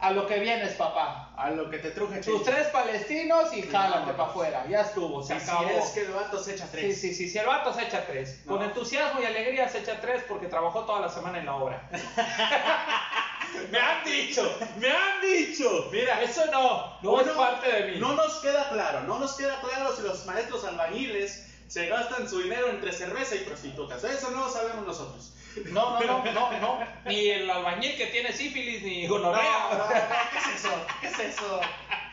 a 0.00 0.12
lo 0.12 0.26
que 0.28 0.38
vienes, 0.38 0.74
papá. 0.74 1.32
A 1.36 1.50
lo 1.50 1.70
que 1.70 1.78
te 1.78 1.90
truje, 1.90 2.20
Tus 2.20 2.44
tres 2.44 2.68
palestinos 2.68 3.52
y 3.52 3.62
Sí, 3.62 3.68
jálate 3.68 4.12
para 4.12 4.28
afuera. 4.28 4.64
Ya 4.68 4.82
estuvo, 4.82 5.22
se 5.24 5.34
Si, 5.34 5.44
si 5.44 5.50
acabó. 5.50 5.68
es 5.70 5.90
que 5.90 6.00
el 6.02 6.12
vato 6.12 6.38
se 6.38 6.54
echa 6.54 6.64
Sí, 6.66 6.70
tres. 6.72 7.00
sí, 7.00 7.14
sí, 7.14 7.28
si 7.28 7.38
el 7.38 7.46
vato 7.46 7.72
se 7.72 7.82
echa 7.82 8.06
tres. 8.06 8.42
No. 8.44 8.52
Con 8.56 8.62
entusiasmo 8.64 9.20
y 9.20 9.24
alegría 9.24 9.68
se 9.68 9.78
echa 9.78 10.00
tres 10.00 10.22
porque 10.28 10.46
trabajó 10.46 10.84
toda 10.84 11.00
la 11.00 11.08
semana 11.08 11.38
en 11.38 11.46
la 11.46 11.56
obra. 11.56 11.88
me 13.70 13.78
han 13.78 14.04
dicho, 14.04 14.58
me 14.78 14.90
han 14.90 15.20
dicho. 15.20 15.88
Mira, 15.92 16.22
Eso 16.22 16.44
no, 16.52 16.98
no 17.02 17.12
Uno, 17.12 17.22
es 17.22 17.28
parte 17.30 17.70
de 17.70 17.92
mí. 17.92 17.98
No 17.98 18.14
nos 18.14 18.34
queda 18.40 18.68
claro, 18.70 19.02
no 19.02 19.18
nos 19.18 19.34
queda 19.34 19.60
claro 19.60 19.94
si 19.94 20.02
los 20.02 20.26
maestros 20.26 20.64
albañiles 20.64 21.46
se 21.68 21.86
gastan 21.86 22.28
su 22.28 22.40
dinero 22.40 22.68
entre 22.70 22.92
cerveza 22.92 23.34
y 23.34 23.40
prostitutas. 23.40 24.02
Eso 24.04 24.30
no 24.30 24.44
lo 24.44 24.50
sabemos 24.50 24.86
nosotros. 24.86 25.32
No, 25.66 26.00
no, 26.00 26.24
no, 26.24 26.32
no, 26.32 26.58
no. 26.60 26.78
Ni 27.04 27.30
el 27.30 27.50
albañil 27.50 27.96
que 27.96 28.06
tiene 28.06 28.32
sífilis 28.32 28.82
ni 28.82 29.06
gonorrea. 29.06 29.42
No, 29.42 29.78
no, 29.78 29.78
no, 29.78 29.88
¿qué 29.88 30.38
es 30.38 30.60
eso? 30.60 30.86
¿Qué 31.00 31.06
es 31.08 31.18
eso? 31.34 31.60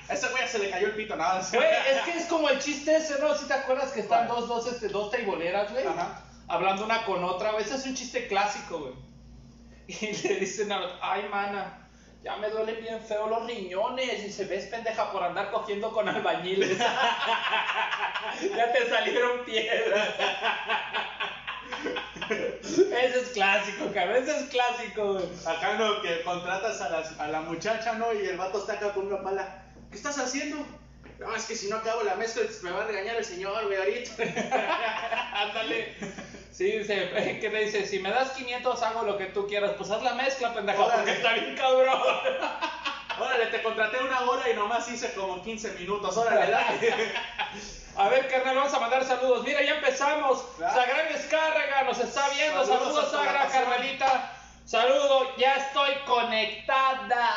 A 0.07 0.13
ese 0.13 0.27
güey 0.29 0.47
se 0.47 0.59
le 0.59 0.69
cayó 0.69 0.87
el 0.87 0.95
pito, 0.95 1.15
nada. 1.15 1.41
Güey, 1.51 1.67
es 1.91 2.01
que 2.03 2.17
es 2.17 2.25
como 2.25 2.49
el 2.49 2.59
chiste 2.59 2.95
ese, 2.95 3.19
¿no? 3.19 3.35
Si 3.35 3.45
te 3.47 3.53
acuerdas 3.53 3.91
que 3.91 4.01
están 4.01 4.27
dos, 4.27 4.47
dos, 4.47 4.67
este, 4.67 4.87
dos 4.87 5.09
teiboleras, 5.09 5.71
güey, 5.71 5.85
Ajá. 5.85 6.23
hablando 6.47 6.85
una 6.85 7.05
con 7.05 7.23
otra. 7.23 7.57
Ese 7.57 7.75
es 7.75 7.85
un 7.85 7.95
chiste 7.95 8.27
clásico, 8.27 8.79
güey. 8.79 8.93
Y 10.01 10.13
le 10.27 10.35
dicen 10.39 10.71
a 10.71 10.79
la 10.79 10.85
otra, 10.87 10.97
ay, 11.01 11.27
mana, 11.29 11.87
ya 12.23 12.35
me 12.37 12.49
duelen 12.49 12.81
bien 12.81 12.99
feo 13.01 13.27
los 13.27 13.45
riñones. 13.45 14.23
Y 14.23 14.31
se 14.31 14.45
ves 14.45 14.65
pendeja 14.65 15.11
por 15.11 15.23
andar 15.23 15.51
cogiendo 15.51 15.91
con 15.91 16.07
albañiles. 16.09 16.77
ya 18.55 18.71
te 18.71 18.89
salieron 18.89 19.43
piedras. 19.45 20.09
Ese 22.29 23.19
es 23.21 23.29
clásico, 23.29 23.91
cabrón. 23.93 24.23
Ese 24.23 24.37
es 24.37 24.43
clásico. 24.49 25.19
Acá 25.45 25.75
no, 25.77 26.01
que 26.01 26.21
contratas 26.23 26.81
a, 26.81 26.89
las- 26.89 27.19
a 27.19 27.27
la 27.27 27.41
muchacha, 27.41 27.93
¿no? 27.93 28.13
Y 28.13 28.25
el 28.25 28.37
vato 28.37 28.59
está 28.59 28.73
acá 28.73 28.93
con 28.93 29.07
una 29.07 29.21
pala. 29.21 29.63
¿Qué 29.91 29.97
estás 29.97 30.17
haciendo? 30.17 30.65
No, 31.19 31.35
es 31.35 31.45
que 31.45 31.55
si 31.55 31.69
no 31.69 31.77
acabo 31.77 32.03
la 32.03 32.15
mezcla 32.15 32.43
me 32.63 32.71
va 32.71 32.83
a 32.83 32.87
regañar 32.87 33.15
el 33.15 33.25
señor, 33.25 33.65
güey, 33.65 33.77
ahorita. 33.77 34.11
Ándale. 35.33 35.95
Sí, 36.55 36.71
dice, 36.71 37.09
¿qué 37.41 37.49
le 37.49 37.65
dice? 37.65 37.85
Si 37.85 37.99
me 37.99 38.09
das 38.09 38.31
500 38.31 38.81
hago 38.81 39.03
lo 39.03 39.17
que 39.17 39.25
tú 39.25 39.45
quieras. 39.45 39.71
Pues 39.77 39.89
haz 39.91 40.01
la 40.01 40.13
mezcla, 40.13 40.53
pendeja, 40.53 40.87
porque 40.87 41.11
está 41.11 41.33
bien 41.33 41.55
cabrón. 41.55 41.99
Órale, 43.19 43.45
te 43.47 43.61
contraté 43.61 43.99
una 43.99 44.21
hora 44.21 44.49
y 44.49 44.53
nomás 44.53 44.89
hice 44.89 45.13
como 45.13 45.43
15 45.43 45.73
minutos. 45.73 46.15
Órale, 46.15 46.51
dale. 46.51 46.93
A 47.97 48.07
ver, 48.09 48.29
carnal, 48.29 48.55
vamos 48.55 48.73
a 48.73 48.79
mandar 48.79 49.03
saludos. 49.03 49.43
Mira, 49.43 49.61
ya 49.63 49.75
empezamos. 49.75 50.45
Sagrario 50.57 51.17
Escárraga 51.17 51.83
nos 51.83 51.99
está 51.99 52.29
viendo. 52.29 52.65
Saludos 52.65 53.09
Saludos, 53.09 53.11
Sagra, 53.11 53.47
carnalita. 53.47 54.31
Saludo, 54.65 55.35
ya 55.37 55.55
estoy 55.57 55.93
conectada. 56.05 57.29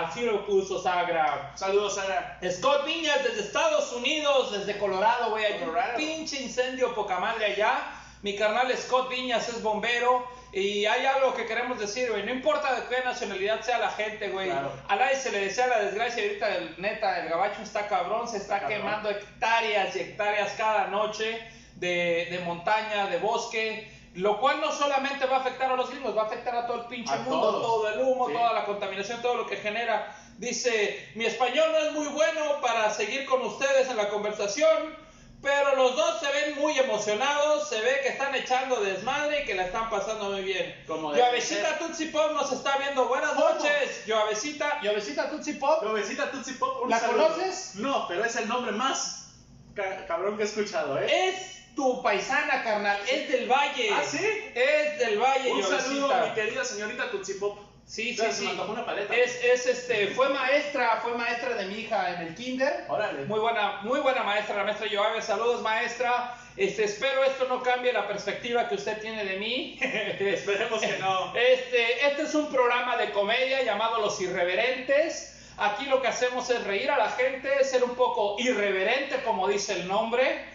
Así 0.00 0.22
lo 0.22 0.44
puso 0.46 0.82
Sagra. 0.82 1.52
Saludos, 1.54 1.94
Sara. 1.94 2.40
Scott 2.50 2.84
Viñas 2.84 3.22
desde 3.24 3.40
Estados 3.40 3.92
Unidos, 3.92 4.52
desde 4.52 4.78
Colorado, 4.78 5.30
güey. 5.30 5.44
Hay 5.44 5.62
un 5.62 5.74
pinche 5.96 6.42
incendio 6.42 6.94
poca 6.94 7.18
madre 7.20 7.46
allá. 7.46 8.01
Mi 8.22 8.36
carnal 8.36 8.76
Scott 8.76 9.08
Viñas 9.10 9.48
es 9.48 9.62
bombero. 9.62 10.26
Y 10.54 10.84
hay 10.84 11.06
algo 11.06 11.34
que 11.34 11.46
queremos 11.46 11.78
decir, 11.78 12.10
güey. 12.10 12.24
No 12.24 12.30
importa 12.32 12.74
de 12.74 12.82
qué 12.94 13.02
nacionalidad 13.02 13.62
sea 13.62 13.78
la 13.78 13.90
gente, 13.90 14.28
güey. 14.28 14.50
Claro. 14.50 14.70
A 14.88 14.96
nadie 14.96 15.16
se 15.16 15.32
le 15.32 15.40
desea 15.40 15.66
la 15.66 15.78
desgracia. 15.80 16.22
Ahorita, 16.22 16.56
el, 16.56 16.74
neta, 16.80 17.20
el 17.22 17.30
gabacho 17.30 17.62
está 17.62 17.88
cabrón. 17.88 18.28
Se 18.28 18.36
está 18.36 18.56
Está 18.56 18.68
cabrón. 18.68 18.78
quemando 18.82 19.10
hectáreas 19.10 19.96
y 19.96 20.00
hectáreas 20.00 20.52
cada 20.52 20.88
noche 20.88 21.40
de, 21.76 22.28
de 22.30 22.38
montaña, 22.44 23.06
de 23.06 23.18
bosque. 23.18 23.90
Lo 24.14 24.38
cual 24.40 24.60
no 24.60 24.70
solamente 24.70 25.24
va 25.24 25.38
a 25.38 25.40
afectar 25.40 25.72
a 25.72 25.76
los 25.76 25.88
gringos, 25.90 26.14
va 26.14 26.22
a 26.22 26.26
afectar 26.26 26.54
a 26.54 26.66
todo 26.66 26.82
el 26.82 26.86
pinche 26.88 27.14
A 27.14 27.16
mundo, 27.16 27.40
todos. 27.40 27.62
todo 27.62 27.88
el 27.88 28.00
humo, 28.00 28.28
Sí. 28.28 28.34
toda 28.34 28.52
la 28.52 28.64
contaminación, 28.66 29.22
todo 29.22 29.36
lo 29.36 29.46
que 29.46 29.56
genera. 29.56 30.14
Dice, 30.36 31.08
mi 31.14 31.24
español 31.24 31.72
no 31.72 31.78
es 31.78 31.92
muy 31.92 32.08
bueno 32.08 32.60
para 32.60 32.90
seguir 32.90 33.24
con 33.24 33.40
ustedes 33.40 33.88
en 33.88 33.96
la 33.96 34.10
conversación, 34.10 34.94
pero 35.42 35.74
los 35.76 35.96
dos 35.96 36.20
se 36.20 36.30
ven 36.32 36.54
muy 36.58 36.78
emocionados, 36.78 37.68
se 37.68 37.80
ve 37.80 38.00
que 38.02 38.10
están 38.10 38.34
echando 38.34 38.80
desmadre 38.80 39.42
y 39.42 39.44
que 39.44 39.54
la 39.54 39.64
están 39.66 39.90
pasando 39.90 40.30
muy 40.30 40.42
bien. 40.42 40.84
Como 40.86 41.10
debe 41.12 41.24
Yoavecita 41.26 41.68
ser. 41.70 41.78
Tutsi 41.78 42.04
Pop 42.06 42.32
nos 42.32 42.52
está 42.52 42.78
viendo. 42.78 43.06
Buenas 43.08 43.32
¿Cómo? 43.32 43.48
noches, 43.50 44.06
Yoavecita. 44.06 44.80
Yoavecita 44.82 45.30
Tutsi 45.30 45.54
Pop. 45.54 45.82
Lovecita 45.82 46.30
Tootsie 46.30 46.54
Pop, 46.54 46.82
un 46.84 46.90
¿La 46.90 47.00
saludo. 47.00 47.28
conoces? 47.28 47.74
No, 47.74 48.06
pero 48.08 48.24
es 48.24 48.36
el 48.36 48.46
nombre 48.48 48.70
más 48.72 49.32
ca- 49.74 50.06
cabrón 50.06 50.36
que 50.36 50.44
he 50.44 50.46
escuchado, 50.46 50.96
¿eh? 50.98 51.06
Es 51.28 51.74
tu 51.74 52.02
paisana, 52.02 52.62
carnal. 52.62 53.00
Es 53.10 53.28
del 53.30 53.48
Valle. 53.50 53.90
¿Ah, 53.92 54.02
sí? 54.08 54.24
Es 54.54 54.98
del 55.00 55.18
Valle, 55.18 55.50
Un 55.50 55.60
Yoavecita. 55.60 55.82
saludo 55.82 56.14
a 56.14 56.26
mi 56.26 56.34
querida 56.34 56.64
señorita 56.64 57.10
Tootsie 57.10 57.34
Pop. 57.36 57.58
Sí, 57.92 58.14
sí, 58.14 58.16
se 58.16 58.32
sí. 58.32 58.44
me 58.44 58.52
antojó 58.52 58.72
una 58.72 58.86
paleta. 58.86 59.14
Es, 59.14 59.38
es 59.44 59.66
este, 59.66 60.06
fue 60.14 60.30
maestra, 60.30 60.98
fue 61.02 61.14
maestra 61.14 61.52
de 61.56 61.66
mi 61.66 61.80
hija 61.80 62.14
en 62.14 62.28
el 62.28 62.34
kinder. 62.34 62.86
Órale. 62.88 63.26
Muy 63.26 63.38
buena, 63.38 63.80
muy 63.82 64.00
buena 64.00 64.22
maestra, 64.22 64.56
la 64.56 64.64
maestra 64.64 64.88
Joave. 64.90 65.20
Saludos, 65.20 65.60
maestra. 65.60 66.34
Este, 66.56 66.84
espero 66.84 67.22
esto 67.22 67.46
no 67.48 67.62
cambie 67.62 67.92
la 67.92 68.08
perspectiva 68.08 68.66
que 68.66 68.76
usted 68.76 68.98
tiene 69.02 69.26
de 69.26 69.36
mí. 69.36 69.78
Esperemos 69.82 70.80
que 70.80 70.96
no. 71.00 71.36
Este, 71.36 72.06
este 72.06 72.22
es 72.22 72.34
un 72.34 72.50
programa 72.50 72.96
de 72.96 73.10
comedia 73.10 73.62
llamado 73.62 74.00
Los 74.00 74.18
Irreverentes. 74.22 75.38
Aquí 75.58 75.84
lo 75.84 76.00
que 76.00 76.08
hacemos 76.08 76.48
es 76.48 76.64
reír 76.64 76.90
a 76.90 76.96
la 76.96 77.10
gente, 77.10 77.62
ser 77.62 77.84
un 77.84 77.94
poco 77.94 78.36
irreverente, 78.38 79.22
como 79.22 79.48
dice 79.48 79.74
el 79.74 79.86
nombre. 79.86 80.46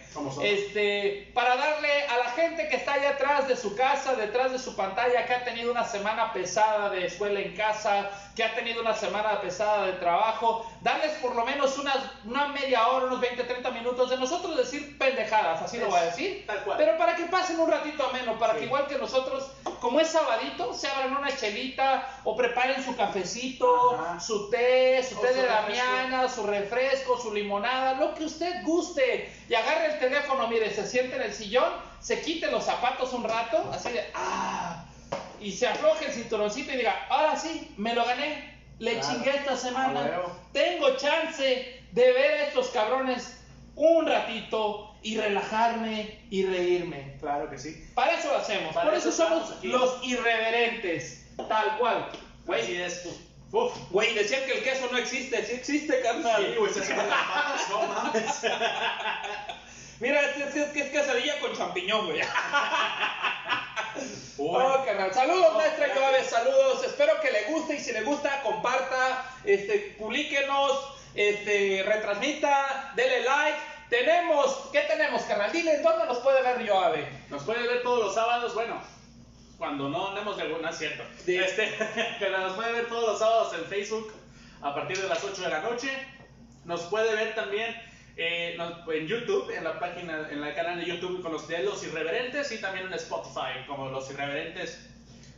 Este, 0.42 1.30
para 1.34 1.56
darle 1.56 2.06
a 2.06 2.18
la 2.18 2.30
gente 2.32 2.68
que 2.68 2.76
está 2.76 2.94
allá 2.94 3.10
atrás 3.10 3.48
de 3.48 3.56
su 3.56 3.74
casa, 3.76 4.14
detrás 4.14 4.52
de 4.52 4.58
su 4.58 4.74
pantalla, 4.76 5.26
que 5.26 5.34
ha 5.34 5.44
tenido 5.44 5.70
una 5.70 5.84
semana 5.84 6.32
pesada 6.32 6.90
de 6.90 7.06
escuela 7.06 7.40
en 7.40 7.54
casa, 7.56 8.10
que 8.34 8.44
ha 8.44 8.54
tenido 8.54 8.80
una 8.80 8.94
semana 8.94 9.40
pesada 9.40 9.86
de 9.86 9.92
trabajo, 9.94 10.70
darles 10.80 11.12
por 11.18 11.34
lo 11.34 11.44
menos 11.44 11.76
unas, 11.78 11.98
una 12.24 12.48
media 12.48 12.86
hora, 12.88 13.06
unos 13.06 13.20
20, 13.20 13.42
30 13.44 13.70
minutos 13.72 14.10
de 14.10 14.16
nosotros 14.16 14.56
decir 14.56 14.96
pendejadas, 14.98 15.62
así 15.62 15.76
lo 15.78 15.84
Es- 15.86 15.90
voy 15.90 16.00
a 16.00 16.04
decir. 16.04 16.44
tal 16.46 16.62
cual. 16.64 16.78
Pero 16.78 16.96
para 16.98 17.16
que 17.16 17.24
pasen 17.24 17.58
un 17.60 17.70
ratito 17.70 18.04
ameno, 18.08 18.38
para 18.38 18.54
Sí. 18.54 18.60
que 18.60 18.64
igual 18.66 18.86
que 18.86 18.96
nosotros, 18.96 19.50
como 19.80 20.00
es 20.00 20.08
sabadito, 20.08 20.72
se 20.74 20.88
abran 20.88 21.16
una 21.16 21.34
chelita 21.36 22.08
o 22.24 22.36
preparen 22.36 22.82
su 22.84 22.96
cafecito, 22.96 23.94
Ajá. 23.94 24.20
su 24.20 24.48
té, 24.50 25.02
su 25.02 25.18
O 25.18 25.20
té 25.20 25.28
su 25.28 25.34
de 25.40 25.46
la 25.46 25.62
mañana, 25.62 26.28
su 26.28 26.46
refresco, 26.46 27.18
su 27.20 27.32
limonada, 27.34 27.94
lo 27.94 28.14
que 28.14 28.24
usted 28.24 28.62
guste. 28.64 29.32
Y 29.48 29.54
agarre 29.54 29.94
el 29.94 29.97
teléfono, 29.98 30.46
mire, 30.48 30.72
se 30.74 30.86
siente 30.86 31.16
en 31.16 31.22
el 31.22 31.32
sillón, 31.32 31.72
se 32.00 32.20
quite 32.22 32.50
los 32.50 32.64
zapatos 32.64 33.12
un 33.12 33.24
rato, 33.24 33.70
así 33.72 33.90
de, 33.90 34.04
ah, 34.14 34.84
y 35.40 35.52
se 35.52 35.66
afloje 35.66 36.06
el 36.06 36.12
cinturoncito 36.12 36.72
y 36.72 36.76
diga, 36.78 37.06
ahora 37.08 37.36
sí, 37.36 37.72
me 37.76 37.94
lo 37.94 38.04
gané, 38.04 38.58
le 38.78 38.98
Claro. 38.98 39.08
chingué 39.14 39.30
esta 39.36 39.56
semana, 39.56 40.00
A 40.00 40.04
huevo. 40.04 40.36
tengo 40.52 40.96
chance 40.96 41.82
de 41.92 42.12
ver 42.12 42.32
a 42.40 42.44
estos 42.48 42.68
cabrones 42.68 43.36
un 43.74 44.06
ratito 44.06 44.94
y 45.02 45.16
relajarme 45.16 46.20
y 46.30 46.44
reírme. 46.44 47.16
Claro 47.20 47.48
que 47.48 47.58
sí. 47.58 47.88
Para 47.94 48.12
eso 48.12 48.28
lo 48.32 48.38
hacemos, 48.38 48.74
Para 48.74 48.90
por 48.90 48.98
eso 48.98 49.08
eso 49.10 49.24
somos 49.28 49.52
aquí. 49.52 49.68
los 49.68 50.02
irreverentes, 50.04 51.26
tal 51.48 51.78
cual. 51.78 52.08
Güey, 52.46 52.62
Así 52.62 52.76
es. 52.82 53.08
Uf. 53.52 53.72
Güey, 53.90 54.12
decían 54.14 54.42
que 54.44 54.58
el 54.58 54.62
queso 54.64 54.88
no 54.92 54.98
existe, 54.98 55.42
sí 55.44 55.52
existe, 55.54 56.00
carnal. 56.02 56.44
Sí, 56.44 56.56
güey, 56.58 56.72
se 56.72 56.84
suben 56.84 57.08
las 57.08 57.22
patas, 57.26 57.70
no 57.70 57.82
mames. 57.86 58.40
Mira, 60.00 60.22
este, 60.22 60.44
este 60.44 60.62
es 60.62 60.70
que 60.70 60.80
es 60.80 60.90
quesadilla 60.90 61.40
con 61.40 61.56
champiñón, 61.56 62.06
güey. 62.06 62.20
Oh, 64.40 64.84
carnal. 64.84 65.12
Saludos, 65.12 65.52
No, 65.52 65.58
maestra 65.58 65.88
saludos. 66.24 66.84
Espero 66.84 67.20
que 67.20 67.32
le 67.32 67.44
guste 67.44 67.74
y 67.74 67.80
si 67.80 67.92
le 67.92 68.02
gusta, 68.02 68.40
comparta, 68.42 69.24
este, 69.44 69.96
publíquenos, 69.98 70.94
este, 71.14 71.82
retransmita, 71.84 72.92
dele 72.94 73.24
like. 73.24 73.58
Tenemos, 73.90 74.68
¿qué 74.70 74.82
tenemos, 74.82 75.22
carnal? 75.22 75.50
Dile, 75.50 75.78
¿dónde 75.78 76.06
nos 76.06 76.18
puede 76.18 76.42
ver 76.42 76.68
Joabe? 76.68 77.08
Nos 77.30 77.42
puede 77.42 77.66
ver 77.66 77.82
todos 77.82 78.04
los 78.04 78.14
sábados, 78.14 78.54
bueno, 78.54 78.80
cuando 79.56 79.88
no 79.88 80.08
andemos 80.08 80.36
de 80.36 80.42
alguna, 80.44 80.70
es 80.70 80.78
cierto. 80.78 81.02
Sí. 81.24 81.36
Este, 81.36 81.74
pero 82.20 82.38
nos 82.38 82.52
puede 82.52 82.72
ver 82.72 82.86
todos 82.86 83.08
los 83.08 83.18
sábados 83.18 83.54
en 83.54 83.64
Facebook 83.64 84.12
a 84.62 84.74
partir 84.74 84.98
de 84.98 85.08
las 85.08 85.24
8 85.24 85.42
de 85.42 85.48
la 85.48 85.60
noche. 85.60 85.90
Nos 86.64 86.82
puede 86.82 87.14
ver 87.16 87.34
también 87.34 87.74
eh, 88.18 88.54
nos- 88.58 88.86
en 88.92 89.06
YouTube, 89.06 89.48
en 89.56 89.64
la 89.64 89.78
página, 89.78 90.28
en 90.30 90.42
el 90.42 90.54
canal 90.54 90.78
de 90.78 90.86
YouTube 90.86 91.22
con 91.22 91.32
los 91.32 91.46
de 91.48 91.62
Los 91.62 91.82
Irreverentes 91.84 92.50
y 92.52 92.60
también 92.60 92.86
en 92.86 92.92
Spotify 92.94 93.64
como 93.66 93.88
Los 93.88 94.10
Irreverentes. 94.10 94.84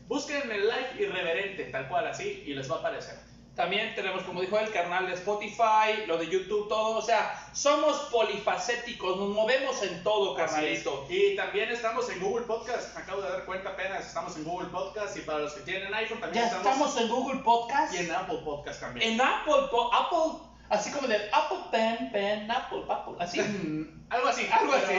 Busquen 0.09 0.51
el 0.51 0.63
live 0.67 0.91
irreverente, 0.99 1.65
tal 1.67 1.89
cual 1.89 2.09
así, 2.09 2.43
y 2.47 2.55
les 2.55 2.69
va 2.71 2.77
a 2.77 2.79
aparecer. 2.81 3.15
También 3.55 3.95
tenemos, 3.95 4.23
como 4.23 4.41
dijo 4.41 4.59
el 4.59 4.71
canal 4.71 5.07
de 5.07 5.15
Spotify, 5.15 6.07
lo 6.07 6.17
de 6.17 6.29
YouTube, 6.29 6.69
todo. 6.69 6.97
O 6.97 7.03
sea, 7.03 7.49
somos 7.53 7.97
polifacéticos, 8.11 9.19
nos 9.19 9.29
movemos 9.29 9.83
en 9.83 10.03
todo, 10.03 10.35
carnalito. 10.35 11.07
Y 11.11 11.37
también 11.37 11.69
estamos 11.71 12.09
en 12.11 12.21
Google 12.21 12.47
Podcast. 12.47 12.95
Me 12.97 13.03
acabo 13.03 13.21
de 13.21 13.29
dar 13.29 13.45
cuenta 13.45 13.71
apenas. 13.71 14.07
Estamos 14.07 14.35
en 14.37 14.45
Google 14.45 14.69
Podcast. 14.71 15.17
Y 15.17 15.21
para 15.21 15.41
los 15.41 15.53
que 15.53 15.61
tienen 15.63 15.93
iPhone 15.93 16.21
también 16.21 16.45
Ya 16.49 16.57
estamos 16.57 16.97
en 16.97 17.09
Google 17.09 17.41
Podcast. 17.43 17.93
Y 17.95 17.99
en 17.99 18.11
Apple 18.13 18.39
Podcast 18.45 18.81
también. 18.81 19.13
En 19.13 19.21
Apple, 19.21 19.55
Apple, 19.93 20.41
Así 20.71 20.91
como 20.93 21.09
del 21.09 21.29
Apple 21.33 21.59
Pen, 21.73 22.11
Pen, 22.13 22.49
Apple, 22.51 22.85
Apple, 22.89 23.15
así. 23.19 23.41
Mm, 23.41 24.05
Algo 24.09 24.29
así. 24.29 24.49
Algo 24.53 24.73
así. 24.73 24.93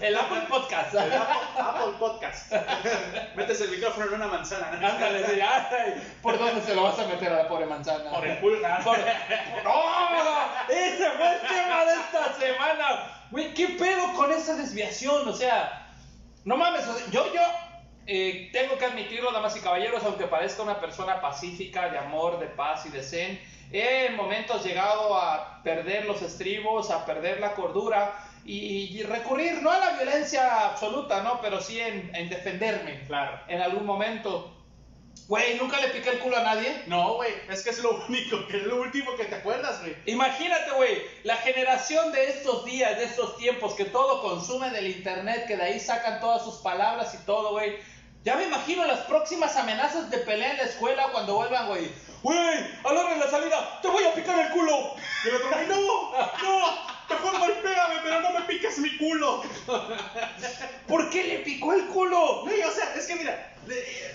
El 0.00 0.16
Apple 0.16 0.42
Podcast. 0.48 0.94
El 0.94 1.12
Apple, 1.12 1.36
Apple 1.58 1.92
Podcast. 1.98 2.52
Metes 3.36 3.60
el 3.60 3.70
micrófono 3.70 4.06
en 4.06 4.14
una 4.14 4.28
manzana. 4.28 4.70
¿no? 4.80 4.86
Ándale, 4.88 5.26
sí, 5.26 5.40
ay, 5.40 6.02
¿por 6.22 6.38
dónde 6.38 6.62
se 6.62 6.74
lo 6.74 6.84
vas 6.84 6.98
a 6.98 7.06
meter 7.06 7.32
a 7.32 7.42
la 7.42 7.48
pobre 7.48 7.66
manzana? 7.66 8.10
Por 8.10 8.26
el 8.26 8.62
nada. 8.62 8.78
Por- 8.82 8.98
¡No! 8.98 9.82
Ese 10.68 11.10
fue 11.10 11.34
el 11.34 11.40
tema 11.40 11.84
de 11.84 11.92
esta 11.94 12.32
semana. 12.40 13.26
Güey, 13.30 13.52
¿qué 13.54 13.68
pedo 13.78 14.12
con 14.14 14.32
esa 14.32 14.54
desviación? 14.56 15.28
O 15.28 15.32
sea, 15.34 15.90
no 16.44 16.56
mames, 16.56 16.86
o 16.86 16.94
sea, 16.96 17.06
yo, 17.10 17.32
yo 17.32 17.40
eh, 18.06 18.48
tengo 18.52 18.76
que 18.78 18.84
admitirlo, 18.86 19.32
damas 19.32 19.56
y 19.56 19.60
caballeros, 19.60 20.02
aunque 20.04 20.26
parezca 20.26 20.62
una 20.62 20.80
persona 20.80 21.20
pacífica, 21.20 21.88
de 21.88 21.98
amor, 21.98 22.38
de 22.40 22.46
paz 22.46 22.84
y 22.86 22.90
de 22.90 23.02
zen, 23.02 23.40
he 23.72 24.06
en 24.06 24.16
momentos 24.16 24.64
llegado 24.64 25.16
a 25.16 25.62
perder 25.62 26.04
los 26.06 26.20
estribos, 26.22 26.90
a 26.90 27.04
perder 27.06 27.40
la 27.40 27.54
cordura 27.54 28.14
y, 28.44 28.98
y 28.98 29.02
recurrir 29.04 29.62
no 29.62 29.70
a 29.70 29.78
la 29.78 29.90
violencia 29.92 30.66
absoluta, 30.68 31.22
¿no? 31.22 31.40
Pero 31.40 31.60
sí 31.60 31.80
en, 31.80 32.14
en 32.14 32.28
defenderme 32.28 33.04
Claro. 33.06 33.40
en 33.48 33.60
algún 33.60 33.86
momento. 33.86 34.56
Güey, 35.28 35.54
nunca 35.56 35.80
le 35.80 35.88
piqué 35.88 36.10
el 36.10 36.18
culo 36.18 36.36
a 36.36 36.42
nadie. 36.42 36.82
No, 36.86 37.14
güey, 37.14 37.30
es 37.48 37.62
que 37.62 37.70
es 37.70 37.78
lo 37.78 38.04
único, 38.08 38.46
que 38.48 38.56
es 38.58 38.62
lo 38.64 38.80
último 38.80 39.14
que 39.16 39.24
te 39.24 39.36
acuerdas, 39.36 39.80
güey. 39.80 39.94
Imagínate, 40.06 40.72
güey, 40.72 41.00
la 41.22 41.36
generación 41.36 42.10
de 42.12 42.28
estos 42.28 42.64
días, 42.64 42.98
de 42.98 43.04
estos 43.04 43.36
tiempos, 43.36 43.74
que 43.74 43.84
todo 43.84 44.20
consume 44.20 44.70
del 44.70 44.88
internet, 44.88 45.46
que 45.46 45.56
de 45.56 45.62
ahí 45.62 45.80
sacan 45.80 46.20
todas 46.20 46.42
sus 46.42 46.56
palabras 46.56 47.14
y 47.14 47.24
todo, 47.24 47.52
güey. 47.52 47.76
Ya 48.24 48.36
me 48.36 48.44
imagino 48.44 48.86
las 48.86 49.00
próximas 49.00 49.56
amenazas 49.56 50.08
de 50.08 50.18
pelea 50.18 50.52
en 50.52 50.56
la 50.58 50.62
escuela 50.62 51.08
cuando 51.10 51.34
vuelvan, 51.34 51.66
güey. 51.66 51.90
Güey, 52.22 52.38
a 52.84 52.92
la 52.92 53.28
salida, 53.28 53.80
te 53.82 53.88
voy 53.88 54.04
a 54.04 54.14
picar 54.14 54.38
el 54.38 54.52
culo. 54.52 54.94
Y 55.24 55.28
el 55.28 55.34
otro, 55.34 55.48
güey, 55.50 55.66
no, 55.66 55.76
no, 55.76 56.78
mejor 57.10 57.38
golpéame, 57.40 57.96
pero 58.04 58.20
no 58.20 58.30
me 58.30 58.40
piques 58.42 58.78
mi 58.78 58.96
culo. 58.96 59.42
¿Por 60.86 61.10
qué 61.10 61.24
le 61.24 61.38
picó 61.40 61.72
el 61.72 61.86
culo? 61.86 62.42
Güey, 62.44 62.62
o 62.62 62.70
sea, 62.70 62.94
es 62.94 63.06
que 63.06 63.16
mira, 63.16 63.54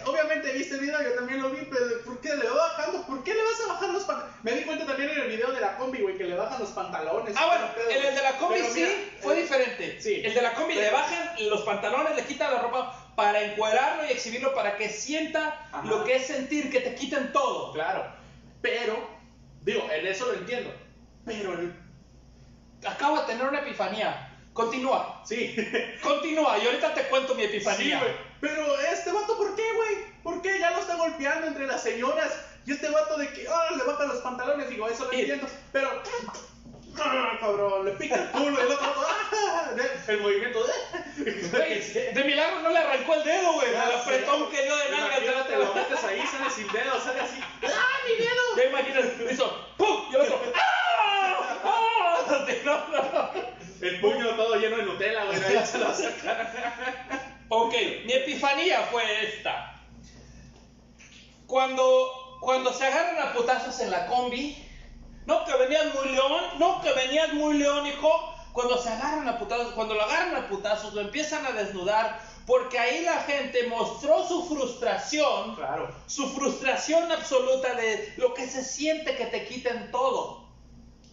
obviamente 0.05 0.53
viste 0.53 0.75
el 0.75 0.81
video, 0.81 1.01
yo 1.03 1.11
también 1.15 1.41
lo 1.41 1.49
vi, 1.49 1.67
pero 1.69 2.01
¿por 2.05 2.21
qué 2.21 2.33
le 2.33 2.47
va 2.47 2.55
bajando? 2.55 3.05
¿Por 3.05 3.25
qué 3.25 3.33
le 3.33 3.43
vas 3.43 3.59
a 3.65 3.73
bajar 3.73 3.89
los 3.89 4.03
pantalones? 4.05 4.41
Me 4.41 4.51
di 4.53 4.63
cuenta 4.63 4.85
también 4.85 5.09
en 5.09 5.19
el 5.19 5.27
video 5.27 5.51
de 5.51 5.59
la 5.59 5.75
combi, 5.75 6.01
güey, 6.01 6.17
que 6.17 6.23
le 6.23 6.35
bajan 6.35 6.59
los 6.61 6.69
pantalones. 6.69 7.35
Ah, 7.37 7.47
bueno, 7.47 7.67
en 7.89 8.05
el 8.05 8.15
de 8.15 8.21
la 8.21 8.37
combi 8.37 8.59
pero 8.61 8.73
sí 8.73 8.81
mira, 8.83 8.91
fue 9.21 9.37
eh, 9.37 9.41
diferente. 9.41 10.01
sí. 10.01 10.21
El 10.23 10.33
de 10.33 10.41
la 10.41 10.53
combi 10.53 10.75
le 10.75 10.91
bajan 10.91 11.35
los 11.49 11.61
pantalones, 11.63 12.15
le 12.15 12.23
quitan 12.23 12.53
la 12.53 12.61
ropa 12.61 13.06
para 13.17 13.41
encuadrarlo 13.41 14.05
y 14.05 14.11
exhibirlo 14.11 14.53
para 14.53 14.77
que 14.77 14.89
sienta 14.89 15.67
Ajá. 15.71 15.81
lo 15.87 16.03
que 16.03 16.17
es 16.17 16.27
sentir 16.27 16.69
que 16.69 16.81
te 16.81 16.93
quiten 16.93 17.31
todo. 17.33 17.73
Claro, 17.73 18.05
pero, 18.61 18.95
digo, 19.63 19.89
en 19.91 20.05
eso 20.05 20.27
lo 20.27 20.33
entiendo. 20.35 20.71
Pero, 21.25 21.53
el- 21.53 21.73
Acabo 22.87 23.17
de 23.19 23.25
tener 23.25 23.47
una 23.47 23.59
epifanía. 23.61 24.23
Continúa, 24.53 25.23
sí. 25.25 25.55
continúa 26.03 26.59
y 26.59 26.67
ahorita 26.67 26.93
te 26.93 27.03
cuento 27.07 27.33
mi 27.33 27.41
Sí, 27.41 27.47
epifanía. 27.49 27.97
güey. 27.99 28.11
Pero 28.39 28.79
este 28.81 29.11
vato, 29.11 29.35
¿por 29.35 29.55
qué, 29.55 29.63
güey? 29.75 29.95
¿Por 30.21 30.41
qué 30.43 30.59
ya 30.59 30.69
lo 30.69 30.79
está 30.79 30.95
golpeando 30.95 31.47
entre 31.47 31.65
las 31.65 31.81
señoras? 31.81 32.31
Y 32.67 32.71
este 32.73 32.87
vato 32.91 33.17
de 33.17 33.29
que, 33.33 33.47
ah, 33.49 33.75
le 33.75 33.83
bajan 33.83 34.09
los 34.09 34.19
pantalones, 34.19 34.69
digo, 34.69 34.87
eso 34.87 35.05
lo 35.05 35.13
Y- 35.13 35.21
entiendo. 35.21 35.47
Pero, 35.71 35.89
ah, 37.03 37.37
cabrón, 37.39 37.85
le 37.85 37.91
pica 37.91 38.15
el 38.15 38.29
culo 38.31 38.57
y 38.59 38.65
el 38.65 38.71
otro, 38.71 38.93
ah, 39.07 39.71
el 40.07 40.21
movimiento, 40.21 40.59
Güey, 41.17 42.13
de 42.13 42.23
milagro 42.23 42.61
no 42.61 42.69
le 42.69 42.77
arrancó 42.77 43.15
el 43.15 43.23
dedo, 43.23 43.53
güey. 43.53 43.69
Sé. 43.69 43.77
apretón 43.77 44.49
que 44.49 44.63
dio 44.63 44.75
de 44.75 44.89
nalgas. 44.89 45.21
Imagínate, 45.21 45.57
lo 45.57 45.73
metes 45.73 46.03
ahí, 46.03 46.23
sale 46.27 46.49
sin 46.49 46.71
dedo, 46.71 46.99
sale 47.01 47.19
así. 47.21 47.39
¡Ah, 47.63 47.97
mi 48.05 48.15
dedo! 48.15 48.55
Ya 48.55 48.63
imaginas, 48.65 49.05
hizo 49.31 49.67
¡pum! 49.77 50.05
Y 50.11 50.15
el 50.15 50.21
otro 50.21 50.41
¡ah! 50.55 51.59
¡ah! 51.63 52.45
No, 52.63 52.87
no, 52.87 53.11
no. 53.11 53.31
El 53.81 53.99
puño 53.99 54.35
todo 54.35 54.55
lleno 54.55 54.77
de 54.77 54.83
Nutella, 54.83 55.25
güey, 55.25 55.43
ahí 55.43 55.65
se 55.65 55.77
lo 55.77 55.93
saca. 55.93 57.33
Ok, 57.49 57.73
mi 58.05 58.13
epifanía 58.13 58.81
fue 58.91 59.03
esta. 59.25 59.75
Cuando, 61.45 62.37
cuando 62.41 62.73
se 62.73 62.85
agarran 62.85 63.27
a 63.27 63.33
putazos 63.33 63.79
en 63.79 63.91
la 63.91 64.07
combi, 64.07 64.66
no 65.27 65.43
que 65.45 65.53
venías 65.57 65.93
muy 65.93 66.09
león, 66.09 66.41
no 66.57 66.81
que 66.81 66.91
venías 66.93 67.33
muy 67.33 67.57
león, 67.57 67.85
hijo. 67.85 68.33
Cuando 68.53 68.77
se 68.81 68.89
agarran 68.89 69.27
a 69.27 69.37
putazos, 69.37 69.73
cuando 69.73 69.93
lo 69.93 70.01
agarran 70.01 70.35
a 70.35 70.47
putazos, 70.47 70.93
lo 70.93 71.01
empiezan 71.01 71.45
a 71.45 71.51
desnudar, 71.51 72.19
porque 72.47 72.79
ahí 72.79 73.03
la 73.03 73.19
gente 73.19 73.67
mostró 73.67 74.25
su 74.27 74.47
frustración, 74.47 75.55
Claro. 75.55 75.93
su 76.07 76.29
frustración 76.33 77.11
absoluta 77.11 77.75
de 77.75 78.13
lo 78.17 78.33
que 78.33 78.47
se 78.47 78.63
siente 78.63 79.15
que 79.15 79.25
te 79.25 79.45
quiten 79.45 79.91
todo. 79.91 80.47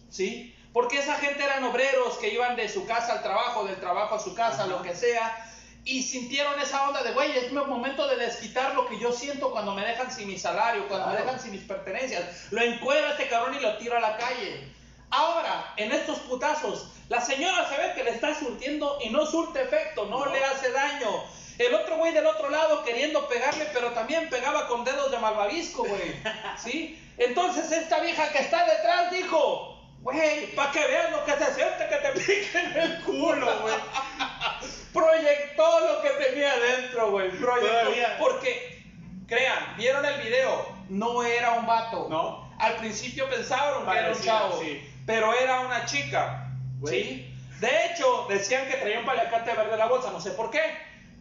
¿Sí? 0.09 0.55
Porque 0.73 0.99
esa 0.99 1.15
gente 1.15 1.43
eran 1.43 1.63
obreros 1.65 2.17
que 2.17 2.33
iban 2.33 2.55
de 2.55 2.67
su 2.69 2.85
casa 2.85 3.13
al 3.13 3.21
trabajo, 3.21 3.65
del 3.65 3.79
trabajo 3.79 4.15
a 4.15 4.19
su 4.19 4.33
casa, 4.33 4.63
Ajá. 4.63 4.67
lo 4.67 4.81
que 4.81 4.95
sea, 4.95 5.44
y 5.85 6.01
sintieron 6.01 6.59
esa 6.59 6.87
onda 6.87 7.03
de, 7.03 7.11
güey, 7.11 7.37
es 7.37 7.51
mi 7.51 7.59
momento 7.59 8.07
de 8.07 8.15
desquitar 8.17 8.73
lo 8.73 8.87
que 8.87 8.99
yo 8.99 9.11
siento 9.11 9.51
cuando 9.51 9.73
me 9.73 9.85
dejan 9.85 10.11
sin 10.11 10.27
mi 10.27 10.37
salario, 10.39 10.87
cuando 10.87 11.07
me 11.07 11.17
dejan 11.17 11.39
sin 11.39 11.51
mis 11.51 11.61
pertenencias. 11.61 12.51
Lo 12.51 12.61
encuera 12.61 13.11
este 13.11 13.29
cabrón 13.29 13.55
y 13.55 13.59
lo 13.59 13.77
tiro 13.77 13.95
a 13.95 13.99
la 13.99 14.17
calle. 14.17 14.67
Ahora, 15.11 15.73
en 15.77 15.91
estos 15.91 16.17
putazos, 16.19 16.87
la 17.07 17.21
señora 17.21 17.69
se 17.69 17.77
ve 17.77 17.93
que 17.93 18.03
le 18.03 18.09
está 18.09 18.33
surtiendo 18.33 18.97
y 19.03 19.09
no 19.09 19.25
surte 19.27 19.61
efecto, 19.61 20.05
no, 20.07 20.25
No. 20.25 20.31
le 20.33 20.43
hace 20.43 20.71
daño. 20.71 21.23
El 21.59 21.73
otro 21.75 21.97
güey 21.97 22.11
del 22.11 22.25
otro 22.25 22.49
lado 22.49 22.83
queriendo 22.83 23.29
pegarle, 23.29 23.69
pero 23.71 23.91
también 23.91 24.27
pegaba 24.29 24.67
con 24.67 24.83
dedos 24.83 25.11
de 25.11 25.19
malvavisco, 25.19 25.83
güey. 25.85 26.15
¿Sí? 26.57 26.99
Entonces 27.17 27.71
esta 27.71 27.99
vieja 27.99 28.29
que 28.31 28.39
está 28.39 28.65
detrás 28.65 29.11
dijo, 29.11 29.79
güey, 30.01 30.47
para 30.55 30.71
que 30.71 30.79
veas 30.85 31.11
lo 31.11 31.23
que 31.23 31.31
se 31.33 31.53
siente 31.53 31.87
que 31.87 31.95
te 31.95 32.11
piquen 32.19 32.75
el 32.75 33.01
culo, 33.03 33.59
güey. 33.61 33.75
Proyectó 34.95 35.79
lo 35.81 36.01
que 36.01 36.09
tenía 36.23 36.53
adentro, 36.53 37.11
güey. 37.11 37.29
Proyectó. 37.31 37.67
Todavía. 37.67 38.17
Porque, 38.17 38.83
crean, 39.27 39.75
vieron 39.77 40.05
el 40.05 40.21
video, 40.21 40.67
no 40.89 41.23
era 41.23 41.51
un 41.51 41.65
vato. 41.65 42.07
No. 42.09 42.49
Al 42.57 42.77
principio 42.77 43.29
pensaron 43.29 43.85
que 43.85 43.97
era 43.97 44.11
un 44.11 44.21
chavo, 44.21 44.59
sí. 44.61 44.81
pero 45.05 45.33
era 45.33 45.59
una 45.59 45.85
chica. 45.85 46.49
¿Sí? 46.85 47.31
De 47.59 47.85
hecho, 47.85 48.25
decían 48.29 48.67
que 48.67 48.77
traía 48.77 48.99
un 48.99 49.05
paliacate 49.05 49.53
verde 49.53 49.73
en 49.73 49.79
la 49.79 49.87
bolsa, 49.87 50.11
no 50.11 50.21
sé 50.21 50.31
por 50.31 50.49
qué. 50.49 50.61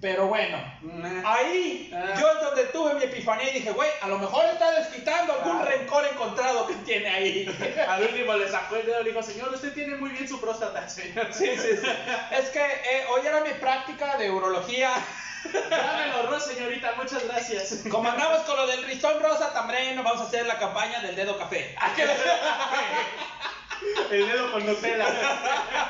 Pero 0.05 0.27
bueno, 0.27 0.59
Nah. 0.83 1.23
ahí 1.25 1.91
Ah. 1.91 2.15
yo 2.21 2.31
es 2.31 2.41
donde 2.43 2.65
tuve 2.65 2.93
mi 2.93 3.05
epifanía 3.05 3.49
y 3.49 3.55
dije, 3.55 3.71
güey, 3.71 3.89
a 4.03 4.09
lo 4.09 4.19
mejor 4.19 4.45
está 4.45 4.71
desquitando 4.73 5.33
algún 5.33 5.65
rencor 5.65 6.05
encontrado 6.07 6.67
que 6.67 6.75
tiene 6.85 7.09
ahí. 7.09 7.47
Al 7.89 8.03
último 8.03 8.35
le 8.35 8.47
sacó 8.51 8.77
el 8.77 8.85
dedo 8.85 9.01
y 9.01 9.05
le 9.05 9.11
dijo, 9.13 9.23
señor, 9.23 9.49
usted 9.55 9.73
tiene 9.73 9.97
muy 9.97 10.11
bien 10.11 10.29
su 10.29 10.39
próstata, 10.39 10.87
señor. 10.91 11.29
Sí, 11.33 11.47
sí, 11.57 11.79
sí. 11.81 11.89
Es 12.33 12.51
que 12.51 12.61
eh, 12.63 13.07
hoy 13.15 13.27
era 13.27 13.41
mi 13.41 13.53
práctica 13.55 14.19
de 14.19 14.31
urología. 14.31 14.93
Dámelo, 15.71 16.27
Ro, 16.29 16.39
señorita, 16.39 16.93
muchas 16.99 17.25
gracias. 17.27 17.85
Como 17.91 18.07
andamos 18.11 18.41
con 18.41 18.57
lo 18.59 18.67
del 18.67 18.85
rizón 18.85 19.23
rosa, 19.23 19.55
también 19.55 19.97
vamos 19.97 20.21
a 20.21 20.25
hacer 20.25 20.45
la 20.45 20.59
campaña 20.59 21.01
del 21.01 21.17
dedo 21.17 21.39
café. 21.39 21.75
El 24.11 24.27
dedo 24.27 24.53
con 24.53 24.67
Nutella. 24.67 25.07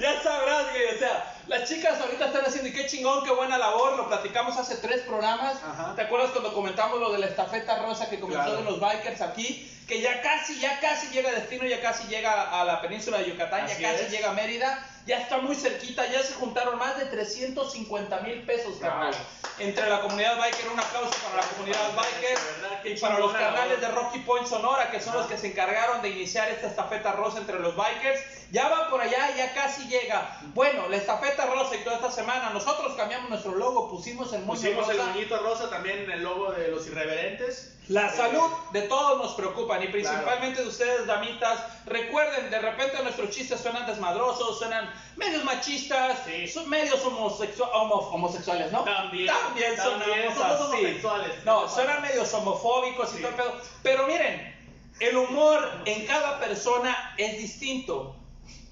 Ya 0.00 0.20
sabrás, 0.20 0.72
güey. 0.72 0.96
O 0.96 0.98
sea, 0.98 1.32
las 1.46 1.68
chicas 1.68 2.00
ahorita 2.00 2.26
están 2.26 2.44
haciendo, 2.44 2.68
y 2.68 2.72
qué 2.72 2.84
chingón, 2.86 3.22
qué 3.24 3.30
buena 3.30 3.56
labor. 3.56 3.96
Lo 3.96 4.08
platicamos 4.08 4.56
hace 4.56 4.76
tres 4.78 5.02
programas. 5.02 5.56
Ajá. 5.62 5.94
¿Te 5.94 6.02
acuerdas 6.02 6.30
cuando 6.32 6.52
comentamos 6.52 6.98
lo 6.98 7.12
de 7.12 7.18
la 7.20 7.26
estafeta 7.26 7.78
rosa 7.80 8.10
que 8.10 8.18
comenzó 8.18 8.42
Claro. 8.42 8.56
de 8.58 8.64
los 8.64 8.80
bikers 8.80 9.20
aquí? 9.20 9.70
Que 9.86 10.00
ya 10.00 10.20
casi, 10.20 10.58
ya 10.58 10.80
casi 10.80 11.08
llega 11.10 11.30
a 11.30 11.34
destino, 11.34 11.64
ya 11.64 11.80
casi 11.80 12.08
llega 12.08 12.60
a 12.60 12.64
la 12.64 12.82
península 12.82 13.18
de 13.18 13.26
Yucatán, 13.30 13.66
Así 13.66 13.80
ya 13.80 13.92
casi 13.92 14.04
es. 14.06 14.10
llega 14.10 14.30
a 14.30 14.34
Mérida. 14.34 14.84
Ya 15.06 15.20
está 15.20 15.38
muy 15.38 15.54
cerquita, 15.54 16.06
ya 16.10 16.22
se 16.22 16.34
juntaron 16.34 16.78
más 16.78 16.98
de 16.98 17.04
350 17.06 18.20
mil 18.20 18.42
pesos, 18.42 18.76
carnal. 18.80 19.12
Wow. 19.12 19.66
Entre 19.66 19.88
la 19.88 20.00
comunidad 20.00 20.38
biker, 20.38 20.68
un 20.72 20.80
aplauso 20.80 21.14
para 21.24 21.42
la 21.42 21.48
comunidad 21.48 21.94
biker 21.94 22.38
y 22.84 22.98
para 22.98 23.18
los 23.18 23.32
canales 23.32 23.80
de. 23.80 23.88
Rocky 23.88 24.20
Point 24.20 24.46
Sonora, 24.46 24.90
que 24.90 25.00
son 25.00 25.14
los 25.14 25.26
que 25.26 25.36
se 25.36 25.48
encargaron 25.48 26.02
de 26.02 26.08
iniciar 26.08 26.48
esta 26.48 26.68
estafeta 26.68 27.12
rosa 27.12 27.38
entre 27.38 27.58
los 27.60 27.76
bikers. 27.76 28.20
Ya 28.54 28.68
va 28.68 28.88
por 28.88 29.00
allá, 29.00 29.34
ya 29.36 29.52
casi 29.52 29.88
llega. 29.88 30.38
Bueno, 30.54 30.88
la 30.88 30.96
estafeta 30.96 31.44
rosa 31.46 31.74
y 31.74 31.82
toda 31.82 31.96
esta 31.96 32.12
semana, 32.12 32.50
nosotros 32.50 32.92
cambiamos 32.96 33.28
nuestro 33.28 33.56
logo, 33.56 33.90
pusimos 33.90 34.32
el 34.32 34.42
moño 34.44 34.60
Pusimos 34.60 34.88
el 34.90 34.96
rosa. 34.96 35.10
moñito 35.10 35.38
rosa, 35.38 35.70
también 35.70 36.08
el 36.08 36.22
logo 36.22 36.52
de 36.52 36.68
los 36.68 36.86
irreverentes. 36.86 37.72
La 37.88 38.06
Eh, 38.06 38.16
salud 38.16 38.48
de 38.72 38.82
todos 38.82 39.18
nos 39.18 39.34
preocupan 39.34 39.82
y 39.82 39.88
principalmente 39.88 40.62
de 40.62 40.68
ustedes, 40.68 41.04
damitas. 41.04 41.58
Recuerden, 41.84 42.48
de 42.48 42.60
repente 42.60 43.02
nuestros 43.02 43.30
chistes 43.30 43.60
suenan 43.60 43.86
desmadrosos, 43.88 44.56
suenan 44.56 44.88
medios 45.16 45.42
machistas, 45.42 46.20
Sí. 46.24 46.46
son 46.46 46.70
medios 46.70 47.04
homosexua- 47.04 47.70
homo- 47.72 48.08
homosexuales, 48.12 48.70
¿no? 48.70 48.84
También, 48.84 49.26
También 49.34 49.74
también, 49.74 50.32
somos 50.32 50.60
así. 50.60 50.62
homosexuales. 50.76 51.44
No, 51.44 51.68
suenan 51.68 52.00
medios 52.02 52.32
homofóbicos 52.32 53.12
y 53.14 53.16
Sí. 53.16 53.18
todo 53.22 53.30
el 53.30 53.34
pedo. 53.34 53.52
Pero 53.82 54.06
miren, 54.06 54.54
el 55.00 55.16
humor 55.16 55.68
en 55.86 56.06
cada 56.06 56.38
persona 56.38 57.14
es 57.18 57.36
distinto. 57.38 58.14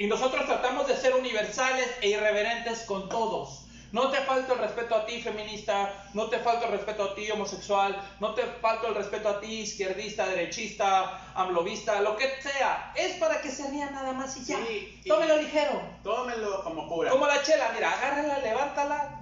Y 0.02 0.08
nosotros 0.08 0.46
tratamos 0.46 0.88
de 0.88 0.96
ser 0.96 1.14
universales 1.14 1.86
e 2.00 2.08
irreverentes 2.08 2.80
con 2.86 3.08
todos. 3.08 3.66
No 3.92 4.10
te 4.10 4.18
falta 4.22 4.54
el 4.54 4.58
respeto 4.58 4.96
a 4.96 5.06
ti, 5.06 5.22
feminista. 5.22 6.06
No 6.12 6.28
te 6.28 6.40
falta 6.40 6.66
el 6.66 6.72
respeto 6.72 7.04
a 7.04 7.14
ti, 7.14 7.30
homosexual. 7.30 7.96
No 8.18 8.34
te 8.34 8.42
falta 8.60 8.88
el 8.88 8.96
respeto 8.96 9.28
a 9.28 9.38
ti, 9.40 9.60
izquierdista, 9.60 10.26
derechista, 10.26 11.20
amlovista, 11.36 12.00
lo 12.00 12.16
que 12.16 12.28
sea. 12.42 12.92
Es 12.96 13.12
para 13.18 13.40
que 13.40 13.48
se 13.52 13.70
rían 13.70 13.94
nada 13.94 14.12
más 14.12 14.36
y 14.38 14.44
ya. 14.44 14.56
Sí, 14.66 15.00
y- 15.04 15.08
Tómelo 15.08 15.36
ligero. 15.36 15.80
Tómenlo 16.02 16.64
como 16.64 16.88
cura. 16.88 17.12
Como 17.12 17.28
la 17.28 17.40
chela, 17.44 17.70
mira, 17.72 17.92
agárrala, 17.92 18.38
levántala 18.38 19.20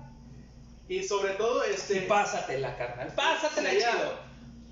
Y 0.89 1.03
sobre 1.03 1.35
todo, 1.35 1.63
este. 1.63 1.97
y 1.99 2.01
pásatela, 2.07 2.75
carnal. 2.79 3.09
Pásatela 3.15 3.69
sería- 3.69 3.91
chido. 3.93 4.30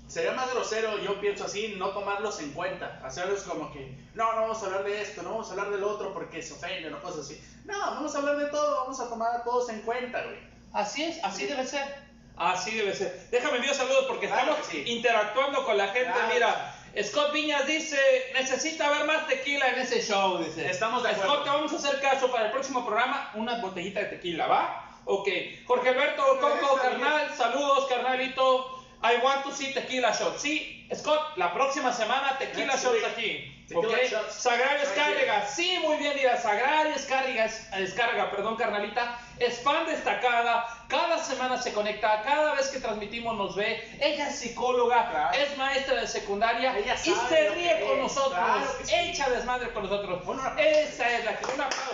Sería 0.09 0.31
más 0.31 0.51
grosero, 0.51 0.97
yo 0.97 1.21
pienso 1.21 1.45
así, 1.45 1.75
no 1.77 1.89
tomarlos 1.89 2.39
en 2.39 2.51
cuenta. 2.53 2.99
Hacerlos 3.05 3.43
como 3.43 3.71
que, 3.71 3.95
no, 4.15 4.33
no 4.33 4.41
vamos 4.41 4.63
a 4.63 4.65
hablar 4.65 4.83
de 4.83 5.01
esto, 5.03 5.21
no 5.21 5.29
vamos 5.29 5.47
a 5.47 5.51
hablar 5.51 5.69
del 5.69 5.83
otro 5.83 6.13
porque 6.13 6.41
se 6.41 6.53
ofenden 6.53 6.93
o 6.95 7.01
cosas 7.01 7.25
así. 7.25 7.39
No, 7.65 7.77
vamos 7.79 8.15
a 8.15 8.17
hablar 8.17 8.37
de 8.37 8.47
todo, 8.47 8.75
vamos 8.81 8.99
a 8.99 9.07
tomar 9.07 9.35
a 9.35 9.43
todos 9.43 9.69
en 9.69 9.81
cuenta, 9.81 10.23
güey. 10.23 10.39
Así 10.73 11.03
es, 11.03 11.23
así 11.23 11.45
debe 11.45 11.65
ser. 11.65 12.09
Así 12.35 12.75
debe 12.75 12.95
ser. 12.95 13.27
Déjame 13.29 13.57
enviar 13.57 13.75
saludos 13.75 14.05
porque 14.07 14.27
Claro 14.27 14.53
estamos 14.53 14.67
sí. 14.67 14.83
interactuando 14.87 15.63
con 15.63 15.77
la 15.77 15.89
gente. 15.89 16.11
Claro. 16.11 16.33
Mira, 16.33 16.75
Scott 17.03 17.31
Viñas 17.31 17.67
dice, 17.67 17.99
necesita 18.33 18.89
ver 18.89 19.05
más 19.05 19.27
tequila 19.27 19.67
en 19.67 19.79
ese 19.79 20.01
show, 20.01 20.39
dice. 20.39 20.67
Estamos 20.67 21.03
de 21.03 21.09
acuerdo. 21.09 21.33
Scott, 21.33 21.43
te 21.43 21.49
vamos 21.51 21.73
a 21.73 21.75
hacer 21.75 22.01
caso 22.01 22.31
para 22.31 22.47
el 22.47 22.51
próximo 22.51 22.83
programa, 22.83 23.29
una 23.35 23.61
botellita 23.61 23.99
de 23.99 24.05
tequila, 24.07 24.47
¿va? 24.47 24.89
Ok. 25.05 25.27
Jorge 25.67 25.89
Alberto 25.89 26.23
Coco, 26.39 26.79
carnal, 26.81 27.31
saludos, 27.35 27.85
carnalito. 27.87 28.78
I 29.01 29.17
want 29.23 29.43
to 29.45 29.51
see 29.53 29.73
tequila 29.73 30.11
shots. 30.13 30.41
Sí, 30.41 30.87
Scott, 30.93 31.37
la 31.37 31.53
próxima 31.53 31.93
semana 31.93 32.37
tequila 32.37 32.73
Next 32.73 32.83
shots 32.83 33.03
aquí. 33.05 33.55
Tequila 33.69 33.87
ok. 33.97 34.03
shots. 34.09 34.33
Sagrario 34.33 34.81
Escárrega, 34.83 35.45
sí, 35.47 35.77
muy 35.81 35.97
bien, 35.97 36.13
mira, 36.15 36.35
Sagrario 36.41 36.93
Escárrega, 36.95 37.45
es- 37.45 37.69
Descarga, 37.71 38.31
perdón, 38.31 38.55
carnalita, 38.57 39.17
es 39.37 39.61
fan 39.61 39.85
destacada, 39.85 40.65
cada 40.89 41.23
semana 41.23 41.61
se 41.61 41.71
conecta, 41.71 42.23
cada 42.23 42.55
vez 42.55 42.67
que 42.69 42.79
transmitimos 42.79 43.37
nos 43.37 43.55
ve, 43.55 43.87
ella 44.01 44.27
es 44.29 44.39
psicóloga, 44.39 45.09
Claro. 45.11 45.37
es 45.37 45.55
maestra 45.57 45.95
de 46.01 46.07
secundaria 46.07 46.75
Ella 46.77 46.95
y 46.95 47.13
se 47.13 47.49
ríe 47.51 47.79
con 47.81 47.91
es, 47.91 47.97
nosotros, 47.99 48.33
claro 48.33 48.65
sí. 48.83 48.95
echa 48.95 49.29
desmadre 49.29 49.69
con 49.71 49.83
nosotros. 49.83 50.19
Aplauso. 50.23 50.57
Esa 50.57 51.09
es 51.17 51.25
la 51.25 51.37
que, 51.37 51.45
un 51.45 51.61
aplauso. 51.61 51.93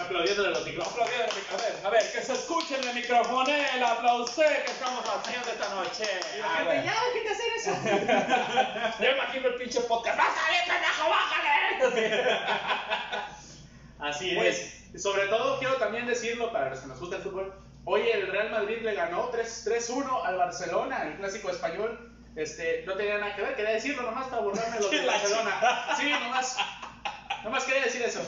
Aplaudiendo 0.00 0.42
de 0.44 0.50
los 0.50 0.64
micrófonos. 0.64 1.08
A 1.08 1.10
ver, 1.10 1.28
a 1.84 1.90
ver, 1.90 2.12
que 2.12 2.22
se 2.22 2.32
escuche 2.32 2.76
en 2.76 2.88
el 2.88 2.94
micrófono 2.94 3.46
el 3.48 3.82
aplauso 3.84 4.42
que 4.42 4.70
estamos 4.70 5.04
haciendo 5.08 5.48
esta 5.50 5.68
noche. 5.74 6.04
A 6.44 6.62
ver. 6.64 6.84
ya, 6.84 6.94
déjate 7.14 7.30
hacer 7.30 7.52
eso. 7.56 7.70
Yo 9.02 9.10
imagino 9.10 9.48
el 9.48 9.54
pinche 9.56 9.80
podcast. 9.82 10.18
¡Bájale, 10.18 10.58
pendejo, 10.66 11.08
bájale! 11.10 12.38
Así 14.00 14.34
Pues- 14.34 14.58
es. 14.94 15.02
Sobre 15.02 15.26
todo 15.28 15.58
quiero 15.58 15.76
también 15.76 16.04
decirlo 16.06 16.52
para 16.52 16.68
los 16.68 16.80
que 16.80 16.86
nos 16.88 17.00
gusta 17.00 17.16
el 17.16 17.22
fútbol. 17.22 17.54
Hoy 17.86 18.08
el 18.10 18.26
Real 18.30 18.50
Madrid 18.50 18.82
le 18.82 18.94
ganó 18.94 19.30
3 19.30 19.66
3-1 19.66 20.24
al 20.26 20.36
Barcelona, 20.36 21.04
el 21.04 21.16
clásico 21.16 21.48
español. 21.50 22.10
Este, 22.36 22.84
no 22.86 22.94
tenía 22.94 23.16
nada 23.18 23.34
que 23.34 23.42
ver, 23.42 23.56
quería 23.56 23.72
decirlo 23.72 24.02
nomás 24.02 24.26
para 24.28 24.42
burlarme 24.42 24.80
los 24.80 24.90
de 24.90 24.96
Que 24.98 25.02
la 25.06 25.12
Barcelona. 25.12 25.86
Sí, 25.98 26.10
nomás. 26.10 26.56
Nomás 27.44 27.64
quería 27.64 27.82
decir 27.82 28.02
eso. 28.02 28.20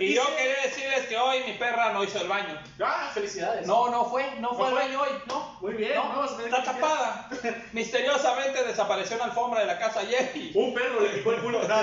Y 0.00 0.14
yo 0.14 0.24
quería 0.36 0.62
decirles 0.64 1.06
que 1.06 1.16
hoy 1.16 1.44
mi 1.46 1.52
perra 1.54 1.92
no 1.92 2.02
hizo 2.02 2.20
el 2.20 2.26
baño. 2.28 2.60
Ah, 2.82 3.10
felicidades. 3.14 3.66
No, 3.66 3.88
no 3.90 4.04
fue, 4.06 4.24
no 4.40 4.50
fue 4.54 4.58
¿No 4.58 4.64
al 4.66 4.72
fue? 4.72 4.82
baño 4.82 5.02
hoy, 5.02 5.08
no. 5.26 5.58
Muy 5.60 5.74
bien, 5.74 5.94
No, 5.94 6.22
a 6.22 6.28
tener 6.36 6.46
está 6.46 6.58
que 6.60 6.66
tapada. 6.80 7.28
Misteriosamente 7.72 8.64
desapareció 8.64 9.14
en 9.14 9.20
la 9.20 9.24
alfombra 9.26 9.60
de 9.60 9.66
la 9.66 9.78
casa 9.78 10.00
ayer. 10.00 10.32
y- 10.34 10.50
Un 10.54 10.74
perro 10.74 11.00
le 11.00 11.10
picó 11.10 11.32
el 11.32 11.40
culo. 11.42 11.62
No. 11.66 11.74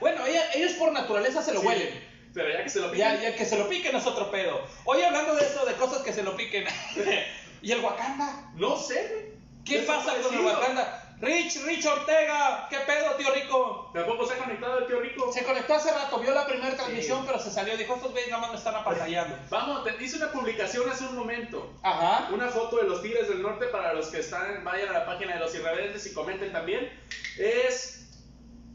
Bueno, 0.00 0.26
ella- 0.26 0.52
ellos 0.54 0.72
por 0.72 0.92
naturaleza 0.92 1.42
se 1.42 1.52
lo 1.52 1.60
Sí, 1.60 1.66
huelen. 1.66 2.06
Pero 2.34 2.50
ya 2.50 2.62
que 2.62 2.70
se 2.70 2.80
lo 2.80 2.92
Ya, 2.94 3.12
pican. 3.12 3.20
ya 3.22 3.34
que 3.36 3.44
se 3.46 3.58
lo 3.58 3.68
piquen 3.68 3.96
es 3.96 4.06
otro 4.06 4.30
pedo. 4.30 4.60
Hoy 4.84 5.02
hablando 5.02 5.34
de 5.34 5.44
eso, 5.46 5.64
de 5.64 5.74
cosas 5.74 6.02
que 6.02 6.12
se 6.12 6.22
lo 6.22 6.36
piquen. 6.36 6.66
¿Y 7.62 7.72
el 7.72 7.80
Wakanda? 7.80 8.50
No 8.54 8.76
sé, 8.76 9.08
güey. 9.12 9.36
¿Qué 9.64 9.78
pasa 9.86 10.04
con 10.04 10.14
el 10.16 10.22
Desaparecido. 10.22 10.52
Wakanda? 10.60 11.05
Rich, 11.18 11.64
Rich 11.64 11.86
Ortega, 11.86 12.66
¿qué 12.68 12.76
pedo, 12.80 13.14
tío 13.16 13.32
Rico? 13.32 13.90
Tampoco 13.94 14.26
se 14.26 14.34
ha 14.34 14.38
conectado 14.38 14.80
el 14.80 14.86
tío 14.86 15.00
Rico. 15.00 15.32
Se 15.32 15.44
conectó 15.44 15.74
hace 15.74 15.90
rato, 15.90 16.18
vio 16.18 16.34
la 16.34 16.46
primera 16.46 16.76
transmisión, 16.76 17.24
pero 17.24 17.38
se 17.38 17.50
salió. 17.50 17.74
Dijo, 17.76 17.94
estos 17.94 18.12
güeyes 18.12 18.30
nada 18.30 18.42
más 18.42 18.50
me 18.50 18.58
están 18.58 18.74
apantallando. 18.74 19.34
Vamos, 19.50 19.84
te 19.84 20.04
hice 20.04 20.18
una 20.18 20.30
publicación 20.30 20.88
hace 20.90 21.04
un 21.06 21.16
momento. 21.16 21.72
Ajá. 21.82 22.28
Una 22.32 22.48
foto 22.48 22.76
de 22.76 22.82
los 22.82 23.00
Tigres 23.00 23.28
del 23.28 23.40
Norte 23.40 23.66
para 23.66 23.94
los 23.94 24.08
que 24.08 24.20
están, 24.20 24.62
vayan 24.62 24.90
a 24.90 24.92
la 24.92 25.06
página 25.06 25.34
de 25.34 25.40
los 25.40 25.54
irreverentes 25.54 26.06
y 26.06 26.12
comenten 26.12 26.52
también. 26.52 26.92
Es, 27.38 28.10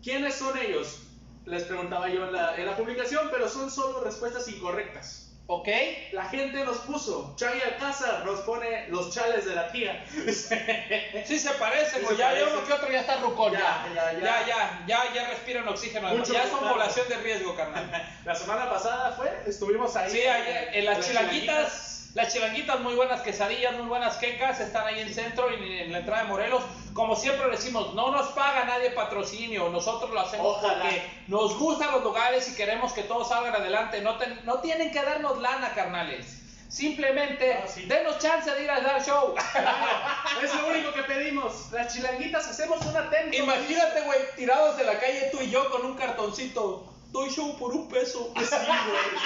¿quiénes 0.01 0.33
son 0.33 0.57
ellos? 0.57 1.03
Les 1.45 1.63
preguntaba 1.63 2.09
yo 2.09 2.25
en 2.25 2.33
la, 2.33 2.55
en 2.55 2.65
la 2.65 2.75
publicación, 2.75 3.29
pero 3.31 3.49
son 3.49 3.69
solo 3.69 4.03
respuestas 4.03 4.47
incorrectas. 4.47 5.20
Ok. 5.53 5.67
La 6.13 6.23
gente 6.29 6.63
nos 6.63 6.77
puso, 6.77 7.33
Chay 7.35 7.59
Alcázar 7.61 8.25
nos 8.25 8.39
pone 8.41 8.87
los 8.87 9.13
chales 9.13 9.43
de 9.43 9.53
la 9.53 9.69
tía. 9.69 10.01
Sí 11.25 11.37
se 11.39 11.49
parece, 11.59 11.99
Sí 11.99 12.15
ya 12.17 12.27
parece. 12.29 12.45
uno 12.53 12.65
que 12.65 12.71
otro 12.73 12.89
ya 12.89 13.01
está 13.01 13.17
rucón. 13.17 13.51
Ya, 13.51 13.85
Ya, 13.93 14.13
ya, 14.13 14.19
ya, 14.19 14.21
ya. 14.21 14.45
ya, 14.47 15.03
ya, 15.05 15.13
ya 15.13 15.27
respiran 15.27 15.67
oxígeno. 15.67 16.07
Mucho 16.07 16.31
ya 16.31 16.47
son 16.47 16.59
claro. 16.59 16.75
población 16.75 17.09
de 17.09 17.17
riesgo, 17.17 17.53
carnal. 17.57 17.91
La 18.25 18.33
semana 18.33 18.69
pasada 18.69 19.11
fue, 19.11 19.29
estuvimos 19.45 19.93
ahí. 19.97 20.09
Sí, 20.09 20.21
ayer, 20.21 20.69
en 20.71 20.85
las 20.85 21.05
chilanguitas, 21.05 21.90
las 22.13 22.33
chilanguitas 22.33 22.79
muy 22.81 22.93
buenas 22.95 23.21
quesadillas, 23.21 23.73
muy 23.77 23.87
buenas 23.87 24.17
quecas, 24.17 24.59
están 24.59 24.85
ahí 24.85 24.99
en 24.99 25.13
centro 25.13 25.47
y 25.49 25.79
en 25.79 25.91
la 25.91 25.99
entrada 25.99 26.23
de 26.23 26.27
Morelos. 26.29 26.61
Como 26.93 27.15
siempre 27.15 27.49
decimos, 27.49 27.93
no 27.93 28.11
nos 28.11 28.27
paga 28.29 28.65
nadie 28.65 28.89
patrocinio, 28.91 29.69
nosotros 29.69 30.11
lo 30.11 30.19
hacemos 30.19 30.57
Ojalá. 30.57 30.83
porque 30.83 31.01
nos 31.27 31.57
gustan 31.57 31.91
los 31.91 32.03
lugares 32.03 32.49
y 32.51 32.55
queremos 32.55 32.91
que 32.91 33.03
todos 33.03 33.29
salgan 33.29 33.55
adelante. 33.55 34.01
No, 34.01 34.17
ten- 34.17 34.41
no 34.43 34.59
tienen 34.59 34.91
que 34.91 35.01
darnos 35.01 35.39
lana, 35.39 35.73
carnales. 35.73 36.37
Simplemente, 36.67 37.53
Ah, 37.53 37.67
sí. 37.67 37.83
denos 37.85 38.17
chance 38.19 38.49
de 38.49 38.63
ir 38.63 38.71
a 38.71 38.79
dar 38.81 39.03
show. 39.03 39.35
Es 40.43 40.55
lo 40.55 40.67
único 40.67 40.93
que 40.93 41.03
pedimos. 41.03 41.69
Las 41.71 41.93
chilanguitas 41.93 42.47
hacemos 42.47 42.85
un 42.85 42.95
atento. 42.95 43.35
Imagínate, 43.37 44.01
güey, 44.01 44.19
tirados 44.35 44.77
de 44.77 44.83
la 44.85 44.97
calle 44.99 45.29
tú 45.31 45.39
y 45.41 45.49
yo 45.49 45.69
con 45.69 45.85
un 45.85 45.95
cartoncito. 45.95 46.85
Doy 47.11 47.29
show 47.29 47.57
por 47.57 47.71
un 47.73 47.89
peso. 47.89 48.31
Sí, 48.37 48.45
güey. 48.55 49.21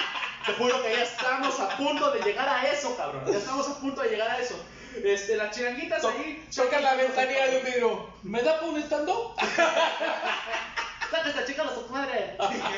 Te 0.45 0.53
juro 0.53 0.81
que 0.83 0.91
ya 0.91 1.03
estamos 1.03 1.59
a 1.59 1.75
punto 1.75 2.11
de 2.11 2.21
llegar 2.21 2.47
a 2.47 2.67
eso, 2.67 2.95
cabrón. 2.95 3.23
Ya 3.25 3.37
estamos 3.37 3.67
a 3.67 3.79
punto 3.79 4.01
de 4.01 4.09
llegar 4.09 4.29
a 4.29 4.39
eso. 4.39 4.55
Este, 5.03 5.35
las 5.35 5.55
chilanguitas 5.55 6.05
ahí. 6.05 6.47
Toca 6.55 6.79
la 6.79 6.95
ventanilla 6.95 7.47
de 7.47 7.57
un 7.57 7.65
vidrio. 7.65 8.09
¿Me 8.23 8.41
da 8.41 8.59
por 8.59 8.69
un? 8.69 8.83
¡Saca 11.11 11.29
esta 11.29 11.45
chica 11.45 11.63
a 11.63 11.73
su 11.73 11.87
madre! 11.89 12.37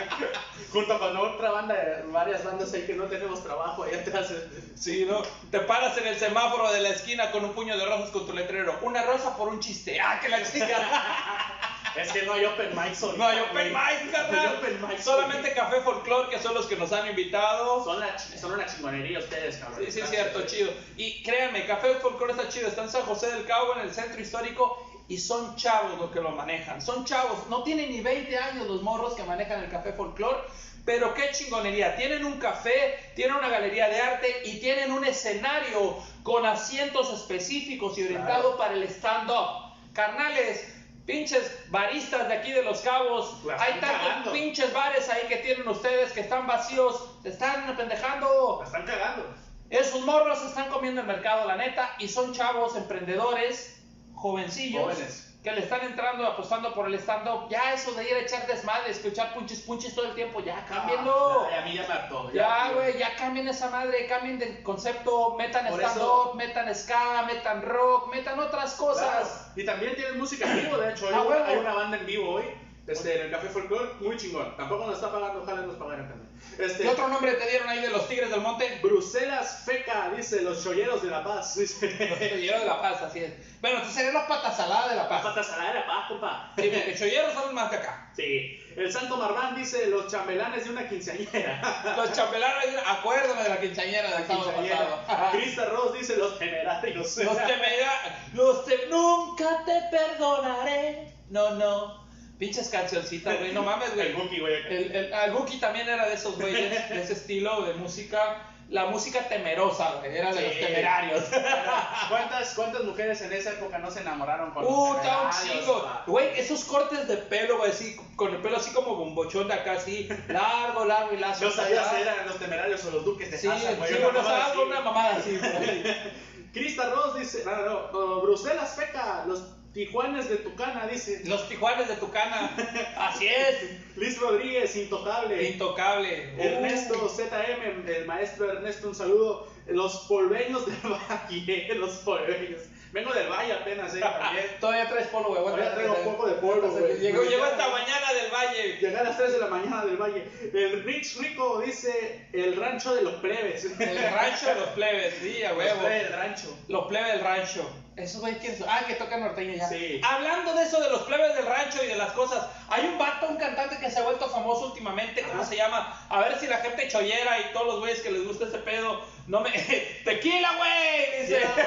Junto 0.72 0.99
con 0.99 1.18
otra 1.18 1.52
banda, 1.52 2.03
varias 2.07 2.44
bandas 2.44 2.73
ahí 2.73 2.85
que 2.85 2.94
no 2.94 3.06
tenemos 3.06 3.44
trabajo 3.44 3.84
ahí 3.84 3.95
atrás. 3.95 4.31
Sí, 4.76 5.06
¿no? 5.06 5.23
Te 5.49 5.60
paras 5.61 5.98
en 5.98 6.07
el 6.07 6.18
semáforo 6.18 6.72
de 6.72 6.81
la 6.81 6.89
esquina 6.89 7.31
con 7.31 7.45
un 7.45 7.53
puño 7.53 7.77
de 7.77 7.85
rosas 7.85 8.10
con 8.11 8.26
tu 8.26 8.34
letrero. 8.34 8.80
Una 8.81 9.03
rosa 9.03 9.35
por 9.35 9.48
un 9.49 9.60
chiste. 9.60 9.99
¡Ah, 9.99 10.19
que 10.22 10.30
la 10.30 10.44
chica! 10.44 11.73
Es 11.98 12.11
que 12.11 12.22
no 12.24 12.34
hay 12.34 12.45
open 12.45 12.69
mic 12.76 12.94
son. 12.95 13.18
No 13.18 13.26
hay 13.28 13.40
open 13.40 13.74
mic, 13.74 14.11
carnal. 14.11 14.60
Solamente 15.02 15.53
Café 15.53 15.82
Folklore, 15.82 16.30
que 16.30 16.40
son 16.40 16.53
los 16.53 16.65
que 16.68 16.76
nos 16.76 16.91
han 16.94 17.07
invitado. 17.07 17.84
Son, 17.84 17.99
la 17.99 18.15
chi- 18.15 18.38
son 18.38 18.53
una 18.53 18.65
chingonería 18.65 19.19
ustedes, 19.19 19.57
cabrón. 19.57 19.80
Sí, 19.86 19.91
sí, 19.91 19.99
es 20.02 20.10
cierto, 20.10 20.45
chido. 20.45 20.72
Y 20.95 21.24
créanme, 21.24 21.65
Café 21.65 21.95
Folklore 21.95 22.34
está 22.34 22.48
chido. 22.49 22.68
Está 22.68 22.84
en 22.84 22.90
San 22.90 23.03
José 23.03 23.32
del 23.32 23.45
Cabo, 23.45 23.74
en 23.76 23.82
el 23.82 23.94
centro 23.94 24.22
histórico. 24.22 24.84
Y 25.10 25.18
son 25.18 25.56
chavos 25.56 25.98
los 25.99 26.11
que 26.11 26.19
lo 26.19 26.32
manejan. 26.32 26.82
Son 26.82 27.06
chavos. 27.06 27.48
No 27.49 27.64
tienen 27.64 27.90
ni 27.90 28.02
20 28.02 28.38
años 28.38 28.68
los 28.68 28.82
morros 28.82 29.14
que 29.15 29.24
manejan 29.24 29.64
el 29.64 29.69
Café 29.69 29.94
Folklore. 29.94 30.40
Pero 30.86 31.14
qué 31.14 31.32
chingonería. 31.32 31.95
Tienen 31.98 32.26
un 32.26 32.40
café, 32.40 33.11
tienen 33.15 33.36
una 33.36 33.49
galería 33.49 33.90
de 33.90 33.99
arte 33.99 34.41
y 34.45 34.60
tienen 34.60 34.91
un 34.91 35.03
escenario 35.03 35.98
con 36.24 36.45
asientos 36.45 37.11
específicos 37.14 37.98
y 37.98 38.03
orientado 38.03 38.56
Claro. 38.56 38.57
para 38.57 38.74
el 38.74 38.84
stand-up. 38.84 39.74
Carnales, 39.94 40.74
pinches 41.07 41.57
baristas 41.69 42.27
de 42.27 42.35
aquí 42.35 42.51
de 42.51 42.61
Los 42.61 42.81
Cabos. 42.81 43.43
La 43.45 43.55
Hay 43.59 43.79
tantos 43.79 44.07
cagando. 44.07 44.31
pinches 44.34 44.71
bares 44.73 45.09
ahí 45.09 45.27
que 45.27 45.38
tienen 45.38 45.67
ustedes 45.67 46.11
que 46.11 46.19
están 46.19 46.45
vacíos. 46.45 47.09
Se 47.23 47.29
están 47.29 47.75
pendejando. 47.75 48.57
La 48.59 48.65
están 48.65 48.85
cagando. 48.85 49.34
Esos 49.69 50.01
morros 50.01 50.43
están 50.45 50.69
comiendo 50.69 51.01
el 51.01 51.07
mercado, 51.07 51.47
la 51.47 51.55
neta, 51.55 51.95
y 51.97 52.07
son 52.07 52.34
chavos 52.34 52.75
emprendedores, 52.77 53.81
jovencillos, 54.13 54.84
Jóvenes. 54.84 55.26
Que 55.48 55.56
le 55.56 55.61
están 55.61 55.82
entrando, 55.82 56.28
apostando 56.28 56.74
por 56.74 56.88
el 56.88 56.95
stand-up. 56.95 57.48
Ya 57.49 57.74
eso 57.74 57.94
de 57.94 58.10
ir 58.10 58.15
a 58.15 58.19
echar 58.19 58.45
desmadre, 58.48 58.91
escuchar 58.91 59.34
punches 59.34 59.61
punches 59.61 59.95
todo 59.95 60.06
el 60.06 60.14
tiempo, 60.15 60.41
ya 60.41 60.65
cámbienlo. 60.65 61.45
Ah, 61.45 61.49
ya, 61.52 61.61
a 61.61 61.65
mí 61.65 61.74
ya 61.74 61.88
me 61.88 61.94
hartó. 61.94 62.32
Ya, 62.34 62.72
güey, 62.74 62.98
ya 62.98 63.15
cambien 63.15 63.48
esa 63.48 63.69
madre, 63.69 64.07
cambien 64.07 64.40
de 64.40 64.61
concepto, 64.61 65.36
metan 65.38 65.65
stand-up, 65.68 66.36
metan 66.36 66.74
ska, 66.76 67.24
metan 67.28 67.61
rock, 67.61 68.14
metan 68.14 68.40
otras 68.40 68.74
cosas. 68.76 69.07
Claro. 69.10 69.53
Y 69.56 69.65
también 69.65 69.95
tienen 69.95 70.18
música 70.18 70.45
en 70.52 70.64
vivo, 70.64 70.78
de 70.78 70.91
hecho. 70.91 71.07
Hay, 71.07 71.14
Ah, 71.14 71.22
una, 71.22 71.30
huevo. 71.30 71.45
hay 71.45 71.57
una 71.57 71.74
banda 71.74 71.98
en 71.98 72.06
vivo 72.06 72.30
hoy 72.32 72.44
en 72.88 73.22
el 73.22 73.32
Café 73.32 73.48
Folklore, 73.49 73.90
muy 73.99 74.15
chingón. 74.18 74.56
Tampoco 74.56 74.86
nos 74.86 74.95
está 74.95 75.11
pagando, 75.11 75.41
ojalá 75.44 75.61
nos 75.61 75.76
pagaran 75.76 76.07
también. 76.07 76.26
Este, 76.57 76.84
¿Qué 76.84 76.89
otro 76.89 77.07
nombre 77.07 77.34
te 77.34 77.49
dieron 77.49 77.69
ahí 77.69 77.81
de 77.81 77.89
los 77.89 78.07
Tigres 78.07 78.30
del 78.31 78.41
Monte? 78.41 78.80
Bruselas 78.81 79.61
Feca, 79.65 80.11
dice, 80.15 80.41
los 80.41 80.64
cholleros 80.64 81.03
de 81.03 81.09
La 81.09 81.23
Paz. 81.23 81.55
Dice. 81.55 81.88
Los 82.09 82.19
Cholleros 82.19 82.61
de 82.61 82.65
La 82.65 82.81
Paz, 82.81 83.01
así 83.03 83.19
es. 83.19 83.34
Bueno, 83.61 83.77
entonces 83.77 83.95
serían 83.95 84.14
los 84.14 84.23
patas 84.23 84.57
saladas 84.57 84.89
de 84.89 84.95
La 84.95 85.07
Paz. 85.09 85.22
pata 85.23 85.43
salada 85.43 85.69
de 85.73 85.80
La 85.80 85.85
Paz, 85.88 86.05
compa. 86.07 86.51
Sí, 86.55 86.72
porque 86.73 86.95
Cholleros 86.97 87.34
son 87.34 87.53
más 87.53 87.69
de 87.72 87.77
acá. 87.77 88.11
Sí. 88.15 88.64
El 88.76 88.91
Santo 88.91 89.18
Marván 89.18 89.55
dice, 89.55 89.88
los 89.88 90.11
chambelanes 90.11 90.64
de 90.65 90.69
una 90.72 90.88
quinceañera. 90.88 91.93
Los 91.97 92.11
chambelanes, 92.14 92.76
acuérdame 92.85 93.41
de 93.43 93.49
la 93.49 93.59
quinceañera 93.59 94.18
del 94.18 94.27
sábado 94.27 94.51
pasado. 94.53 95.31
Krista 95.31 95.65
Ross 95.65 95.93
dice, 95.93 96.15
los 96.18 96.38
temerarios. 96.38 97.18
Los 97.18 97.38
temerarios, 97.38 97.89
los 98.34 98.65
te- 98.65 98.85
nunca 98.89 99.64
te 99.65 99.81
perdonaré. 99.91 101.11
No, 101.30 101.51
no. 101.51 102.06
Pinches 102.38 102.69
cancioncitas, 102.69 103.39
güey, 103.39 103.51
no 103.51 103.64
mames, 103.64 103.95
güey. 103.95 104.07
El 104.07 104.14
Buki, 104.15 104.39
güey. 104.39 104.53
El, 104.69 104.95
el, 104.95 105.14
el 105.14 105.31
Buki 105.31 105.59
también 105.59 105.89
era 105.89 106.07
de 106.07 106.14
esos 106.14 106.38
güeyes, 106.38 106.89
de 106.89 107.01
ese 107.01 107.14
estilo 107.14 107.64
de 107.64 107.73
música. 107.73 108.43
La 108.69 108.88
música 108.88 109.26
temerosa, 109.30 109.93
güey, 109.99 110.18
era 110.18 110.34
de 110.34 110.41
los 110.41 110.59
temerarios. 110.59 111.23
¿Cuántas, 112.09 112.53
¿Cuántas 112.53 112.84
mujeres 112.84 113.22
en 113.22 113.31
esa 113.31 113.51
época 113.51 113.77
no 113.77 113.89
se 113.89 114.01
enamoraron 114.01 114.51
con 114.51 114.65
los 114.65 114.73
Uh, 114.73 114.95
está 114.97 115.22
un 115.22 115.30
chingo. 115.31 115.89
Güey, 116.05 116.38
esos 116.38 116.65
cortes 116.65 117.07
de 117.07 117.15
pelo, 117.15 117.59
güey, 117.59 117.72
así, 117.72 117.95
con 118.18 118.35
el 118.35 118.41
pelo 118.41 118.57
así 118.57 118.72
como 118.73 118.95
bombochón 118.95 119.47
de 119.47 119.53
acá, 119.53 119.72
así, 119.73 120.09
largo, 120.27 120.84
largo 120.84 121.14
y 121.14 121.18
lazo. 121.18 121.45
No 121.45 121.51
sabía 121.51 121.81
si 121.89 121.95
eran 121.95 122.27
los 122.27 122.38
temerarios 122.39 122.84
o 122.85 122.91
los 122.91 123.05
duques 123.05 123.31
de 123.31 123.38
Sí, 123.38 123.47
Hazard, 123.47 123.77
güey. 123.77 123.93
sí, 123.93 123.99
bueno, 124.03 124.19
así. 124.19 124.57
una 124.57 124.81
mamada 124.81 125.15
así, 125.15 125.39
ahí. 125.41 126.14
Krista 126.53 126.89
Ross 126.89 127.15
dice, 127.15 127.43
no, 127.45 127.55
no, 127.55 127.91
no, 127.93 128.22
Bruselas 128.22 128.76
Feca, 128.76 129.23
los 129.27 129.43
Tijuanes 129.77 130.27
de 130.27 130.37
Tucana, 130.37 130.87
dice. 130.87 131.21
Los 131.25 131.47
Tijuanes 131.47 131.87
de 131.87 131.97
Tucana. 131.97 132.49
Así 132.97 133.27
es. 133.27 133.77
Luis 133.95 134.19
Rodríguez, 134.19 134.75
intocable. 134.75 135.49
Intocable. 135.49 136.33
Ernesto. 136.35 137.07
ZM, 137.07 137.87
el 137.87 138.05
maestro 138.07 138.51
Ernesto, 138.51 138.87
un 138.87 138.95
saludo. 138.95 139.47
Los 139.67 140.07
polveños 140.07 140.65
del 140.65 140.77
valle, 140.91 141.75
los 141.75 141.91
polveños. 141.97 142.61
Vengo 142.91 143.13
del 143.13 143.27
valle 143.29 143.53
apenas, 143.53 143.93
eh, 143.93 143.99
también. 143.99 144.45
Todavía 144.59 144.89
traes 144.89 145.07
polvo, 145.09 145.29
güey. 145.29 145.43
Todavía 145.43 145.75
traigo 145.75 145.95
un 145.95 146.15
poco 146.15 146.27
de 146.27 146.33
polvo, 146.41 146.69
güey. 146.69 146.97
Llegó, 146.97 147.21
llegó 147.21 147.45
esta 147.45 147.69
mañana 147.69 148.13
del 148.13 148.31
valle. 148.31 148.77
Llegué 148.81 148.97
a 148.97 149.03
las 149.03 149.15
3 149.15 149.31
de 149.33 149.37
la 149.37 149.47
mañana 149.47 149.85
del 149.85 149.97
valle. 149.97 150.23
El 150.55 150.85
Rich 150.85 151.17
Rico 151.19 151.61
dice 151.63 152.25
el 152.33 152.55
rancho 152.55 152.95
de 152.95 153.03
los 153.03 153.13
plebes. 153.15 153.63
El 153.79 154.11
rancho 154.11 154.47
de 154.47 154.55
los 154.55 154.69
plebes, 154.69 155.13
sí, 155.21 155.43
a 155.43 155.49
Los 155.49 155.59
huevo. 155.59 155.79
plebes 155.81 156.03
del 156.03 156.13
rancho. 156.13 156.57
Los 156.67 156.87
plebes 156.87 157.11
del 157.11 157.21
rancho. 157.21 157.86
Esos 157.98 158.22
güey, 158.22 158.38
¿quiénes 158.38 158.60
son? 158.60 158.68
Ah, 158.69 158.84
que 158.86 158.94
tocan 158.94 159.22
norteño 159.22 159.56
ya. 159.56 159.68
Sí. 159.68 159.99
Hablando 160.03 160.53
de 160.53 160.64
eso, 160.64 160.80
de 160.80 160.91
los 160.91 161.02
plebes 161.02 161.36
del 161.36 161.48
rancho 161.48 161.84
y 161.84 161.88
de 161.88 161.95
las 161.95 162.11
cosas, 162.11 162.45
hay 162.69 162.86
un 162.86 162.99
vato, 162.99 163.28
un 163.28 163.38
cantante 163.38 163.80
que 163.80 163.90
se 163.90 163.98
ha 163.98 164.03
vuelto 164.03 164.30
famoso 164.30 164.68
últimamente, 164.68 165.24
¿cómo 165.24 165.41
Ajá. 165.41 165.49
se 165.49 165.57
llama? 165.57 165.99
A 166.07 166.19
ver 166.19 166.40
si 166.40 166.45
la 166.45 166.57
gente 166.57 166.88
chollera 166.88 167.40
y 167.40 167.53
todos 167.53 167.65
los 167.65 167.80
güeyes 167.80 168.02
que 168.02 168.11
les 168.11 168.28
gusta 168.28 168.45
ese 168.45 168.60
pedo, 168.60 169.02
no 169.26 169.41
me... 169.41 169.49
¡Tequila, 170.06 170.57
güey! 170.57 171.22
Dice. 171.22 171.40
Tequila, 171.40 171.64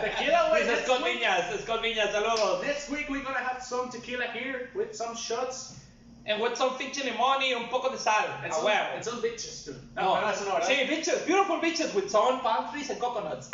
güey. 0.00 0.10
Tequila, 0.10 0.48
güey. 0.48 0.62
Dice 0.62 0.84
Scott 0.84 1.04
Viñas, 1.04 1.60
Scott 1.62 1.82
Viñas, 1.82 2.12
saludos. 2.12 2.64
Next 2.64 2.88
week 2.88 3.10
we're 3.10 3.22
gonna 3.22 3.38
have 3.38 3.62
some 3.62 3.90
tequila 3.90 4.24
here 4.32 4.70
with 4.74 4.94
some 4.94 5.14
shots 5.14 5.81
And 6.24 6.40
with 6.40 6.54
some 6.56 6.78
fiche 6.78 7.02
limón 7.04 7.42
y 7.42 7.52
un 7.52 7.68
poco 7.68 7.88
de 7.90 7.98
sal. 7.98 8.24
and 8.44 8.52
A 8.52 8.54
some, 8.54 8.64
huevo. 8.66 8.94
and 8.94 9.04
some 9.04 9.20
bitches 9.20 9.64
too. 9.64 9.74
No, 9.96 10.14
No, 10.14 10.20
no, 10.20 10.26
no, 10.58 10.60
sí, 10.64 10.86
beaches, 10.88 11.26
beautiful 11.26 11.58
beaches 11.60 11.92
with 11.94 12.08
sun, 12.08 12.40
palm 12.40 12.70
trees 12.70 12.90
and 12.90 13.00
coconuts. 13.00 13.50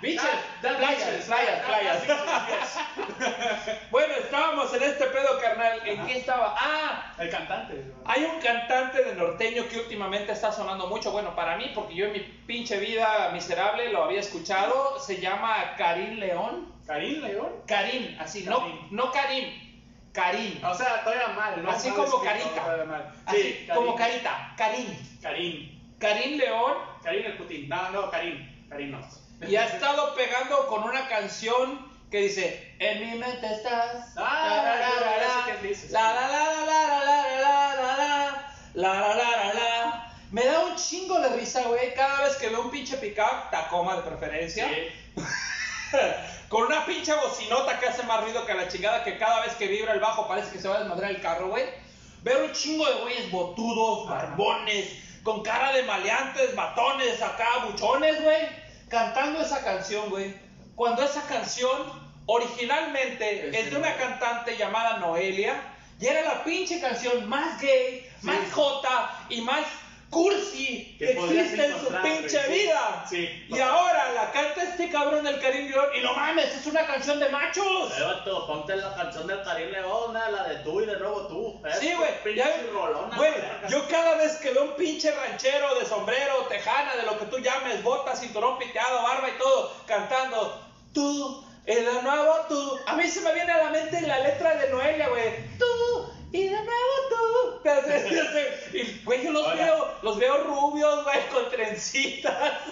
beaches, 0.00 0.22
That- 0.62 0.62
that 0.62 0.78
playas, 0.78 1.24
playas, 1.26 1.64
playas. 1.66 2.02
bueno, 3.90 4.14
estábamos 4.14 4.72
en 4.74 4.82
este 4.84 5.06
pedo, 5.06 5.40
carnal. 5.40 5.80
¿En 5.84 6.06
qué 6.06 6.18
estaba? 6.18 6.54
Ah, 6.56 7.12
yes. 7.16 7.24
El 7.26 7.30
cantante. 7.30 7.92
hay 8.04 8.24
un 8.24 8.40
cantante 8.40 9.02
de 9.02 9.14
norteño 9.16 9.68
que 9.68 9.78
últimamente 9.80 10.32
está 10.32 10.52
sonando 10.52 10.86
mucho. 10.86 11.10
Bueno, 11.10 11.34
para 11.34 11.56
mí, 11.56 11.72
porque 11.74 11.94
yo 11.94 12.06
en 12.06 12.12
mi 12.12 12.20
pinche 12.20 12.78
vida 12.78 13.30
miserable 13.32 13.90
lo 13.90 14.04
había 14.04 14.20
escuchado. 14.20 15.00
Se 15.00 15.20
llama 15.20 15.74
Karim 15.76 16.18
León. 16.18 16.72
Karim 16.86 17.22
León. 17.22 17.48
Karim, 17.66 18.16
así, 18.20 18.44
Karim. 18.44 18.88
no, 18.90 19.04
no 19.06 19.10
Karim. 19.12 19.63
Karim. 20.14 20.64
O 20.64 20.74
sea, 20.74 21.02
todavía 21.04 21.28
mal, 21.28 21.62
¿no? 21.62 21.70
Así 21.70 21.90
como 21.90 22.22
carita. 22.22 22.84
mal. 22.86 23.12
Así, 23.26 23.42
Sí, 23.42 23.66
como 23.74 23.94
Karim. 23.96 24.22
carita. 24.22 24.54
Karim. 24.56 25.18
Karim. 25.20 25.80
Karim 25.98 26.38
León. 26.38 26.74
Karim 27.02 27.26
el 27.26 27.36
Putin. 27.36 27.68
No, 27.68 27.90
no, 27.90 28.10
Karim. 28.10 28.68
Karim 28.70 28.92
no. 28.92 29.00
Y 29.48 29.56
ha 29.56 29.66
estado 29.66 30.14
pegando 30.14 30.66
con 30.68 30.84
una 30.84 31.06
canción 31.08 31.92
que 32.10 32.20
dice 32.20 32.76
En 32.78 33.00
mi 33.10 33.18
mente 33.18 33.44
estás 33.52 34.14
Ah, 34.16 34.62
la, 34.64 34.76
la, 34.76 34.78
la, 34.78 34.86
la, 34.86 35.00
la, 35.00 35.26
la, 35.90 36.14
la, 36.20 36.30
la, 36.30 36.64
la, 36.64 36.64
la, 36.64 37.76
la, 37.76 37.96
la, 38.74 38.98
la, 38.98 39.14
la, 39.14 39.36
la, 39.44 39.54
la. 39.54 40.14
Me 40.30 40.44
da 40.46 40.60
un 40.60 40.76
chingo 40.76 41.20
de 41.20 41.28
risa, 41.36 41.62
güey, 41.62 41.92
cada 41.94 42.22
vez 42.24 42.36
que 42.36 42.48
veo 42.48 42.62
un 42.62 42.70
pinche 42.70 42.96
pickup, 42.96 43.50
Tacoma 43.50 43.96
de 43.96 44.02
preferencia, 44.02 44.68
Sí. 44.68 45.22
con 46.48 46.64
una 46.64 46.84
pinche 46.86 47.12
bocinota 47.14 47.78
que 47.78 47.86
hace 47.86 48.02
más 48.04 48.22
ruido 48.22 48.46
que 48.46 48.54
la 48.54 48.68
chingada, 48.68 49.04
que 49.04 49.18
cada 49.18 49.40
vez 49.42 49.54
que 49.54 49.66
vibra 49.66 49.92
el 49.92 50.00
bajo 50.00 50.28
parece 50.28 50.52
que 50.52 50.58
se 50.58 50.68
va 50.68 50.76
a 50.76 50.80
desmadrar 50.80 51.10
el 51.10 51.20
carro, 51.20 51.48
güey. 51.48 51.64
Veo 52.22 52.44
un 52.44 52.52
chingo 52.52 52.86
de 52.86 53.00
güeyes 53.02 53.30
botudos, 53.30 54.08
barbones, 54.08 54.86
con 55.22 55.42
cara 55.42 55.72
de 55.72 55.82
maleantes, 55.82 56.54
matones, 56.54 57.20
acá, 57.22 57.66
buchones, 57.66 58.22
güey, 58.22 58.48
cantando 58.88 59.40
esa 59.40 59.62
canción, 59.62 60.10
güey. 60.10 60.34
Cuando 60.74 61.02
esa 61.02 61.22
canción 61.26 62.04
originalmente 62.26 63.58
es 63.58 63.70
de 63.70 63.76
una 63.76 63.94
cantante 63.96 64.56
llamada 64.56 64.98
Noelia, 64.98 65.60
y 66.00 66.06
era 66.06 66.22
la 66.22 66.44
pinche 66.44 66.80
canción 66.80 67.28
más 67.28 67.60
gay, 67.60 68.10
más 68.22 68.52
jota 68.52 69.26
y 69.28 69.40
más 69.40 69.64
cursi 70.14 70.94
que 70.96 71.10
existe 71.10 71.66
en 71.66 71.80
su 71.80 71.88
pinche 71.88 72.40
sí. 72.40 72.52
vida. 72.52 73.04
Sí, 73.10 73.46
Y 73.48 73.58
ahora 73.58 74.12
la 74.12 74.30
canta 74.30 74.62
este 74.62 74.88
cabrón 74.88 75.24
del 75.24 75.40
Karim 75.40 75.68
León 75.68 75.86
y 75.98 76.02
no 76.02 76.14
mames, 76.14 76.54
es 76.54 76.66
una 76.66 76.86
canción 76.86 77.18
de 77.18 77.28
machos. 77.30 77.92
Ponte 78.46 78.76
la 78.76 78.94
canción 78.94 79.26
del 79.26 79.42
Karim 79.42 79.70
León, 79.70 80.14
la 80.14 80.44
de 80.44 80.56
tú 80.58 80.80
y 80.80 80.86
de 80.86 80.96
nuevo 80.98 81.26
tú. 81.26 81.60
Sí, 81.80 81.92
güey. 81.94 82.10
yo 83.68 83.88
cada 83.88 84.16
vez 84.16 84.36
que 84.36 84.52
veo 84.52 84.62
un 84.62 84.76
pinche 84.76 85.10
ranchero 85.10 85.74
de 85.80 85.84
sombrero, 85.84 86.46
tejana, 86.48 86.94
de 86.94 87.02
lo 87.02 87.18
que 87.18 87.26
tú 87.26 87.38
llames, 87.38 87.82
botas, 87.82 88.20
cinturón 88.20 88.58
piteado, 88.58 89.02
barba 89.02 89.28
y 89.28 89.38
todo, 89.38 89.74
cantando, 89.86 90.62
tú, 90.92 91.44
el 91.66 91.84
de 91.84 92.02
nuevo 92.02 92.34
tú. 92.48 92.78
A 92.86 92.94
mí 92.94 93.08
se 93.08 93.20
me 93.22 93.34
viene 93.34 93.50
a 93.50 93.64
la 93.64 93.70
mente 93.70 94.00
la 94.02 94.20
letra 94.20 94.54
de 94.56 94.70
Noelia, 94.70 95.08
güey. 95.08 95.58
Tú, 95.58 96.13
y 96.36 96.48
de 96.48 96.56
nuevo 96.56 96.94
tú. 97.10 97.14
Y, 98.76 99.02
güey, 99.04 99.22
yo 99.24 99.30
los 99.30 99.46
Hola. 99.46 99.54
veo, 99.54 99.94
los 100.02 100.18
veo 100.18 100.36
rubios, 100.44 101.04
güey, 101.04 101.28
con 101.32 101.48
trencitas. 101.50 102.58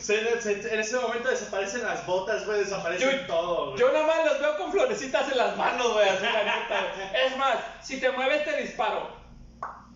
Se- 0.00 0.40
se- 0.42 0.74
en 0.74 0.80
ese 0.80 0.96
momento 0.98 1.28
desaparecen 1.30 1.82
las 1.82 2.04
botas, 2.06 2.44
güey, 2.46 2.58
desaparecen 2.60 3.10
Yo- 3.20 3.26
todo, 3.26 3.66
güey. 3.68 3.78
Yo 3.78 3.90
nada 3.92 4.06
más 4.06 4.24
los 4.26 4.40
veo 4.40 4.56
con 4.58 4.70
florecitas 4.72 5.30
en 5.30 5.38
las 5.38 5.56
manos, 5.56 5.92
güey, 5.94 6.06
así 6.08 6.24
la 6.24 6.44
neta, 6.44 6.92
güey. 6.94 7.26
Es 7.26 7.36
más, 7.38 7.56
si 7.82 7.98
te 8.00 8.10
mueves 8.10 8.44
te 8.44 8.56
disparo. 8.62 9.16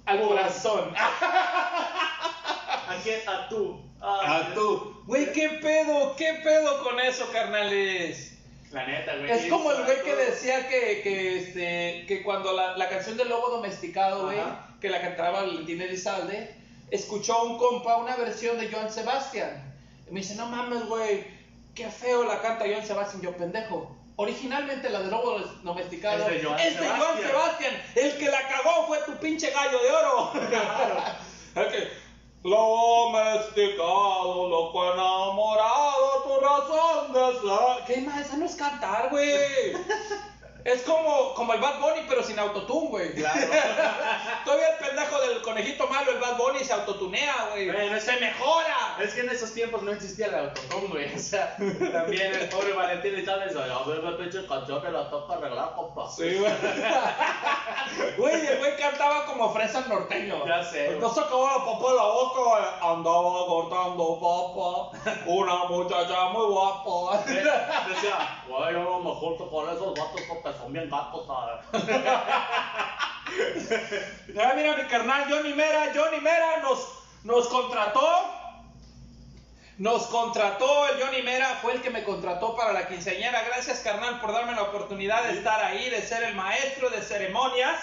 Al 0.06 0.20
corazón. 0.20 0.94
¿A 0.96 2.96
quién? 3.02 3.20
A 3.28 3.48
tú. 3.48 3.80
Ah, 4.00 4.42
A 4.50 4.54
tú. 4.54 5.02
Güey, 5.06 5.32
¿qué 5.32 5.48
pedo? 5.62 6.16
¿Qué 6.16 6.40
pedo 6.42 6.82
con 6.82 6.98
eso, 7.00 7.28
carnales? 7.32 8.31
La 8.73 8.86
neta, 8.86 9.16
güey. 9.16 9.31
Es 9.31 9.47
como 9.47 9.70
el 9.73 9.85
güey 9.85 10.03
que 10.03 10.15
decía 10.15 10.69
que, 10.69 11.03
que, 11.03 11.39
este, 11.39 12.07
que 12.07 12.23
cuando 12.23 12.53
la, 12.53 12.77
la 12.77 12.89
canción 12.89 13.16
del 13.16 13.28
lobo 13.28 13.51
domesticado, 13.51 14.24
güey, 14.27 14.39
Ajá. 14.39 14.69
que 14.81 14.89
la 14.89 15.01
cantaba 15.01 15.43
Valentín 15.43 15.81
Elizalde, 15.82 16.55
escuchó 16.90 17.43
un 17.44 17.59
compa 17.59 17.97
una 17.97 18.16
versión 18.16 18.59
de 18.59 18.70
Joan 18.70 18.90
Sebastián. 18.90 19.74
Y 20.09 20.12
me 20.12 20.20
dice, 20.20 20.35
no 20.36 20.47
mames, 20.47 20.86
güey, 20.86 21.24
qué 21.74 21.89
feo 21.89 22.24
la 22.24 22.40
canta 22.40 22.65
Joan 22.66 22.86
Sebastián, 22.86 23.23
yo 23.23 23.36
pendejo. 23.36 23.97
Originalmente 24.16 24.90
la 24.90 25.01
del 25.01 25.11
lobo 25.11 25.39
domesticado 25.62 26.28
Es 26.28 26.43
de 26.43 26.44
Joan 26.44 26.61
es 26.61 26.78
de 26.78 26.86
Joan 26.86 27.16
Sebastián. 27.16 27.31
Sebastián. 27.31 27.82
El 27.94 28.19
que 28.19 28.31
la 28.31 28.49
cagó 28.49 28.86
fue 28.86 28.99
tu 29.07 29.12
pinche 29.16 29.51
gallo 29.51 29.82
de 29.82 29.90
oro. 29.90 30.32
lo 32.44 33.10
domesticado, 33.12 34.48
loco 34.48 34.93
enamorado, 34.93 36.23
tu 36.24 36.40
razón 36.40 37.12
de 37.12 37.40
ser. 37.40 37.85
¿Qué 37.86 38.01
más? 38.02 38.27
Esa 38.27 38.36
no 38.36 38.47
es 38.47 38.56
cantar, 38.56 39.10
güey. 39.10 39.73
Es 40.64 40.82
como, 40.82 41.34
como 41.34 41.55
el 41.55 41.60
Bad 41.60 41.80
Bunny, 41.80 42.02
pero 42.09 42.22
sin 42.22 42.39
autotune, 42.39 42.89
güey. 42.89 43.14
Claro. 43.14 43.40
Todavía 44.44 44.68
el 44.68 44.86
pendejo 44.86 45.20
del 45.20 45.43
conejito 45.43 45.89
malo, 45.89 46.12
el 46.12 46.18
Bad 46.18 46.36
Bunny, 46.36 46.60
se 46.60 46.72
autotunea, 46.72 47.48
güey. 47.51 47.70
Bueno, 47.70 48.01
se 48.01 48.16
mejora. 48.18 48.97
Es 49.01 49.14
que 49.14 49.20
en 49.20 49.30
esos 49.30 49.52
tiempos 49.52 49.82
no 49.82 49.93
existía 49.93 50.26
el 50.26 50.34
autotune, 50.34 50.86
güey. 50.89 51.14
O 51.14 51.18
sea, 51.18 51.56
también 51.93 52.34
el 52.34 52.48
pobre 52.48 52.72
Valentín 52.72 53.18
y 53.18 53.24
tal, 53.24 53.43
a 53.43 53.89
ver, 53.89 54.05
la 54.05 54.16
pinche 54.16 54.47
canción 54.47 54.80
que 54.80 54.90
la 54.90 55.10
toca 55.10 55.34
arreglar, 55.34 55.74
compa. 55.74 56.09
Sí, 56.10 56.36
güey. 56.39 56.52
Güey, 58.16 58.47
el 58.47 58.59
güey 58.59 58.76
cantaba 58.76 59.26
como 59.26 59.52
fresa 59.52 59.84
norteño. 59.86 60.47
Ya 60.47 60.62
sé. 60.64 60.97
No 60.98 61.12
sacaba 61.12 61.59
la 61.59 61.64
papa 61.64 61.90
de 61.90 61.97
la 61.97 62.05
boca, 62.05 62.40
güey. 62.40 62.64
Andaba 62.80 63.47
cortando 63.47 64.18
papa. 64.20 65.22
Una 65.26 65.64
muchacha 65.64 66.28
muy 66.30 66.47
guapa. 66.47 67.22
Decía, 67.26 68.44
güey, 68.48 68.72
yo 68.72 68.82
no 68.82 69.01
me 69.01 69.10
junto 69.14 69.51
con 69.51 69.68
esos 69.68 69.94
vatos 69.94 70.22
porque 70.28 70.51
son 70.58 70.72
bien 70.72 70.88
gatos. 70.90 71.26
Ya 74.34 74.52
mira 74.54 74.76
mi 74.76 74.84
carnal 74.84 75.24
Johnny 75.28 75.54
Mera, 75.54 75.92
Johnny 75.94 76.20
Mera 76.20 76.58
nos, 76.60 76.86
nos 77.24 77.48
contrató. 77.48 78.38
Nos 79.78 80.06
contrató 80.08 80.88
el 80.88 81.02
Johnny 81.02 81.22
Mera, 81.22 81.58
fue 81.62 81.72
el 81.72 81.80
que 81.80 81.90
me 81.90 82.04
contrató 82.04 82.54
para 82.56 82.72
la 82.72 82.86
quinceañera. 82.86 83.42
Gracias 83.44 83.80
carnal 83.80 84.20
por 84.20 84.32
darme 84.32 84.54
la 84.54 84.64
oportunidad 84.64 85.24
de 85.24 85.32
estar 85.32 85.64
ahí, 85.64 85.88
de 85.88 86.02
ser 86.02 86.22
el 86.24 86.34
maestro 86.34 86.90
de 86.90 87.00
ceremonias, 87.00 87.80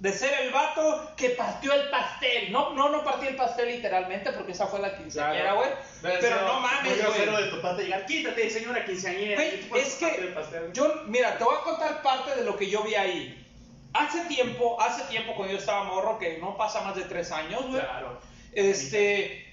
de 0.00 0.14
ser 0.14 0.32
el 0.40 0.50
vato 0.50 1.12
que 1.14 1.30
partió 1.30 1.74
el 1.74 1.90
pastel. 1.90 2.50
No, 2.50 2.72
no, 2.72 2.88
no 2.88 3.04
partí 3.04 3.26
el 3.26 3.36
pastel 3.36 3.68
literalmente 3.68 4.32
porque 4.32 4.52
esa 4.52 4.66
fue 4.66 4.80
la 4.80 4.96
quinceañera, 4.96 5.52
güey. 5.52 5.68
Pero 6.00 6.40
no 6.46 6.60
mames, 6.60 7.06
güey. 7.06 7.44
de 7.44 7.50
tu 7.50 7.60
parte 7.60 7.84
llegar, 7.84 8.06
quítate, 8.06 8.48
señora 8.48 8.84
quinceañera. 8.86 9.36
Güey, 9.36 9.54
y 9.56 9.58
tú 9.58 9.68
pones 9.68 9.86
es 9.88 9.94
que 9.96 10.34
yo, 10.72 11.02
mira, 11.06 11.36
te 11.36 11.44
voy 11.44 11.54
a 11.54 11.64
contar 11.64 12.02
parte 12.02 12.34
de 12.34 12.44
lo 12.44 12.56
que 12.56 12.70
yo 12.70 12.82
vi 12.82 12.94
ahí. 12.94 13.46
Hace 13.92 14.24
tiempo, 14.24 14.80
hace 14.80 15.02
tiempo 15.04 15.34
cuando 15.34 15.52
yo 15.52 15.58
estaba 15.58 15.84
morro, 15.84 16.18
que 16.18 16.38
no 16.38 16.56
pasa 16.56 16.80
más 16.80 16.96
de 16.96 17.02
tres 17.02 17.30
años, 17.30 17.66
güey. 17.66 17.82
Claro. 17.82 18.18
Este, 18.52 19.46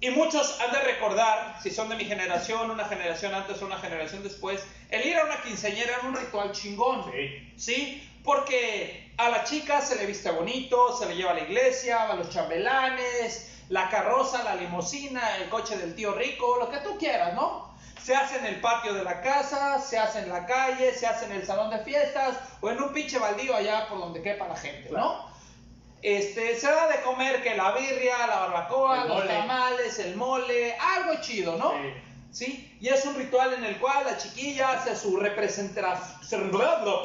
y 0.00 0.10
muchos 0.10 0.60
han 0.60 0.70
de 0.70 0.80
recordar, 0.80 1.56
si 1.60 1.70
son 1.70 1.88
de 1.88 1.96
mi 1.96 2.04
generación, 2.04 2.70
una 2.70 2.84
generación 2.84 3.34
antes 3.34 3.60
o 3.60 3.66
una 3.66 3.78
generación 3.78 4.22
después, 4.22 4.64
el 4.90 5.04
ir 5.04 5.16
a 5.16 5.24
una 5.24 5.42
quinceañera 5.42 5.96
era 5.98 6.08
un 6.08 6.14
ritual 6.14 6.52
chingón. 6.52 7.04
Sí. 7.10 7.52
¿Sí? 7.56 8.10
Porque 8.22 9.07
a 9.18 9.28
la 9.30 9.44
chica 9.44 9.80
se 9.80 9.96
le 9.96 10.06
viste 10.06 10.30
bonito, 10.30 10.96
se 10.96 11.06
le 11.06 11.16
lleva 11.16 11.32
a 11.32 11.34
la 11.34 11.40
iglesia, 11.40 12.08
a 12.08 12.14
los 12.14 12.30
chambelanes, 12.30 13.50
la 13.68 13.90
carroza, 13.90 14.44
la 14.44 14.54
limusina, 14.54 15.36
el 15.36 15.48
coche 15.48 15.76
del 15.76 15.94
tío 15.96 16.14
rico, 16.14 16.56
lo 16.58 16.70
que 16.70 16.78
tú 16.78 16.96
quieras, 16.98 17.34
¿no? 17.34 17.68
Se 18.02 18.14
hace 18.14 18.38
en 18.38 18.46
el 18.46 18.60
patio 18.60 18.94
de 18.94 19.02
la 19.02 19.20
casa, 19.20 19.80
se 19.80 19.98
hace 19.98 20.20
en 20.20 20.28
la 20.28 20.46
calle, 20.46 20.94
se 20.94 21.06
hace 21.06 21.26
en 21.26 21.32
el 21.32 21.44
salón 21.44 21.68
de 21.70 21.80
fiestas 21.80 22.38
o 22.60 22.70
en 22.70 22.80
un 22.80 22.92
pinche 22.92 23.18
baldío 23.18 23.54
allá 23.56 23.88
por 23.88 23.98
donde 23.98 24.22
quepa 24.22 24.46
la 24.46 24.56
gente, 24.56 24.88
¿no? 24.92 25.28
Este, 26.00 26.58
se 26.58 26.70
da 26.70 26.86
de 26.86 27.02
comer 27.02 27.42
que 27.42 27.56
la 27.56 27.72
birria, 27.72 28.24
la 28.28 28.38
barbacoa, 28.38 29.04
los 29.04 29.26
tamales, 29.26 29.98
el 29.98 30.14
mole, 30.14 30.76
algo 30.78 31.20
chido, 31.20 31.56
¿no? 31.56 31.72
Sí. 31.72 31.92
¿Sí? 32.30 32.78
Y 32.80 32.88
es 32.88 33.04
un 33.04 33.16
ritual 33.16 33.54
en 33.54 33.64
el 33.64 33.80
cual 33.80 34.04
la 34.04 34.16
chiquilla 34.16 34.72
hace 34.72 34.94
su 34.94 35.16
representación, 35.16 36.52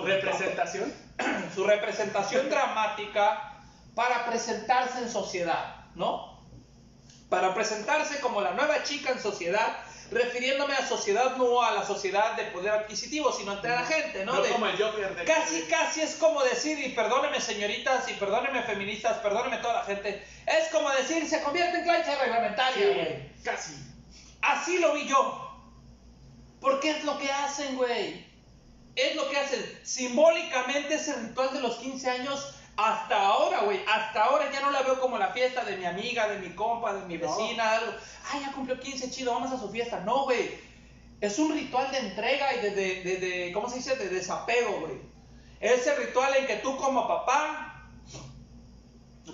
Representación. 0.04 0.94
Su 1.54 1.64
representación 1.66 2.50
dramática 2.50 3.60
para 3.96 4.26
presentarse 4.26 5.00
en 5.00 5.10
sociedad, 5.12 5.86
¿no? 5.96 6.42
Para 7.30 7.54
presentarse 7.54 8.20
como 8.20 8.42
la 8.42 8.52
nueva 8.52 8.84
chica 8.84 9.12
en 9.12 9.20
sociedad, 9.20 9.78
refiriéndome 10.12 10.74
a 10.76 10.86
sociedad 10.86 11.38
no 11.38 11.62
a 11.64 11.72
la 11.72 11.84
sociedad 11.86 12.34
de 12.36 12.44
poder 12.46 12.72
adquisitivo, 12.72 13.32
sino 13.32 13.52
ante 13.54 13.68
la 13.70 13.84
gente, 13.86 14.26
¿no? 14.26 14.34
No 14.36 14.42
De- 14.42 14.50
como 14.50 14.68
el 14.68 14.78
Joker 14.78 15.16
de 15.16 15.26
Casi, 15.26 15.62
casi 15.64 16.02
es 16.02 16.16
como 16.16 16.44
decir, 16.44 16.78
y 16.80 16.90
perdónenme 16.90 17.40
señoritas, 17.42 18.08
y 18.10 18.14
perdónenme 18.14 18.62
feministas, 18.64 19.18
perdónenme 19.18 19.58
toda 19.58 19.76
la 19.76 19.84
gente, 19.84 20.24
es 20.46 20.68
como 20.70 20.90
decir, 20.92 21.28
se 21.28 21.42
convierte 21.42 21.78
en 21.80 21.84
plancha 21.84 22.16
reglamentaria, 22.20 22.88
güey. 22.94 23.06
Sí, 23.36 23.44
casi. 23.44 23.74
Así 24.42 24.78
lo 24.80 24.94
vi 24.94 25.08
yo. 25.08 25.50
Porque 26.60 26.92
es 26.92 27.04
lo 27.04 27.18
que 27.18 27.32
hacen, 27.32 27.76
güey. 27.78 28.26
Es 28.96 29.16
lo 29.16 29.30
que 29.30 29.38
hacen. 29.38 29.80
Simbólicamente 29.84 30.96
ese 30.96 31.14
ritual 31.16 31.54
de 31.54 31.62
los 31.62 31.76
15 31.78 32.10
años, 32.10 32.56
hasta 32.78 33.20
ahora, 33.28 33.62
güey. 33.62 33.80
Hasta 33.92 34.24
ahora 34.26 34.52
ya 34.52 34.62
no 34.62 34.72
la 34.72 34.82
veo 34.84 35.00
como 35.00 35.18
la 35.18 35.30
fiesta 35.30 35.64
de 35.64 35.78
mi 35.78 35.86
amiga, 35.86 36.28
de 36.28 36.40
mi 36.40 36.54
compa, 36.56 36.94
de 36.94 37.06
mi 37.08 37.18
No. 37.18 37.28
vecina, 37.36 37.72
algo. 37.74 37.92
Ay, 38.32 38.42
ya 38.42 38.52
cumplió 38.52 38.80
15, 38.80 39.10
chido, 39.12 39.34
vamos 39.34 39.52
a 39.52 39.60
su 39.60 39.70
fiesta. 39.70 40.00
No, 40.02 40.24
güey. 40.26 40.52
Es 41.22 41.40
un 41.40 41.54
ritual 41.54 41.90
de 41.92 42.00
entrega 42.00 42.54
y 42.56 42.60
de, 42.62 42.72
de, 42.72 43.04
de, 43.04 43.18
de- 43.18 43.52
¿cómo 43.54 43.70
se 43.70 43.78
dice? 43.78 43.96
De 43.96 44.10
desapego, 44.10 44.82
güey. 44.82 44.94
Ese 45.60 45.96
ritual 45.96 46.36
en 46.36 46.46
que 46.48 46.58
tú 46.58 46.76
como 46.78 47.08
papá, 47.08 47.88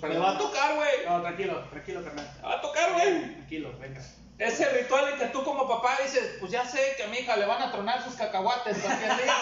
me 0.02 0.18
va 0.20 0.32
a 0.32 0.38
tocar, 0.38 0.76
güey. 0.76 0.90
No, 1.08 1.22
tranquilo, 1.22 1.64
tranquilo, 1.72 2.04
carnal. 2.04 2.32
Me 2.42 2.48
va 2.48 2.56
a 2.56 2.62
tocar, 2.62 2.94
güey. 2.94 3.34
Tranquilo, 3.34 3.74
venga. 3.80 4.02
Ese 4.40 4.70
ritual 4.70 5.10
en 5.10 5.20
que 5.20 5.26
tú 5.26 5.44
como 5.44 5.68
papá 5.68 5.98
dices, 6.02 6.38
pues 6.40 6.52
ya 6.52 6.66
sé 6.66 6.94
que 6.96 7.04
a 7.04 7.08
mi 7.08 7.18
hija 7.18 7.36
le 7.36 7.46
van 7.46 7.62
a 7.62 7.72
tronar 7.72 8.02
sus 8.02 8.16
cacahuates 8.16 8.78
cualquier 8.78 9.18
día. 9.18 9.36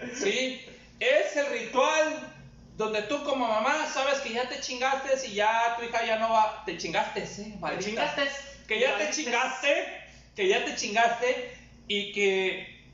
güey". 0.00 0.14
Sí, 0.14 0.66
es 0.98 1.36
el 1.36 1.46
ritual 1.46 2.32
donde 2.76 3.02
tú 3.02 3.22
como 3.24 3.46
mamá 3.46 3.86
sabes 3.86 4.18
que 4.20 4.32
ya 4.32 4.48
te 4.48 4.60
chingaste 4.60 5.28
y 5.28 5.34
ya 5.34 5.76
tu 5.78 5.84
hija 5.84 6.04
ya 6.04 6.18
no 6.18 6.30
va, 6.30 6.62
te 6.66 6.76
chingaste, 6.76 7.26
sí, 7.26 7.58
¿Te 7.64 7.78
chingaste? 7.78 8.28
Que 8.66 8.80
ya 8.80 8.98
te 8.98 9.10
chingaste, 9.10 10.02
que 10.34 10.48
ya 10.48 10.64
te 10.64 10.74
chingaste 10.74 11.56
y 11.88 12.12
que 12.12 12.84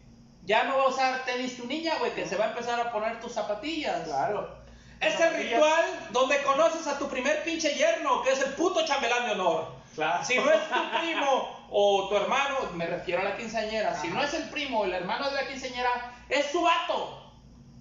ya 0.44 0.64
no 0.64 0.76
va 0.76 0.84
a 0.84 0.88
usar 0.88 1.24
tenis 1.24 1.56
tu 1.56 1.66
niña, 1.66 1.96
güey, 1.98 2.12
que 2.12 2.26
se 2.26 2.36
va 2.36 2.46
a 2.46 2.48
empezar 2.48 2.78
a 2.78 2.92
poner 2.92 3.20
tus 3.20 3.32
zapatillas. 3.32 4.04
Claro. 4.04 4.56
Es 5.00 5.18
el 5.18 5.34
ritual 5.34 6.08
donde 6.10 6.40
conoces 6.42 6.86
a 6.86 6.98
tu 6.98 7.08
primer 7.08 7.42
pinche 7.42 7.74
yerno, 7.74 8.22
que 8.22 8.30
es 8.30 8.40
el 8.40 8.52
puto 8.54 8.86
chambelán 8.86 9.26
de 9.26 9.32
honor. 9.32 9.81
Claro. 9.94 10.24
Si 10.24 10.36
no 10.36 10.50
es 10.50 10.68
tu 10.68 10.98
primo 11.00 11.66
o 11.70 12.08
tu 12.08 12.16
hermano, 12.16 12.56
me 12.74 12.86
refiero 12.86 13.20
a 13.20 13.24
la 13.24 13.36
quinceañera, 13.36 14.00
si 14.00 14.08
no 14.08 14.22
es 14.22 14.34
el 14.34 14.48
primo 14.50 14.80
o 14.80 14.84
el 14.84 14.94
hermano 14.94 15.28
de 15.30 15.36
la 15.36 15.46
quinceañera, 15.48 16.14
es 16.28 16.46
su 16.46 16.62
vato. 16.62 17.32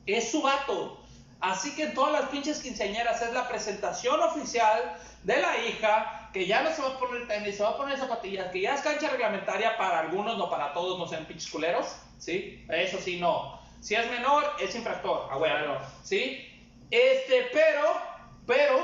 Es 0.05 0.31
su 0.31 0.41
vato. 0.41 1.01
Así 1.41 1.75
que 1.75 1.83
en 1.83 1.93
todas 1.93 2.11
las 2.11 2.29
pinches 2.29 2.59
quinceañeras 2.59 3.21
es 3.21 3.33
la 3.33 3.47
presentación 3.47 4.21
oficial 4.21 4.95
de 5.23 5.41
la 5.41 5.57
hija, 5.65 6.29
que 6.33 6.45
ya 6.45 6.61
no 6.61 6.71
se 6.71 6.81
va 6.81 6.89
a 6.89 6.99
poner 6.99 7.27
tenis, 7.27 7.57
se 7.57 7.63
va 7.63 7.69
a 7.69 7.77
poner 7.77 7.97
zapatillas, 7.97 8.51
que 8.51 8.61
ya 8.61 8.75
es 8.75 8.81
cancha 8.81 9.09
reglamentaria 9.09 9.75
para 9.77 9.99
algunos, 9.99 10.37
no 10.37 10.49
para 10.49 10.71
todos, 10.73 10.99
no 10.99 11.07
sean 11.07 11.25
pinches 11.25 11.49
culeros, 11.49 11.95
¿sí? 12.19 12.63
Eso 12.69 12.99
sí, 12.99 13.19
no. 13.19 13.59
Si 13.81 13.95
es 13.95 14.09
menor, 14.11 14.45
es 14.59 14.75
infractor, 14.75 15.27
a. 15.31 15.89
¿sí? 16.03 16.47
Este, 16.91 17.49
pero, 17.51 17.99
pero, 18.45 18.83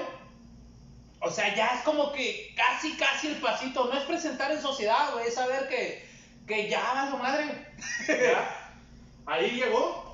o 1.19 1.31
sea, 1.31 1.55
ya 1.55 1.75
es 1.75 1.81
como 1.81 2.11
que 2.11 2.53
casi, 2.55 2.95
casi 2.95 3.27
el 3.27 3.35
pasito. 3.37 3.85
No 3.85 3.97
es 3.97 4.03
presentar 4.03 4.51
en 4.51 4.61
sociedad, 4.61 5.13
güey. 5.13 5.27
Es 5.27 5.35
saber 5.35 5.67
que, 5.67 6.07
que 6.47 6.69
ya 6.69 6.81
va 6.81 7.09
su 7.09 7.17
madre. 7.17 7.67
¿Ya? 8.07 8.73
Ahí 9.25 9.51
llegó. 9.51 10.07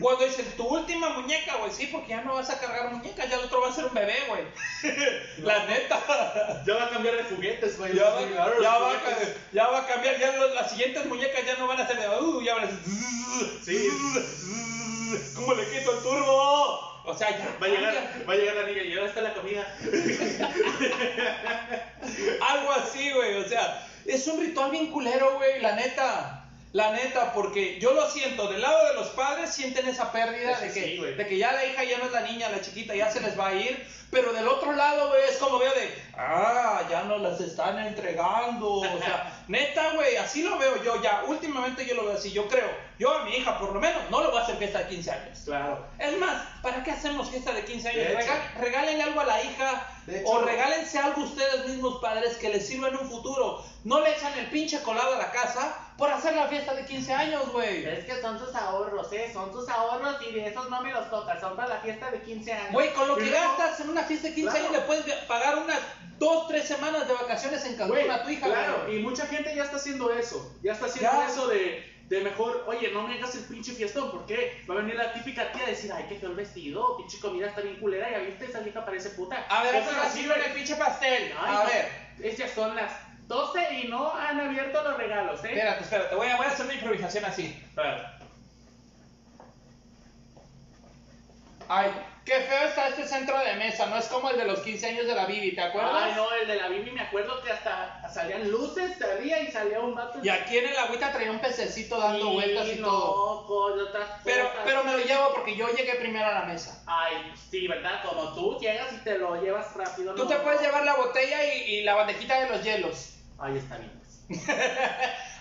Cuando 0.00 0.24
dicen 0.24 0.46
tu 0.56 0.64
última 0.64 1.10
muñeca, 1.10 1.56
güey. 1.56 1.72
Sí, 1.72 1.88
porque 1.90 2.10
ya 2.10 2.22
no 2.22 2.34
vas 2.34 2.48
a 2.50 2.60
cargar 2.60 2.92
muñecas. 2.92 3.28
Ya 3.28 3.36
el 3.36 3.46
otro 3.46 3.60
va 3.60 3.70
a 3.70 3.72
ser 3.72 3.86
un 3.86 3.94
bebé, 3.94 4.14
güey. 4.28 4.44
La 5.38 5.66
neta. 5.66 6.62
Ya 6.64 6.74
va 6.76 6.84
a 6.84 6.90
cambiar 6.90 7.16
de 7.16 7.24
juguetes, 7.24 7.76
güey. 7.76 7.96
Ya 7.96 8.10
va, 8.10 8.20
ya 8.62 8.78
va 8.78 8.90
a 8.90 9.00
ya 9.52 9.66
va 9.66 9.78
a 9.80 9.86
cambiar. 9.86 10.18
Ya 10.20 10.32
las 10.36 10.70
siguientes 10.70 11.04
muñecas 11.06 11.44
ya 11.44 11.56
no 11.56 11.66
van 11.66 11.80
a 11.80 11.86
ser 11.86 11.98
de. 11.98 12.08
Uh, 12.08 12.40
ya 12.42 12.54
van 12.54 12.64
a 12.64 12.66
ser. 12.68 12.78
Sí. 13.64 13.88
¿Cómo 15.34 15.54
le 15.54 15.64
quito 15.68 15.96
el 15.96 16.02
turbo? 16.02 16.33
O 17.14 17.18
sea, 17.18 17.30
ya. 17.30 17.56
Va 17.62 17.66
a 17.66 17.70
llegar, 17.70 17.94
va 18.28 18.32
a 18.32 18.36
llegar 18.36 18.56
la 18.56 18.64
niña 18.64 18.82
y 18.82 18.92
ahora 18.94 19.06
está 19.06 19.20
la 19.20 19.34
comida. 19.34 19.64
Algo 22.48 22.72
así, 22.72 23.12
güey. 23.12 23.36
O 23.36 23.48
sea, 23.48 23.86
es 24.04 24.26
un 24.26 24.40
ritual 24.40 24.70
bien 24.70 24.90
culero, 24.90 25.36
güey. 25.36 25.60
La 25.60 25.76
neta. 25.76 26.40
La 26.72 26.90
neta, 26.90 27.32
porque 27.32 27.78
yo 27.78 27.94
lo 27.94 28.10
siento, 28.10 28.48
del 28.48 28.60
lado 28.60 28.88
de 28.88 28.94
los 28.94 29.06
padres 29.10 29.50
sienten 29.50 29.86
esa 29.86 30.10
pérdida 30.10 30.58
de, 30.58 30.72
que, 30.72 30.84
sí, 30.84 30.98
de 30.98 31.26
que 31.28 31.38
ya 31.38 31.52
la 31.52 31.64
hija 31.64 31.84
ya 31.84 31.98
no 31.98 32.06
es 32.06 32.10
la 32.10 32.22
niña, 32.22 32.48
la 32.48 32.60
chiquita, 32.60 32.96
ya 32.96 33.08
se 33.12 33.20
les 33.20 33.38
va 33.38 33.50
a 33.50 33.54
ir. 33.54 33.86
Pero 34.10 34.32
del 34.32 34.48
otro 34.48 34.72
lado, 34.72 35.08
güey, 35.08 35.22
es 35.28 35.36
como 35.36 35.60
veo 35.60 35.72
de, 35.72 35.94
ah, 36.16 36.82
ya 36.90 37.04
no 37.04 37.18
las 37.18 37.40
están 37.40 37.78
entregando. 37.78 38.72
O 38.72 38.98
sea, 38.98 39.44
neta, 39.48 39.92
güey, 39.94 40.16
así 40.16 40.42
lo 40.42 40.58
veo 40.58 40.82
yo 40.82 41.00
ya. 41.00 41.22
Últimamente 41.28 41.86
yo 41.86 41.94
lo 41.94 42.06
veo 42.06 42.14
así, 42.14 42.32
yo 42.32 42.48
creo. 42.48 42.68
Yo 42.98 43.12
a 43.12 43.24
mi 43.24 43.34
hija, 43.36 43.58
por 43.58 43.72
lo 43.74 43.80
menos, 43.80 44.08
no 44.10 44.22
le 44.22 44.28
voy 44.28 44.38
a 44.38 44.42
hacer 44.42 44.56
fiesta 44.56 44.78
de 44.80 44.86
15 44.88 45.10
años. 45.10 45.38
Claro. 45.44 45.84
Es 45.98 46.16
más, 46.18 46.42
¿para 46.62 46.84
qué 46.84 46.92
hacemos 46.92 47.28
fiesta 47.28 47.52
de 47.52 47.64
15 47.64 47.88
años? 47.88 48.06
De. 48.06 48.14
Regal- 48.16 48.54
regálenle 48.60 49.02
algo 49.02 49.20
a 49.20 49.24
la 49.24 49.42
hija 49.42 49.88
hecho. 50.06 50.28
o 50.28 50.42
regálense 50.42 50.98
algo 50.98 51.22
ustedes 51.24 51.66
mismos, 51.66 51.98
padres, 52.00 52.36
que 52.36 52.50
les 52.50 52.66
sirva 52.66 52.88
en 52.88 52.96
un 52.96 53.10
futuro. 53.10 53.64
No 53.82 54.00
le 54.00 54.12
echan 54.12 54.32
el 54.38 54.46
pinche 54.46 54.80
colado 54.82 55.14
a 55.14 55.18
la 55.18 55.30
casa 55.32 55.76
por 55.98 56.10
hacer 56.10 56.34
la 56.36 56.46
fiesta 56.46 56.72
de 56.74 56.84
15 56.86 57.12
años, 57.12 57.50
güey. 57.52 57.84
Es 57.84 58.04
que 58.04 58.20
son 58.20 58.38
tus 58.38 58.54
ahorros, 58.54 59.12
¿eh? 59.12 59.28
Son 59.32 59.50
tus 59.50 59.68
ahorros 59.68 60.16
y 60.28 60.32
de 60.32 60.46
esos 60.46 60.70
no 60.70 60.80
me 60.80 60.92
los 60.92 61.10
tocas. 61.10 61.40
Son 61.40 61.56
para 61.56 61.68
la 61.68 61.80
fiesta 61.80 62.10
de 62.12 62.20
15 62.22 62.52
años. 62.52 62.72
Güey, 62.72 62.92
con 62.94 63.08
lo 63.08 63.16
que 63.16 63.28
gastas 63.28 63.80
en 63.80 63.90
una 63.90 64.04
fiesta 64.04 64.28
de 64.28 64.34
15 64.34 64.50
Claro. 64.52 64.66
años 64.68 64.80
le 64.80 64.86
puedes 64.86 65.14
pagar 65.24 65.58
unas 65.58 65.78
2, 66.18 66.46
3 66.48 66.64
semanas 66.66 67.08
de 67.08 67.14
vacaciones 67.14 67.64
en 67.66 67.76
Cancún 67.76 68.08
a 68.10 68.22
tu 68.22 68.30
hija, 68.30 68.46
claro, 68.46 68.88
y 68.92 69.00
mucha 69.00 69.26
gente 69.26 69.52
ya 69.54 69.64
está 69.64 69.76
haciendo 69.76 70.12
eso. 70.12 70.54
Ya 70.62 70.72
está 70.74 70.86
haciendo 70.86 71.10
Ya. 71.10 71.26
eso 71.26 71.48
de, 71.48 71.93
de 72.08 72.20
mejor, 72.20 72.64
oye, 72.66 72.90
no 72.92 73.06
me 73.06 73.14
hagas 73.14 73.34
el 73.34 73.44
pinche 73.44 73.72
fiestón, 73.72 74.10
¿por 74.10 74.26
qué? 74.26 74.62
Va 74.68 74.74
a 74.74 74.78
venir 74.78 74.94
la 74.94 75.12
típica 75.12 75.50
tía 75.52 75.64
a 75.64 75.70
decir, 75.70 75.90
ay, 75.92 76.04
qué 76.08 76.16
feo 76.16 76.30
el 76.30 76.36
vestido, 76.36 76.96
pinche 76.98 77.18
comida 77.18 77.46
está 77.46 77.62
bien 77.62 77.76
culera, 77.76 78.10
ya 78.10 78.18
viste, 78.18 78.44
esa 78.44 78.60
vieja 78.60 78.84
parece 78.84 79.10
puta. 79.10 79.46
A 79.48 79.62
ver, 79.62 79.76
ahora 79.76 80.10
sí 80.10 80.26
con 80.26 80.40
el 80.40 80.52
pinche 80.52 80.76
pastel. 80.76 81.32
Ay, 81.38 81.54
a 81.54 81.58
no, 81.58 81.66
ver, 81.66 81.88
Esas 82.22 82.50
son 82.50 82.76
las 82.76 82.92
12 83.26 83.74
y 83.74 83.88
no 83.88 84.14
han 84.14 84.38
abierto 84.38 84.82
los 84.82 84.96
regalos, 84.98 85.42
¿eh? 85.44 85.48
espérate, 85.48 85.82
espérate. 85.84 86.14
Voy 86.14 86.28
a, 86.28 86.36
voy 86.36 86.46
a 86.46 86.50
hacer 86.50 86.66
una 86.66 86.74
improvisación 86.74 87.24
así. 87.24 87.46
Espera. 87.68 88.18
Ay, 91.68 91.90
qué 92.24 92.40
feo 92.40 92.68
está 92.68 92.88
este 92.88 93.06
centro 93.06 93.38
de 93.38 93.54
mesa, 93.56 93.86
no 93.86 93.96
es 93.96 94.06
como 94.06 94.30
el 94.30 94.38
de 94.38 94.44
los 94.46 94.60
15 94.60 94.86
años 94.86 95.06
de 95.06 95.14
la 95.14 95.26
Bibi, 95.26 95.54
¿te 95.54 95.60
acuerdas? 95.60 95.92
Ay, 96.04 96.12
no, 96.16 96.32
el 96.32 96.46
de 96.48 96.56
la 96.56 96.68
Bibi 96.68 96.90
me 96.92 97.02
acuerdo 97.02 97.42
que 97.42 97.50
hasta 97.52 98.08
salían 98.12 98.50
luces, 98.50 98.96
salía 98.98 99.40
y 99.40 99.50
salía 99.52 99.80
un 99.80 99.94
vato. 99.94 100.18
Y 100.22 100.28
aquí 100.28 100.58
en 100.58 100.68
el 100.68 100.76
agüita 100.76 101.12
traía 101.12 101.30
un 101.30 101.40
pececito 101.40 101.98
dando 101.98 102.28
Sí, 102.28 102.32
vueltas 102.34 102.68
y 102.68 102.76
todo. 102.76 103.42
loco, 103.42 103.76
y 103.76 103.80
otras 103.80 104.08
Pero, 104.24 104.48
cosas. 104.48 104.60
pero 104.64 104.84
me 104.84 104.92
lo 104.92 104.98
llevo 104.98 105.34
porque 105.34 105.56
yo 105.56 105.68
llegué 105.68 105.94
primero 105.96 106.26
a 106.26 106.32
la 106.32 106.42
mesa. 106.46 106.82
Ay, 106.86 107.32
sí, 107.50 107.68
¿verdad? 107.68 108.02
Como 108.04 108.32
tú 108.34 108.58
llegas 108.58 108.92
y 108.92 109.04
te 109.04 109.18
lo 109.18 109.42
llevas 109.42 109.74
rápido. 109.74 110.14
Tú 110.14 110.22
no. 110.24 110.28
te 110.28 110.36
puedes 110.36 110.60
llevar 110.60 110.84
la 110.84 110.94
botella 110.96 111.44
y, 111.54 111.58
y 111.74 111.82
la 111.82 111.94
bandejita 111.94 112.40
de 112.40 112.48
los 112.50 112.62
hielos. 112.64 113.10
Ahí 113.38 113.58
está 113.58 113.76
bien. 113.78 114.00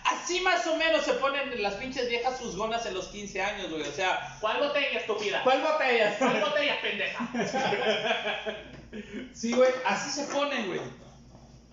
Así 0.06 0.42
más 0.42 0.66
o 0.68 0.76
menos 0.76 1.04
se 1.04 1.14
ponen 1.14 1.62
las 1.62 1.76
pinches 1.76 2.10
viejas 2.10 2.38
juzgonas 2.40 2.86
en 2.86 2.94
los 2.94 3.08
15 3.08 3.42
años, 3.42 3.70
güey. 3.70 3.84
O 3.84 3.92
sea, 3.92 4.38
¿Cuál 4.42 4.60
botella, 4.60 5.00
estúpida? 5.00 5.42
¿cuál 5.44 5.62
botella? 5.62 6.16
¿Cuál 6.18 6.42
botella, 6.42 6.82
pendeja? 6.82 7.30
Sí, 9.34 9.52
güey, 9.54 9.72
así 9.86 10.12
se 10.12 10.32
ponen, 10.32 10.68
güey. 10.68 10.80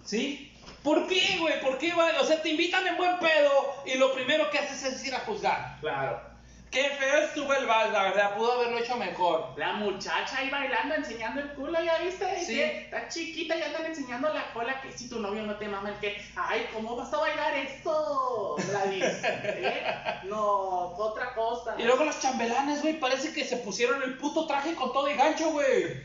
¿Sí? 0.06 0.50
¿Por 0.82 1.06
qué, 1.06 1.36
güey? 1.38 1.60
¿Por 1.60 1.76
qué, 1.76 1.92
güey? 1.92 2.16
O 2.18 2.24
sea, 2.24 2.40
te 2.40 2.48
invitan 2.48 2.86
en 2.86 2.96
buen 2.96 3.18
pedo 3.18 3.74
y 3.84 3.98
lo 3.98 4.14
primero 4.14 4.48
que 4.50 4.58
haces 4.58 4.82
es 4.84 5.06
ir 5.06 5.14
a 5.14 5.20
juzgar. 5.20 5.76
Claro. 5.80 6.29
Qué 6.70 6.84
feo 6.90 7.18
estuvo 7.24 7.52
el 7.52 7.66
vals, 7.66 7.92
la 7.92 8.04
verdad. 8.04 8.36
Pudo 8.36 8.52
haberlo 8.52 8.78
hecho 8.78 8.96
mejor. 8.96 9.54
La 9.56 9.72
muchacha 9.72 10.38
ahí 10.38 10.50
bailando, 10.50 10.94
enseñando 10.94 11.40
el 11.40 11.48
culo, 11.54 11.82
¿ya 11.82 11.98
viste? 11.98 12.44
Sí. 12.44 12.60
Está 12.60 13.08
chiquita, 13.08 13.56
ya 13.56 13.66
están 13.66 13.86
enseñando 13.86 14.32
la 14.32 14.52
cola, 14.52 14.80
que 14.80 14.96
si 14.96 15.08
tu 15.08 15.18
novio 15.18 15.42
no 15.42 15.56
te 15.56 15.66
mama 15.66 15.88
el 15.88 15.96
que, 15.96 16.22
ay, 16.36 16.68
¿cómo 16.72 16.94
vas 16.94 17.12
a 17.12 17.18
bailar 17.18 17.56
esto, 17.56 18.54
Gladys? 18.68 19.04
¿Eh? 19.24 20.20
No, 20.24 20.94
otra 20.96 21.34
cosa. 21.34 21.74
Y 21.76 21.82
luego 21.82 22.04
los 22.04 22.20
chambelanes, 22.20 22.82
güey, 22.82 23.00
parece 23.00 23.32
que 23.32 23.44
se 23.44 23.56
pusieron 23.56 24.02
el 24.04 24.16
puto 24.16 24.46
traje 24.46 24.76
con 24.76 24.92
todo 24.92 25.10
y 25.10 25.16
gancho, 25.16 25.50
güey. 25.50 26.04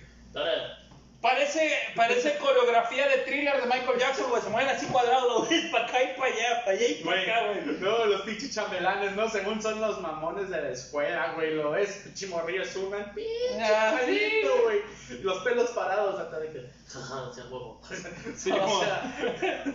Parece, 1.26 1.72
parece 1.96 2.38
coreografía 2.38 3.08
de 3.08 3.18
thriller 3.24 3.60
de 3.60 3.66
Michael 3.66 3.98
Jackson, 3.98 4.30
güey. 4.30 4.44
Se 4.44 4.50
mueven 4.50 4.70
así 4.76 4.86
cuadrados, 4.86 5.48
güey, 5.48 5.72
para 5.72 5.86
acá 5.88 6.04
y 6.04 6.08
para 6.20 6.32
allá, 6.32 6.64
para 6.64 6.78
allá 6.78 6.88
y 6.88 6.94
para 7.04 7.22
acá, 7.22 7.48
güey. 7.48 7.78
no, 7.80 8.06
los 8.06 8.22
pinches 8.22 8.54
chambelanes, 8.54 9.14
¿no? 9.14 9.28
Según 9.28 9.60
son 9.60 9.82
los 9.82 10.00
mamones 10.02 10.52
de 10.52 10.62
la 10.62 10.70
escuela, 10.70 11.34
güey, 11.34 11.56
lo 11.56 11.72
ves, 11.72 12.02
pinche 12.04 12.28
morrillo 12.28 12.62
un 12.62 13.14
pinche 13.16 13.60
Ah, 13.60 14.00
sí. 14.06 14.42
güey. 14.64 14.82
Los 15.24 15.40
pelos 15.44 15.72
parados 15.72 16.20
hasta 16.20 16.40
de 16.40 16.52
que, 16.52 16.70
jaja, 16.88 17.34
sea 17.34 17.44
huevo. 17.46 17.82
Sí, 18.38 18.52
o 18.52 18.80
sea, 18.82 19.18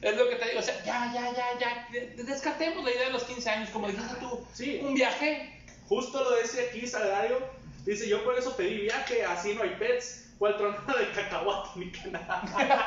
Es 0.00 0.16
lo 0.16 0.26
que 0.30 0.36
te 0.36 0.48
digo, 0.48 0.60
o 0.60 0.62
sea, 0.62 0.82
ya, 0.84 1.10
ya, 1.12 1.34
ya, 1.34 1.58
ya. 1.60 1.88
de- 1.92 2.14
Descartemos 2.24 2.82
la 2.82 2.90
idea 2.92 3.06
de 3.08 3.12
los 3.12 3.24
15 3.24 3.50
años, 3.50 3.68
como 3.68 3.88
dijiste 3.88 4.14
tú. 4.20 4.46
Sí. 4.54 4.80
Un 4.82 4.94
viaje. 4.94 5.62
justo 5.86 6.24
lo 6.24 6.36
dice 6.40 6.68
aquí 6.68 6.86
Salario, 6.86 7.40
dice, 7.84 8.08
yo 8.08 8.24
por 8.24 8.38
eso 8.38 8.56
pedí 8.56 8.78
viaje, 8.80 9.22
así 9.22 9.54
no 9.54 9.64
hay 9.64 9.76
pets, 9.78 10.23
fue 10.38 10.50
el 10.50 10.56
tronado 10.56 10.98
de 10.98 11.10
cacahuate 11.10 11.68
mi 11.78 11.90
canal. 11.90 12.22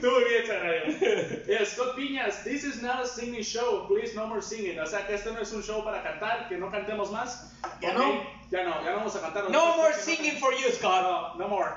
Tú 0.00 0.10
muy 0.10 0.24
bien, 0.24 0.46
Salario. 0.46 0.82
Eh, 0.86 1.66
Scott 1.66 1.96
Piñas, 1.96 2.44
this 2.44 2.64
is 2.64 2.82
not 2.82 3.00
a 3.02 3.06
singing 3.06 3.42
show, 3.42 3.86
please 3.88 4.14
no 4.14 4.26
more 4.26 4.40
singing. 4.40 4.78
O 4.80 4.86
sea 4.86 5.06
que 5.06 5.14
este 5.14 5.30
no 5.32 5.40
es 5.40 5.52
un 5.52 5.62
show 5.62 5.84
para 5.84 6.02
cantar, 6.02 6.48
que 6.48 6.56
no 6.56 6.70
cantemos 6.70 7.10
más. 7.10 7.52
Ya 7.80 7.90
Ok, 7.90 7.98
no. 7.98 8.22
Ya 8.50 8.64
no, 8.64 8.82
ya 8.84 8.90
no 8.90 8.96
vamos 8.98 9.16
a 9.16 9.20
cantar. 9.20 9.50
No 9.50 9.76
more 9.76 9.90
No- 9.90 9.96
singing 9.96 10.38
for 10.38 10.52
you, 10.54 10.70
Scott. 10.72 11.02
No, 11.02 11.34
no 11.38 11.48
more. 11.48 11.70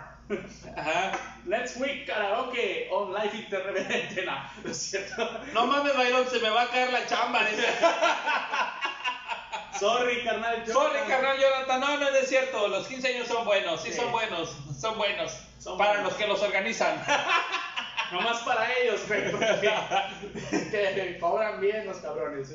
Ajá. 0.75 1.11
Let's 1.45 1.75
week 1.77 2.07
karaoke 2.07 2.87
on 2.91 3.13
live 3.13 3.33
interreverente. 3.33 4.23
No, 4.25 4.33
no 4.63 4.71
es 4.71 4.77
cierto. 4.77 5.27
No 5.53 5.67
mames, 5.67 5.95
bailón, 5.95 6.27
se 6.27 6.39
me 6.39 6.49
va 6.49 6.63
a 6.63 6.67
caer 6.67 6.91
la 6.91 7.05
chamba. 7.05 7.41
Sorry, 9.79 10.23
carnal. 10.23 10.63
yo- 10.65 10.73
Sorry, 10.73 10.99
carnal 11.07 11.37
Jonathan. 11.37 11.79
No, 11.81 11.97
no 11.97 12.07
es 12.09 12.29
cierto. 12.29 12.67
Los 12.67 12.87
15 12.87 13.07
años 13.15 13.27
son 13.27 13.45
buenos. 13.45 13.81
Sí, 13.81 13.91
Sí. 13.91 13.97
son 13.99 14.11
buenos. 14.11 14.55
Son 14.79 14.97
buenos. 14.97 15.37
Son 15.59 15.77
para 15.77 15.91
buenos. 15.93 16.09
los 16.11 16.17
que 16.19 16.27
los 16.27 16.41
organizan. 16.41 17.03
Nomás 18.11 18.37
para 18.43 18.71
ellos, 18.73 19.01
güey. 19.07 19.23
Que 20.71 21.17
cobran 21.19 21.59
bien 21.59 21.85
los 21.87 21.97
cabrones. 21.97 22.53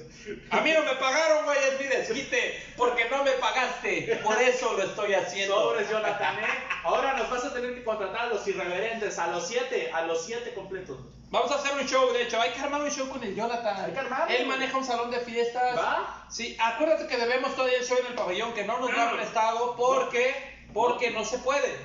A 0.51 0.61
mí 0.61 0.73
no 0.73 0.83
me 0.85 0.93
pagaron, 0.95 1.45
güey, 1.45 1.59
es 1.59 1.81
mi 1.81 1.87
desquite. 1.87 2.63
Porque 2.77 3.09
no 3.11 3.25
me 3.25 3.33
pagaste. 3.33 4.21
Por 4.23 4.41
eso 4.41 4.75
lo 4.75 4.83
estoy 4.85 5.15
haciendo. 5.15 5.55
Sobres, 5.61 5.91
Jonathan, 5.91 6.39
¿eh? 6.39 6.47
Ahora 6.85 7.15
nos 7.15 7.29
vas 7.31 7.45
a 7.45 7.53
tener 7.53 7.75
que 7.75 7.83
contratar 7.85 8.23
a 8.23 8.27
los 8.27 8.47
irreverentes, 8.47 9.19
a 9.19 9.27
los 9.29 9.47
siete, 9.49 9.91
a 9.93 10.03
los 10.03 10.25
siete 10.25 10.55
completos. 10.55 10.99
Vamos 11.31 11.53
a 11.53 11.55
hacer 11.55 11.73
un 11.81 11.87
show, 11.87 12.13
de 12.13 12.25
hecho. 12.25 12.41
Hay 12.41 12.51
que 12.51 12.61
armar 12.61 12.83
un 12.83 12.91
show 12.91 13.09
con 13.09 13.23
el 13.23 13.35
Jonathan. 13.37 13.85
Hay 13.85 13.93
que 13.93 13.99
armarlo. 14.01 14.35
Él 14.35 14.47
maneja 14.47 14.77
un 14.77 14.85
salón 14.85 15.11
de 15.13 15.21
fiestas. 15.21 15.79
¿Va? 15.79 16.27
Sí, 16.29 16.57
acuérdate 16.61 17.07
que 17.07 17.17
debemos 17.17 17.55
todavía 17.55 17.79
el 17.79 17.85
show 17.85 17.97
en 18.01 18.07
el 18.07 18.15
pabellón, 18.15 18.53
que 18.53 18.65
no 18.65 18.79
nos 18.81 18.93
lo 18.93 19.01
han 19.01 19.17
prestado 19.17 19.77
porque, 19.77 20.35
porque 20.75 21.11
no 21.13 21.25
se 21.25 21.39
puede. 21.39 21.77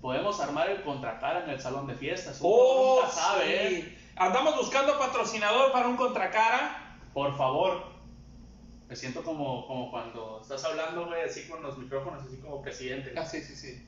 Podemos 0.00 0.40
armar 0.40 0.70
el 0.70 0.82
contracara 0.82 1.44
en 1.44 1.50
el 1.50 1.60
salón 1.60 1.86
de 1.86 1.94
fiestas. 1.94 2.38
Uno 2.40 2.48
Oh, 2.50 3.00
nunca 3.02 3.12
sabe, 3.12 3.44
sí. 3.44 3.74
¿eh? 3.76 3.98
Andamos 4.16 4.56
buscando 4.56 4.98
patrocinador 4.98 5.70
para 5.70 5.86
un 5.88 5.96
contracara. 5.96 6.96
Por 7.12 7.36
favor. 7.36 7.92
Me 8.88 8.96
siento 8.96 9.22
como, 9.22 9.66
como 9.66 9.90
cuando 9.90 10.40
estás 10.42 10.64
hablando, 10.64 11.06
güey, 11.06 11.22
así 11.22 11.46
con 11.48 11.62
los 11.62 11.78
micrófonos, 11.78 12.24
así 12.26 12.36
como 12.38 12.60
presidente. 12.62 13.14
Ah, 13.16 13.24
sí, 13.24 13.42
sí, 13.42 13.54
sí. 13.54 13.86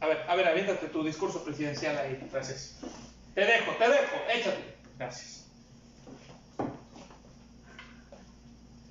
A 0.00 0.06
ver, 0.06 0.24
a 0.28 0.34
ver, 0.36 0.46
aviéntate 0.48 0.88
tu 0.88 1.02
discurso 1.04 1.42
presidencial 1.44 1.96
ahí. 1.96 2.28
Gracias. 2.30 2.78
Te 3.36 3.42
dejo, 3.44 3.72
te 3.72 3.84
dejo, 3.86 4.16
échate. 4.32 4.76
Gracias. 4.98 5.46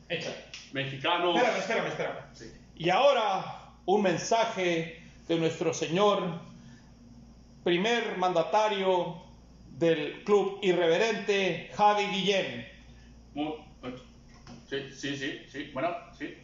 Échate. 0.07 0.45
Mexicano. 0.71 1.35
Espérame, 1.35 1.57
espérame, 1.57 1.87
espérame. 1.87 2.19
Sí. 2.33 2.53
Y 2.75 2.89
ahora, 2.91 3.71
un 3.85 4.03
mensaje 4.03 5.03
de 5.27 5.39
nuestro 5.39 5.73
señor 5.73 6.39
primer 7.63 8.19
mandatario 8.19 9.23
del 9.71 10.23
club 10.23 10.59
irreverente, 10.61 11.71
Javi 11.75 12.05
Guillén. 12.05 12.67
Muy- 13.33 13.55
Sí, 14.69 14.89
sí, 14.93 15.17
sí, 15.17 15.39
sí. 15.51 15.71
Bueno, 15.73 15.89
sí. 16.17 16.37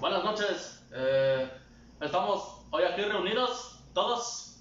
Buenas 0.00 0.24
noches. 0.24 0.82
Eh, 0.92 1.48
estamos 2.00 2.64
hoy 2.70 2.82
aquí 2.84 3.02
reunidos 3.02 3.80
todos 3.94 4.51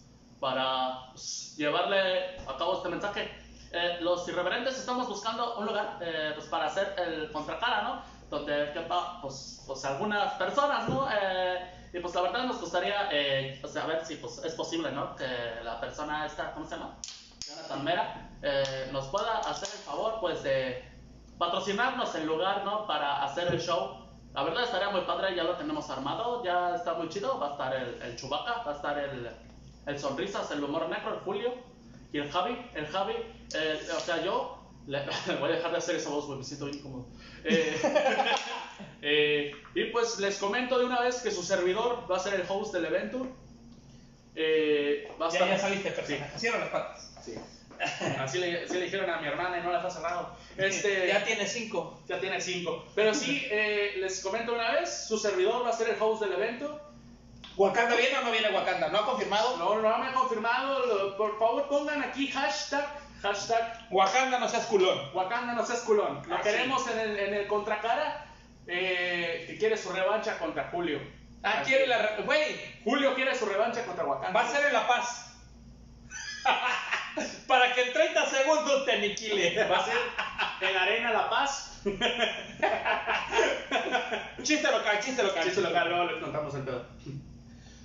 para 0.41 1.11
pues, 1.11 1.55
llevarle 1.55 2.38
a 2.39 2.57
cabo 2.57 2.77
este 2.77 2.89
mensaje. 2.89 3.31
Eh, 3.72 3.99
los 4.01 4.27
irreverentes 4.27 4.77
estamos 4.77 5.07
buscando 5.07 5.57
un 5.57 5.68
lugar 5.68 5.97
eh, 6.01 6.31
pues, 6.35 6.47
para 6.47 6.65
hacer 6.65 6.93
el 6.97 7.31
contracara, 7.31 7.84
¿no? 7.84 8.01
Donde 8.30 8.73
quepa 8.73 9.22
pues, 9.22 9.63
pues 9.65 9.85
algunas 9.85 10.34
personas, 10.34 10.89
¿no? 10.89 11.07
Eh, 11.09 11.89
y 11.93 11.99
pues 11.99 12.15
la 12.15 12.22
verdad 12.22 12.43
nos 12.45 12.59
gustaría 12.59 13.09
eh, 13.11 13.61
saber 13.72 14.03
si 14.05 14.15
pues, 14.15 14.43
es 14.43 14.53
posible, 14.55 14.91
¿no? 14.91 15.15
Que 15.15 15.27
la 15.63 15.80
persona 15.80 16.26
esta, 16.26 16.53
¿cómo 16.53 16.65
se 16.65 16.76
llama? 16.76 16.97
Jonathan 17.45 17.84
Mera, 17.84 18.30
eh, 18.41 18.89
nos 18.91 19.07
pueda 19.07 19.39
hacer 19.39 19.69
el 19.72 19.85
favor, 19.85 20.19
pues, 20.19 20.41
de 20.43 20.89
patrocinarnos 21.38 22.13
el 22.15 22.26
lugar, 22.26 22.63
¿no? 22.65 22.88
Para 22.88 23.23
hacer 23.23 23.47
el 23.53 23.61
show. 23.61 24.09
La 24.34 24.43
verdad 24.43 24.63
estaría 24.63 24.89
muy 24.89 25.01
padre, 25.01 25.35
ya 25.35 25.43
lo 25.43 25.55
tenemos 25.55 25.89
armado, 25.89 26.43
ya 26.43 26.76
está 26.76 26.93
muy 26.93 27.09
chido. 27.09 27.38
Va 27.39 27.49
a 27.49 27.51
estar 27.51 27.76
el, 27.76 28.01
el 28.01 28.15
Chubaca, 28.15 28.63
va 28.65 28.72
a 28.72 28.76
estar 28.76 28.97
el, 28.97 29.30
el 29.87 29.99
Sonrisas, 29.99 30.49
el 30.51 30.63
Humor 30.63 30.89
Negro, 30.89 31.13
el 31.15 31.19
Julio 31.21 31.53
y 32.13 32.17
el 32.19 32.31
Javi. 32.31 32.57
El 32.75 32.87
Javi, 32.87 33.13
eh, 33.55 33.79
o 33.95 33.99
sea, 33.99 34.23
yo 34.23 34.63
le, 34.87 34.99
voy 35.39 35.49
a 35.51 35.55
dejar 35.55 35.71
de 35.71 35.77
hacer 35.77 35.95
esa 35.95 36.09
voz, 36.09 36.29
me 36.37 36.43
siento 36.43 36.67
incómodo. 36.69 37.07
Eh, 37.43 37.81
eh, 39.01 39.51
y 39.75 39.85
pues 39.85 40.19
les 40.19 40.37
comento 40.37 40.77
de 40.79 40.85
una 40.85 41.01
vez 41.01 41.21
que 41.21 41.31
su 41.31 41.43
servidor 41.43 42.05
va 42.11 42.17
a 42.17 42.19
ser 42.19 42.35
el 42.35 42.43
host 42.47 42.73
del 42.73 42.85
evento. 42.85 43.27
Eh, 44.35 45.11
va 45.21 45.27
a 45.27 45.29
Ya, 45.29 45.39
estar- 45.39 45.49
ya 45.49 45.57
saliste, 45.59 45.89
Sí. 45.89 45.95
persona. 45.95 46.31
Cierra 46.37 46.59
las 46.59 46.69
patas. 46.69 47.13
Sí. 47.23 47.35
Así 48.19 48.37
le, 48.37 48.63
así 48.63 48.75
le 48.75 48.81
dijeron 48.85 49.09
a 49.09 49.19
mi 49.19 49.27
hermana 49.27 49.57
y 49.57 49.63
no 49.63 49.71
las 49.71 49.83
ha 49.83 49.89
cerrado. 49.89 50.35
Este, 50.55 51.07
Ya 51.13 51.23
tiene 51.25 51.47
cinco. 51.47 51.99
ya 52.07 52.19
tiene 52.19 52.39
cinco. 52.39 52.85
Pero 52.95 53.13
sí, 53.13 53.43
eh, 53.49 53.95
les 53.99 54.21
comento 54.21 54.53
una 54.53 54.71
vez, 54.73 55.07
su 55.07 55.17
servidor 55.17 55.65
va 55.65 55.69
a 55.69 55.73
ser 55.73 55.89
el 55.89 55.95
host 56.01 56.21
del 56.21 56.33
evento. 56.33 56.79
¿Wakanda 57.57 57.95
viene 57.95 58.18
o 58.18 58.22
no 58.23 58.32
viene 58.32 58.49
Wakanda? 58.49 58.88
¿No 58.90 58.99
ha 58.99 59.06
confirmado? 59.06 59.57
No, 59.57 59.76
no 59.82 59.98
me 59.98 60.07
ha 60.07 60.14
confirmado. 60.14 61.18
por 61.18 61.38
favor 61.38 61.68
pongan 61.68 62.02
aquí 62.03 62.28
hashtag, 62.32 62.86
hashtag 63.22 63.88
Wakanda 63.91 64.40
no 64.40 64.48
seas 64.49 64.65
culón. 64.68 65.10
Wakanda 65.14 65.53
no 65.53 65.65
seas 65.65 65.82
culón. 65.82 66.22
Lo 66.28 66.36
Ah, 66.36 66.41
queremos 66.41 66.88
en 66.88 66.99
el, 66.99 67.19
en 67.19 67.34
el 67.34 67.48
contracara 67.48 68.26
eh, 68.68 69.44
que 69.48 69.57
quiere 69.57 69.78
su 69.78 69.91
revancha 69.91 70.38
contra 70.40 70.69
Julio. 70.72 70.99
Ah, 71.44 71.60
Así. 71.61 71.72
quiere 71.72 71.88
la... 71.88 72.18
Güey, 72.26 72.56
Julio 72.84 73.14
quiere 73.15 73.36
su 73.36 73.45
revancha 73.45 73.86
contra 73.86 74.06
Wakanda. 74.06 74.40
va 74.40 74.48
a 74.48 74.52
ser 74.52 74.65
en 74.68 74.73
La 74.73 74.88
Paz. 74.88 75.28
Para 77.48 77.73
que 77.73 77.82
en 77.82 77.94
30 77.94 78.26
segundos 78.28 78.86
te 78.86 78.91
aniquile. 78.94 79.68
Va 79.68 79.78
a 79.78 79.86
ser 79.86 79.98
en 80.61 80.78
Arena 80.78 81.11
La 81.11 81.30
Paz. 81.30 81.68
Chiste 84.44 84.72
local, 84.72 84.99
chiste 84.99 85.23
local. 85.23 85.44
Chiste 85.44 85.61
local, 85.61 85.90
luego 85.90 86.03
les 86.06 86.22
contamos 86.22 86.53
el 86.56 86.61
pedo. 86.64 86.86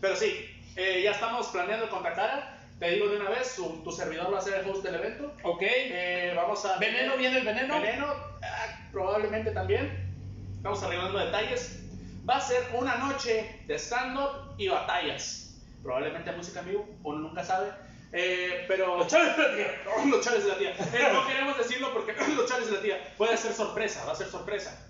Pero 0.00 0.16
sí, 0.16 0.34
eh, 0.76 1.02
ya 1.04 1.12
estamos 1.12 1.48
planeando 1.48 1.84
el 1.84 1.90
contracara. 1.90 2.52
Te 2.78 2.90
digo 2.90 3.08
de 3.08 3.16
una 3.16 3.30
vez, 3.30 3.48
su- 3.52 3.82
tu 3.82 3.90
servidor 3.90 4.32
va 4.32 4.38
a 4.38 4.42
ser 4.42 4.60
el 4.60 4.68
host 4.68 4.82
del 4.84 4.96
evento. 4.96 5.32
Ok. 5.42 5.62
Eh, 5.62 6.32
vamos 6.36 6.64
a. 6.66 6.76
¿Veneno 6.78 7.16
viene 7.16 7.38
el 7.38 7.44
veneno? 7.46 7.80
Veneno, 7.80 8.06
ah, 8.42 8.88
probablemente 8.92 9.50
también. 9.52 10.12
Estamos 10.56 10.82
arreglando 10.82 11.18
detalles. 11.18 11.80
va 12.28 12.36
a 12.36 12.40
ser 12.40 12.60
una 12.74 12.96
noche 12.96 13.62
de 13.66 13.74
stand-up 13.78 14.54
y 14.58 14.68
batallas. 14.68 15.54
Probablemente 15.82 16.32
música 16.32 16.58
en 16.60 16.66
vivo, 16.70 16.88
uno 17.04 17.20
nunca 17.20 17.44
sabe. 17.44 17.70
Eh, 18.12 18.64
pero 18.68 18.98
Los 18.98 19.06
chales 19.06 19.36
de 19.36 19.42
la 19.44 19.54
tía. 19.54 19.82
No, 19.84 20.04
los 20.16 20.24
chales 20.24 20.42
de 20.44 20.50
la 20.50 20.58
tía. 20.58 20.70
Eh, 20.72 21.08
no 21.12 21.26
queremos 21.26 21.56
decirlo 21.56 21.92
porque 21.92 22.12
los 22.36 22.48
chales 22.48 22.66
de 22.68 22.76
la 22.76 22.82
tía 22.82 23.14
puede 23.16 23.36
ser 23.36 23.52
sorpresa, 23.52 24.04
va 24.04 24.12
a 24.12 24.16
ser 24.16 24.26
sorpresa. 24.28 24.86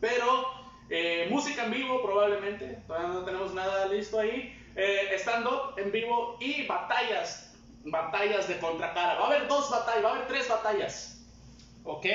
Pero 0.00 0.46
eh, 0.90 1.26
música 1.30 1.64
en 1.64 1.70
vivo 1.70 2.02
probablemente, 2.02 2.78
todavía 2.86 3.08
no 3.08 3.24
tenemos 3.24 3.52
nada 3.54 3.86
listo 3.86 4.18
ahí. 4.20 4.54
Eh, 4.76 5.10
stand-up 5.18 5.74
en 5.76 5.90
vivo 5.90 6.36
y 6.40 6.66
batallas, 6.66 7.52
batallas 7.84 8.46
de 8.48 8.58
contracara. 8.58 9.14
Va 9.18 9.24
a 9.24 9.26
haber 9.26 9.48
dos 9.48 9.70
batallas, 9.70 10.04
va 10.04 10.08
a 10.08 10.12
haber 10.12 10.26
tres 10.28 10.48
batallas. 10.48 11.20
Ok. 11.84 12.06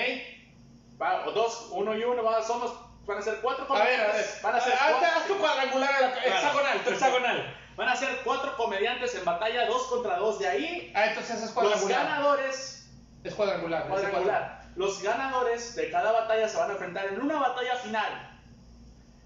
Va- 1.02 1.26
o 1.28 1.32
dos, 1.32 1.68
uno 1.72 1.96
y 1.98 2.04
uno, 2.04 2.24
va- 2.24 2.42
somos, 2.44 2.74
van 3.06 3.18
a 3.18 3.22
ser 3.22 3.40
cuatro 3.42 3.66
A 3.70 3.74
ver, 3.80 3.82
a 3.82 3.88
ver. 3.88 3.98
comediantes. 4.12 4.42
Van 4.42 4.56
a 4.56 4.62
ser 4.62 4.74
Haz- 4.74 4.92
cuatro- 4.92 5.10
haz 5.20 5.28
tu 5.28 5.38
cuadrangular, 5.38 5.94
a 5.96 6.02
la- 6.02 6.24
hexagonal, 6.26 6.80
tu 6.84 6.90
hexagonal. 6.92 7.58
Van 7.76 7.90
a 7.90 7.96
ser 7.96 8.22
cuatro 8.24 8.56
comediantes 8.56 9.16
en 9.16 9.26
batalla, 9.26 9.66
dos 9.66 9.88
contra 9.88 10.18
dos. 10.18 10.40
De 10.40 10.48
ahí, 10.48 10.92
Ah, 10.96 11.08
entonces 11.08 11.36
es 11.38 11.42
los 11.44 11.52
cuadrangular. 11.52 12.04
ganadores 12.06 12.88
Es 13.24 13.34
cuadrangular. 13.34 13.82
es 13.84 13.88
cuadrangular. 13.90 14.62
Los 14.76 15.02
ganadores 15.02 15.76
de 15.76 15.90
cada 15.92 16.12
batalla 16.12 16.48
se 16.48 16.58
van 16.58 16.70
a 16.70 16.74
enfrentar 16.74 17.08
en 17.08 17.22
una 17.22 17.40
batalla 17.40 17.76
final, 17.78 18.33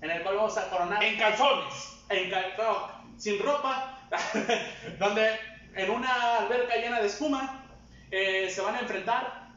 en 0.02 0.12
el 0.12 0.22
cual 0.24 0.36
vamos 0.38 0.58
a 0.58 0.70
coronar 0.70 1.04
En 1.04 1.18
calzones. 1.18 1.74
en 2.10 2.30
cal- 2.30 2.54
no, 2.58 2.92
sin 3.18 3.40
ropa, 3.42 4.00
donde 5.00 5.40
en 5.76 5.90
una 5.90 6.38
alberca 6.38 6.76
llena 6.76 7.00
de 7.02 7.08
espuma 7.08 7.66
eh, 8.12 8.50
se 8.54 8.62
van 8.62 8.76
a 8.76 8.80
enfrentar. 8.80 9.48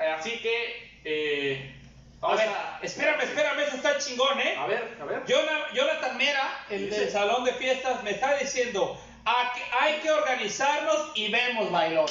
Eh, 0.00 0.06
así 0.18 0.38
que 0.40 1.00
eh, 1.04 1.76
A 2.20 2.34
ver, 2.34 2.48
a- 2.48 2.78
espérame, 2.82 3.20
espérame, 3.22 3.60
eso 3.60 3.76
está 3.76 3.98
chingón, 3.98 4.38
¿eh? 4.40 4.56
A 4.58 4.66
ver, 4.66 4.96
a 5.00 5.04
ver. 5.04 5.22
Jona- 5.26 5.72
Jonathan 5.74 6.16
Mera, 6.16 6.64
el 6.70 6.90
del 6.90 7.10
salón 7.10 7.44
de 7.44 7.52
fiestas, 7.54 8.02
me 8.04 8.10
está 8.12 8.36
diciendo, 8.36 9.00
"A 9.24 9.52
que 9.54 9.62
hay 9.78 10.00
que 10.00 10.10
organizarnos 10.10 11.12
y 11.14 11.30
vemos 11.30 11.70
bailón. 11.70 12.06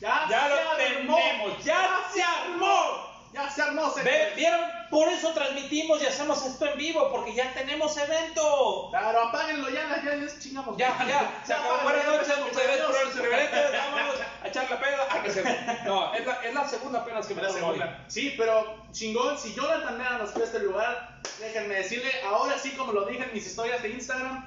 Ya, 0.00 0.26
Ya 0.28 0.42
se 0.42 0.48
lo 0.50 0.70
armó. 0.70 1.16
tenemos, 1.16 1.64
ya 1.64 2.00
se 2.12 2.22
armó. 2.22 3.05
Ya 3.36 3.50
se 3.50 3.62
armó. 3.62 3.92
se- 3.92 4.02
Ve- 4.02 4.32
¿Vieron? 4.34 4.60
Por 4.90 5.08
eso 5.08 5.32
transmitimos 5.32 6.02
y 6.02 6.06
hacemos 6.06 6.44
esto 6.46 6.64
en 6.66 6.78
vivo, 6.78 7.10
porque 7.10 7.34
ya 7.34 7.52
tenemos 7.52 7.94
evento. 7.98 8.88
Claro, 8.90 9.24
apáguenlo 9.28 9.68
ya, 9.68 10.00
ya, 10.02 10.14
ya 10.16 10.38
chingamos. 10.38 10.76
Ya, 10.78 10.96
ya, 11.06 11.42
se 11.44 11.52
acabó. 11.52 11.78
Buenas 11.82 12.06
noches, 12.06 12.38
muchas 12.38 12.62
gracias 12.62 12.86
por 12.86 13.04
los 13.04 13.16
irreverentes. 13.16 13.72
Vámonos 13.72 14.14
a 14.42 14.48
echar 14.48 14.70
la 14.70 14.80
peda. 14.80 15.06
Ah, 15.10 15.22
que 15.22 15.30
se- 15.30 15.42
No, 15.84 16.14
es 16.14 16.24
la, 16.26 16.32
es 16.42 16.54
la 16.54 16.68
segunda 16.68 17.00
apenas 17.00 17.26
que 17.26 17.34
me 17.34 17.42
La 17.42 17.50
segunda. 17.50 18.04
Sí, 18.08 18.34
pero 18.38 18.86
chingón, 18.92 19.38
si 19.38 19.52
Jonathan 19.54 19.98
Mera 19.98 20.18
nos 20.18 20.30
presta 20.30 20.56
el 20.56 20.64
lugar, 20.64 21.18
déjenme 21.38 21.74
decirle, 21.74 22.10
ahora 22.24 22.58
sí 22.58 22.70
como 22.70 22.92
lo 22.92 23.04
dije 23.04 23.22
en 23.24 23.34
mis 23.34 23.46
historias 23.46 23.82
de 23.82 23.90
Instagram, 23.90 24.46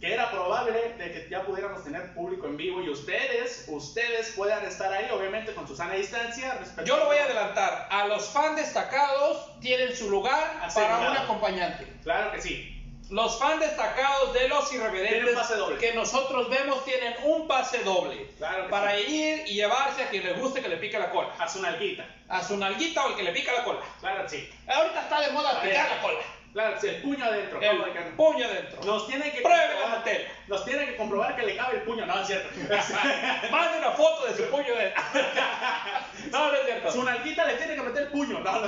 que 0.00 0.14
era 0.14 0.30
probable 0.30 0.94
de 0.96 1.12
que 1.12 1.28
ya 1.30 1.42
pudiéramos 1.42 1.84
tener 1.84 2.14
público 2.14 2.46
en 2.46 2.56
vivo 2.56 2.80
y 2.80 2.88
ustedes, 2.88 3.66
ustedes 3.68 4.32
puedan 4.34 4.64
estar 4.64 4.90
ahí, 4.90 5.08
obviamente 5.12 5.52
con 5.52 5.68
su 5.68 5.76
sana 5.76 5.94
distancia. 5.94 6.58
Yo 6.84 6.96
lo 6.96 7.04
voy 7.04 7.18
a 7.18 7.24
adelantar. 7.24 7.86
A 7.90 8.06
los 8.06 8.28
fans 8.30 8.56
destacados 8.56 9.60
tienen 9.60 9.94
su 9.94 10.10
lugar 10.10 10.58
Asegurado. 10.62 11.00
para 11.00 11.10
un 11.10 11.16
acompañante. 11.18 11.86
Claro 12.02 12.32
que 12.32 12.40
sí. 12.40 12.76
Los 13.10 13.38
fans 13.40 13.60
destacados 13.60 14.32
de 14.32 14.48
los 14.48 14.72
irreverentes 14.72 15.36
que 15.80 15.92
nosotros 15.94 16.48
vemos 16.48 16.84
tienen 16.84 17.12
un 17.24 17.46
pase 17.48 17.82
doble. 17.82 18.30
Claro 18.38 18.70
para 18.70 18.96
sí. 18.96 19.04
ir 19.06 19.48
y 19.48 19.54
llevarse 19.54 20.04
a 20.04 20.08
quien 20.08 20.24
le 20.24 20.34
guste 20.34 20.62
que 20.62 20.68
le 20.68 20.76
pique 20.76 20.98
la 20.98 21.10
cola. 21.10 21.28
A 21.38 21.48
su 21.48 21.60
nalguita. 21.60 22.06
A 22.28 22.42
su 22.42 22.56
nalguita 22.56 23.04
o 23.04 23.08
al 23.08 23.16
que 23.16 23.24
le 23.24 23.32
pica 23.32 23.52
la 23.52 23.64
cola. 23.64 23.80
Claro 23.98 24.22
que 24.22 24.28
sí. 24.30 24.50
Ahorita 24.66 25.02
está 25.02 25.20
de 25.20 25.32
moda 25.32 25.60
picar 25.60 25.90
la 25.90 26.00
cola. 26.00 26.20
Claro 26.52 26.76
sí, 26.80 26.88
el 26.88 27.02
puño 27.02 27.24
adentro. 27.24 27.60
¿cómo 27.60 27.84
de 27.84 27.92
que 27.92 27.98
El 27.98 28.14
puño 28.14 28.44
adentro. 28.44 28.82
Nos 28.84 29.06
tienen 29.06 29.30
que 29.30 29.40
Pruebe 29.40 29.74
la. 29.74 30.04
Nos 30.48 30.64
tienen 30.64 30.86
que 30.86 30.96
comprobar 30.96 31.36
que 31.36 31.42
le 31.42 31.56
cabe 31.56 31.76
el 31.76 31.82
puño, 31.82 32.06
no 32.06 32.20
es 32.20 32.26
cierto. 32.26 32.48
Mande 33.50 33.78
una 33.78 33.92
foto 33.92 34.26
de 34.26 34.36
su 34.36 34.50
puño 34.50 34.74
de. 34.74 34.92
no, 36.32 36.48
no 36.48 36.54
es 36.54 36.64
cierto. 36.66 36.90
Su 36.90 37.04
nalguita 37.04 37.44
le 37.44 37.54
tiene 37.54 37.76
que 37.76 37.82
meter 37.82 38.02
el 38.02 38.08
puño, 38.08 38.40
no, 38.40 38.60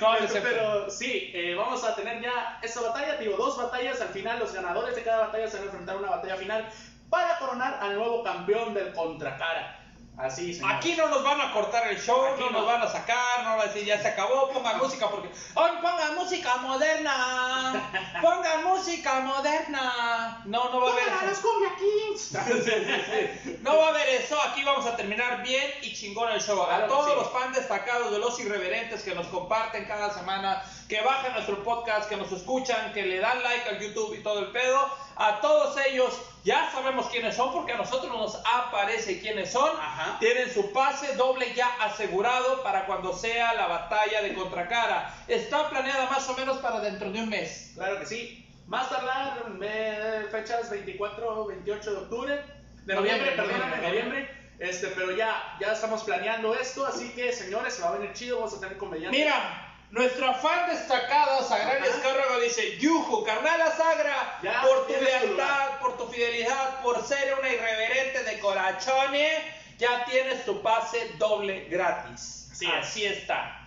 no. 0.00 0.14
Es 0.16 0.30
cierto. 0.30 0.48
Pero 0.48 0.90
sí, 0.90 1.32
eh, 1.34 1.54
vamos 1.56 1.82
a 1.82 1.96
tener 1.96 2.22
ya 2.22 2.60
esta 2.62 2.82
batalla, 2.82 3.16
digo, 3.16 3.36
dos 3.36 3.56
batallas. 3.56 4.00
Al 4.00 4.08
final, 4.08 4.38
los 4.38 4.52
ganadores 4.52 4.94
de 4.94 5.02
cada 5.02 5.26
batalla 5.26 5.48
se 5.48 5.56
van 5.56 5.62
a 5.62 5.66
enfrentar 5.66 5.96
a 5.96 5.98
una 5.98 6.10
batalla 6.10 6.36
final 6.36 6.68
para 7.10 7.38
coronar 7.38 7.78
al 7.80 7.96
nuevo 7.96 8.22
campeón 8.22 8.74
del 8.74 8.92
Contracara. 8.92 9.83
Así, 10.16 10.54
señor. 10.54 10.72
Aquí 10.72 10.94
no 10.94 11.08
nos 11.08 11.24
van 11.24 11.40
a 11.40 11.52
cortar 11.52 11.88
el 11.88 12.00
show, 12.00 12.24
Aquí 12.24 12.40
no, 12.44 12.50
no. 12.50 12.58
nos 12.58 12.66
van 12.66 12.82
a 12.82 12.88
sacar, 12.88 13.42
no 13.42 13.56
van 13.56 13.60
a 13.60 13.64
decir 13.64 13.84
ya 13.84 14.00
se 14.00 14.08
acabó, 14.08 14.48
pongan 14.52 14.78
música 14.78 15.08
porque. 15.10 15.28
¡Ay, 15.56 15.72
pongan 15.82 16.14
música 16.14 16.56
moderna! 16.58 17.90
¡Pongan 18.22 18.64
música 18.64 19.20
moderna! 19.20 20.42
No, 20.44 20.68
no 20.70 20.80
va 20.80 20.88
a 20.88 20.92
haber 20.92 21.04
¡Póngala 21.04 21.20
a 21.20 21.26
los 21.26 21.38
eso. 21.38 21.48
Cumbia 21.48 21.70
Kings! 21.76 23.60
No 23.62 23.76
va 23.78 23.86
a 23.86 23.88
haber 23.90 24.08
eso, 24.10 24.40
aquí 24.42 24.62
vamos 24.62 24.86
a 24.86 24.94
terminar 24.96 25.42
bien 25.42 25.68
y 25.82 25.92
chingón 25.94 26.30
el 26.32 26.40
show. 26.40 26.64
Claro 26.64 26.84
A 26.84 26.88
todos 26.88 27.10
sí. 27.10 27.16
los 27.16 27.30
fans 27.32 27.56
destacados 27.56 28.12
de 28.12 28.18
los 28.18 28.38
irreverentes 28.38 29.02
que 29.02 29.14
nos 29.14 29.26
comparten 29.28 29.84
cada 29.86 30.12
semana, 30.12 30.62
que 30.88 31.00
bajan 31.00 31.32
nuestro 31.32 31.62
podcast, 31.62 32.08
que 32.08 32.16
nos 32.16 32.30
escuchan, 32.32 32.92
que 32.92 33.02
le 33.02 33.18
dan 33.18 33.42
like 33.42 33.68
al 33.68 33.78
YouTube 33.80 34.14
y 34.18 34.22
todo 34.22 34.40
el 34.40 34.46
pedo, 34.52 34.88
a 35.16 35.40
todos 35.40 35.76
ellos 35.86 36.20
ya 36.44 36.70
sabemos 36.70 37.06
quiénes 37.06 37.34
son 37.36 37.52
porque 37.52 37.72
a 37.72 37.78
nosotros 37.78 38.12
nos 38.12 38.40
aparece 38.44 39.20
quiénes 39.20 39.50
son. 39.50 39.70
Ajá. 39.78 40.18
Tienen 40.18 40.52
su 40.52 40.72
pase 40.72 41.14
doble 41.16 41.54
ya 41.54 41.68
asegurado 41.80 42.62
para 42.62 42.84
cuando 42.84 43.14
sea 43.14 43.54
la 43.54 43.66
batalla 43.66 44.20
de 44.22 44.34
contracara. 44.34 45.14
Está 45.26 45.70
planeada 45.70 46.08
más 46.10 46.28
o 46.28 46.36
menos 46.36 46.58
para 46.58 46.80
dentro 46.80 47.10
de 47.10 47.20
un 47.20 47.30
mes. 47.30 47.72
Claro 47.74 47.98
que 48.00 48.06
sí. 48.06 48.46
Más 48.66 48.88
tardar, 48.88 49.46
eh, 49.62 50.26
fechas 50.30 50.68
24 50.70 51.46
28 51.46 51.90
de 51.90 51.96
octubre. 51.96 52.44
De 52.84 52.94
noviembre, 52.94 53.30
perdóname, 53.32 53.76
noviembre. 53.76 54.02
noviembre. 54.02 54.44
Este, 54.58 54.88
pero 54.88 55.16
ya, 55.16 55.56
ya 55.60 55.72
estamos 55.72 56.04
planeando 56.04 56.54
esto, 56.54 56.86
así 56.86 57.10
que 57.10 57.32
señores, 57.32 57.74
se 57.74 57.82
va 57.82 57.88
a 57.88 57.92
venir 57.92 58.12
chido, 58.12 58.36
vamos 58.36 58.54
a 58.54 58.60
tener 58.60 58.76
comediantes. 58.78 59.18
Mira, 59.18 59.73
nuestra 59.94 60.34
fan 60.34 60.70
destacada, 60.70 61.40
Sagrada 61.42 61.76
Ajá. 61.78 61.86
Escárrago, 61.86 62.40
dice, 62.40 62.76
Yuju, 62.78 63.24
carnala 63.24 63.70
Sagra, 63.70 64.38
Ya, 64.42 64.60
por 64.62 64.86
tu 64.88 64.92
lealtad, 64.92 65.78
por 65.80 65.96
tu 65.96 66.06
fidelidad, 66.08 66.82
por 66.82 67.00
ser 67.06 67.32
una 67.38 67.48
irreverente 67.48 68.24
de 68.24 68.40
corazones, 68.40 69.38
ya 69.78 70.04
tienes 70.04 70.44
tu 70.44 70.60
pase 70.62 71.12
doble 71.16 71.66
gratis. 71.70 72.48
Así 72.52 72.66
es. 72.66 72.72
Así 72.72 73.04
está. 73.06 73.60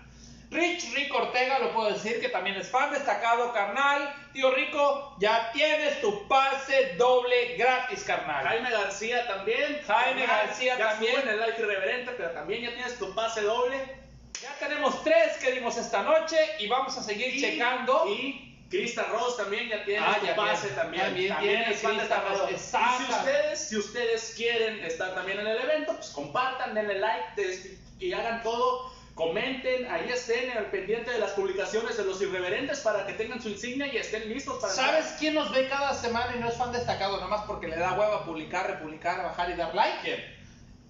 Rich 0.49 0.93
Rick 0.93 1.13
Ortega, 1.13 1.59
lo 1.59 1.73
puedo 1.73 1.91
decir 1.91 2.21
que 2.21 2.29
también 2.29 2.55
es 2.57 2.69
fan 2.69 2.91
destacado, 2.91 3.51
carnal. 3.53 4.13
Tío 4.33 4.51
Rico, 4.51 5.15
ya 5.19 5.51
tienes 5.51 5.99
tu 6.01 6.27
pase 6.27 6.95
doble 6.97 7.55
gratis, 7.57 8.03
carnal. 8.03 8.45
Jaime 8.45 8.69
García 8.69 9.27
también. 9.27 9.81
Jaime 9.85 10.25
Carnal, 10.25 10.47
García 10.47 10.77
ya 10.77 10.89
también. 10.89 11.21
en 11.21 11.27
el 11.29 11.37
live 11.39 11.55
irreverente, 11.57 12.11
pero 12.11 12.31
también 12.31 12.63
ya 12.63 12.73
tienes 12.73 12.97
tu 12.97 13.13
pase 13.15 13.41
doble. 13.41 14.06
Ya 14.41 14.53
tenemos 14.59 15.03
tres 15.03 15.37
que 15.37 15.51
dimos 15.51 15.77
esta 15.77 16.03
noche 16.03 16.37
y 16.59 16.67
vamos 16.67 16.97
a 16.97 17.03
seguir 17.03 17.35
Y- 17.35 17.41
checando. 17.41 18.05
Y 18.07 18.43
Crista 18.69 19.03
Ross 19.03 19.37
también 19.37 19.69
ya 19.69 19.83
tiene 19.85 20.05
Ah, 20.05 20.17
tu 20.19 20.25
ya 20.25 20.35
pase 20.35 20.67
tiene. 20.67 20.75
también. 20.81 21.03
También 21.05 21.37
tiene 21.39 21.65
Crista 21.65 21.91
destacado. 21.91 22.39
Ross, 22.41 22.51
exacto. 22.51 23.03
si 23.05 23.11
ustedes, 23.13 23.59
si 23.69 23.77
ustedes 23.77 24.33
quieren 24.35 24.83
estar 24.85 25.15
también 25.15 25.39
en 25.39 25.47
el 25.47 25.57
evento, 25.57 25.93
pues 25.95 26.09
compartan, 26.09 26.73
denle 26.75 26.99
like 26.99 27.27
des- 27.41 27.77
y 27.99 28.13
hagan 28.13 28.43
todo. 28.43 28.95
Comenten, 29.15 29.89
ahí 29.89 30.07
estén 30.13 30.51
al 30.55 30.67
pendiente 30.67 31.09
de 31.09 31.17
las 31.17 31.31
publicaciones 31.31 31.97
de 31.97 32.03
los 32.03 32.21
irreverentes 32.21 32.81
para 32.81 33.07
que 33.07 33.13
tengan 33.13 33.41
su 33.41 33.49
insignia 33.49 33.87
y 33.87 33.97
estén 33.97 34.29
listos 34.29 34.59
para 34.61 34.71
¿Sabes 34.71 35.15
quién 35.17 35.33
nos 35.33 35.51
ve 35.51 35.67
cada 35.67 35.95
semana 35.95 36.35
y 36.35 36.39
no 36.39 36.47
es 36.47 36.55
fan 36.55 36.71
destacado 36.71 37.19
nomás 37.19 37.41
porque 37.47 37.67
le 37.67 37.77
da 37.77 37.93
hueva 37.93 38.23
publicar, 38.25 38.67
republicar, 38.67 39.23
bajar 39.23 39.49
y 39.49 39.55
dar 39.55 39.73
like? 39.73 39.97
¿Quién? 40.03 40.36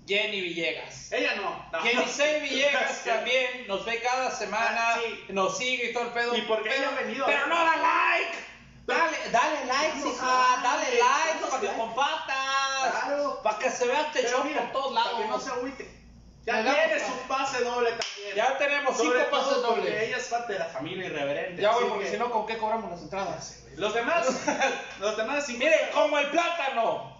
Jenny 0.08 0.42
Villegas. 0.42 1.12
Ella 1.12 1.36
no. 1.36 1.66
no. 1.72 1.80
Jenny 1.84 2.06
C. 2.08 2.40
Villegas 2.40 3.04
también 3.06 3.68
nos 3.68 3.84
ve 3.86 4.00
cada 4.02 4.32
semana, 4.32 4.94
Ah, 4.96 5.00
sí. 5.04 5.26
nos 5.34 5.58
sigue 5.58 5.90
y 5.90 5.94
todo 5.94 6.04
el 6.06 6.10
pedo. 6.12 6.36
¿Y 6.36 6.42
por 6.44 6.64
qué 6.64 6.70
pero, 6.70 6.84
ella 6.84 6.90
ha 6.98 7.02
venido? 7.04 7.26
Pero 7.26 7.48
no 7.48 7.56
da 7.56 7.76
like. 7.78 8.38
Dale, 8.86 9.18
dale 9.32 9.66
like, 9.66 9.98
hija, 10.00 10.60
dale 10.64 10.86
like, 10.98 11.46
para 11.50 11.60
que 11.62 11.68
compartas. 11.78 12.92
Claro. 13.04 13.42
Para 13.44 13.60
que 13.60 13.70
se 13.70 13.86
vea 13.88 14.02
este 14.02 14.30
show 14.30 14.42
por 14.44 14.72
todos 14.72 14.94
Para 15.04 15.10
que 15.18 15.24
no 15.24 15.28
lados. 15.28 15.44
se 15.44 15.50
agüite. 15.50 15.98
Ya 16.46 16.62
Le 16.62 16.64
damos 16.64 16.76
tiene 16.86 17.00
pa- 17.02 17.06
su 17.06 17.28
pase 17.28 17.64
doble 17.66 17.90
también. 17.90 18.36
Ya 18.38 18.58
tenemos 18.58 18.98
cinco 18.98 19.14
pases 19.30 19.30
todo 19.50 19.68
porque 19.76 19.82
dobles. 19.90 20.04
Ella 20.04 20.18
es 20.18 20.28
parte 20.28 20.54
de 20.54 20.60
la 20.60 20.66
familia 20.68 21.06
irreverente. 21.08 21.62
Ya, 21.62 21.74
güey, 21.74 21.90
porque 21.90 22.06
que- 22.06 22.12
si 22.12 22.18
no, 22.18 22.32
¿con 22.32 22.46
qué 22.48 22.58
cobramos 22.58 22.90
las 22.90 23.02
entradas? 23.02 23.64
Los 23.76 23.94
demás, 23.94 24.26
los 25.02 25.18
demás, 25.18 25.46
sí. 25.46 25.58
Miren, 25.58 25.90
como 25.94 26.18
el 26.20 26.30
plátano. 26.30 27.17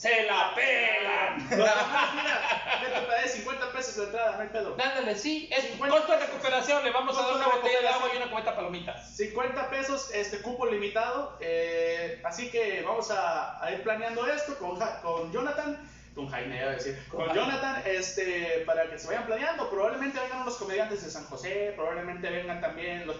Se 0.00 0.22
la 0.24 0.54
pelan. 0.54 1.36
Los 1.58 1.68
mira, 2.14 2.94
te 2.94 3.06
pagué 3.06 3.28
50 3.28 3.72
pesos 3.72 3.96
de 3.96 4.04
entrada, 4.04 4.36
no 4.36 4.42
hay 4.42 4.48
pedo. 4.48 4.74
Dándole, 4.74 5.14
sí, 5.14 5.50
es 5.52 5.64
50 5.72 5.94
costo 5.94 6.12
de 6.12 6.20
recuperación. 6.20 6.82
Le 6.84 6.90
vamos 6.90 7.18
a 7.18 7.20
dar 7.20 7.34
una 7.34 7.44
de 7.44 7.50
botella 7.50 7.80
de 7.82 7.88
agua 7.88 8.08
y 8.14 8.16
una 8.16 8.30
cubeta 8.30 8.50
de 8.52 8.56
palomitas. 8.56 9.14
50 9.16 9.68
pesos, 9.68 10.10
este 10.14 10.38
cupo 10.40 10.64
limitado. 10.64 11.36
eh, 11.40 12.18
así 12.24 12.50
que 12.50 12.80
vamos 12.80 13.10
a, 13.10 13.62
a 13.62 13.72
ir 13.72 13.82
planeando 13.82 14.26
esto 14.26 14.56
con, 14.56 14.78
con 15.02 15.30
Jonathan. 15.32 15.76
Con 16.14 16.28
Jaime, 16.30 16.56
iba 16.60 16.70
a 16.70 16.74
decir. 16.76 16.98
Con. 17.10 17.34
Jonathan, 17.34 17.82
este, 17.84 18.62
para 18.64 18.88
que 18.88 18.98
se 18.98 19.06
vayan 19.06 19.26
planeando. 19.26 19.68
Probablemente 19.68 20.18
vengan 20.18 20.40
unos 20.40 20.56
comediantes 20.56 21.04
de 21.04 21.10
San 21.10 21.26
José, 21.26 21.74
probablemente 21.76 22.30
vengan 22.30 22.62
también 22.62 23.06
los, 23.06 23.16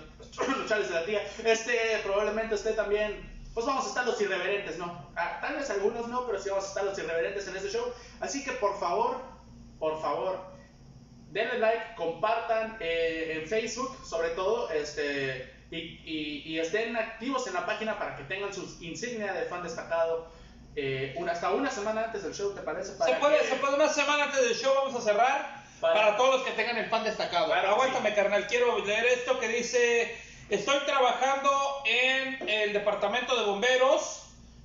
los 0.48 0.66
Chales 0.66 0.88
de 0.88 0.94
la 0.94 1.04
tía. 1.04 1.22
Este 1.44 2.00
probablemente 2.02 2.54
esté 2.54 2.72
también. 2.72 3.38
Pues 3.54 3.66
vamos 3.66 3.84
a 3.84 3.88
estar 3.88 4.06
los 4.06 4.20
irreverentes, 4.20 4.78
¿no? 4.78 5.10
Ah, 5.16 5.38
tal 5.40 5.56
vez 5.56 5.68
algunos 5.70 6.06
no, 6.08 6.26
pero 6.26 6.40
sí 6.40 6.48
vamos 6.48 6.64
a 6.64 6.68
estar 6.68 6.84
los 6.84 6.96
irreverentes 6.98 7.48
en 7.48 7.56
este 7.56 7.68
show. 7.70 7.84
Así 8.20 8.44
que 8.44 8.52
por 8.52 8.78
favor, 8.78 9.16
por 9.78 10.00
favor, 10.00 10.38
denle 11.30 11.58
like, 11.58 11.94
compartan 11.96 12.76
eh, 12.80 13.40
en 13.42 13.48
Facebook, 13.48 13.96
sobre 14.06 14.30
todo, 14.30 14.70
este, 14.70 15.52
y, 15.70 15.76
y- 15.76 16.42
y 16.46 16.58
estén 16.60 16.96
activos 16.96 17.46
en 17.48 17.54
la 17.54 17.66
página 17.66 17.98
para 17.98 18.16
que 18.16 18.24
tengan 18.24 18.52
sus 18.54 18.80
insignias 18.82 19.34
de 19.34 19.42
fan 19.46 19.62
destacado. 19.62 20.28
eh, 20.76 21.14
una, 21.16 21.32
hasta 21.32 21.50
una 21.50 21.68
semana 21.68 22.04
antes 22.04 22.22
del 22.22 22.32
show, 22.32 22.54
¿te 22.54 22.60
parece? 22.62 22.92
Se 22.92 22.98
Para 22.98 23.18
puede, 23.18 23.40
que- 23.40 23.46
se 23.48 23.56
puede 23.56 23.74
una 23.74 23.88
semana 23.88 24.24
antes 24.26 24.40
del 24.40 24.54
show, 24.54 24.72
vamos 24.76 24.94
a 24.94 25.04
cerrar. 25.04 25.64
Para- 25.80 25.94
Para, 25.94 26.16
todos 26.16 26.36
los 26.36 26.42
que 26.44 26.52
tengan 26.52 26.76
el 26.76 26.88
fan 26.88 27.02
destacado. 27.02 27.46
Claro, 27.46 27.70
Aguántame, 27.70 28.10
sí. 28.10 28.14
carnal. 28.14 28.46
Quiero 28.46 28.78
leer 28.84 29.04
esto 29.06 29.40
que 29.40 29.48
dice: 29.48 30.16
Estoy 30.50 30.80
trabajando 30.80 31.48
en 31.84 32.48
el 32.48 32.72
departamento 32.72 33.38
de 33.38 33.46
bomberos. 33.46 34.22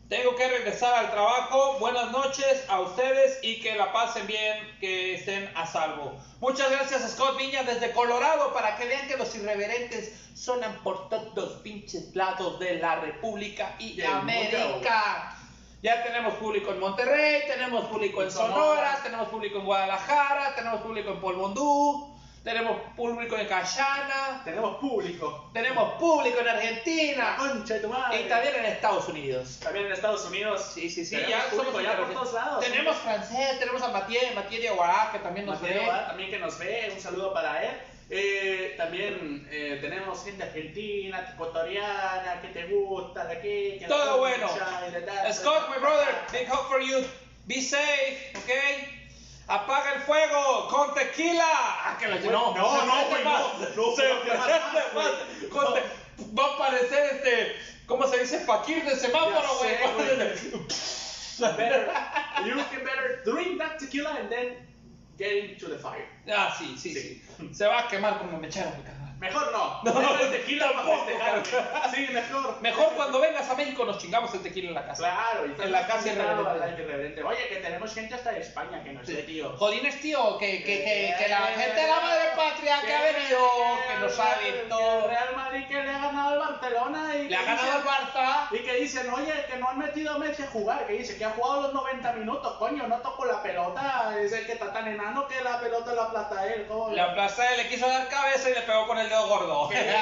Tengo 0.10 0.36
que 0.36 0.48
regresar 0.48 0.96
al 0.96 1.12
trabajo. 1.12 1.78
Buenas 1.80 2.12
noches 2.12 2.66
a 2.70 2.80
ustedes 2.80 3.38
y 3.44 3.62
que 3.62 3.76
la 3.76 3.94
pasen 3.94 4.26
bien, 4.26 4.58
que 4.80 5.14
estén 5.14 5.48
a 5.54 5.68
salvo. 5.68 6.14
Muchas 6.40 6.72
gracias, 6.72 7.12
Scott 7.12 7.38
Viña, 7.38 7.62
desde 7.62 7.92
Colorado, 7.92 8.52
para 8.52 8.76
que 8.78 8.88
vean 8.88 9.08
que 9.08 9.16
los 9.16 9.36
irreverentes 9.36 10.12
sonan 10.34 10.82
por 10.82 11.08
todos 11.08 11.36
los 11.36 11.62
pinches 11.62 12.16
lados 12.16 12.60
de 12.60 12.80
la 12.80 12.96
República 12.96 13.76
y 13.78 13.94
mundo. 14.02 14.12
América. 14.12 15.38
Ya 15.84 16.04
tenemos 16.04 16.34
público 16.36 16.72
en 16.72 16.80
Monterrey, 16.80 17.44
tenemos 17.46 17.86
público 17.86 18.24
en 18.24 18.32
Sonora. 18.32 19.02
tenemos 19.04 19.28
público 19.28 19.60
en 19.60 19.66
Guadalajara, 19.66 20.56
tenemos 20.56 20.82
público 20.82 21.12
en 21.12 21.22
Polvondú, 21.22 22.15
tenemos 22.46 22.80
público 22.96 23.36
en 23.38 23.48
Cayana, 23.48 24.42
Tenemos 24.46 24.78
público. 24.78 25.50
tenemos 25.52 25.96
público 25.96 26.40
en 26.40 26.46
La 26.46 26.52
Argentina 26.54 27.36
concha 27.40 27.74
de 27.74 27.80
tu 27.80 27.90
madre. 27.90 28.22
y 28.22 28.30
también 28.30 28.54
en 28.56 28.66
Estados 28.66 29.10
Unidos. 29.10 29.60
También 29.64 29.88
en 29.88 29.92
Estados 29.94 30.26
Unidos. 30.26 30.72
Sí, 30.76 30.88
sí, 30.92 31.04
sí, 31.04 31.18
ya 31.28 31.42
público 31.50 31.72
somos 31.72 31.84
ya 31.84 31.98
por 31.98 32.14
todos 32.14 32.34
lados. 32.34 32.64
Tenemos 32.64 32.96
francés, 32.98 33.58
tenemos 33.58 33.82
a 33.82 33.88
Matías, 33.88 34.36
Matías 34.36 34.62
de 34.62 34.70
Aguará, 34.70 35.10
que 35.12 35.20
también 35.20 35.48
nos 35.48 35.60
Mateo 35.60 35.80
ve. 35.80 35.86
Guada 35.86 36.08
también 36.08 36.30
que 36.30 36.38
nos 36.38 36.60
ve, 36.60 36.92
un 36.94 37.02
saludo 37.02 37.34
para 37.34 37.64
él. 37.64 37.72
Eh, 38.12 38.76
también 38.78 39.48
eh, 39.50 39.80
tenemos 39.82 40.24
gente 40.24 40.44
argentina, 40.44 41.28
ecuatoriana, 41.34 42.40
que 42.42 42.50
te 42.50 42.68
gusta, 42.68 43.26
de 43.26 43.34
aquí, 43.38 43.80
que 43.80 43.86
Todo 43.88 44.20
bueno. 44.20 44.48
Scott, 45.34 45.70
my 45.70 45.80
brother, 45.82 46.14
big 46.32 46.48
hug 46.48 46.68
for 46.70 46.80
you. 46.80 47.04
Be 47.48 47.60
safe, 47.60 48.38
okay? 48.38 49.05
Apaga 49.48 49.94
el 49.94 50.02
fuego 50.02 50.68
con 50.70 50.94
tequila. 50.96 51.46
Ah, 51.48 51.98
que 52.00 52.08
la 52.08 52.16
no, 52.16 52.32
no, 52.32 52.54
güey, 52.54 53.24
no, 53.24 53.54
no, 53.76 53.96
Se 53.96 54.08
güey, 54.08 54.38
más, 54.38 54.94
más, 54.94 54.94
güey. 54.94 55.50
con 55.50 55.74
te- 55.74 55.84
Va 56.40 56.46
a 56.46 56.58
parecer 56.58 57.10
este, 57.16 57.56
¿cómo 57.86 58.08
se 58.08 58.20
dice? 58.20 58.40
Fakir 58.40 58.84
de 58.86 58.96
semáforo, 58.96 59.58
güey. 59.60 59.76
Better, 61.58 61.92
you 62.46 62.56
can 62.56 62.84
better 62.86 63.22
drink 63.26 63.60
that 63.60 63.78
tequila 63.78 64.18
and 64.20 64.30
then 64.30 64.56
get 65.18 65.32
into 65.34 65.68
the 65.68 65.78
fire. 65.78 66.08
Ah, 66.30 66.56
sí, 66.58 66.76
sí, 66.78 66.94
sí, 66.96 67.22
Se 67.54 67.68
va 67.68 67.80
a 67.82 67.88
quemar 67.90 68.18
como 68.18 68.38
mechero, 68.40 68.70
mi. 68.78 68.84
Mejor 69.20 69.52
no. 69.52 69.82
No, 69.84 69.92
Deja 70.00 70.22
el 70.22 70.32
tequila 70.32 70.66
para 70.68 70.78
tampoco, 70.78 71.06
festejar, 71.06 71.44
cabrón. 71.44 71.66
güey. 71.94 72.06
Sí, 72.08 72.14
mejor. 72.14 72.62
Mejor 72.62 72.90
cuando 72.96 73.20
vengas 73.22 73.50
a 73.50 73.56
México 73.56 73.86
nos 73.86 73.98
chingamos 73.98 74.34
el 74.34 74.42
tequila 74.44 74.70
en 74.70 74.76
la 74.76 74.86
casa. 74.86 75.04
Claro, 75.04 75.46
y 75.48 75.62
En 75.62 75.72
la 75.72 75.88
casa 75.88 76.08
irreverente. 76.12 76.82
irreverente. 76.82 77.24
Oye, 77.24 77.48
que 77.48 77.56
tenemos 77.58 77.94
gente 77.94 78.14
hasta 78.16 78.32
de 78.32 78.42
España 78.42 78.84
que 78.84 78.92
nos 78.94 79.08
ve, 79.08 79.24
tío. 79.24 79.56
Jolines, 79.58 80.02
tío, 80.02 80.38
que, 80.38 80.64
que, 80.64 80.84
que, 80.84 81.16
que 81.18 81.28
la 81.30 81.38
gente 81.48 81.82
de 81.82 81.88
la 81.88 82.00
madre 82.02 82.26
patria 82.36 82.82
que 82.86 82.94
ha 82.94 83.02
venido, 83.02 83.40
que 83.88 84.00
nos 84.06 84.20
ha 84.20 84.34
El 84.34 84.54
visto, 84.54 85.08
Real 85.08 85.36
Madrid 85.36 85.66
que 85.68 85.74
le 85.84 85.90
ha 85.90 85.98
ganado 86.00 86.30
al 86.34 86.40
Barcelona 86.40 87.16
y 87.16 87.30
le 87.30 87.36
ha 87.38 87.44
ganado 87.44 87.80
el 87.80 87.86
Barça. 87.86 88.48
Y 88.52 88.60
que 88.60 88.74
dicen, 88.76 89.10
oye, 89.14 89.34
que 89.50 89.58
no 89.58 89.70
han 89.70 89.78
metido 89.80 90.14
a 90.16 90.18
Messi 90.20 90.44
a 90.44 90.48
jugar, 90.48 90.86
que 90.88 90.94
dice 90.94 91.18
que 91.18 91.26
ha 91.26 91.30
jugado 91.32 91.62
los 91.64 91.74
90 91.74 92.12
minutos, 92.14 92.54
coño, 92.58 92.88
no 92.88 92.98
tocó 92.98 93.26
la 93.26 93.42
pelota, 93.42 94.16
es 94.20 94.34
el 94.34 94.46
que 94.46 94.54
está 94.54 94.74
tan 94.74 94.88
enano 94.88 95.28
que 95.28 95.42
la 95.42 95.60
pelota 95.60 95.94
la 95.94 96.10
plata 96.10 96.46
él, 96.48 96.66
¿cómo? 96.68 96.90
La 96.92 97.14
plaza 97.14 97.44
le 97.56 97.68
quiso 97.70 97.88
dar 97.88 98.08
cabeza 98.10 98.50
y 98.50 98.54
le 98.54 98.62
pegó 98.62 98.88
con 98.88 98.98
el 98.98 99.10
dedo 99.16 99.28
gordo. 99.28 99.70
Que 99.70 99.96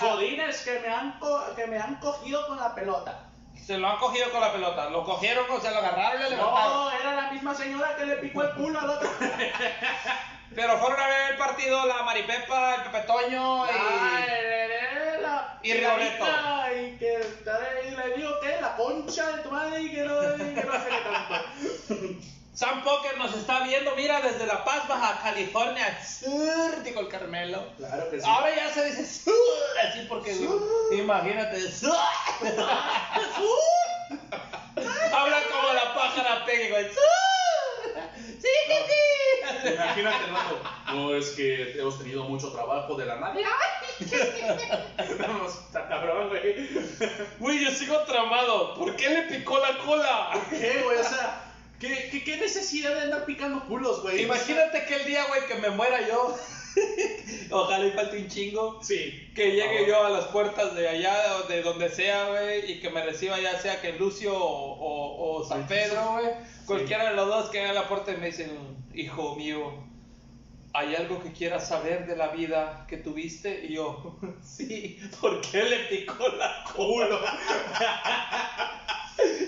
jodines, 0.00 0.60
que 0.64 0.78
me, 0.80 0.88
han 0.88 1.18
co- 1.18 1.54
que 1.54 1.66
me 1.66 1.78
han 1.78 1.96
cogido 1.96 2.46
con 2.46 2.58
la 2.58 2.74
pelota. 2.74 3.20
Se 3.66 3.78
lo 3.78 3.88
han 3.88 3.98
cogido 3.98 4.30
con 4.30 4.40
la 4.40 4.52
pelota. 4.52 4.90
Lo 4.90 5.04
cogieron, 5.04 5.44
o 5.50 5.60
se 5.60 5.70
lo 5.70 5.78
agarraron 5.78 6.20
y 6.20 6.24
le 6.24 6.30
levantaron. 6.30 6.72
No, 6.72 6.90
era 6.92 7.14
la 7.14 7.30
misma 7.32 7.54
señora 7.54 7.96
que 7.96 8.06
le 8.06 8.16
picó 8.16 8.42
el 8.42 8.50
culo 8.52 8.78
al 8.80 8.90
otro. 8.90 9.10
Pero 10.54 10.78
fueron 10.78 10.98
a 11.00 11.06
ver 11.08 11.32
el 11.32 11.36
partido 11.36 11.84
la 11.86 12.02
Maripepa, 12.04 12.76
el 12.76 12.82
Pepe 12.84 13.00
Toño 13.00 13.66
y... 13.66 13.72
Le- 13.72 15.20
la 15.20 15.58
Y 15.62 15.72
Y 15.72 16.98
que 16.98 17.20
y 17.86 17.90
le 17.90 18.16
digo 18.16 18.40
que 18.40 18.60
la 18.60 18.76
concha 18.76 19.36
de 19.36 19.42
tu 19.42 19.50
madre 19.50 19.82
y 19.82 19.90
que 19.92 20.04
no, 20.04 20.22
y 20.36 20.54
que 20.54 20.62
no 20.64 20.72
sé 20.72 20.88
qué 20.88 21.00
tanto. 21.02 22.26
Sam 22.56 22.82
Poker 22.82 23.18
nos 23.18 23.34
está 23.34 23.60
viendo, 23.64 23.94
mira, 23.96 24.22
desde 24.22 24.46
La 24.46 24.64
Paz, 24.64 24.88
Baja 24.88 25.20
California. 25.22 26.02
Sur, 26.02 26.82
dijo 26.82 27.00
el 27.00 27.08
Carmelo. 27.08 27.66
Claro 27.76 28.10
que 28.10 28.18
sí. 28.18 28.26
Ahora 28.26 28.56
ya 28.56 28.72
se 28.72 28.86
dice 28.86 29.04
sur, 29.04 29.34
así 29.86 30.06
porque 30.08 30.34
imagínate. 30.92 31.70
Sur. 31.70 31.94
Habla 35.12 35.36
como 35.52 35.72
la 35.74 35.94
pájara 35.94 36.46
pegue, 36.46 36.70
güey. 36.70 36.84
Sur. 36.86 37.02
Sí, 38.40 38.48
que 38.68 38.86
sí. 38.88 39.74
Imagínate 39.74 40.30
vato. 40.30 40.58
No, 40.94 41.14
es 41.14 41.32
que 41.32 41.78
hemos 41.78 41.98
tenido 41.98 42.24
mucho 42.24 42.52
trabajo 42.52 42.94
de 42.94 43.04
la 43.04 43.16
nada. 43.16 43.34
Vamos, 45.18 45.60
cabrón, 45.72 46.30
güey. 46.30 46.70
Güey, 47.38 47.64
yo 47.66 47.70
sigo 47.70 47.98
tramado. 48.04 48.76
¿Por 48.76 48.96
qué 48.96 49.10
le 49.10 49.22
picó 49.24 49.58
la 49.58 49.76
cola? 49.84 50.30
¿Qué, 50.48 50.80
güey? 50.82 50.98
O 50.98 51.04
sea, 51.04 51.45
¿qué, 51.80 52.08
qué, 52.10 52.24
qué 52.24 52.36
necesidad 52.38 52.94
de 52.94 53.00
andar 53.02 53.24
picando 53.24 53.64
culos, 53.66 54.02
güey? 54.02 54.22
Imagínate 54.22 54.84
que 54.86 54.96
el 54.96 55.04
día, 55.06 55.24
güey, 55.28 55.46
que 55.46 55.54
me 55.56 55.70
muera 55.70 56.06
yo. 56.06 56.36
Ojalá 57.50 57.86
y 57.86 57.90
falte 57.92 58.18
un 58.18 58.28
chingo. 58.28 58.80
Sí. 58.82 59.30
Que 59.34 59.52
llegue 59.52 59.86
yo 59.86 60.04
a 60.04 60.10
las 60.10 60.26
puertas 60.26 60.74
de 60.74 60.88
allá, 60.88 61.16
de 61.48 61.62
donde 61.62 61.88
sea, 61.88 62.28
güey, 62.28 62.70
y 62.72 62.80
que 62.80 62.90
me 62.90 63.02
reciba 63.04 63.40
ya 63.40 63.58
sea 63.60 63.80
que 63.80 63.92
Lucio 63.94 64.34
o, 64.36 64.72
o- 64.74 65.36
o 65.40 65.44
San 65.48 65.66
Pedro, 65.66 66.12
güey. 66.12 66.26
Cualquiera 66.66 67.10
de 67.10 67.16
los 67.16 67.28
dos 67.28 67.48
que 67.50 67.60
haga 67.62 67.72
la 67.72 67.88
puerta 67.88 68.12
y 68.12 68.16
me 68.18 68.26
dicen, 68.26 68.50
hijo 68.94 69.36
mío, 69.36 69.72
¿hay 70.74 70.94
algo 70.96 71.22
que 71.22 71.32
quieras 71.32 71.68
saber 71.68 72.06
de 72.06 72.16
la 72.16 72.28
vida 72.28 72.84
que 72.88 72.96
tuviste? 72.98 73.64
Y 73.68 73.74
yo, 73.74 74.18
sí, 74.44 74.98
¿por 75.20 75.40
qué 75.40 75.62
le 75.62 75.76
picó 75.84 76.28
la 76.28 76.64
culo? 76.74 77.20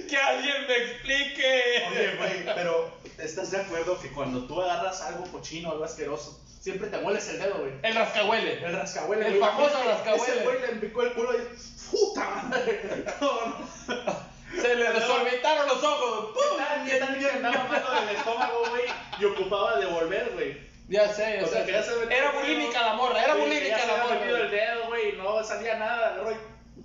que 0.08 0.16
alguien 0.16 0.66
me 0.66 0.76
explique. 0.76 1.84
Oye, 1.90 2.16
güey, 2.16 2.54
pero 2.54 2.90
¿estás 3.18 3.50
de 3.50 3.58
acuerdo 3.60 4.00
que 4.00 4.10
cuando 4.12 4.44
tú 4.46 4.60
agarras 4.60 5.02
algo 5.02 5.24
cochino, 5.30 5.70
algo 5.72 5.84
asqueroso, 5.84 6.40
siempre 6.60 6.88
te 6.88 6.98
mueles 6.98 7.28
el 7.28 7.38
dedo, 7.40 7.58
güey? 7.58 7.72
El 7.82 7.94
rascahuele. 7.94 8.64
El 8.64 8.72
rascahuele. 8.74 9.26
El 9.26 9.38
güey. 9.38 9.50
famoso 9.50 9.82
rascahuele. 9.84 10.34
Ese 10.34 10.44
güey 10.44 10.60
le 10.60 10.68
picó 10.80 11.02
el 11.02 11.12
culo 11.12 11.32
y... 11.34 11.42
¡Puta 11.90 12.28
madre! 12.28 13.04
No, 13.20 13.46
no. 13.46 14.28
Se 14.60 14.74
le 14.74 14.92
desorbitaron 14.92 15.68
los 15.68 15.82
ojos. 15.82 16.34
¿Qué 16.34 16.56
tal, 16.58 16.86
qué 16.86 16.96
tal 16.96 17.18
que 17.18 17.30
andaba 17.30 17.64
malo 17.64 18.00
del 18.00 18.16
estómago, 18.16 18.64
güey? 18.70 18.84
Y 19.20 19.24
ocupaba 19.24 19.78
devolver, 19.78 20.30
güey. 20.34 20.68
Ya 20.88 21.06
sé, 21.12 21.42
O 21.44 21.46
sea, 21.46 21.66
que 21.66 21.72
ya 21.72 21.82
se 21.82 21.92
Era 22.04 22.30
bulímica 22.32 22.80
la 22.80 22.94
morra, 22.94 23.22
era 23.22 23.34
bulímica 23.34 23.78
se 23.78 23.86
la 23.86 23.96
morra. 24.04 24.14
metido 24.14 24.36
el 24.38 24.50
dedo, 24.50 24.86
güey, 24.86 25.12
no 25.12 25.44
salía 25.44 25.76
nada, 25.76 26.14
agarró 26.14 26.32
y... 26.32 26.36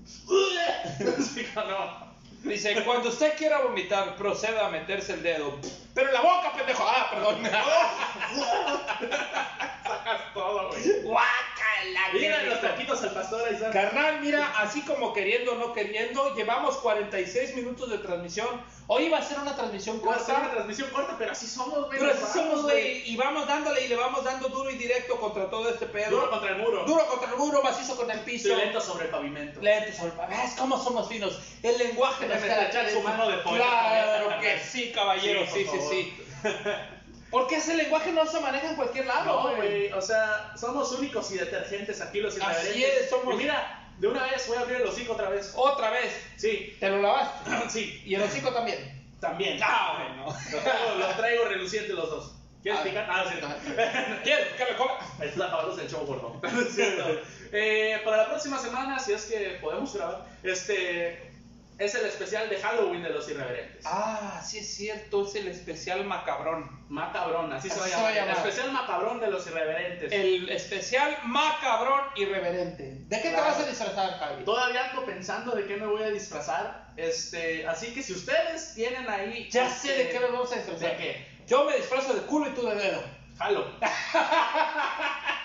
Sí, 1.23 1.47
no. 1.55 2.12
Dice, 2.43 2.83
cuando 2.83 3.09
usted 3.09 3.35
quiera 3.37 3.61
vomitar, 3.61 4.15
proceda 4.17 4.67
a 4.67 4.69
meterse 4.69 5.13
el 5.13 5.23
dedo. 5.23 5.57
Pero 5.93 6.09
en 6.09 6.13
la 6.13 6.21
boca, 6.21 6.51
pendejo. 6.55 6.83
Ah, 6.85 7.07
perdón. 7.11 7.43
Sacas 9.83 10.33
todo, 10.33 10.69
güey. 10.69 11.01
Guácala. 11.03 11.99
Mira 12.13 12.43
los 12.43 12.61
taquitos 12.61 13.03
al 13.03 13.11
pastor 13.11 13.47
ahí. 13.47 13.57
Carnal, 13.71 14.19
mira, 14.21 14.53
así 14.59 14.81
como 14.81 15.13
queriendo 15.13 15.53
o 15.53 15.55
no 15.55 15.73
queriendo, 15.73 16.35
llevamos 16.35 16.77
46 16.77 17.55
minutos 17.55 17.89
de 17.89 17.97
transmisión. 17.99 18.61
Hoy 18.87 19.05
iba 19.05 19.17
a 19.17 19.21
ser 19.21 19.39
una 19.39 19.55
transmisión 19.55 20.01
Va 20.05 20.15
a 20.15 20.19
ser 20.19 20.35
una 20.35 20.39
corta. 20.39 20.53
transmisión 20.55 20.89
corta, 20.89 21.15
pero 21.17 21.31
así 21.31 21.47
somos, 21.47 21.85
güey. 21.87 21.99
Pero 21.99 22.11
así 22.11 22.21
vamos, 22.21 22.33
somos, 22.33 22.63
güey. 22.63 23.09
Y 23.09 23.15
vamos 23.15 23.47
dándole 23.47 23.85
y 23.85 23.87
le 23.87 23.95
vamos 23.95 24.23
dando 24.23 24.49
duro 24.49 24.69
y 24.69 24.75
directo 24.75 25.17
contra 25.19 25.49
todo 25.49 25.69
este 25.69 25.85
pedo. 25.85 26.09
Duro 26.11 26.29
contra 26.29 26.49
el 26.49 26.57
muro. 26.57 26.83
Duro 26.85 27.05
contra 27.07 27.29
el 27.31 27.37
muro, 27.37 27.61
macizo 27.63 27.95
con 27.95 28.09
el 28.11 28.19
piso. 28.21 28.49
Y 28.49 28.55
lento 28.55 28.81
sobre 28.81 29.05
el 29.05 29.11
pavimento. 29.11 29.61
Lento 29.61 29.97
sobre 29.97 30.11
¿Ves 30.27 30.55
cómo 30.57 30.81
somos 30.83 31.07
finos? 31.07 31.39
El 31.63 31.77
lenguaje 31.77 32.27
Déjame 32.27 32.47
estrechar 32.51 32.89
su 32.91 33.01
mano 33.01 33.29
de 33.29 33.37
pollo. 33.37 33.55
Claro 33.55 34.39
que 34.41 34.59
sí, 34.59 34.91
caballero, 34.93 35.45
Sí, 35.47 35.65
sí, 35.65 35.79
sí. 35.89 36.17
Porque 37.31 37.55
ese 37.55 37.75
lenguaje 37.75 38.11
no 38.11 38.25
se 38.27 38.39
maneja 38.41 38.69
en 38.69 38.75
cualquier 38.75 39.07
lado, 39.07 39.25
No, 39.49 39.55
güey. 39.55 39.91
o 39.91 40.01
sea, 40.01 40.53
somos 40.55 40.91
únicos 40.91 41.31
y 41.31 41.37
detergentes 41.39 41.99
aquí 42.01 42.19
los 42.19 42.35
Así 42.39 42.43
irreverentes. 42.43 43.03
es, 43.05 43.09
somos- 43.09 43.33
Y 43.33 43.37
mira, 43.37 43.87
de 43.97 44.07
una 44.07 44.27
vez 44.27 44.47
voy 44.47 44.57
a 44.57 44.61
abrir 44.61 44.77
el 44.81 44.87
hocico 44.87 45.13
otra 45.13 45.29
vez. 45.29 45.51
Otra 45.55 45.89
vez, 45.89 46.13
Sí, 46.37 46.75
te 46.79 46.89
lo 46.89 47.01
lavaste. 47.01 47.49
sí, 47.69 48.01
Y 48.05 48.13
el 48.15 48.21
hocico 48.23 48.51
también. 48.53 49.01
también. 49.19 49.57
Ah, 49.63 49.97
bueno. 49.97 50.37
Lo 50.51 50.59
traigo, 50.59 50.95
lo 50.99 51.07
traigo 51.15 51.45
reluciente 51.45 51.93
los 51.93 52.09
dos. 52.09 52.35
¿Quieres 52.61 52.81
Ah. 52.81 52.83
picar? 52.83 53.07
Ah, 53.09 53.25
sí. 53.27 53.39
¿Quieres 54.23 54.47
que 54.49 54.65
le 54.65 54.75
coma? 54.77 54.97
Está 55.21 55.45
acabándose 55.47 55.81
el 55.83 55.89
show, 55.89 56.05
por 56.05 56.21
favor. 56.21 56.39
Es 56.61 56.75
cierto. 56.75 57.21
Eh, 57.51 57.99
para 58.05 58.17
la 58.17 58.29
próxima 58.29 58.59
semana, 58.59 58.99
si 58.99 59.13
es 59.13 59.25
que 59.25 59.57
podemos 59.61 59.93
grabar, 59.95 60.25
este 60.43 61.32
es 61.79 61.95
el 61.95 62.05
especial 62.05 62.49
de 62.49 62.57
Halloween 62.57 63.03
de 63.03 63.09
los 63.09 63.27
irreverentes. 63.29 63.83
Ah, 63.85 64.41
sí 64.45 64.59
es 64.59 64.75
cierto, 64.75 65.27
es 65.27 65.35
el 65.35 65.47
especial 65.47 66.05
macabrón. 66.05 66.83
Macabrón, 66.89 67.51
así, 67.51 67.69
se 67.69 67.79
va 67.79 67.85
a 67.85 67.89
llamar. 67.89 68.13
El 68.17 68.29
especial 68.29 68.71
macabrón 68.71 69.19
de 69.19 69.31
los 69.31 69.47
irreverentes. 69.47 70.11
El 70.11 70.49
especial 70.49 71.17
macabrón 71.23 72.01
irreverente. 72.15 72.97
¿De 73.07 73.21
qué 73.21 73.29
Claro. 73.29 73.45
te 73.45 73.51
vas 73.51 73.59
a 73.59 73.65
disfrazar, 73.69 74.19
Javi? 74.19 74.43
Todavía 74.45 74.89
ando 74.89 75.05
pensando 75.05 75.51
de 75.55 75.65
qué 75.65 75.77
me 75.77 75.87
voy 75.87 76.03
a 76.03 76.09
disfrazar. 76.09 76.91
Este, 76.95 77.67
así 77.67 77.93
que 77.93 78.03
si 78.03 78.13
ustedes 78.13 78.75
tienen 78.75 79.09
ahí. 79.09 79.49
Ya 79.51 79.67
este, 79.67 79.87
sé 79.87 80.03
de 80.03 80.09
qué 80.09 80.19
nos 80.19 80.31
vamos 80.31 80.51
a 80.51 80.55
disfrazar. 80.57 80.91
¿De 80.91 80.97
qué? 80.97 81.27
Yo 81.47 81.65
me 81.65 81.75
disfrazo 81.75 82.13
de 82.13 82.21
culo 82.21 82.47
y 82.49 82.51
tú 82.51 82.65
de 82.67 82.75
dedo. 82.75 83.03
Jalo. 83.37 83.65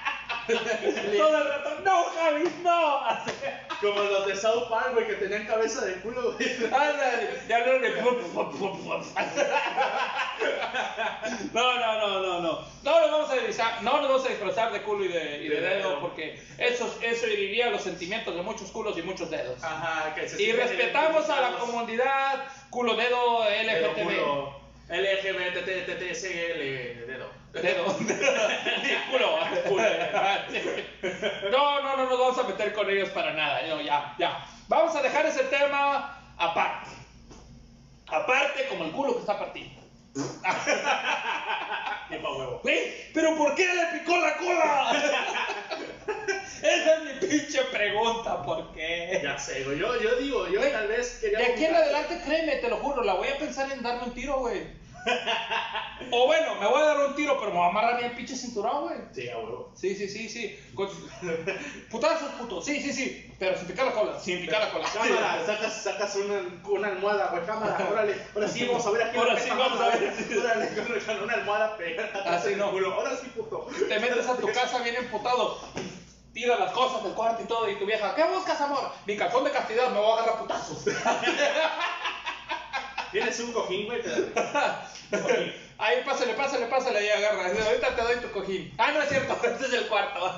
Todo 1.17 1.39
el 1.39 1.49
rato, 1.49 1.81
no, 1.85 2.05
Javi, 2.05 2.45
no. 2.63 3.05
Así. 3.05 3.33
Como 3.81 4.01
los 4.01 4.27
de 4.27 4.35
South 4.35 4.69
Park, 4.69 4.95
güey, 4.95 5.07
que 5.07 5.15
tenían 5.15 5.47
cabeza 5.47 5.85
de 5.85 5.95
culo, 6.01 6.33
güey. 6.33 6.57
Ándale, 6.65 7.41
ya 7.49 7.57
hablaron 7.59 7.83
de. 7.83 7.93
No, 11.53 11.79
no, 11.79 12.01
no, 12.01 12.21
no, 12.21 12.41
no. 12.41 12.79
No 12.83 13.01
nos 13.01 13.11
vamos 13.11 13.31
a 13.31 13.35
disfrazar, 13.35 13.83
no 13.83 14.01
nos 14.01 14.09
vamos 14.09 14.27
a 14.27 14.29
disfrazar 14.31 14.73
de 14.73 14.83
culo 14.83 15.05
y 15.05 15.09
de, 15.09 15.45
y 15.45 15.49
de 15.49 15.61
De 15.61 15.69
dedo 15.69 16.01
porque 16.01 16.41
eso, 16.57 16.93
eso 17.03 17.27
heriría 17.27 17.71
los 17.71 17.83
sentimientos 17.83 18.35
de 18.35 18.43
muchos 18.43 18.71
culos 18.71 18.97
y 18.99 19.03
muchos 19.03 19.31
dedos. 19.31 19.63
Ajá, 19.63 20.15
que 20.15 20.29
se 20.29 20.43
Y 20.43 20.53
respetamos 20.53 21.29
a 21.29 21.41
la 21.41 21.59
comunidad 21.59 22.45
culo 22.71 22.97
Dedo, 22.97 23.45
LGTB. 23.45 24.68
Culo, 24.89 25.01
LGBTTTCL, 25.03 26.61
dedo. 27.07 27.31
Dedo. 27.53 27.85
culo. 29.11 29.39
No, 31.51 31.83
no, 31.83 31.97
no 31.97 32.05
nos 32.09 32.19
vamos 32.19 32.39
a 32.39 32.43
meter 32.45 32.73
con 32.73 32.89
ellos 32.91 33.11
para 33.11 33.33
nada. 33.35 33.63
No, 33.67 33.81
ya, 33.81 34.15
ya. 34.19 34.47
Vamos 34.69 34.95
a 34.97 35.03
dejar 35.03 35.27
ese 35.27 35.45
tema 35.45 36.19
aparte. 36.37 36.91
Aparte 38.07 38.67
como 38.69 38.85
el 38.85 38.93
culo 38.93 39.15
que 39.15 39.21
está 39.21 39.39
partido. 39.39 39.69
Pero 43.15 43.37
¿por 43.37 43.55
qué 43.55 43.67
le 43.67 43.99
picó 43.99 44.17
la 44.19 44.37
cola? 44.37 44.93
Esa 46.63 46.95
es 46.95 47.05
mi 47.05 47.29
pinche 47.29 47.63
pregunta, 47.65 48.43
¿por 48.43 48.73
qué? 48.73 49.21
Ya 49.23 49.39
sé, 49.39 49.65
güey. 49.65 49.79
Yo, 49.79 50.01
yo 50.01 50.17
digo, 50.17 50.49
yo 50.49 50.61
tal 50.61 50.89
vez 50.89 51.19
quería. 51.21 51.39
De 51.39 51.47
aquí 51.47 51.65
en 51.65 51.75
adelante, 51.75 52.21
créeme, 52.25 52.57
te 52.57 52.69
lo 52.69 52.77
juro, 52.77 53.03
la 53.05 53.15
voy 53.15 53.29
a 53.29 53.39
pensar 53.39 53.71
en 53.71 53.83
darme 53.83 54.05
un 54.05 54.15
tiro, 54.15 54.41
güey. 54.41 54.79
O 56.11 56.27
bueno, 56.27 56.55
me 56.57 56.67
voy 56.67 56.83
a 56.83 56.87
dar 56.87 56.99
un 57.07 57.15
tiro, 57.15 57.39
pero 57.39 57.51
me 57.51 57.57
voy 57.57 57.67
a 57.67 57.71
amarrar 57.71 57.99
bien 57.99 58.15
pinche 58.15 58.35
cinturón, 58.35 58.83
güey. 58.83 58.99
Sí, 59.13 59.29
a 59.29 59.39
huevo. 59.39 59.73
Sí, 59.75 59.95
sí, 59.95 60.09
sí, 60.09 60.29
sí. 60.29 60.59
Con... 60.75 60.89
Putazos, 61.91 62.31
puto. 62.33 62.63
Sí, 62.63 62.81
sí, 62.81 62.93
sí. 62.93 63.33
Pero 63.39 63.57
sin 63.57 63.67
picar 63.69 63.87
la 63.87 63.93
cola. 63.93 64.19
Sin 64.19 64.41
picar 64.41 64.61
la 64.61 64.71
cola. 64.71 64.89
Cámara, 64.93 65.43
sacas, 65.47 65.83
sacas 65.83 66.17
una, 66.17 66.43
una 66.69 66.89
almohada, 66.89 67.31
güey, 67.31 67.47
cámara, 67.47 67.89
órale, 67.91 68.17
ahora 68.35 68.49
sí 68.49 68.67
vamos 68.67 68.87
a 68.87 68.91
ver 68.91 69.03
aquí. 69.03 69.19
Ahora 69.19 69.39
sí, 69.39 69.51
vamos 69.51 69.81
a 69.81 69.89
ver. 69.89 70.13
Órale, 70.39 70.69
con, 70.75 71.23
una 71.23 71.35
almohada 71.35 71.77
pegada 71.77 72.37
Así 72.37 72.51
del 72.51 72.59
no. 72.59 72.71
culo, 72.71 72.93
ahora 72.95 73.17
sí, 73.17 73.29
puto. 73.35 73.69
Te 73.89 74.01
metes 74.01 74.27
a 74.27 74.37
tu 74.37 74.47
casa 74.53 74.83
bien 74.83 74.97
emputado. 74.97 75.59
Tira 76.39 76.57
las 76.57 76.71
cosas 76.71 77.03
del 77.03 77.15
cuarto 77.15 77.43
y 77.43 77.47
todo. 77.47 77.69
Y 77.69 77.75
tu 77.81 77.85
vieja, 77.85 78.15
¿qué 78.15 78.23
buscas, 78.23 78.61
amor? 78.61 78.93
Mi 79.07 79.17
calzón 79.17 79.43
de 79.43 79.51
castidad, 79.51 79.91
me 79.91 79.99
voy 79.99 80.11
a 80.11 80.23
agarrar 80.23 80.39
putazos. 80.39 80.85
Tienes 83.11 83.41
un 83.41 83.53
cojín, 83.53 83.87
güey, 83.87 84.01
te 84.01 84.31
da- 84.31 84.89
cojín. 85.11 85.53
Ahí, 85.79 86.05
pásale, 86.05 86.35
pásale, 86.35 86.67
pásale, 86.67 86.99
ahí 87.01 87.09
agarra. 87.09 87.47
Ahorita 87.47 87.97
te 87.97 88.03
doy 88.03 88.17
tu 88.19 88.31
cojín. 88.31 88.73
Ah, 88.79 88.93
no 88.93 89.03
es 89.03 89.09
cierto, 89.09 89.37
este 89.43 89.67
es 89.67 89.73
el 89.73 89.89
cuarto. 89.89 90.33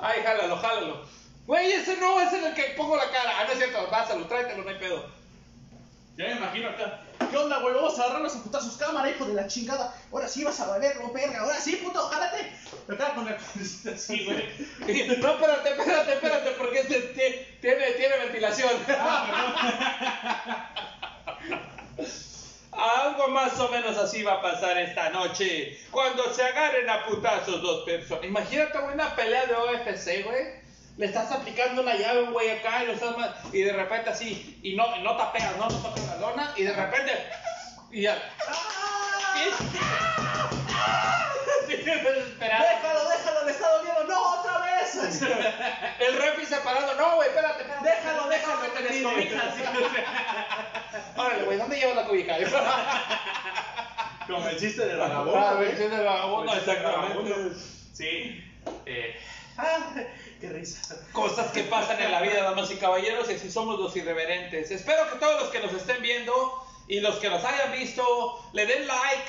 Ay, 0.00 0.20
jálalo, 0.24 0.56
jálalo. 0.56 1.04
Güey, 1.46 1.70
ese 1.70 1.96
no, 1.98 2.20
ese 2.20 2.38
es 2.38 2.44
el 2.46 2.54
que 2.54 2.74
pongo 2.76 2.96
la 2.96 3.08
cara. 3.08 3.32
Ah, 3.38 3.44
no 3.44 3.52
es 3.52 3.58
cierto, 3.58 3.88
pásalo, 3.88 4.26
tráetelo, 4.26 4.64
no 4.64 4.70
hay 4.70 4.78
pedo. 4.80 5.06
Ya 6.16 6.24
me 6.24 6.32
imagino 6.32 6.70
acá. 6.70 7.02
¿Qué 7.28 7.36
onda, 7.36 7.58
güey? 7.58 7.74
Vamos 7.74 7.98
a 7.98 8.04
agarrarnos 8.04 8.34
a 8.36 8.42
putazos 8.42 8.76
cámara, 8.76 9.10
hijo 9.10 9.24
de 9.26 9.34
la 9.34 9.46
chingada. 9.46 9.94
Ahora 10.12 10.26
sí 10.28 10.42
vas 10.44 10.58
a 10.60 10.68
valerlo, 10.68 11.12
verga. 11.12 11.40
Ahora 11.40 11.56
sí, 11.60 11.76
puto, 11.76 12.00
jálate. 12.08 12.52
Acá 12.92 13.14
con 13.14 13.28
el. 13.28 13.36
Sí, 13.98 14.24
güey. 14.24 14.48
No, 15.20 15.30
espérate, 15.32 15.70
espérate, 15.70 16.12
espérate, 16.14 16.50
porque 16.52 16.80
este 16.80 17.00
ti- 17.00 17.58
tiene, 17.60 17.92
tiene 17.92 18.16
ventilación. 18.18 18.70
Algo 22.72 23.28
más 23.28 23.58
o 23.60 23.68
menos 23.68 23.96
así 23.98 24.22
va 24.22 24.34
a 24.34 24.42
pasar 24.42 24.78
esta 24.78 25.10
noche. 25.10 25.78
Cuando 25.90 26.32
se 26.32 26.42
agarren 26.42 26.88
a 26.88 27.04
putazos 27.04 27.60
dos 27.60 27.84
personas. 27.84 28.24
Imagínate, 28.24 28.78
una 28.78 29.14
pelea 29.14 29.44
de 29.46 29.54
OFC, 29.54 30.24
güey. 30.24 30.59
Le 31.00 31.06
estás 31.06 31.32
aplicando 31.32 31.80
una 31.80 31.94
llave 31.96 32.20
a 32.20 32.22
un 32.24 32.32
güey 32.34 32.50
acá 32.50 32.82
y, 32.82 32.88
lo 32.88 32.92
estás 32.92 33.16
y 33.54 33.62
de 33.62 33.72
repente 33.72 34.10
así, 34.10 34.60
y 34.62 34.76
no, 34.76 34.96
no 34.98 35.16
tapeas, 35.16 35.56
no, 35.56 35.66
no 35.66 35.76
tocas 35.78 36.06
la 36.08 36.16
lona, 36.16 36.52
y 36.58 36.64
de 36.64 36.74
repente, 36.74 37.12
y 37.90 38.02
ya. 38.02 38.18
Sí, 41.66 41.76
desesperado. 41.76 42.64
Déjalo, 42.64 43.08
déjalo, 43.08 43.44
le 43.46 43.50
está 43.50 43.68
doliendo. 43.78 44.04
No, 44.04 44.40
otra 44.40 44.58
vez. 44.58 45.22
El 46.00 46.18
refi 46.18 46.44
separado, 46.44 46.94
no, 46.96 47.14
güey, 47.16 47.30
espérate, 47.30 47.62
espérate. 47.62 47.88
Déjalo, 47.88 48.28
déjalo, 48.28 48.60
que 48.60 48.68
te 48.68 48.82
descobijas. 48.82 49.54
Órale, 51.16 51.44
güey, 51.44 51.56
¿dónde 51.56 51.78
llevas 51.78 51.96
la 51.96 52.04
cobija? 52.04 52.36
Como 54.26 54.48
el 54.48 54.60
chiste 54.60 54.84
del 54.84 55.00
Ah, 55.00 55.08
vagabundo, 55.08 55.60
del 55.62 56.04
vagabundo, 56.04 56.36
Como 56.36 56.52
el 56.52 56.58
chiste 56.58 56.70
del 56.70 56.78
exactamente. 56.78 57.14
vagabundo. 57.14 57.58
Sí. 57.94 58.44
Eh. 58.84 59.18
Ah, 59.56 59.92
qué 60.40 60.48
risa. 60.48 60.89
Cosas 61.12 61.50
que 61.52 61.64
pasan 61.64 62.00
en 62.00 62.12
la 62.12 62.20
vida, 62.20 62.42
damas 62.42 62.70
y 62.70 62.76
caballeros, 62.76 63.28
y 63.30 63.34
así 63.34 63.50
somos 63.50 63.78
los 63.80 63.96
irreverentes. 63.96 64.70
Espero 64.70 65.10
que 65.12 65.18
todos 65.18 65.40
los 65.42 65.50
que 65.50 65.58
nos 65.60 65.72
estén 65.72 66.00
viendo 66.02 66.64
y 66.86 67.00
los 67.00 67.16
que 67.16 67.28
nos 67.30 67.44
hayan 67.44 67.72
visto 67.72 68.04
le 68.52 68.66
den 68.66 68.86
like 68.86 69.24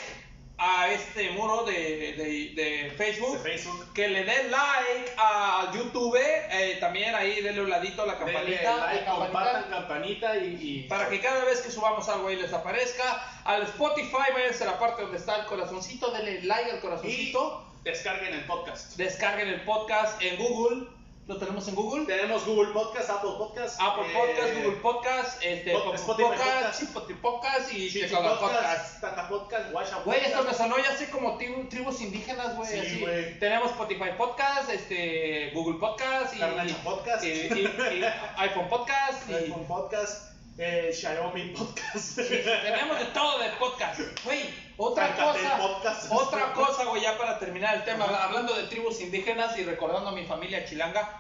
a 0.63 0.91
este 0.91 1.31
muro 1.31 1.63
de, 1.63 1.73
de- 1.73 2.53
de 2.55 2.91
Facebook. 2.95 3.41
De 3.41 3.49
Facebook. 3.51 3.93
Que 3.93 4.07
le 4.09 4.23
den 4.25 4.51
like 4.51 5.11
a 5.17 5.71
YouTube, 5.73 6.15
eh, 6.19 6.77
también 6.79 7.15
ahí 7.15 7.41
denle 7.41 7.61
un 7.61 7.69
ladito 7.71 8.03
a 8.03 8.05
la 8.05 8.19
campanita. 8.19 8.75
like, 8.77 8.99
la 9.01 9.05
campanita. 9.05 9.15
compartan 9.15 9.69
campanita 9.71 10.37
y, 10.37 10.57
y 10.61 10.83
Para 10.87 11.09
que 11.09 11.19
cada 11.19 11.43
vez 11.45 11.61
que 11.61 11.71
subamos 11.71 12.07
algo 12.09 12.27
ahí 12.27 12.35
les 12.35 12.53
aparezca. 12.53 13.27
Al 13.43 13.63
Spotify, 13.63 14.31
váyanse 14.35 14.63
a 14.65 14.67
la 14.67 14.79
parte 14.79 15.01
donde 15.01 15.17
está 15.17 15.37
el 15.37 15.45
corazoncito, 15.47 16.11
denle 16.11 16.43
like 16.43 16.69
al 16.69 16.77
y 16.77 16.81
corazoncito. 16.81 17.65
descarguen 17.83 18.31
el 18.35 18.45
podcast. 18.45 18.95
Descarguen 18.97 19.47
el 19.47 19.61
podcast 19.61 20.21
en 20.21 20.37
Google. 20.37 20.87
¿Lo 21.31 21.37
tenemos 21.37 21.65
en 21.69 21.75
Google? 21.75 22.05
Tenemos 22.05 22.45
Google 22.45 22.73
Podcast, 22.73 23.09
Apple 23.09 23.29
Podcast, 23.37 23.79
Apple 23.81 24.03
eh, 24.05 24.13
Podcast, 24.13 24.53
Google 24.53 24.77
Podcast, 24.81 25.41
este, 25.41 25.71
Pod- 25.73 25.83
Pop- 25.85 25.95
Spotify 25.95 26.27
Podcast, 26.27 26.43
Podcast. 26.51 26.81
Spotify 26.83 27.19
Podcast 27.21 27.73
y 27.73 27.89
Tecala 28.01 28.29
Podcast, 28.37 28.41
Podcast. 28.51 29.01
Tata 29.01 29.29
Podcast, 29.29 29.71
Guacha 29.71 29.95
Güey, 30.03 30.19
esto 30.19 30.29
me 30.29 30.43
Podcast. 30.49 30.57
sonó 30.59 30.77
ya 30.83 30.89
así 30.91 31.05
como 31.05 31.37
tribu- 31.37 31.69
tribus 31.69 32.01
indígenas, 32.01 32.57
güey. 32.57 32.69
Sí, 32.69 32.79
así. 32.79 32.99
güey. 32.99 33.39
Tenemos 33.39 33.71
Spotify 33.71 34.09
Podcast, 34.17 34.69
este, 34.71 35.51
Google 35.53 35.79
Podcast 35.79 36.35
y, 36.35 36.39
Podcast. 36.83 37.23
y- 37.23 37.27
y- 37.29 38.01
y 38.01 38.03
iPhone 38.37 38.67
Podcast 38.67 39.29
iPhone 39.29 39.65
Podcast, 39.67 40.30
eh, 40.57 40.91
Xiaomi 40.94 41.53
Podcast. 41.53 42.15
tenemos 42.15 42.99
de 42.99 43.06
todo 43.06 43.40
de 43.40 43.49
podcast. 43.52 43.99
Güey, 44.23 44.49
otra 44.78 45.15
cosa, 45.15 45.57
Podcast. 45.57 46.11
otra 46.11 46.53
cosa, 46.53 46.86
güey, 46.86 47.02
ya 47.02 47.18
para 47.18 47.40
terminar 47.40 47.76
el 47.76 47.84
tema, 47.84 48.06
hablando 48.06 48.53
de 48.53 48.64
tribus 48.64 49.02
indígenas 49.02 49.57
y 49.57 49.64
recordando 49.64 50.10
a 50.10 50.14
mi 50.14 50.26
familia 50.26 50.65
chilanga. 50.65 51.18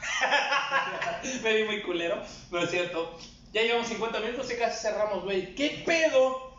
Me 1.43 1.53
vi 1.53 1.63
muy 1.63 1.81
culero, 1.81 2.21
no 2.51 2.59
es 2.59 2.71
cierto. 2.71 3.17
Ya 3.53 3.63
llevamos 3.63 3.87
50 3.87 4.19
minutos 4.19 4.51
y 4.51 4.55
casi 4.55 4.81
cerramos, 4.81 5.23
güey. 5.23 5.55
¿Qué 5.55 5.83
pedo 5.85 6.51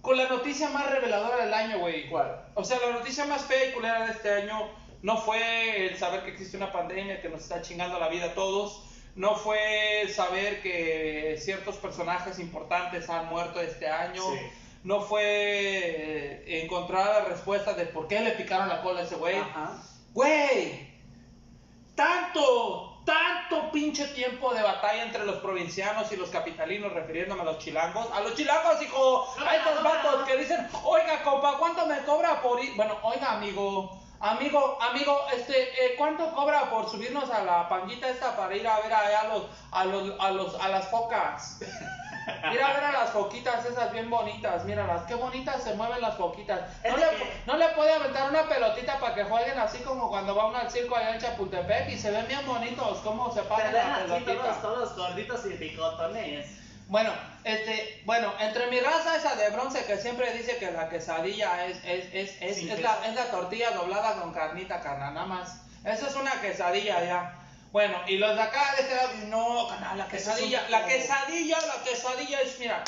con 0.00 0.16
la 0.16 0.28
noticia 0.28 0.68
más 0.68 0.90
reveladora 0.90 1.44
del 1.44 1.52
año, 1.52 1.78
güey? 1.78 2.08
¿Cuál? 2.08 2.44
O 2.54 2.64
sea, 2.64 2.78
la 2.78 2.92
noticia 2.92 3.24
más 3.24 3.44
fea 3.44 3.70
y 3.70 3.72
culera 3.72 4.06
de 4.06 4.12
este 4.12 4.32
año 4.32 4.70
no 5.02 5.16
fue 5.18 5.86
el 5.86 5.98
saber 5.98 6.24
que 6.24 6.30
existe 6.30 6.56
una 6.56 6.72
pandemia 6.72 7.20
que 7.20 7.28
nos 7.28 7.42
está 7.42 7.60
chingando 7.62 7.98
la 7.98 8.08
vida 8.08 8.26
a 8.26 8.34
todos. 8.34 8.85
No 9.16 9.34
fue 9.34 10.06
saber 10.14 10.62
que 10.62 11.36
ciertos 11.40 11.76
personajes 11.76 12.38
importantes 12.38 13.08
han 13.08 13.26
muerto 13.26 13.60
este 13.60 13.88
año. 13.88 14.22
Sí. 14.22 14.38
No 14.84 15.00
fue 15.00 15.22
eh, 15.24 16.62
encontrar 16.62 17.06
la 17.06 17.28
respuesta 17.28 17.72
de 17.72 17.86
por 17.86 18.06
qué 18.06 18.20
le 18.20 18.32
picaron 18.32 18.68
la 18.68 18.82
cola 18.82 19.00
a 19.00 19.02
ese 19.04 19.16
güey. 19.16 19.36
Ajá. 19.36 19.82
Güey, 20.12 20.88
tanto, 21.94 23.02
tanto 23.04 23.72
pinche 23.72 24.06
tiempo 24.08 24.54
de 24.54 24.62
batalla 24.62 25.02
entre 25.02 25.24
los 25.24 25.36
provincianos 25.36 26.12
y 26.12 26.16
los 26.16 26.28
capitalinos, 26.28 26.92
refiriéndome 26.92 27.40
a 27.40 27.46
los 27.46 27.58
chilangos. 27.58 28.08
A 28.12 28.20
los 28.20 28.34
chilangos, 28.34 28.80
hijo, 28.82 29.26
a 29.44 29.56
estos 29.56 29.82
vatos 29.82 30.28
que 30.28 30.36
dicen, 30.36 30.68
oiga, 30.84 31.22
compa, 31.22 31.56
¿cuánto 31.58 31.86
me 31.86 31.98
cobra 32.04 32.42
por 32.42 32.62
ir? 32.62 32.76
Bueno, 32.76 32.98
oiga, 33.02 33.32
amigo, 33.32 33.98
amigo, 34.20 34.78
amigo, 34.80 35.26
este, 35.34 35.62
eh, 35.62 35.94
¿cuánto 35.96 36.32
cobra 36.34 36.70
por 36.70 36.88
subirnos 36.88 37.30
a 37.30 37.44
la 37.44 37.68
panguita 37.68 38.08
esta 38.08 38.36
para 38.36 38.54
ir 38.54 38.66
a 38.66 38.80
ver 38.80 38.92
allá 38.92 39.20
a 39.20 39.28
los, 39.28 39.44
a 39.72 39.84
los, 39.84 40.20
a 40.20 40.30
los, 40.30 40.54
a 40.60 40.68
las 40.68 40.88
focas? 40.88 41.58
Mira, 42.50 42.74
mira 42.74 42.90
las 42.90 43.10
foquitas 43.10 43.64
esas 43.64 43.92
bien 43.92 44.10
bonitas, 44.10 44.64
míralas, 44.64 45.02
qué 45.02 45.14
bonitas 45.14 45.62
se 45.62 45.74
mueven 45.74 46.00
las 46.00 46.16
foquitas. 46.16 46.60
¿No 46.84 46.96
le, 46.96 47.06
no 47.46 47.56
le 47.56 47.68
puede 47.68 47.92
aventar 47.92 48.28
una 48.28 48.48
pelotita 48.48 48.98
para 48.98 49.14
que 49.14 49.22
jueguen 49.22 49.56
así 49.58 49.78
como 49.78 50.08
cuando 50.08 50.34
va 50.34 50.46
uno 50.46 50.58
al 50.58 50.68
circo 50.68 50.96
allá 50.96 51.14
en 51.14 51.20
Chapultepec 51.20 51.88
y 51.88 51.96
se 51.96 52.10
ven 52.10 52.26
bien 52.26 52.44
bonitos 52.44 52.98
cómo 53.04 53.32
se 53.32 53.42
paran 53.42 53.72
la 53.72 53.98
pelotita. 53.98 54.60
todos 54.60 54.96
gorditos 54.96 55.46
y 55.46 55.50
picotones. 55.50 56.65
Bueno, 56.88 57.12
este, 57.44 58.02
bueno, 58.04 58.32
entre 58.38 58.68
mi 58.68 58.78
raza 58.80 59.16
esa 59.16 59.34
de 59.34 59.50
bronce 59.50 59.84
que 59.86 59.96
siempre 59.98 60.32
dice 60.32 60.56
que 60.58 60.70
la 60.70 60.88
quesadilla 60.88 61.66
es, 61.66 61.78
es, 61.84 62.14
es, 62.40 62.42
es, 62.62 62.80
la, 62.80 62.98
es 63.06 63.14
la 63.14 63.24
tortilla 63.30 63.70
doblada 63.72 64.20
con 64.20 64.32
carnita, 64.32 64.80
carnal, 64.80 65.14
nada 65.14 65.26
más. 65.26 65.62
Eso 65.84 66.06
es 66.06 66.14
una 66.14 66.40
quesadilla 66.40 67.02
ya. 67.04 67.34
Bueno, 67.72 67.98
y 68.06 68.16
los 68.18 68.34
de 68.36 68.42
acá 68.42 68.74
de 68.76 68.82
este 68.82 68.94
lado, 68.94 69.08
no, 69.26 69.68
canal, 69.68 69.98
la 69.98 70.04
Eso 70.06 70.16
es 70.16 70.22
quesadilla, 70.24 70.62
un- 70.64 70.70
la 70.70 70.86
quesadilla, 70.86 71.58
la 71.60 71.82
quesadilla 71.84 72.40
es, 72.40 72.58
mira, 72.60 72.84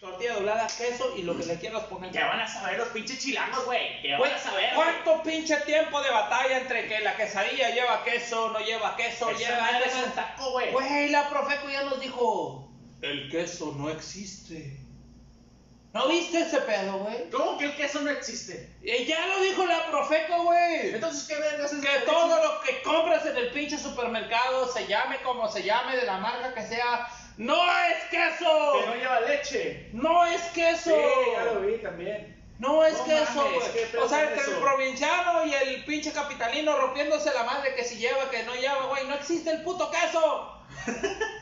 tortilla 0.00 0.32
doblada, 0.34 0.66
queso 0.66 1.14
y 1.16 1.22
lo 1.22 1.36
que 1.36 1.44
le 1.44 1.58
quieras 1.60 1.84
poner. 1.84 2.10
¿Qué 2.10 2.18
van 2.22 2.40
a 2.40 2.48
saber 2.48 2.78
los 2.78 2.88
pinches 2.88 3.18
chilangos, 3.20 3.64
güey? 3.66 4.00
¿Qué 4.02 4.16
Güey, 4.16 4.30
van 4.30 4.40
a 4.40 4.42
saber? 4.42 4.74
¿Cuánto 4.74 5.22
pinche 5.22 5.56
tiempo 5.58 6.00
de 6.02 6.10
batalla 6.10 6.56
entre 6.58 6.88
que 6.88 7.00
la 7.00 7.14
quesadilla 7.16 7.70
lleva 7.70 8.02
queso, 8.02 8.48
no 8.50 8.58
lleva 8.60 8.96
queso, 8.96 9.30
Esa 9.30 9.38
lleva 9.38 9.60
madre 9.60 9.86
es 9.86 9.94
un 9.94 10.10
taco, 10.12 10.50
güey. 10.52 10.72
Güey, 10.72 11.08
la 11.10 11.28
Profeco 11.28 11.68
ya 11.68 11.82
nos 11.84 12.00
dijo, 12.00 12.71
el 13.02 13.28
queso 13.30 13.74
no 13.76 13.90
existe. 13.90 14.78
¿No 15.92 16.08
viste 16.08 16.40
ese 16.40 16.58
pedo, 16.62 17.00
güey? 17.00 17.28
¿Cómo 17.30 17.58
que 17.58 17.66
el 17.66 17.76
queso 17.76 18.00
no 18.00 18.10
existe? 18.10 18.70
Y 18.82 19.04
ya 19.04 19.26
lo 19.26 19.42
dijo 19.42 19.66
la 19.66 19.90
Profeco, 19.90 20.44
güey. 20.44 20.94
Entonces, 20.94 21.28
¿qué 21.28 21.36
vergas 21.36 21.70
es 21.70 21.84
Que 21.84 22.06
todo 22.06 22.42
lo 22.42 22.60
que 22.62 22.80
compras 22.80 23.26
en 23.26 23.36
el 23.36 23.50
pinche 23.50 23.76
supermercado, 23.76 24.72
se 24.72 24.86
llame 24.86 25.20
como 25.22 25.50
se 25.50 25.62
llame, 25.62 25.96
de 25.96 26.06
la 26.06 26.16
marca 26.16 26.54
que 26.54 26.62
sea, 26.62 27.06
no 27.36 27.60
es 27.82 28.04
queso. 28.10 28.80
Que 28.80 28.86
no 28.86 28.94
lleva 28.94 29.20
leche. 29.20 29.90
No 29.92 30.24
es 30.24 30.40
queso. 30.54 30.90
Sí, 30.90 31.30
ya 31.32 31.44
lo 31.44 31.60
vi 31.60 31.76
también. 31.76 32.40
No 32.58 32.86
es 32.86 32.96
No 32.96 33.04
queso, 33.04 33.34
mames, 33.34 33.64
¿qué 33.70 33.86
güey. 33.92 34.04
O 34.04 34.08
sea, 34.08 34.30
entre 34.30 34.50
el 34.50 34.60
provinciano 34.60 35.44
y 35.44 35.52
el 35.52 35.84
pinche 35.84 36.12
capitalino 36.12 36.74
rompiéndose 36.78 37.34
la 37.34 37.42
madre 37.42 37.74
que 37.74 37.84
si 37.84 37.96
lleva, 37.96 38.30
que 38.30 38.44
no 38.44 38.54
lleva, 38.54 38.86
güey. 38.86 39.06
No 39.08 39.14
existe 39.14 39.50
el 39.50 39.62
puto 39.62 39.90
queso. 39.90 40.62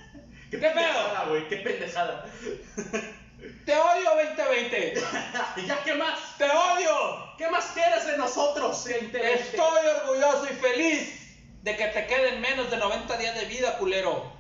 ¿Qué 0.51 0.59
pedo? 0.59 0.75
pendejada, 0.75 1.25
güey? 1.29 1.49
¿Qué 1.49 1.57
pendejada? 1.57 2.27
Te 3.65 3.75
odio 3.75 4.11
2020. 4.35 4.95
¿Ya 5.67 5.83
qué 5.85 5.95
más? 5.95 6.37
Te 6.37 6.45
odio. 6.45 7.37
¿Qué 7.39 7.49
más 7.49 7.67
quieres 7.73 8.07
de 8.07 8.19
nosotros? 8.19 8.87
Estoy 8.87 9.87
orgulloso 10.03 10.47
y 10.51 10.57
feliz 10.57 11.21
de 11.63 11.77
que 11.77 11.87
te 11.87 12.07
queden 12.07 12.41
menos 12.41 12.71
de 12.71 12.77
90 12.77 13.17
días 13.17 13.35
de 13.39 13.47
vida, 13.47 13.79
culero. 13.79 14.33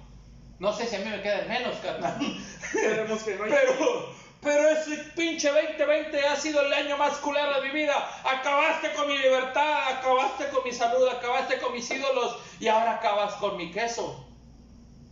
No 0.58 0.72
sé 0.72 0.86
si 0.86 0.96
a 0.96 0.98
mí 0.98 1.08
me 1.08 1.22
queden 1.22 1.48
menos, 1.48 1.76
carnal. 1.76 2.18
Esperemos 2.62 3.22
que 3.22 3.36
no 3.36 3.44
Pero, 3.44 4.14
pero 4.42 4.68
ese 4.68 4.96
pinche 5.16 5.48
2020 5.48 6.26
ha 6.26 6.36
sido 6.36 6.60
el 6.62 6.72
año 6.72 6.96
más 6.98 7.18
culero 7.18 7.60
de 7.60 7.68
mi 7.68 7.74
vida. 7.74 7.94
Acabaste 8.24 8.92
con 8.92 9.06
mi 9.06 9.16
libertad, 9.16 9.88
acabaste 9.88 10.48
con 10.48 10.64
mi 10.64 10.72
salud, 10.72 11.08
acabaste 11.08 11.58
con 11.58 11.72
mis 11.72 11.90
ídolos 11.90 12.36
y 12.58 12.68
ahora 12.68 12.96
acabas 12.96 13.34
con 13.34 13.56
mi 13.56 13.70
queso. 13.70 14.29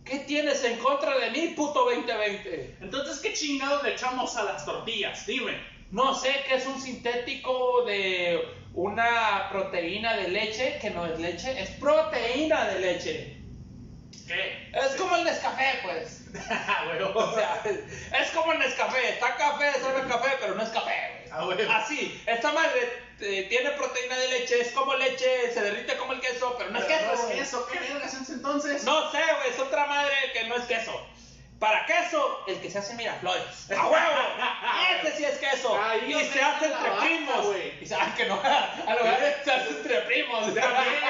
¿Qué 0.09 0.19
tienes 0.19 0.63
en 0.63 0.77
contra 0.77 1.15
de 1.19 1.29
mí, 1.29 1.53
puto 1.55 1.85
2020? 1.85 2.77
Entonces, 2.81 3.19
¿qué 3.19 3.33
chingados 3.33 3.83
le 3.83 3.93
echamos 3.93 4.35
a 4.37 4.43
las 4.43 4.65
tortillas? 4.65 5.23
Dime. 5.27 5.53
No 5.91 6.15
sé 6.15 6.33
qué 6.47 6.55
es 6.55 6.65
un 6.65 6.81
sintético 6.81 7.83
de 7.85 8.43
una 8.73 9.49
proteína 9.51 10.17
de 10.17 10.29
leche, 10.29 10.79
que 10.81 10.89
no 10.89 11.05
es 11.05 11.19
leche, 11.19 11.61
es 11.61 11.69
proteína 11.71 12.65
de 12.69 12.79
leche. 12.79 13.37
¿Qué? 14.27 14.71
Es 14.73 14.95
como 14.95 15.15
el 15.15 15.25
Nescafé, 15.25 15.79
pues. 15.83 16.25
Ah, 16.49 16.85
güey. 16.85 17.01
O 17.01 17.33
sea, 17.33 17.61
es 18.19 18.29
como 18.31 18.53
el 18.53 18.59
Nescafé. 18.59 19.09
Está 19.09 19.35
café, 19.35 19.73
sabe 19.79 20.07
café, 20.07 20.37
pero 20.39 20.55
no 20.55 20.63
es 20.63 20.69
café. 20.69 21.25
Ah, 21.31 21.45
güey. 21.45 21.57
Así, 21.67 22.19
esta 22.25 22.51
madre 22.51 23.08
eh, 23.21 23.47
tiene 23.49 23.71
proteína 23.71 24.17
de 24.17 24.27
leche, 24.29 24.61
es 24.61 24.71
como 24.71 24.93
leche, 24.95 25.53
se 25.53 25.61
derrite 25.61 25.97
como 25.97 26.13
el 26.13 26.21
queso, 26.21 26.55
pero 26.57 26.71
no 26.71 26.79
es 26.79 26.85
queso. 26.85 27.05
no 27.05 27.29
es 27.29 27.39
queso. 27.39 27.67
¿Qué 27.67 27.79
vergas 27.79 28.13
es 28.13 28.29
entonces? 28.29 28.83
No 28.83 29.11
sé, 29.11 29.19
güey, 29.37 29.49
es 29.49 29.59
otra 29.59 29.85
madre 29.87 30.15
que 30.33 30.45
no 30.45 30.55
es 30.55 30.63
queso. 30.65 30.93
Para 31.59 31.85
queso, 31.85 32.43
el 32.47 32.61
que 32.61 32.71
se 32.71 32.79
hace 32.79 32.93
Miraflores. 32.93 33.69
¡A 33.77 33.87
huevo! 33.87 35.01
Ese 35.01 35.17
sí 35.17 35.25
es 35.25 35.37
queso. 35.39 35.77
Ahí 35.81 36.13
y 36.13 36.25
se 36.25 36.33
se 36.33 36.41
hace 36.41 36.65
entre 36.67 36.89
vaca, 36.89 37.01
primos. 37.01 37.55
Y 37.81 37.85
se 37.85 37.95
ah, 37.95 38.13
que 38.15 38.25
no, 38.25 38.41
a 38.43 38.95
lo 38.95 39.03
mejor 39.03 39.19
se 39.43 39.51
hace 39.51 39.69
entre 39.69 40.01
primos. 40.01 40.55
También. 40.55 41.03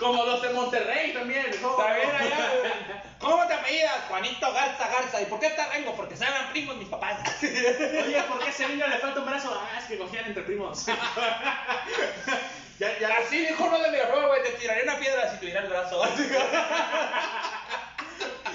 Como 0.00 0.24
los 0.24 0.40
de 0.40 0.50
Monterrey 0.50 1.12
también. 1.12 1.46
¿Cómo 3.20 3.46
te 3.46 3.52
apellidas? 3.52 4.00
Juanito 4.08 4.50
Garza 4.50 4.88
Garza. 4.88 5.20
¿Y 5.20 5.26
por 5.26 5.38
qué 5.38 5.50
te 5.50 5.62
rengo? 5.66 5.94
Porque 5.94 6.16
se 6.16 6.24
primos 6.52 6.76
mis 6.76 6.88
papás. 6.88 7.18
Oye, 7.42 8.22
¿por 8.26 8.38
qué 8.38 8.46
a 8.46 8.48
ese 8.48 8.66
niño 8.68 8.88
le 8.88 8.96
falta 8.96 9.20
un 9.20 9.26
brazo? 9.26 9.54
Ah, 9.54 9.78
es 9.78 9.84
que 9.84 9.98
cogían 9.98 10.24
entre 10.24 10.42
primos. 10.42 10.86
ya, 12.78 12.98
ya. 12.98 13.08
Así 13.18 13.44
dijo 13.44 13.62
uno 13.62 13.78
de 13.78 13.90
Miraflores, 13.90 14.26
güey, 14.26 14.42
te 14.42 14.52
tiraría 14.52 14.84
una 14.84 14.98
piedra 14.98 15.30
si 15.30 15.36
tuviera 15.38 15.60
el 15.60 15.68
brazo. 15.68 16.02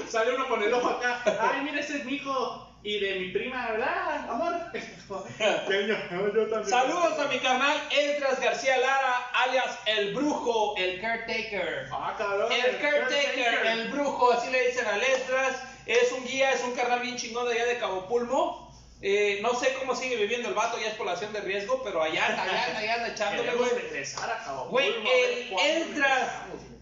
Sale 0.10 0.34
uno 0.34 0.48
con 0.48 0.64
el 0.64 0.74
ojo 0.74 0.90
acá. 0.90 1.22
Ay, 1.26 1.62
mira, 1.62 1.80
ese 1.80 1.98
es 1.98 2.06
mi 2.06 2.14
hijo. 2.14 2.75
Y 2.86 3.00
de 3.00 3.16
mi 3.16 3.30
prima, 3.30 3.72
¿verdad, 3.72 4.30
amor? 4.30 4.54
Niño, 5.70 5.98
yo 6.36 6.48
también. 6.48 6.70
Saludos 6.70 7.18
a 7.18 7.28
mi 7.30 7.40
canal 7.40 7.76
Edras 7.90 8.40
García 8.40 8.78
Lara, 8.78 9.28
alias 9.44 9.80
El 9.88 10.14
Brujo, 10.14 10.76
el 10.78 11.02
Caretaker. 11.02 11.88
Ah, 11.92 12.14
cabrón. 12.16 12.52
El 12.52 12.78
Caretaker, 12.78 13.66
el 13.66 13.88
Brujo, 13.88 14.34
así 14.34 14.52
le 14.52 14.68
dicen 14.68 14.86
a 14.86 14.98
Edras. 14.98 15.64
Es 15.88 16.12
un 16.12 16.26
guía, 16.26 16.52
es 16.52 16.64
un 16.64 16.74
carnal 16.74 17.00
bien 17.00 17.16
chingón 17.16 17.48
de 17.48 17.56
allá 17.56 17.66
de 17.66 17.80
Cabo 17.80 18.08
Pulmo. 18.08 18.65
Eh, 19.08 19.38
no 19.44 19.54
sé 19.54 19.72
cómo 19.76 19.96
sigue 19.96 20.16
viviendo 20.16 20.50
el 20.50 20.56
vato, 20.56 20.80
ya 20.80 20.88
es 20.88 20.96
población 20.96 21.32
de 21.32 21.42
riesgo, 21.42 21.84
pero 21.84 22.02
allá 22.02 22.26
anda, 22.26 22.42
allá 22.42 22.66
anda, 22.66 22.80
allá 22.80 22.94
anda 22.96 23.08
echándole, 23.10 23.54
güey. 23.54 23.70
regresar 23.70 24.32
a 24.32 24.44
Cabo 24.44 24.66
Güey, 24.70 24.88
el 24.96 25.50
güey. 25.52 25.94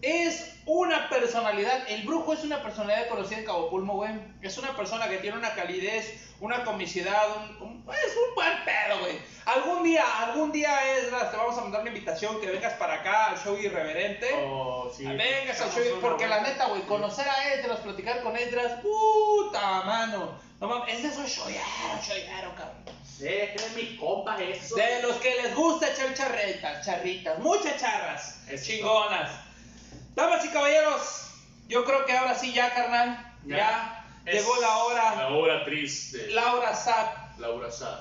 es 0.00 0.50
una 0.66 1.10
personalidad, 1.10 1.86
el 1.90 2.02
brujo 2.04 2.32
es 2.32 2.40
una 2.42 2.62
personalidad 2.62 3.08
conocida 3.08 3.38
en 3.40 3.44
Cabo 3.44 3.68
Pulmo, 3.68 3.96
güey. 3.96 4.12
Es 4.40 4.56
una 4.56 4.74
persona 4.74 5.08
que 5.08 5.18
tiene 5.18 5.36
una 5.36 5.54
calidez, 5.54 6.14
una 6.40 6.64
comicidad, 6.64 7.24
un, 7.36 7.62
un- 7.62 7.84
es 7.92 8.16
un 8.16 8.34
buen 8.34 8.64
pedo, 8.64 9.00
güey. 9.00 9.18
Algún 9.44 9.82
día, 9.82 10.04
algún 10.22 10.50
día, 10.52 10.96
Edras, 10.96 11.30
te 11.30 11.36
vamos 11.36 11.58
a 11.58 11.60
mandar 11.60 11.82
una 11.82 11.90
invitación 11.90 12.40
que 12.40 12.46
vengas 12.50 12.72
para 12.74 12.94
acá 12.94 13.26
al 13.26 13.38
show 13.38 13.54
irreverente. 13.58 14.30
Oh, 14.46 14.90
sí. 14.96 15.04
Vengas 15.04 15.60
al 15.60 15.70
show, 15.70 15.98
porque 16.00 16.26
la 16.26 16.40
neta, 16.40 16.68
güey, 16.68 16.80
conocer 16.86 17.28
a 17.28 17.52
Edras, 17.52 17.80
platicar 17.80 18.22
con 18.22 18.34
Edras, 18.34 18.80
puta 18.80 19.82
mano. 19.82 20.42
No 20.60 20.68
mames, 20.68 20.98
ese 20.98 21.08
es 21.08 21.16
un 21.16 21.26
shoyero, 21.26 21.64
shoyero, 22.02 22.54
cabrón. 22.54 22.84
Sí, 23.04 23.24
que 23.26 23.54
es 23.56 23.72
mi 23.76 23.96
compa 23.96 24.40
eso. 24.42 24.74
De 24.76 25.02
los 25.02 25.16
que 25.16 25.34
les 25.42 25.54
gusta 25.54 25.90
echar 25.90 26.14
charretas, 26.14 26.84
charritas, 26.86 27.38
muchas 27.38 27.80
charras, 27.80 28.40
Eso. 28.48 28.64
chingonas. 28.64 29.30
Damas 30.14 30.44
y 30.44 30.48
caballeros, 30.48 31.28
yo 31.68 31.84
creo 31.84 32.04
que 32.06 32.16
ahora 32.16 32.34
sí 32.34 32.52
ya, 32.52 32.72
carnal, 32.72 33.34
ya, 33.44 33.56
Ya. 33.56 34.00
Es 34.26 34.36
llegó 34.36 34.56
la 34.60 34.76
hora, 34.78 35.14
La 35.16 35.28
hora 35.28 35.64
triste. 35.64 36.28
la 36.30 36.54
hora 36.54 36.74
SAT. 36.74 37.38
Laura 37.38 37.70
Sad. 37.70 37.98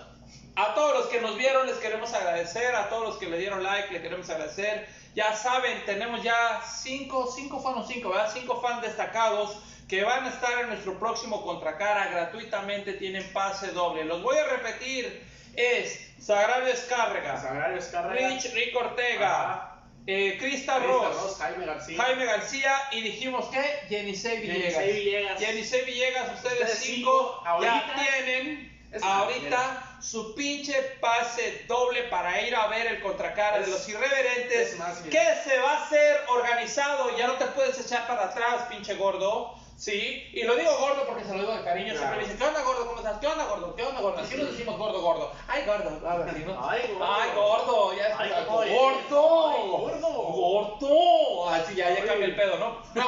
A 0.56 0.74
todos 0.76 0.94
los 1.00 1.08
que 1.08 1.20
nos 1.20 1.36
vieron 1.36 1.66
les 1.68 1.78
queremos 1.78 2.14
agradecer, 2.14 2.74
a 2.76 2.88
todos 2.88 3.10
los 3.10 3.18
que 3.18 3.26
le 3.28 3.40
dieron 3.40 3.64
like 3.64 3.92
le 3.92 4.02
queremos 4.02 4.30
agradecer. 4.30 4.88
Ya 5.16 5.36
saben, 5.36 5.84
tenemos 5.86 6.22
ya 6.24 6.62
cinco, 6.64 7.30
cinco 7.36 7.60
fans 7.62 7.88
cinco, 7.88 8.10
¿verdad? 8.10 8.30
Cinco 8.32 8.62
fans 8.62 8.82
destacados 8.84 9.58
que 9.88 10.04
van 10.04 10.26
a 10.26 10.30
estar 10.30 10.60
en 10.62 10.70
nuestro 10.70 10.98
próximo 11.00 11.44
Contracara 11.44 12.08
gratuitamente, 12.08 12.94
tienen 12.94 13.24
pase 13.34 13.72
doble. 13.72 14.06
Los 14.06 14.22
voy 14.22 14.38
a 14.38 14.46
repetir, 14.46 15.24
es 15.56 16.14
Sagrario 16.20 16.68
Escárrega, 16.68 17.40
Sagrario 17.42 17.78
Escarra. 17.78 18.14
Rich, 18.14 18.54
Rick 18.54 18.76
Ortega, 18.76 19.82
eh, 20.08 20.38
Crista 20.40 20.80
Ross, 20.80 21.16
Ross, 21.16 21.38
Jaime 21.38 21.66
García. 21.66 22.04
Jaime 22.04 22.26
García 22.26 22.76
y 22.92 23.02
dijimos 23.02 23.46
que 23.48 23.64
Yenisei 23.90 24.42
Villegas. 24.42 24.74
Yenisei 24.74 24.94
Villegas. 24.94 25.40
Yenisei 25.40 25.86
Villegas, 25.86 26.34
ustedes, 26.36 26.60
Ustedes 26.60 26.80
cinco, 26.80 27.44
cinco, 27.44 27.64
ya 27.64 27.94
tienen 27.96 28.74
ahorita 29.02 29.98
su 30.02 30.36
pinche 30.36 30.74
pase 31.00 31.66
doble 31.68 32.04
para 32.04 32.42
ir 32.42 32.56
a 32.56 32.68
ver 32.68 32.88
el 32.88 33.02
contracara 33.02 33.60
de 33.60 33.68
los 33.68 33.88
irreverentes 33.88 34.76
que 35.10 35.26
se 35.44 35.58
va 35.60 35.72
a 35.72 35.86
hacer 35.86 36.22
organizado, 36.28 37.18
ya 37.18 37.28
no 37.28 37.34
te 37.34 37.46
puedes 37.48 37.80
echar 37.80 38.06
para 38.08 38.26
atrás, 38.26 38.68
pinche 38.70 38.96
gordo. 38.96 39.56
Sí, 39.84 40.30
y 40.32 40.44
lo 40.44 40.56
digo 40.56 40.72
gordo 40.80 41.06
porque 41.06 41.26
se 41.26 41.34
lo 41.34 41.40
digo 41.42 41.58
de 41.58 41.62
cariño. 41.62 41.94
Siempre 41.94 42.16
me 42.16 42.24
dicen, 42.24 42.38
¿qué 42.38 42.46
onda 42.46 42.62
gordo? 42.62 42.88
¿Cómo 42.88 43.00
estás? 43.00 43.18
¿Qué 43.20 43.28
onda 43.28 43.44
gordo? 43.44 43.76
¿Qué 43.76 43.84
onda 43.84 44.00
gordo? 44.00 44.22
Así 44.22 44.38
nos 44.38 44.52
decimos 44.52 44.78
gordo, 44.78 45.02
gordo. 45.02 45.34
Ay, 45.46 45.66
gordo. 45.66 45.90
Ay, 46.08 46.44
gordo. 46.46 47.04
Ay, 47.04 47.30
gordo. 47.36 47.94
Ya 47.98 48.08
es 48.08 48.16
Ay, 48.18 48.30
gordo. 48.30 48.54
gordo. 48.56 49.50
Ay, 49.50 49.68
gordo. 49.68 50.08
Gordo. 50.08 51.50
Así 51.50 51.76
ya, 51.76 51.90
ya 51.90 52.06
cambia 52.06 52.28
el 52.28 52.36
pedo, 52.38 52.58
¿no? 52.60 52.78
No, 52.94 53.08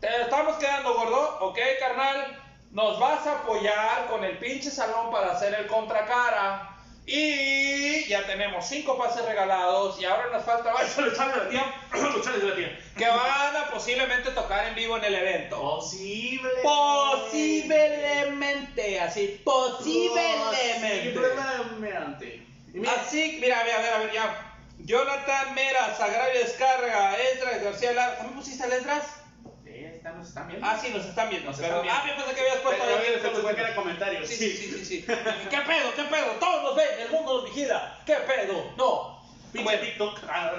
te 0.00 0.22
estamos 0.22 0.56
quedando 0.56 0.92
gordo, 0.94 1.38
¿ok, 1.40 1.58
carnal? 1.78 2.36
Nos 2.72 2.98
vas 2.98 3.24
a 3.24 3.38
apoyar 3.38 4.08
con 4.10 4.24
el 4.24 4.38
pinche 4.38 4.72
salón 4.72 5.12
para 5.12 5.30
hacer 5.34 5.54
el 5.54 5.68
contracara. 5.68 6.77
Y 7.10 8.04
ya 8.06 8.26
tenemos 8.26 8.68
cinco 8.68 8.98
pases 8.98 9.24
regalados 9.24 9.98
y 9.98 10.04
ahora 10.04 10.26
nos 10.30 10.44
falta 10.44 10.74
que 12.98 13.08
van 13.08 13.56
a 13.56 13.70
posiblemente 13.72 14.30
tocar 14.32 14.66
en 14.66 14.74
vivo 14.74 14.98
en 14.98 15.04
el 15.04 15.14
evento. 15.14 15.58
Posible. 15.58 16.50
Posiblemente, 16.62 19.00
así, 19.00 19.40
posiblemente. 19.42 21.14
Posiblemente. 21.14 22.42
Mira, 22.74 22.92
Así, 22.92 23.38
mira, 23.40 23.64
mira, 23.64 23.78
a 23.78 23.80
ver, 23.80 23.94
a 23.94 23.98
ver, 24.00 24.12
ya. 24.12 24.54
Jonathan 24.80 25.54
Mera, 25.54 25.96
Sagrario 25.96 26.40
Descarga, 26.40 27.16
Esdras 27.16 27.62
García 27.62 27.94
Lara. 27.94 28.18
¿También 28.18 28.38
pusiste 28.38 28.64
al 28.64 28.72
Esdras? 28.72 29.17
Nos 30.18 30.28
están 30.28 30.48
viendo. 30.48 30.66
Ah, 30.66 30.78
sí, 30.80 30.90
nos 30.90 31.06
están 31.06 31.30
viendo. 31.30 31.50
Nos 31.50 31.58
pero, 31.58 31.82
están 31.82 31.82
viendo. 31.82 32.00
ah, 32.00 32.06
yo 32.06 32.16
pensé 32.16 32.34
que 32.34 32.40
habías 32.40 32.62
puesto 32.62 33.48
ahí. 33.48 33.54
que 33.54 33.60
era 33.60 33.74
comentario. 33.74 34.26
Sí, 34.26 34.36
sí, 34.36 34.50
sí, 34.50 34.70
sí, 34.72 34.84
sí. 34.84 35.02
¿Qué 35.06 35.58
pedo? 35.58 35.94
¿Qué 35.96 36.02
pedo? 36.04 36.26
Todos 36.38 36.62
nos 36.62 36.76
ven, 36.76 36.88
el 37.00 37.10
mundo 37.10 37.40
nos 37.40 37.44
vigila. 37.44 37.98
¿Qué 38.04 38.14
pedo? 38.14 38.72
No. 38.76 39.18
Pinche 39.52 39.78
TikTok. 39.78 40.18
Ah, 40.28 40.52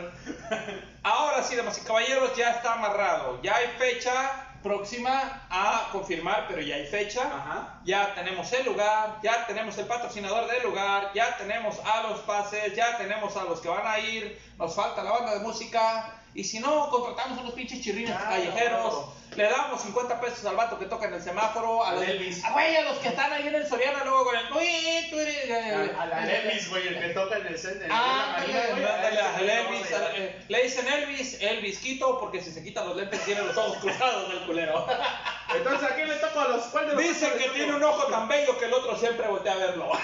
ahora 1.04 1.44
sí, 1.44 1.56
damas 1.56 1.78
y 1.78 1.82
caballeros, 1.82 2.36
ya 2.36 2.52
está 2.52 2.74
amarrado. 2.74 3.40
Ya 3.44 3.56
hay 3.56 3.68
fecha 3.78 4.46
próxima 4.64 5.46
a 5.50 5.90
confirmar, 5.92 6.46
pero 6.48 6.62
ya 6.62 6.76
hay 6.76 6.88
fecha. 6.88 7.22
Ajá. 7.22 7.80
Ya 7.86 8.14
tenemos 8.16 8.52
el 8.52 8.66
lugar, 8.66 9.20
ya 9.22 9.46
tenemos 9.46 9.78
el 9.78 9.86
patrocinador 9.86 10.50
del 10.50 10.64
lugar, 10.64 11.12
ya 11.14 11.38
tenemos 11.38 11.80
a 11.86 12.04
los 12.04 12.20
pases, 12.22 12.76
ya 12.76 12.98
tenemos 12.98 13.36
a 13.38 13.44
los 13.44 13.62
que 13.62 13.70
van 13.70 13.86
a 13.86 14.00
ir, 14.00 14.42
nos 14.58 14.76
falta 14.76 15.04
la 15.04 15.12
banda 15.12 15.34
de 15.34 15.40
música. 15.40 16.19
Y 16.34 16.44
si 16.44 16.60
no, 16.60 16.90
contratamos 16.90 17.40
unos 17.40 17.54
pinches 17.54 17.82
chirrines 17.82 18.12
Claro. 18.12 18.30
callejeros, 18.30 19.06
le 19.36 19.44
damos 19.44 19.82
50 19.82 20.22
pesos 20.22 20.46
al 20.46 20.56
vato 20.56 20.78
que 20.78 20.86
toca 20.86 21.08
en 21.08 21.14
el 21.16 21.22
semáforo, 21.22 21.84
a 21.86 21.94
los, 21.94 22.04
Elvis. 22.04 22.44
Ah, 22.46 22.52
güey, 22.52 22.76
a 22.76 22.82
los 22.84 22.98
que 23.00 23.10
están 23.10 23.32
ahí 23.34 23.48
en 23.48 23.56
el 23.56 23.68
Soriana 23.68 24.04
luego 24.04 24.26
con 24.26 24.36
el... 24.36 24.46
Uy, 24.54 25.08
tú 25.10 25.20
eres... 25.20 25.96
A 25.98 26.06
la 26.06 26.32
Elvis, 26.32 26.70
güey, 26.70 26.88
el 26.88 27.00
que 27.00 27.10
toca 27.10 27.38
en 27.38 27.48
el 27.48 27.58
centro. 27.58 27.88
Ah, 27.92 28.36
ándale, 28.38 29.22
a 29.22 29.40
Elvis, 29.40 29.92
a 29.92 30.16
eh, 30.16 30.44
le 30.48 30.64
dicen 30.64 30.88
Elvis, 30.88 31.42
Elvis 31.42 31.80
Quito, 31.80 32.20
porque 32.20 32.42
si 32.42 32.52
se 32.52 32.64
quitan 32.64 32.88
los 32.88 32.96
lentes 32.96 33.20
tiene 33.26 33.42
los 33.42 33.58
ojos 33.58 33.78
cruzados 33.78 34.30
del 34.30 34.46
culero. 34.46 34.86
Entonces, 35.56 35.90
¿a 35.90 35.96
quién 35.96 36.10
le 36.10 36.16
toco 36.16 36.40
a 36.40 36.48
los 36.48 36.74
los 36.74 36.98
Dicen 36.98 37.32
que 37.38 37.50
tiene 37.50 37.74
un 37.74 37.84
ojo 37.84 38.06
tan 38.08 38.28
bello 38.28 38.58
que 38.60 38.66
el 38.66 38.74
otro 38.74 38.96
siempre 38.96 39.28
voltea 39.28 39.54
a 39.54 39.58
verlo. 39.58 39.92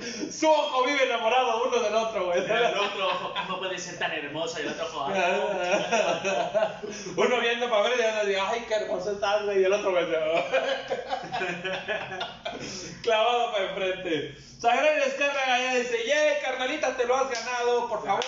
Su 0.30 0.48
ojo 0.50 0.84
vive 0.84 1.04
enamorado 1.04 1.64
uno 1.64 1.78
del 1.78 1.94
otro, 1.94 2.26
güey. 2.26 2.38
El 2.38 2.78
otro 2.78 3.08
ojo, 3.08 3.34
¿cómo 3.46 3.58
puede 3.58 3.78
ser 3.78 3.98
tan 3.98 4.12
hermoso? 4.12 4.58
Y 4.58 4.62
el 4.62 4.68
otro 4.68 4.86
ojo, 4.86 5.06
ah, 5.08 6.80
Uno 7.16 7.40
viendo 7.40 7.68
para 7.68 7.82
ver 7.82 7.98
y 7.98 8.02
uno 8.02 8.24
dice, 8.24 8.40
ay, 8.40 8.64
qué 8.68 8.74
hermoso 8.74 9.12
estás, 9.12 9.44
güey. 9.44 9.60
Y 9.60 9.64
el 9.64 9.72
otro, 9.72 9.90
güey, 9.90 10.06
clavado 13.02 13.52
para 13.52 13.64
enfrente. 13.66 14.36
Sagrario 14.58 15.04
Descarga 15.04 15.54
allá 15.54 15.74
dice, 15.76 16.04
yeah, 16.04 16.40
carnalita, 16.42 16.96
te 16.96 17.06
lo 17.06 17.16
has 17.16 17.30
ganado, 17.30 17.88
por 17.88 18.04
favor. 18.04 18.24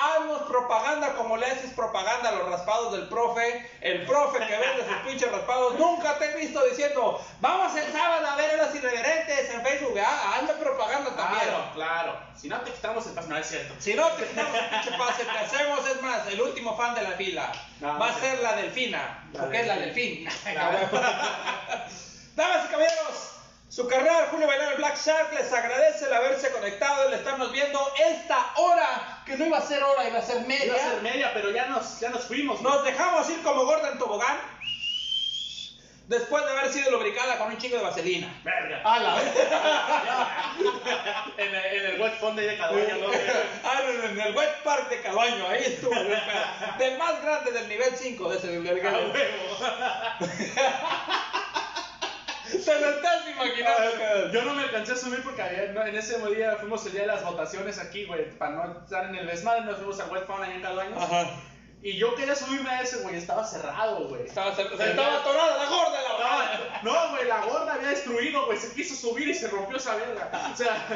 Haznos 0.00 0.42
propaganda 0.42 1.14
como 1.14 1.36
le 1.36 1.44
haces 1.44 1.72
propaganda 1.72 2.30
a 2.30 2.32
los 2.32 2.48
raspados 2.48 2.92
del 2.92 3.08
profe. 3.08 3.70
El 3.82 4.06
profe 4.06 4.38
que 4.38 4.56
vende 4.56 4.86
sus 4.86 4.96
pinches 5.06 5.30
raspados. 5.30 5.78
Nunca 5.78 6.18
te 6.18 6.30
he 6.30 6.36
visto 6.36 6.64
diciendo, 6.64 7.22
vamos 7.40 7.76
el 7.76 7.92
sábado 7.92 8.26
a 8.26 8.36
ver 8.36 8.58
a 8.58 8.64
los 8.64 8.74
irreverentes 8.74 9.50
en 9.50 9.62
Facebook. 9.62 9.98
Ah, 10.02 10.36
hazme 10.36 10.54
propaganda 10.54 11.14
también. 11.14 11.44
Claro, 11.44 11.64
claro. 11.74 12.20
Si 12.34 12.48
no 12.48 12.58
te 12.62 12.70
quitamos 12.70 13.06
el 13.06 13.12
paso, 13.12 13.28
no 13.28 13.36
es 13.36 13.46
cierto. 13.46 13.74
Si 13.78 13.92
no, 13.92 14.08
te 14.12 14.26
quitamos 14.26 14.54
el 14.54 14.68
pinche 14.70 14.98
pase 14.98 15.24
que 15.24 15.38
hacemos. 15.38 15.86
Es 15.86 16.00
más, 16.00 16.26
el 16.28 16.40
último 16.40 16.76
fan 16.76 16.94
de 16.94 17.02
la 17.02 17.10
fila 17.10 17.52
No, 17.80 17.98
va 17.98 18.08
a 18.08 18.14
ser 18.14 18.40
la 18.40 18.56
delfina. 18.56 19.28
La 19.34 19.40
porque 19.40 19.60
es 19.60 19.66
la. 19.66 20.52
Claro. 20.52 20.78
Damas 22.36 22.64
y 22.64 22.68
caballeros, 22.68 23.29
su 23.70 23.86
carnal 23.86 24.26
Julio 24.32 24.48
Bailón 24.48 24.72
el 24.72 24.78
Black 24.78 24.98
Shark 24.98 25.32
les 25.32 25.52
agradece 25.52 26.06
el 26.06 26.12
haberse 26.12 26.50
conectado, 26.50 27.06
el 27.06 27.14
estarnos 27.14 27.52
viendo 27.52 27.78
esta 28.04 28.50
hora, 28.56 29.22
que 29.24 29.36
no 29.36 29.46
iba 29.46 29.58
a 29.58 29.62
ser 29.62 29.80
hora, 29.80 30.08
iba 30.08 30.18
a 30.18 30.22
ser 30.22 30.44
media. 30.44 30.66
Iba 30.66 30.74
a 30.74 30.90
ser 30.90 31.02
media, 31.02 31.30
pero 31.32 31.52
ya 31.52 31.66
nos, 31.66 32.00
ya 32.00 32.10
nos 32.10 32.24
fuimos. 32.24 32.60
Nos 32.62 32.84
dejamos 32.84 33.30
ir 33.30 33.40
como 33.42 33.64
gorda 33.64 33.92
en 33.92 33.98
tobogán. 33.98 34.38
Después 36.08 36.44
de 36.44 36.50
haber 36.50 36.72
sido 36.72 36.90
lubricada 36.90 37.38
con 37.38 37.52
un 37.52 37.58
chingo 37.58 37.76
de 37.76 37.84
vaselina. 37.84 38.40
Verga. 38.42 38.82
A 38.84 38.98
la 38.98 39.22
en, 41.38 41.54
el, 41.54 41.64
en 41.64 41.86
el 41.94 42.00
wet 42.00 42.18
fund 42.18 42.40
de 42.40 42.58
Cadueña, 42.58 42.96
¿no? 42.96 43.06
Ah, 43.64 43.82
no, 43.84 43.90
en 44.08 44.20
el 44.20 44.36
wet 44.36 44.62
park 44.64 44.88
de 44.88 45.00
Cabaño, 45.00 45.46
ahí 45.46 45.62
estuvo. 45.64 45.94
Del 45.94 46.98
más 46.98 47.22
grande 47.22 47.52
del 47.52 47.68
nivel 47.68 47.94
5 47.94 48.30
de 48.30 48.38
ese 48.38 48.58
huevo. 48.58 49.14
Te 52.50 52.80
lo 52.80 52.90
estás 52.90 53.28
imaginando. 53.28 54.32
Yo 54.32 54.42
no 54.42 54.54
me 54.54 54.62
alcancé 54.64 54.92
a 54.92 54.96
subir 54.96 55.22
porque 55.22 55.42
en 55.42 55.96
ese 55.96 56.18
día 56.34 56.56
fuimos 56.56 56.84
el 56.86 56.92
día 56.92 57.02
de 57.02 57.06
las 57.08 57.24
votaciones 57.24 57.78
aquí, 57.78 58.04
güey. 58.06 58.30
Para 58.38 58.52
no 58.52 58.80
estar 58.84 59.06
en 59.06 59.14
el 59.16 59.26
desmadre, 59.26 59.62
nos 59.62 59.76
fuimos 59.76 60.00
al 60.00 60.10
wet 60.10 60.26
fund 60.26 60.42
allá 60.42 60.84
en. 60.84 60.94
Ajá. 60.98 61.30
Y 61.82 61.96
yo 61.96 62.14
quería 62.14 62.34
subirme 62.34 62.68
a 62.68 62.82
ese, 62.82 62.98
güey. 62.98 63.16
Estaba 63.16 63.44
cerrado, 63.44 64.06
güey. 64.08 64.26
Estaba, 64.26 64.54
se 64.54 64.62
estaba 64.62 65.20
atorada 65.20 65.56
la 65.56 65.70
gorda 65.70 66.02
la 66.02 66.10
Estaba- 66.10 66.80
No, 66.82 67.10
güey, 67.10 67.26
la 67.26 67.40
gorda 67.40 67.74
había 67.74 67.88
destruido, 67.88 68.44
güey. 68.44 68.58
Se 68.58 68.74
quiso 68.74 68.94
subir 68.94 69.28
y 69.28 69.34
se 69.34 69.48
rompió 69.48 69.78
esa 69.78 69.94
verga. 69.96 70.50
O 70.52 70.56
sea, 70.56 70.86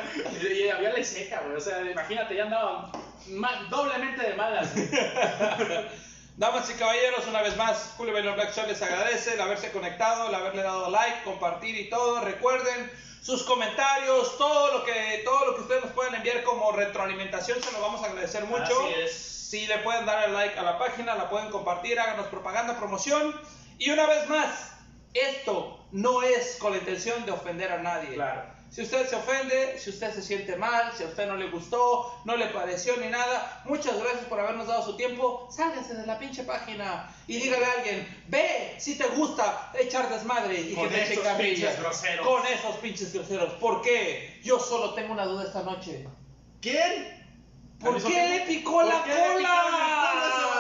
y, 0.43 0.68
había 0.68 0.93
ley 0.93 1.05
seca, 1.05 1.40
güey. 1.44 1.56
O 1.56 1.60
sea, 1.60 1.81
imagínate, 1.81 2.36
ya 2.36 2.44
andaban 2.44 2.93
doblemente 3.70 4.22
de 4.22 4.35
malas. 4.35 4.68
Damas 6.36 6.69
y 6.69 6.74
caballeros, 6.74 7.27
una 7.28 7.43
vez 7.43 7.56
más, 7.56 7.94
Julio 7.97 8.12
Bailón 8.12 8.35
Black 8.35 8.52
Show 8.52 8.66
les 8.66 8.82
agradece 8.82 9.35
el 9.35 9.40
haberse 9.40 9.70
conectado, 9.70 10.28
el 10.28 10.35
haberle 10.35 10.62
dado 10.62 10.90
like, 10.90 11.23
compartir 11.23 11.78
y 11.78 11.89
todo. 11.89 12.20
Recuerden 12.23 12.90
sus 13.23 13.44
comentarios, 13.44 14.36
todo 14.36 14.78
lo 14.78 14.85
que 14.85 15.23
todo 15.24 15.47
lo 15.47 15.55
que 15.55 15.62
ustedes 15.62 15.85
nos 15.85 15.93
puedan 15.93 16.16
enviar 16.16 16.43
como 16.43 16.73
retroalimentación, 16.73 17.62
se 17.62 17.70
lo 17.70 17.81
vamos 17.81 18.02
a 18.02 18.06
agradecer 18.06 18.44
mucho. 18.47 18.65
Así 18.65 19.01
es. 19.01 19.12
Si 19.15 19.66
le 19.69 19.78
pueden 19.78 20.06
dar 20.06 20.24
el 20.24 20.35
like 20.35 20.59
a 20.59 20.62
la 20.65 20.77
página, 20.77 21.15
la 21.15 21.31
pueden 21.31 21.51
compartir, 21.51 22.01
háganos 22.01 22.27
propaganda, 22.27 22.77
promoción. 22.77 23.40
Y 23.78 23.90
una 23.90 24.06
vez 24.06 24.28
más, 24.28 24.73
esto 25.15 25.86
no 25.93 26.23
es 26.23 26.56
con 26.56 26.73
la 26.73 26.78
intención 26.78 27.24
de 27.27 27.31
ofender 27.31 27.70
a 27.70 27.78
nadie. 27.78 28.15
Claro. 28.15 28.53
Si 28.74 28.82
usted 28.82 29.09
se 29.09 29.14
ofende, 29.14 29.78
si 29.78 29.90
usted 29.90 30.12
se 30.12 30.20
siente 30.20 30.56
mal, 30.56 30.90
si 30.96 31.05
a 31.05 31.06
usted 31.06 31.28
no 31.28 31.36
le 31.36 31.48
gustó, 31.48 32.12
no 32.24 32.36
le 32.36 32.46
pareció 32.46 32.96
ni 32.96 33.06
nada, 33.06 33.62
muchas 33.66 33.96
gracias 34.01 34.24
por 34.24 34.40
habernos 34.40 34.66
dado 34.66 34.84
su 34.84 34.96
tiempo. 34.96 35.46
Sálgase 35.48 35.94
de 35.94 36.05
la 36.05 36.18
pinche 36.18 36.42
página 36.42 37.09
y 37.28 37.36
dígale 37.36 37.64
a 37.64 37.72
alguien, 37.78 38.24
ve 38.26 38.74
si 38.78 38.98
te 38.98 39.06
gusta 39.10 39.70
echar 39.78 40.09
desmadre 40.09 40.60
y 40.60 40.74
Con 40.74 40.88
que 40.88 40.96
te 40.96 41.12
esos 41.12 41.22
carrilla. 41.22 41.68
pinches 41.68 41.80
groseros. 41.80 42.26
Con 42.26 42.46
esos 42.48 42.76
pinches 42.78 43.12
groseros. 43.14 43.52
¿Por 43.60 43.80
qué? 43.80 44.40
Yo 44.42 44.59
solo 44.59 44.92
tengo 44.94 45.12
una 45.12 45.24
duda 45.24 45.44
esta 45.44 45.62
noche. 45.62 46.09
¿Quién? 46.60 47.22
¿Por 47.78 48.02
qué 48.02 48.28
le 48.28 48.40
picó 48.40 48.72
¿Por 48.72 48.86
la 48.86 49.05
qué 49.05 49.12
cola? 49.34 50.53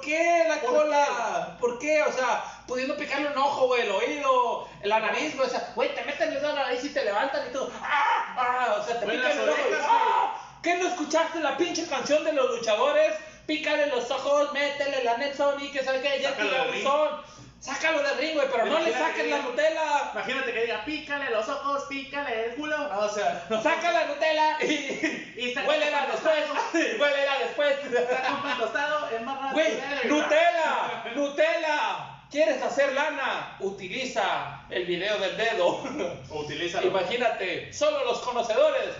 ¿Por 0.00 0.08
qué 0.08 0.44
la 0.48 0.60
¿Por 0.62 0.70
cola? 0.70 1.56
¿Por 1.60 1.78
qué? 1.78 2.02
O 2.02 2.12
sea, 2.12 2.42
pudiendo 2.66 2.96
picarle 2.96 3.28
un 3.28 3.36
ojo, 3.36 3.66
güey, 3.66 3.82
el 3.82 3.90
oído, 3.90 4.66
la 4.82 4.98
nariz, 4.98 5.36
güey. 5.36 5.46
O 5.46 5.50
sea, 5.50 5.72
güey, 5.74 5.94
te 5.94 6.02
meten 6.04 6.32
en 6.32 6.42
la 6.42 6.54
nariz 6.54 6.82
y 6.82 6.88
te 6.88 7.04
levantan 7.04 7.46
y 7.46 7.52
todo. 7.52 7.70
¡Ah! 7.82 8.34
¡Ah! 8.38 8.76
O 8.80 8.86
sea, 8.86 8.98
te 8.98 9.06
pican 9.06 9.36
y 9.36 9.40
orejas, 9.40 9.86
¡Ah! 9.86 10.40
¿Qué 10.62 10.78
no 10.78 10.88
escuchaste 10.88 11.40
la 11.40 11.58
pinche 11.58 11.86
canción 11.86 12.24
de 12.24 12.32
los 12.32 12.50
luchadores? 12.50 13.12
Pícale 13.44 13.88
los 13.88 14.10
ojos, 14.10 14.54
métele 14.54 15.04
la 15.04 15.18
Nelson 15.18 15.62
y 15.62 15.70
que 15.70 15.84
sabe 15.84 16.00
qué, 16.00 16.22
ya 16.22 16.34
tira 16.34 16.64
buzón. 16.64 17.20
Sácalo 17.60 18.02
del 18.02 18.16
ring, 18.16 18.34
güey, 18.34 18.48
pero 18.50 18.64
no 18.64 18.78
le 18.78 18.90
saques 18.90 19.22
que 19.22 19.28
la 19.28 19.42
Nutella. 19.42 20.10
Imagínate 20.14 20.52
que 20.54 20.62
diga, 20.62 20.82
pícale 20.82 21.30
los 21.30 21.46
ojos, 21.46 21.84
pícale 21.90 22.46
el 22.46 22.54
culo. 22.54 22.78
No, 22.88 23.00
o 23.00 23.08
sea, 23.08 23.44
no. 23.50 23.62
Saca 23.62 23.92
la 23.92 24.06
Nutella 24.06 24.56
y, 24.62 25.34
Y 25.36 25.54
huélela 25.58 26.06
después. 26.06 26.44
Huélela 26.98 27.38
después. 27.38 27.76
Saca 28.08 28.34
un 28.34 28.42
pan 28.42 28.58
tostado, 28.58 29.10
embarra 29.14 29.52
Güey, 29.52 29.78
Nutella, 30.04 31.04
Nutella. 31.14 32.16
¿Quieres 32.30 32.62
hacer 32.62 32.94
lana? 32.94 33.56
Utiliza 33.60 34.62
el 34.70 34.86
video 34.86 35.18
del 35.18 35.36
dedo. 35.36 35.82
Utilízalo. 36.30 36.86
Imagínate, 36.86 37.70
solo 37.74 38.04
los 38.06 38.20
conocedores 38.20 38.94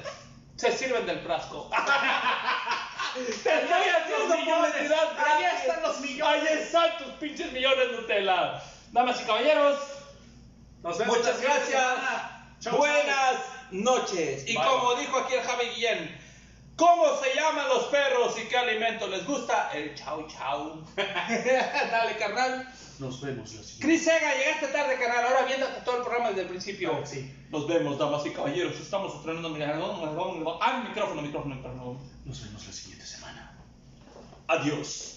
se 0.57 0.71
sirven 0.73 1.07
del 1.07 1.21
frasco. 1.21 1.71
Te 3.15 3.31
estoy 3.31 3.89
haciendo 3.89 4.35
publicidad 4.35 5.09
Ahí 5.19 5.45
están 5.59 5.83
los 5.83 6.01
millones. 6.01 6.51
Ahí 6.51 6.59
están 6.59 6.99
tus 6.99 7.09
pinches 7.15 7.53
millones 7.53 7.93
Nutella. 7.93 8.63
Damas 8.93 9.21
y 9.21 9.25
caballeros, 9.25 9.79
Nos 10.83 10.99
vemos 10.99 11.17
la 11.19 11.23
muchas 11.23 11.37
siguiente 11.41 11.71
gracias. 11.71 11.83
semana. 11.83 12.55
Chau, 12.61 12.73
chau. 12.73 12.79
Buenas 12.79 13.37
noches. 13.71 14.49
Y 14.49 14.55
Bye. 14.57 14.65
como 14.67 14.95
dijo 14.97 15.19
aquí 15.19 15.35
el 15.35 15.43
Javi 15.43 15.67
Guillén, 15.77 16.19
¿cómo 16.77 17.05
se 17.23 17.35
llaman 17.35 17.69
los 17.69 17.85
perros 17.85 18.37
y 18.39 18.49
qué 18.49 18.59
alimento 18.59 19.07
les 19.07 19.25
gusta? 19.27 19.71
El 19.73 19.95
chau 19.95 20.27
chau. 20.27 20.83
Dale, 20.97 22.17
carnal. 22.19 22.69
Nos 22.99 23.21
vemos 23.23 23.55
la 23.55 23.63
siguiente. 23.63 23.87
Cris 23.87 24.05
Sega, 24.05 24.35
llegaste 24.35 24.67
tarde, 24.69 24.99
carnal. 24.99 25.25
Ahora 25.27 25.47
viéndote 25.47 25.81
todo 25.85 25.97
el 25.99 26.03
programa 26.03 26.29
desde 26.31 26.43
el 26.43 26.49
principio. 26.49 26.91
Claro 26.91 27.05
que 27.05 27.11
sí. 27.11 27.35
Nos 27.51 27.67
vemos, 27.67 27.97
damas 27.99 28.27
y 28.27 28.31
caballeros. 28.31 28.75
Estamos 28.79 29.15
estrenando 29.15 29.49
mi 29.51 29.63
Ah, 29.63 30.83
micrófono, 30.87 31.23
micrófono, 31.23 31.55
micrófono. 31.55 32.01
Nos 32.25 32.43
vemos 32.45 32.67
la 32.67 32.73
siguiente. 32.73 33.00
Adiós. 34.51 35.10